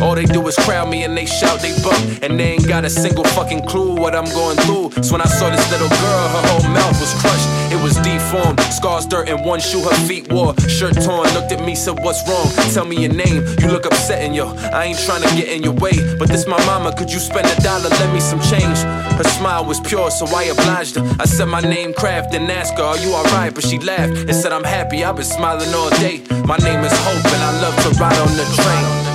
All 0.00 0.14
they 0.14 0.24
do 0.24 0.46
is 0.48 0.56
crowd 0.56 0.88
me 0.88 1.04
and 1.04 1.16
they 1.16 1.26
shout, 1.26 1.60
they 1.60 1.72
bump. 1.82 2.22
And 2.22 2.38
they 2.38 2.52
ain't 2.54 2.68
got 2.68 2.84
a 2.84 2.90
single 2.90 3.24
fucking 3.24 3.66
clue 3.66 3.94
what 3.94 4.14
I'm 4.14 4.28
going 4.32 4.56
through. 4.58 5.02
So 5.02 5.12
when 5.12 5.22
I 5.22 5.26
saw 5.26 5.50
this 5.50 5.70
little 5.70 5.88
girl, 5.88 6.28
her 6.34 6.42
whole 6.48 6.68
mouth 6.72 7.00
was 7.00 7.14
crushed. 7.20 7.48
It 7.72 7.82
was 7.82 7.96
deformed, 7.96 8.60
scars, 8.72 9.06
dirt, 9.06 9.28
and 9.28 9.44
one 9.44 9.60
shoe 9.60 9.82
her 9.82 9.94
feet 10.06 10.32
wore. 10.32 10.54
Shirt 10.68 10.94
torn, 11.02 11.28
looked 11.34 11.52
at 11.52 11.64
me, 11.64 11.74
said, 11.74 11.98
What's 12.02 12.26
wrong? 12.28 12.48
Tell 12.72 12.84
me 12.84 12.96
your 12.96 13.12
name. 13.12 13.44
You 13.60 13.68
look 13.68 13.86
upset 13.86 14.20
and 14.22 14.34
yo, 14.34 14.54
I 14.72 14.84
ain't 14.86 14.98
trying 14.98 15.22
to 15.22 15.28
get 15.36 15.48
in 15.48 15.62
your 15.62 15.74
way. 15.74 16.16
But 16.18 16.28
this 16.28 16.46
my 16.46 16.58
mama, 16.66 16.94
could 16.96 17.12
you 17.12 17.18
spend 17.18 17.46
a 17.46 17.62
dollar, 17.62 17.88
lend 17.88 18.12
me 18.12 18.20
some 18.20 18.40
change? 18.40 18.78
Her 19.18 19.24
smile 19.24 19.64
was 19.64 19.80
pure, 19.80 20.10
so 20.10 20.26
I 20.26 20.44
obliged 20.44 20.96
her. 20.96 21.16
I 21.18 21.26
said 21.26 21.46
my 21.46 21.60
name 21.60 21.92
Kraft 21.94 22.23
and 22.32 22.50
asked 22.50 22.78
her, 22.78 22.84
Are 22.84 22.98
you 22.98 23.12
alright? 23.14 23.54
But 23.54 23.64
she 23.64 23.78
laughed 23.78 24.12
and 24.12 24.34
said, 24.34 24.52
I'm 24.52 24.64
happy, 24.64 25.04
I've 25.04 25.16
been 25.16 25.24
smiling 25.24 25.72
all 25.74 25.90
day. 25.90 26.22
My 26.46 26.56
name 26.58 26.84
is 26.84 26.92
Hope, 26.92 27.24
and 27.24 27.42
I 27.42 27.60
love 27.60 27.76
to 27.82 27.90
ride 28.00 28.18
on 28.18 28.36
the 28.36 28.44
train. 28.56 29.13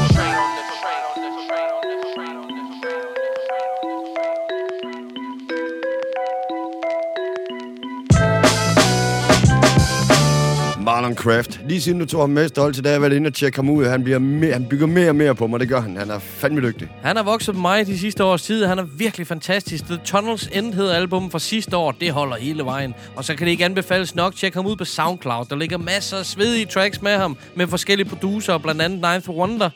Marlon 11.00 11.16
Kraft. 11.16 11.62
Lige 11.68 11.82
siden 11.82 12.00
du 12.00 12.06
tog 12.06 12.22
ham 12.22 12.30
med 12.30 12.48
stolt 12.48 12.76
til, 12.76 12.84
da 12.84 12.92
jeg 12.92 13.02
været 13.02 13.14
inde 13.14 13.28
og 13.28 13.34
tjekke 13.34 13.56
ham 13.58 13.70
ud. 13.70 13.86
Han, 13.86 14.04
bliver 14.04 14.20
mere, 14.20 14.54
han 14.54 14.66
bygger 14.66 14.86
mere 14.88 15.10
og 15.10 15.16
mere 15.16 15.36
på 15.36 15.48
mig, 15.48 15.60
det 15.60 15.70
gør 15.70 15.82
han. 15.82 15.98
Han 15.98 16.10
er 16.10 16.20
fandme 16.20 16.62
dygtig. 16.62 16.88
Han 17.04 17.16
har 17.16 17.24
vokset 17.24 17.56
på 17.56 17.62
mig 17.62 17.88
de 17.88 18.00
sidste 18.00 18.24
års 18.24 18.42
tid. 18.42 18.66
Han 18.66 18.80
er 18.80 18.84
virkelig 18.84 19.28
fantastisk. 19.28 19.86
The 19.86 19.98
Tunnels 20.06 20.50
End 20.54 20.74
hedder 20.74 20.94
albumet 20.94 21.32
fra 21.32 21.40
sidste 21.40 21.78
år. 21.78 21.92
Det 21.92 22.12
holder 22.12 22.36
hele 22.36 22.64
vejen. 22.66 22.94
Og 23.16 23.26
så 23.26 23.36
kan 23.36 23.46
det 23.46 23.52
ikke 23.52 23.66
anbefales 23.66 24.16
nok. 24.16 24.36
Tjek 24.36 24.54
ham 24.54 24.66
ud 24.66 24.76
på 24.76 24.86
SoundCloud. 24.86 25.46
Der 25.50 25.56
ligger 25.56 25.78
masser 25.78 26.18
af 26.18 26.26
svedige 26.26 26.66
tracks 26.66 27.02
med 27.02 27.18
ham. 27.18 27.38
Med 27.56 27.68
forskellige 27.68 28.10
producer, 28.10 28.58
blandt 28.58 28.82
andet 28.82 29.02
Ninth 29.12 29.30
Wonder. 29.30 29.70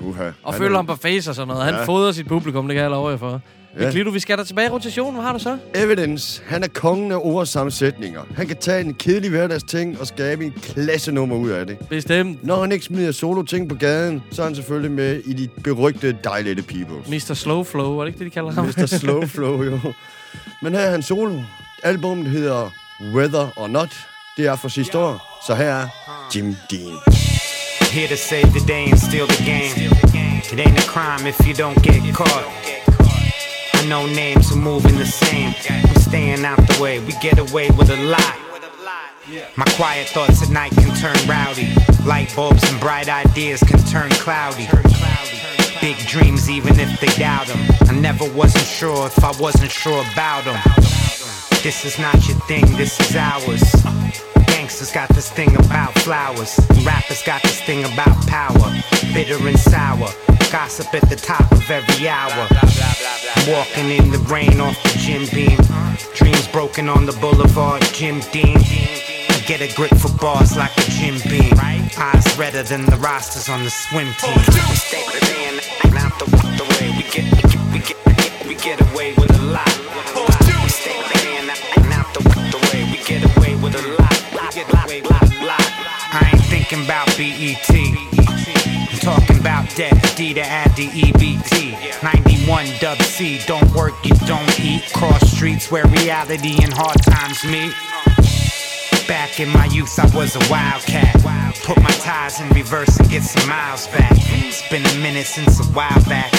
Uha. 0.00 0.30
Og 0.42 0.54
følger 0.54 0.72
er- 0.72 0.76
ham 0.76 0.86
på 0.86 0.96
face 0.96 1.30
og 1.30 1.34
sådan 1.34 1.48
noget. 1.48 1.64
Han 1.64 1.74
Ja. 1.74 1.84
fodrer 1.84 2.12
sit 2.12 2.26
publikum, 2.28 2.66
det 2.68 2.74
kan 2.74 2.82
jeg 2.82 2.90
love 2.90 3.10
jer 3.10 3.16
for. 3.16 3.40
Ja. 3.80 3.90
Klido, 3.90 4.10
vi 4.10 4.20
skal 4.20 4.38
der 4.38 4.44
tilbage 4.44 4.66
i 4.66 4.70
rotationen. 4.70 5.14
Hvad 5.14 5.24
har 5.24 5.32
du 5.32 5.38
så? 5.38 5.58
Evidence. 5.74 6.42
Han 6.46 6.62
er 6.62 6.68
kongen 6.68 7.12
af 7.12 7.16
ordsammensætninger. 7.20 8.20
Han 8.36 8.46
kan 8.46 8.56
tage 8.56 8.80
en 8.80 8.94
kedelig 8.94 9.30
hverdagsting 9.30 10.00
og 10.00 10.06
skabe 10.06 10.44
en 10.44 10.52
klasse 10.62 11.12
nummer 11.12 11.36
ud 11.36 11.50
af 11.50 11.66
det. 11.66 11.78
Bestemt. 11.78 12.44
Når 12.44 12.60
han 12.60 12.72
ikke 12.72 12.84
smider 12.84 13.12
solo 13.12 13.42
ting 13.42 13.68
på 13.68 13.74
gaden, 13.74 14.22
så 14.32 14.42
er 14.42 14.46
han 14.46 14.54
selvfølgelig 14.54 14.90
med 14.90 15.20
i 15.24 15.32
de 15.32 15.48
berygtede 15.64 16.16
Dilated 16.24 16.62
Peoples. 16.62 17.28
Mr. 17.28 17.34
Slow 17.34 17.64
Flow, 17.64 17.94
var 17.94 18.04
det 18.04 18.08
ikke 18.08 18.18
det, 18.18 18.24
de 18.26 18.30
kalder 18.30 18.50
ham? 18.52 18.64
Mr. 18.66 18.86
Slow 18.86 19.26
Flow, 19.34 19.62
jo. 19.64 19.78
Men 20.62 20.72
her 20.74 20.80
er 20.80 20.90
han 20.90 21.02
solo. 21.02 21.40
Albummet 21.82 22.26
hedder 22.30 22.70
Whether 23.14 23.48
or 23.56 23.68
Not. 23.68 23.96
Det 24.36 24.46
er 24.46 24.56
fra 24.56 24.68
sidste 24.68 24.98
år. 24.98 25.42
Så 25.46 25.54
her 25.54 25.64
er 25.74 25.86
Jim 26.36 26.56
Dean. 26.70 26.96
Here 27.92 28.08
to 28.08 28.16
save 28.16 28.42
the 28.58 28.66
day 28.68 28.84
and 28.90 28.98
steal 28.98 29.26
the 29.28 29.44
game. 29.52 29.90
It 30.52 30.58
ain't 30.60 30.78
a 30.78 30.86
crime 30.94 31.28
if 31.28 31.38
you 31.46 31.54
don't 31.64 31.80
get 31.82 32.14
caught. 32.14 32.44
I 33.80 33.86
know 33.86 34.04
names 34.04 34.52
are 34.52 34.56
moving 34.56 34.98
the 34.98 35.06
same. 35.06 35.54
I'm 35.70 35.94
staying 36.02 36.44
out 36.44 36.58
the 36.58 36.82
way. 36.82 36.98
We 37.00 37.12
get 37.22 37.38
away 37.38 37.70
with 37.70 37.88
a 37.88 37.96
lot. 37.96 38.36
My 39.56 39.64
quiet 39.74 40.06
thoughts 40.08 40.42
at 40.42 40.50
night 40.50 40.72
can 40.72 40.94
turn 40.96 41.16
rowdy. 41.26 41.72
Light 42.04 42.30
bulbs 42.36 42.62
and 42.70 42.78
bright 42.78 43.08
ideas 43.08 43.62
can 43.62 43.78
turn 43.84 44.10
cloudy. 44.10 44.68
Big 45.80 45.96
dreams, 46.06 46.50
even 46.50 46.78
if 46.78 47.00
they 47.00 47.06
doubt 47.18 47.46
them. 47.46 47.58
I 47.88 47.98
never 47.98 48.30
wasn't 48.34 48.66
sure 48.66 49.06
if 49.06 49.24
I 49.24 49.32
wasn't 49.40 49.70
sure 49.70 50.04
about 50.12 50.44
them. 50.44 50.60
This 51.62 51.86
is 51.86 51.98
not 51.98 52.16
your 52.28 52.36
thing, 52.40 52.66
this 52.76 53.00
is 53.00 53.16
ours. 53.16 53.64
Gangsters 54.48 54.92
got 54.92 55.08
this 55.08 55.30
thing 55.30 55.56
about 55.56 55.94
flowers. 56.00 56.60
Rappers 56.84 57.22
got 57.22 57.42
this 57.44 57.62
thing 57.62 57.84
about 57.84 58.26
power. 58.26 58.74
Bitter 59.14 59.38
and 59.48 59.58
sour. 59.58 60.10
Gossip 60.50 60.92
at 60.94 61.08
the 61.08 61.14
top 61.14 61.52
of 61.52 61.70
every 61.70 62.08
hour. 62.08 62.48
Walking 63.46 63.90
in 63.90 64.10
the 64.10 64.18
rain 64.26 64.60
off 64.60 64.74
the 64.82 64.98
gym 64.98 65.22
beam. 65.32 65.56
Dreams 66.14 66.48
broken 66.48 66.88
on 66.88 67.06
the 67.06 67.12
boulevard, 67.20 67.82
Jim 67.94 68.18
Dean. 68.32 68.58
I 68.58 69.42
get 69.46 69.60
a 69.60 69.72
grip 69.76 69.94
for 69.94 70.10
bars 70.18 70.56
like 70.56 70.76
a 70.76 70.90
Jim 70.90 71.20
Beam. 71.30 71.54
Eyes 71.96 72.26
redder 72.36 72.64
than 72.64 72.84
the 72.86 72.96
rosters 72.96 73.48
on 73.48 73.62
the 73.62 73.70
swim 73.70 74.12
team. 74.18 74.34
We 74.34 74.74
stay 74.74 75.06
staying 75.22 75.60
out 75.96 76.18
the, 76.18 76.26
the 76.58 76.66
way. 76.74 76.98
We 76.98 77.04
get, 77.06 77.30
we 77.70 77.78
get, 77.78 78.46
we 78.48 78.54
get, 78.56 78.80
away 78.90 79.14
with 79.14 79.30
a 79.30 79.42
lot. 79.54 79.70
We 80.64 80.68
stay 80.68 80.98
staying 81.14 81.48
out 81.92 82.12
the, 82.12 82.22
the 82.50 82.58
way. 82.72 82.90
We 82.90 82.98
get 83.04 83.22
away 83.36 83.54
with 83.54 83.76
a 83.76 83.86
lot. 83.86 84.10
I 86.12 86.32
ain't 86.34 86.44
thinking 86.46 86.84
about 86.84 87.06
BET. 87.16 88.29
About 89.40 89.74
debt, 89.74 89.96
D 90.16 90.34
to 90.34 90.42
add 90.42 90.76
the 90.76 90.88
EBT. 90.88 92.02
91 92.02 92.66
dub 92.78 93.00
C, 93.00 93.40
don't 93.46 93.68
work, 93.72 93.94
you 94.04 94.14
don't 94.26 94.60
eat. 94.60 94.82
Cross 94.92 95.32
streets 95.32 95.70
where 95.70 95.86
reality 95.86 96.62
and 96.62 96.70
hard 96.70 97.00
times 97.02 97.42
meet. 97.44 97.72
Back 99.08 99.40
in 99.40 99.48
my 99.48 99.64
youth, 99.64 99.98
I 99.98 100.14
was 100.14 100.36
a 100.36 100.50
wildcat. 100.50 101.14
Put 101.64 101.80
my 101.82 101.90
ties 102.04 102.38
in 102.42 102.50
reverse 102.50 102.98
and 102.98 103.08
get 103.08 103.22
some 103.22 103.48
miles 103.48 103.86
back. 103.88 104.12
It's 104.14 104.68
been 104.68 104.84
a 104.84 104.94
minute 105.00 105.26
since 105.26 105.58
a 105.58 105.64
while 105.72 106.04
back. 106.04 106.30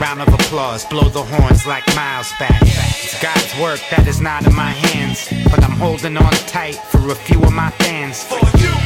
Round 0.00 0.22
of 0.22 0.28
applause, 0.28 0.84
blow 0.84 1.08
the 1.08 1.24
horns 1.24 1.66
like 1.66 1.84
miles 1.96 2.30
back. 2.38 2.62
It's 2.62 3.20
God's 3.20 3.58
work 3.60 3.80
that 3.90 4.06
is 4.06 4.20
not 4.20 4.46
in 4.46 4.54
my 4.54 4.70
hands, 4.70 5.26
but 5.50 5.64
I'm 5.64 5.76
holding 5.78 6.16
on 6.16 6.32
tight 6.46 6.76
for 6.76 7.10
a 7.10 7.14
few 7.14 7.42
of 7.42 7.52
my 7.52 7.70
fans. 7.70 8.26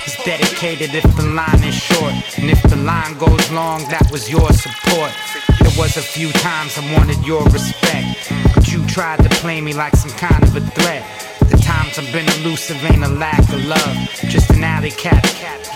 It's 0.07 0.23
dedicated 0.25 0.95
if 0.95 1.05
the 1.17 1.27
line 1.27 1.63
is 1.65 1.75
short, 1.75 2.15
and 2.39 2.51
if 2.51 2.63
the 2.65 2.77
line 2.77 3.17
goes 3.19 3.51
long, 3.51 3.81
that 3.89 4.09
was 4.11 4.31
your 4.31 4.51
support. 4.53 5.13
There 5.61 5.77
was 5.79 5.97
a 5.97 6.03
few 6.03 6.31
times 6.33 6.79
I 6.79 6.85
wanted 6.95 7.25
your 7.27 7.45
respect, 7.45 8.31
but 8.55 8.71
you 8.73 8.85
tried 8.87 9.23
to 9.23 9.29
play 9.41 9.61
me 9.61 9.73
like 9.73 9.95
some 9.97 10.13
kind 10.13 10.43
of 10.43 10.57
a 10.57 10.61
threat. 10.61 11.05
The 11.51 11.59
times 11.59 11.99
I've 11.99 12.13
been 12.13 12.29
elusive 12.41 12.83
ain't 12.85 13.05
a 13.05 13.09
lack 13.09 13.41
of 13.41 13.65
love, 13.65 13.97
just 14.29 14.51
an 14.51 14.65
alley 14.65 14.91
cat, 14.91 15.25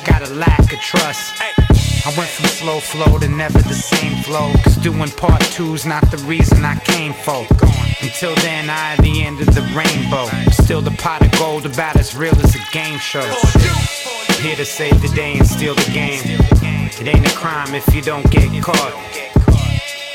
got 0.07 0.29
a 0.29 0.33
lack 0.35 0.73
of 0.73 0.81
trust. 0.81 1.43
I 2.07 2.15
went 2.17 2.31
from 2.31 2.47
slow 2.47 2.79
flow 2.79 3.19
to 3.19 3.29
never 3.29 3.59
the 3.59 3.75
same 3.75 4.23
flow. 4.23 4.53
Cause 4.63 4.77
doing 4.77 5.11
part 5.11 5.41
two's 5.41 5.85
not 5.85 6.09
the 6.11 6.19
reason 6.19 6.65
I 6.65 6.77
came 6.77 7.13
for. 7.13 7.45
Until 8.03 8.35
then, 8.37 8.69
I 8.69 8.93
at 8.93 8.99
the 8.99 9.25
end 9.25 9.41
of 9.41 9.47
the 9.55 9.63
rainbow. 9.75 10.27
Still 10.51 10.83
the 10.83 10.91
pot 10.93 11.25
of 11.25 11.33
gold 11.39 11.65
about 11.65 11.97
as 11.97 12.15
real 12.15 12.35
as 12.41 12.55
a 12.55 12.61
game 12.71 12.99
show. 12.99 13.27
Here 14.41 14.57
to 14.57 14.65
save 14.65 15.01
the 15.01 15.09
day 15.15 15.39
and 15.39 15.47
steal 15.47 15.75
the 15.75 15.91
game. 15.93 16.21
It 17.01 17.07
ain't 17.07 17.27
a 17.27 17.37
crime 17.37 17.75
if 17.75 17.95
you 17.95 18.03
don't 18.03 18.31
get 18.31 18.63
caught. 18.63 18.93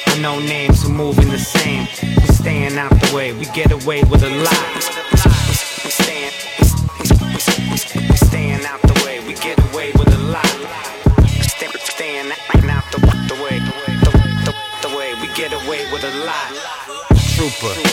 I 0.07 0.19
know 0.21 0.39
names 0.39 0.85
are 0.85 0.89
moving 0.89 1.29
the 1.29 1.39
same. 1.39 1.87
We 2.21 2.27
staying 2.27 2.77
out 2.77 2.91
the 2.91 3.15
way, 3.15 3.33
we 3.33 3.45
get 3.45 3.71
away 3.71 4.03
with 4.03 4.23
a 4.23 4.29
lot. 4.29 5.00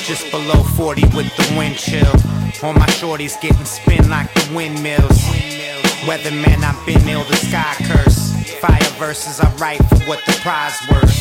Just 0.09 0.31
below 0.31 0.63
40 0.63 1.03
with 1.15 1.29
the 1.37 1.55
wind 1.55 1.77
chill. 1.77 2.09
All 2.63 2.73
my 2.73 2.87
shorties 2.97 3.39
getting 3.43 3.67
spin 3.67 4.09
like 4.09 4.33
the 4.33 4.55
windmills. 4.57 5.21
Weatherman, 6.09 6.65
I've 6.65 6.81
been 6.87 7.07
ill, 7.07 7.25
the 7.25 7.37
sky 7.37 7.75
curse. 7.85 8.33
Fire 8.59 8.91
verses, 8.97 9.39
I 9.39 9.55
write 9.57 9.85
for 9.85 9.99
what 10.09 10.25
the 10.25 10.33
prize 10.41 10.81
worth. 10.91 11.13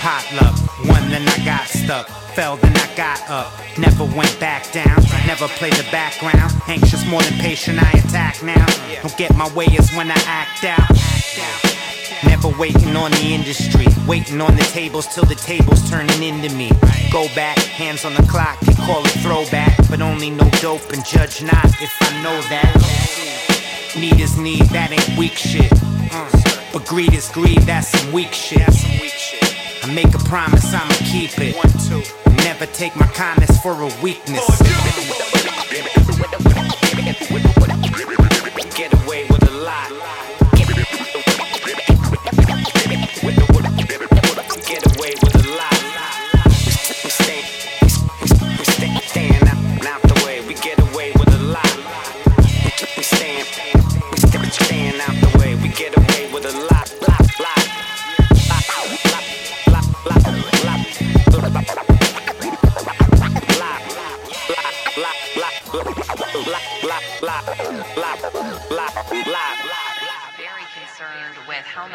Potluck, 0.00 0.58
one 0.88 1.08
then 1.08 1.22
I 1.28 1.44
got 1.44 1.68
stuck. 1.68 2.08
Fell 2.34 2.56
then 2.56 2.76
I 2.76 2.96
got 2.96 3.30
up. 3.30 3.52
Never 3.78 4.04
went 4.04 4.36
back 4.40 4.72
down. 4.72 4.98
Never 5.24 5.46
played 5.46 5.74
the 5.74 5.88
background. 5.92 6.52
Anxious 6.66 7.06
more 7.06 7.22
than 7.22 7.38
patient, 7.38 7.78
I 7.80 7.92
attack 7.92 8.42
now. 8.42 8.66
Don't 9.02 9.16
get 9.16 9.36
my 9.36 9.48
way 9.54 9.66
is 9.66 9.88
when 9.92 10.10
I 10.10 10.20
act 10.26 10.64
out. 10.64 11.79
Never 12.24 12.48
waiting 12.58 12.96
on 12.96 13.10
the 13.12 13.34
industry. 13.34 13.86
Waiting 14.06 14.40
on 14.40 14.56
the 14.56 14.62
tables 14.62 15.06
till 15.06 15.24
the 15.24 15.34
tables 15.34 15.88
turning 15.88 16.22
into 16.22 16.54
me. 16.54 16.70
Go 17.12 17.26
back, 17.34 17.58
hands 17.58 18.04
on 18.04 18.14
the 18.14 18.22
clock, 18.22 18.58
they 18.60 18.74
call 18.74 19.04
it 19.04 19.10
throwback. 19.22 19.76
But 19.88 20.00
only 20.00 20.30
no 20.30 20.48
dope 20.60 20.92
and 20.92 21.04
judge 21.04 21.42
not 21.42 21.66
if 21.80 21.92
I 22.00 22.22
know 22.22 22.40
that. 22.48 22.74
Need 23.96 24.20
is 24.20 24.36
need, 24.36 24.62
that 24.70 24.92
ain't 24.92 25.18
weak 25.18 25.34
shit. 25.34 25.72
Uh, 26.12 26.30
but 26.72 26.86
greed 26.86 27.12
is 27.12 27.28
greed, 27.30 27.58
that's 27.62 27.88
some 27.88 28.12
weak 28.12 28.32
shit. 28.32 28.68
I 29.82 29.92
make 29.92 30.14
a 30.14 30.18
promise, 30.18 30.72
I'ma 30.72 30.94
keep 31.10 31.32
it. 31.38 31.56
Never 32.44 32.66
take 32.66 32.94
my 32.96 33.06
kindness 33.08 33.60
for 33.62 33.72
a 33.72 33.90
weakness. 34.02 35.39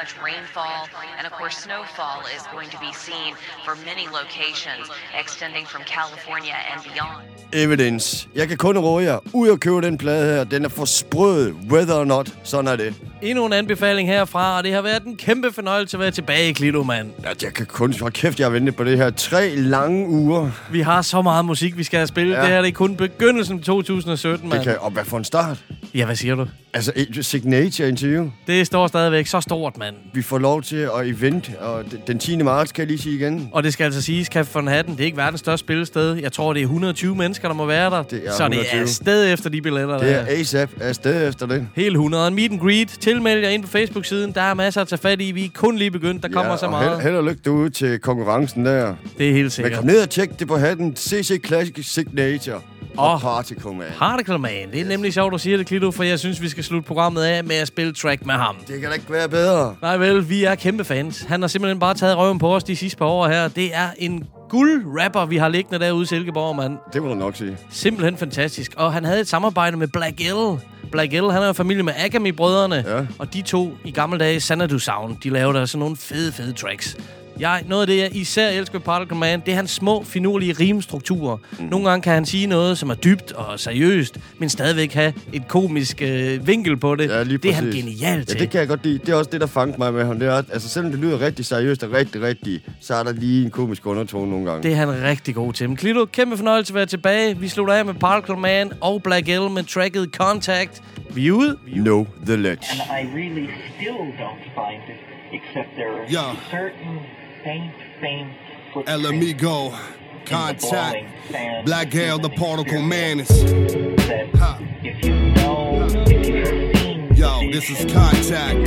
Much 0.05 0.15
rainfall 0.29 0.81
and, 1.17 1.23
of 1.29 1.33
course, 1.39 1.55
snowfall 1.67 2.19
is 2.35 2.43
going 2.55 2.69
to 2.75 2.79
be 2.87 2.91
seen 2.93 3.31
for 3.65 3.73
many 3.89 4.05
locations, 4.19 4.85
extending 5.21 5.65
from 5.73 5.81
California 5.97 6.57
and 6.71 6.79
beyond. 6.89 7.21
Evidence. 7.53 8.27
Jeg 8.35 8.47
kan 8.47 8.57
kun 8.57 8.77
råde 8.77 9.05
jer 9.05 9.19
ud 9.33 9.49
og 9.49 9.59
købe 9.59 9.81
den 9.81 9.97
plade 9.97 10.35
her. 10.35 10.43
Den 10.43 10.65
er 10.65 10.69
for 10.69 10.85
sprød. 10.85 11.51
Whether 11.71 11.95
or 11.95 12.05
not. 12.05 12.33
Sådan 12.43 12.67
er 12.67 12.75
det. 12.75 12.93
Endnu 13.21 13.45
en 13.45 13.53
anbefaling 13.53 14.09
herfra, 14.09 14.57
og 14.57 14.63
det 14.63 14.73
har 14.73 14.81
været 14.81 15.03
en 15.03 15.17
kæmpe 15.17 15.51
fornøjelse 15.51 15.97
at 15.97 16.01
være 16.01 16.11
tilbage 16.11 16.49
i 16.49 16.53
Klito, 16.53 16.83
mand. 16.83 17.11
Ja, 17.23 17.29
jeg 17.41 17.53
kan 17.53 17.65
kun... 17.65 17.93
Hold 18.01 18.11
kæft, 18.11 18.39
jeg 18.39 18.45
har 18.45 18.51
ventet 18.51 18.75
på 18.75 18.83
det 18.83 18.97
her. 18.97 19.09
Tre 19.09 19.55
lange 19.55 20.07
uger. 20.07 20.51
Vi 20.71 20.81
har 20.81 21.01
så 21.01 21.21
meget 21.21 21.45
musik, 21.45 21.77
vi 21.77 21.83
skal 21.83 21.97
have 21.97 22.07
spillet. 22.07 22.33
Ja. 22.33 22.39
Ja. 22.39 22.45
Det 22.45 22.53
her 22.53 22.61
det 22.61 22.67
er 22.67 22.73
kun 22.73 22.95
begyndelsen 22.95 23.57
af 23.57 23.63
2017, 23.63 24.49
mand. 24.49 24.59
Det 24.59 24.67
kan... 24.67 24.77
Og 24.79 24.91
hvad 24.91 25.05
for 25.05 25.17
en 25.17 25.23
start? 25.23 25.57
Ja, 25.95 26.05
hvad 26.05 26.15
siger 26.15 26.35
du? 26.35 26.47
Altså, 26.73 26.91
et 26.95 27.25
signature 27.25 27.89
interview. 27.89 28.29
Det 28.47 28.67
står 28.67 28.87
stadigvæk 28.87 29.27
så 29.27 29.41
stort, 29.41 29.77
mand. 29.77 29.95
Vi 30.13 30.21
får 30.21 30.37
lov 30.37 30.61
til 30.61 30.75
at 30.75 31.07
event, 31.07 31.51
og 31.59 31.83
den 32.07 32.19
10. 32.19 32.37
marts, 32.37 32.71
kan 32.71 32.81
jeg 32.81 32.87
lige 32.87 32.97
sige 32.97 33.15
igen. 33.15 33.49
Og 33.51 33.63
det 33.63 33.73
skal 33.73 33.83
altså 33.83 34.01
siges, 34.01 34.29
Café 34.35 34.47
von 34.53 34.67
Hatten, 34.67 34.93
det 34.93 35.01
er 35.01 35.05
ikke 35.05 35.17
verdens 35.17 35.39
største 35.39 35.65
spillested. 35.65 36.13
Jeg 36.13 36.31
tror, 36.31 36.53
det 36.53 36.59
er 36.59 36.63
120 36.63 37.15
mennesker, 37.15 37.47
der 37.47 37.55
må 37.55 37.65
være 37.65 37.89
der. 37.89 38.03
Det 38.03 38.21
er 38.25 38.31
så 38.31 38.47
det 38.47 38.53
120. 38.59 38.81
er 38.81 38.85
sted 38.85 39.33
efter 39.33 39.49
de 39.49 39.61
billetter, 39.61 39.97
Det 39.97 40.07
der 40.07 40.15
er 40.15 40.39
ASAP 40.39 40.69
afsted 40.81 41.27
efter 41.29 41.45
det. 41.45 41.67
Helt 41.75 41.93
100. 41.93 42.27
En 42.27 42.35
meet 42.35 42.51
and 42.51 42.59
greet. 42.59 42.87
Tilmeld 42.87 43.39
jer 43.39 43.49
ind 43.49 43.63
på 43.63 43.69
Facebook-siden. 43.69 44.31
Der 44.31 44.41
er 44.41 44.53
masser 44.53 44.81
at 44.81 44.87
tage 44.87 44.99
fat 44.99 45.21
i. 45.21 45.31
Vi 45.31 45.45
er 45.45 45.49
kun 45.53 45.77
lige 45.77 45.91
begyndt. 45.91 46.23
Der 46.23 46.29
kommer 46.29 46.55
så 46.57 46.69
meget. 46.69 46.89
Held, 46.91 47.01
held 47.01 47.15
og 47.15 47.23
lykke 47.23 47.41
derude 47.45 47.69
til 47.69 47.99
konkurrencen 47.99 48.65
der. 48.65 48.95
Det 49.17 49.27
er 49.29 49.33
helt 49.33 49.43
Men 49.43 49.49
sikkert. 49.49 49.73
kom 49.73 49.85
ned 49.85 50.01
og 50.03 50.09
tjek 50.09 50.39
det 50.39 50.47
på 50.47 50.57
hatten. 50.57 50.95
CC 50.95 51.41
Classic 51.47 51.75
Signature. 51.93 52.61
Og 52.97 53.13
Åh. 53.13 53.21
Particle 53.21 53.73
Man. 53.73 53.87
Particle 53.99 54.37
Man. 54.39 54.71
Det 54.71 54.81
er 54.81 54.85
nemlig 54.85 55.13
sjovt, 55.13 55.33
du 55.33 55.37
siger 55.37 55.57
det, 55.57 55.67
Klito, 55.67 55.91
for 55.91 56.03
jeg 56.03 56.19
synes, 56.19 56.41
vi 56.41 56.49
skal 56.49 56.63
slutte 56.63 56.87
programmet 56.87 57.23
af 57.23 57.43
med 57.43 57.55
at 57.55 57.67
spille 57.67 57.93
track 57.93 58.25
med 58.25 58.33
ham. 58.33 58.55
Det 58.67 58.81
kan 58.81 58.89
da 58.89 58.93
ikke 58.93 59.11
være 59.11 59.29
bedre. 59.29 59.75
Nej 59.81 59.97
vel, 59.97 60.29
vi 60.29 60.43
er 60.43 60.55
kæmpe 60.55 60.83
fans. 60.83 61.21
Han 61.21 61.41
har 61.41 61.47
simpelthen 61.47 61.79
bare 61.79 61.93
taget 61.93 62.17
røven 62.17 62.39
på 62.39 62.55
os 62.55 62.63
de 62.63 62.75
sidste 62.75 62.97
par 62.97 63.05
år 63.05 63.27
her. 63.27 63.47
Det 63.47 63.75
er 63.75 63.87
en 63.97 64.23
guld-rapper, 64.49 65.25
vi 65.25 65.37
har 65.37 65.47
liggende 65.47 65.79
derude 65.85 66.03
i 66.03 66.05
Silkeborg, 66.05 66.55
mand. 66.55 66.77
Det 66.93 67.01
må 67.03 67.07
du 67.09 67.15
nok 67.15 67.35
sige. 67.35 67.57
Simpelthen 67.71 68.17
fantastisk. 68.17 68.73
Og 68.77 68.93
han 68.93 69.05
havde 69.05 69.19
et 69.19 69.27
samarbejde 69.27 69.77
med 69.77 69.87
Black 69.87 70.19
L. 70.19 70.59
Black 70.91 71.13
L, 71.13 71.15
han 71.31 71.43
er 71.43 71.47
jo 71.47 71.53
familie 71.53 71.83
med 71.83 71.93
Agami-brødrene. 71.97 72.83
Ja. 72.87 73.05
Og 73.19 73.33
de 73.33 73.41
to 73.41 73.71
i 73.85 73.91
gamle 73.91 74.19
dage, 74.19 74.39
Xanadu 74.41 74.79
Sound, 74.79 75.15
de 75.23 75.29
lavede 75.29 75.57
der 75.59 75.65
sådan 75.65 75.79
nogle 75.79 75.97
fede, 75.97 76.31
fede 76.31 76.53
tracks. 76.53 76.97
Jeg, 77.39 77.63
noget 77.67 77.81
af 77.81 77.87
det, 77.87 77.97
jeg 77.97 78.09
især 78.15 78.49
elsker 78.49 78.77
ved 78.79 78.85
Particle 78.85 79.17
Man, 79.17 79.39
det 79.45 79.51
er 79.51 79.55
hans 79.55 79.71
små, 79.71 80.03
finurlige 80.03 80.53
rimstrukturer. 80.53 81.37
Mm. 81.59 81.65
Nogle 81.65 81.89
gange 81.89 82.03
kan 82.03 82.13
han 82.13 82.25
sige 82.25 82.47
noget, 82.47 82.77
som 82.77 82.89
er 82.89 82.93
dybt 82.93 83.31
og 83.31 83.59
seriøst, 83.59 84.17
men 84.39 84.49
stadigvæk 84.49 84.93
have 84.93 85.13
et 85.33 85.47
komisk 85.47 86.01
øh, 86.01 86.47
vinkel 86.47 86.77
på 86.77 86.95
det. 86.95 87.09
Ja, 87.09 87.23
lige 87.23 87.37
det 87.37 87.51
er 87.51 87.55
han 87.55 87.65
genial 87.65 88.17
Ja, 88.17 88.23
til. 88.23 88.39
det 88.39 88.49
kan 88.49 88.59
jeg 88.59 88.67
godt 88.67 88.83
lide. 88.83 88.97
Det 88.97 89.09
er 89.09 89.15
også 89.15 89.29
det, 89.31 89.41
der 89.41 89.47
fangede 89.47 89.77
mig 89.77 89.93
med 89.93 90.05
ham. 90.05 90.19
Det 90.19 90.27
er, 90.27 90.33
altså, 90.53 90.69
selvom 90.69 90.91
det 90.91 90.99
lyder 90.99 91.21
rigtig 91.21 91.45
seriøst 91.45 91.83
og 91.83 91.91
rigtig, 91.91 92.21
rigtig, 92.21 92.61
så 92.81 92.95
er 92.95 93.03
der 93.03 93.11
lige 93.13 93.45
en 93.45 93.51
komisk 93.51 93.85
undertone 93.85 94.29
nogle 94.31 94.45
gange. 94.45 94.63
Det 94.63 94.71
er 94.71 94.75
han 94.75 95.03
rigtig 95.03 95.35
god 95.35 95.53
til. 95.53 95.69
Men 95.69 95.77
Klito, 95.77 96.05
kæmpe 96.05 96.37
fornøjelse 96.37 96.71
at 96.71 96.75
være 96.75 96.85
tilbage. 96.85 97.37
Vi 97.37 97.47
slutter 97.47 97.73
af 97.73 97.85
med 97.85 97.93
Particle 97.93 98.37
Man 98.37 98.71
og 98.81 99.03
Black 99.03 99.27
L 99.27 99.31
med 99.51 99.63
tracket 99.63 100.09
Contact. 100.15 100.81
Vi 101.09 101.27
er 101.27 101.31
ude. 101.31 101.57
Know 101.73 102.07
the 102.25 102.35
ledge. 102.35 102.59
And 102.71 102.81
I 103.09 103.17
really 103.17 103.47
still 103.75 104.01
don't 104.23 104.43
find 104.59 104.81
it, 104.93 104.99
except 105.37 105.69
there 105.75 105.91
are 105.99 106.05
Yeah. 106.11 106.35
certain 106.51 106.99
faint, 107.45 107.71
faint 108.01 108.31
El 108.31 108.73
footprints 108.73 109.09
Amigo, 109.09 109.65
in 109.67 109.71
the 109.71 110.25
Contact, 110.25 110.61
blowing 110.93 111.13
sand 111.29 111.65
Black 111.65 111.93
Hale, 111.93 112.17
the 112.17 112.29
particle 112.31 112.81
man 112.81 113.19
is. 113.19 113.27
that 113.27 114.59
if 114.83 115.05
you 115.05 115.13
know, 115.13 115.87
if 116.07 116.27
you've 116.27 116.75
seen 116.75 117.15
Yo, 117.15 117.51
this 117.51 117.69
is 117.69 117.93
Contact. 117.93 118.57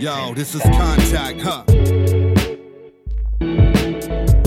Yo, 0.00 0.34
this 0.34 0.54
is 0.54 0.62
Contact, 0.62 1.40
huh? 1.40 2.13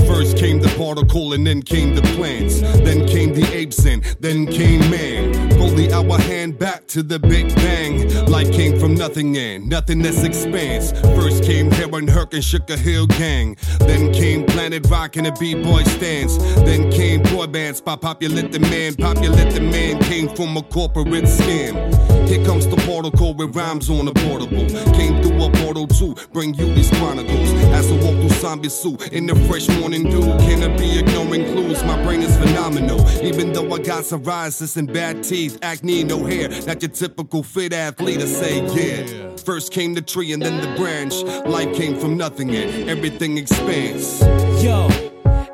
First 0.07 0.37
came 0.37 0.59
the 0.59 0.73
particle 0.77 1.33
and 1.33 1.45
then 1.45 1.61
came 1.61 1.93
the 1.93 2.01
plants. 2.15 2.61
Then 2.61 3.07
came 3.07 3.33
the 3.33 3.45
apes 3.53 3.85
and 3.85 4.03
then 4.19 4.47
came 4.47 4.79
man. 4.89 5.51
Fully 5.51 5.91
our 5.91 6.17
hand 6.19 6.57
back 6.57 6.87
to 6.87 7.03
the 7.03 7.19
Big 7.19 7.53
Bang. 7.55 8.07
Life 8.25 8.51
came 8.51 8.79
from 8.79 8.95
nothing 8.95 9.37
and 9.37 9.69
nothingness 9.69 10.23
expands. 10.23 10.91
First 11.01 11.43
came 11.43 11.69
Heron 11.71 12.07
Herc 12.07 12.33
and 12.33 12.43
shook 12.43 12.69
a 12.69 12.77
hill 12.77 13.05
gang. 13.07 13.57
Then 13.79 14.13
came 14.13 14.45
Planet 14.45 14.87
Rock 14.89 15.17
and 15.17 15.27
a 15.27 15.31
B-boy 15.33 15.83
stance. 15.83 16.37
Then 16.37 16.89
came 16.91 17.21
boy 17.23 17.47
bands 17.47 17.81
by 17.81 17.95
Man. 17.95 18.95
Populate 18.95 19.51
the 19.53 19.61
Man 19.61 19.99
came 20.03 20.29
from 20.29 20.55
a 20.57 20.63
corporate 20.63 21.25
scam. 21.25 22.16
Here 22.27 22.43
comes 22.43 22.67
the 22.67 22.75
particle 22.85 23.33
with 23.33 23.55
rhymes 23.55 23.89
on 23.89 24.07
a 24.07 24.13
portable. 24.13 24.67
Came 24.93 25.21
through 25.23 25.45
a 25.45 25.51
portal 25.51 25.87
to 25.87 26.13
bring 26.33 26.53
you 26.55 26.73
these 26.73 26.89
chronicles. 26.97 27.49
As 27.71 27.89
I 27.89 27.95
walk 27.95 28.15
through 28.19 28.29
zombie 28.41 28.67
suit 28.67 29.13
in 29.13 29.25
the 29.27 29.35
fresh 29.47 29.69
morning 29.79 30.03
dew. 30.03 30.23
Can 30.45 30.61
I 30.61 30.75
be 30.75 30.99
ignoring 30.99 31.45
clues? 31.53 31.81
My 31.85 32.01
brain 32.03 32.21
is 32.21 32.35
phenomenal. 32.35 32.99
Even 33.23 33.53
though 33.53 33.73
I 33.73 33.79
got 33.79 34.03
psoriasis 34.03 34.75
and 34.75 34.91
bad 34.91 35.23
teeth, 35.23 35.57
acne, 35.61 36.03
no 36.03 36.25
hair. 36.25 36.49
Not 36.65 36.81
your 36.81 36.91
typical 36.91 37.43
fit 37.43 37.71
athlete 37.71 38.19
to 38.19 38.27
say, 38.27 38.61
yeah. 38.75 39.35
First 39.37 39.71
came 39.71 39.93
the 39.93 40.01
tree 40.01 40.33
and 40.33 40.41
then 40.41 40.59
the 40.61 40.75
branch. 40.75 41.15
Life 41.45 41.73
came 41.77 41.97
from 41.97 42.17
nothing 42.17 42.53
and 42.53 42.89
everything 42.89 43.37
expands. 43.37 44.21
Yo. 44.61 44.89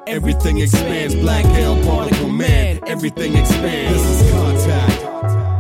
Everything 0.07 0.57
expands. 0.59 1.13
Black 1.15 1.45
hell, 1.45 1.76
particle 1.84 2.30
man. 2.30 2.80
Everything 2.88 3.36
expands. 3.36 4.01
This 4.01 4.21
is 4.21 4.32
contact. 4.32 4.92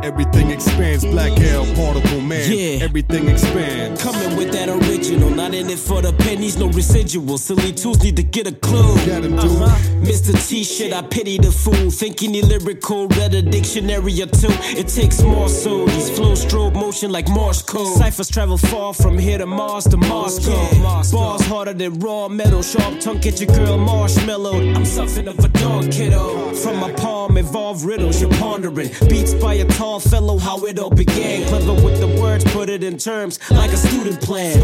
Everything 0.03 0.51
expands. 0.51 1.05
Black 1.05 1.31
hell, 1.31 1.65
particle 1.75 2.19
man. 2.19 2.51
Yeah. 2.51 2.83
Everything 2.83 3.29
expands. 3.29 4.03
Coming 4.03 4.35
with 4.35 4.51
that 4.51 4.67
original, 4.67 5.29
not 5.29 5.53
in 5.53 5.69
it 5.69 5.79
for 5.79 6.01
the 6.01 6.11
pennies, 6.11 6.57
no 6.57 6.67
residual. 6.67 7.37
Silly 7.37 7.71
tools 7.71 8.03
need 8.03 8.17
to 8.17 8.23
get 8.23 8.45
a 8.45 8.51
clue. 8.51 8.95
Get 9.05 9.23
him, 9.23 9.37
dude. 9.37 9.61
Uh-huh. 9.61 9.93
Mr. 10.01 10.33
T 10.45 10.65
shit, 10.65 10.91
I 10.91 11.03
pity 11.03 11.37
the 11.37 11.53
fool. 11.53 11.89
Thinking 11.89 12.33
he 12.33 12.41
lyrical, 12.41 13.07
read 13.07 13.33
a 13.33 13.41
dictionary 13.41 14.21
or 14.21 14.25
two. 14.25 14.51
It 14.77 14.89
takes 14.89 15.21
more 15.21 15.47
so. 15.47 15.85
These 15.85 16.09
flows 16.09 16.45
strobe 16.45 16.73
motion 16.73 17.09
like 17.09 17.29
Morse 17.29 17.61
code. 17.61 17.97
Ciphers 17.97 18.27
travel 18.27 18.57
far 18.57 18.93
from 18.93 19.17
here 19.17 19.37
to 19.37 19.45
Mars 19.45 19.85
to 19.85 19.95
Moscow. 19.95 20.81
Bars 20.81 21.45
harder 21.47 21.73
than 21.73 21.99
raw 21.99 22.27
metal. 22.27 22.61
Sharp 22.61 22.99
tongue, 22.99 23.19
get 23.19 23.39
your 23.39 23.55
girl 23.55 23.77
marshmallowed. 23.77 24.75
I'm 24.75 24.83
something 24.83 25.29
of 25.29 25.39
a 25.39 25.47
dog 25.47 25.89
kiddo. 25.93 26.53
From 26.55 26.75
my 26.81 26.91
palm, 26.91 27.37
evolve 27.37 27.85
riddles 27.85 28.19
you're 28.19 28.29
pondering. 28.31 28.89
Beats 29.07 29.33
by 29.35 29.53
a 29.53 29.65
tall 29.65 29.92
fellow, 29.99 30.37
how 30.37 30.65
it 30.65 30.79
all 30.79 30.89
began. 30.89 31.47
Clever 31.47 31.73
with 31.73 31.99
the 31.99 32.07
words, 32.21 32.43
put 32.45 32.69
it 32.69 32.83
in 32.83 32.97
terms 32.97 33.39
like 33.51 33.71
a 33.71 33.77
student 33.77 34.21
plan. 34.21 34.59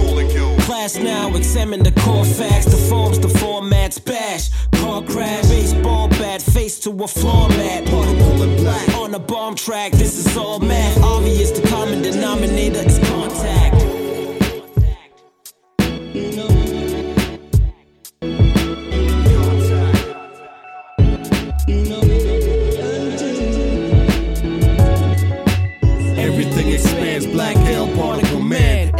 Class 0.61 0.97
now, 0.97 1.35
examine 1.35 1.83
the 1.83 1.91
core 2.01 2.25
facts, 2.25 2.65
the 2.65 2.77
forms, 2.89 3.19
the 3.19 3.27
formats, 3.27 4.03
bash. 4.03 4.49
Car 4.79 5.01
crash, 5.01 5.47
baseball 5.47 6.07
bat, 6.09 6.41
face 6.41 6.79
to 6.79 6.89
a 7.03 7.07
floor 7.07 7.49
mat. 7.49 7.85
Black. 7.85 8.95
On 8.95 9.13
a 9.13 9.19
bomb 9.19 9.55
track, 9.55 9.91
this 9.93 10.17
is 10.17 10.37
all 10.37 10.59
math. 10.59 11.01
Obvious, 11.03 11.51
the 11.51 11.67
common 11.67 12.01
denominator 12.01 12.79
is 12.79 12.99
contact. 13.09 13.88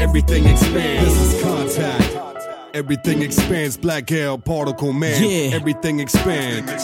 Everything 0.09 0.47
expands. 0.47 1.13
This 1.13 1.33
is 1.35 1.43
contact. 1.43 2.75
Everything 2.75 3.21
expands. 3.21 3.77
Black 3.77 4.09
hell, 4.09 4.39
particle 4.39 4.91
man. 4.91 5.23
Yeah. 5.23 5.55
Everything 5.55 5.99
expands. 5.99 6.83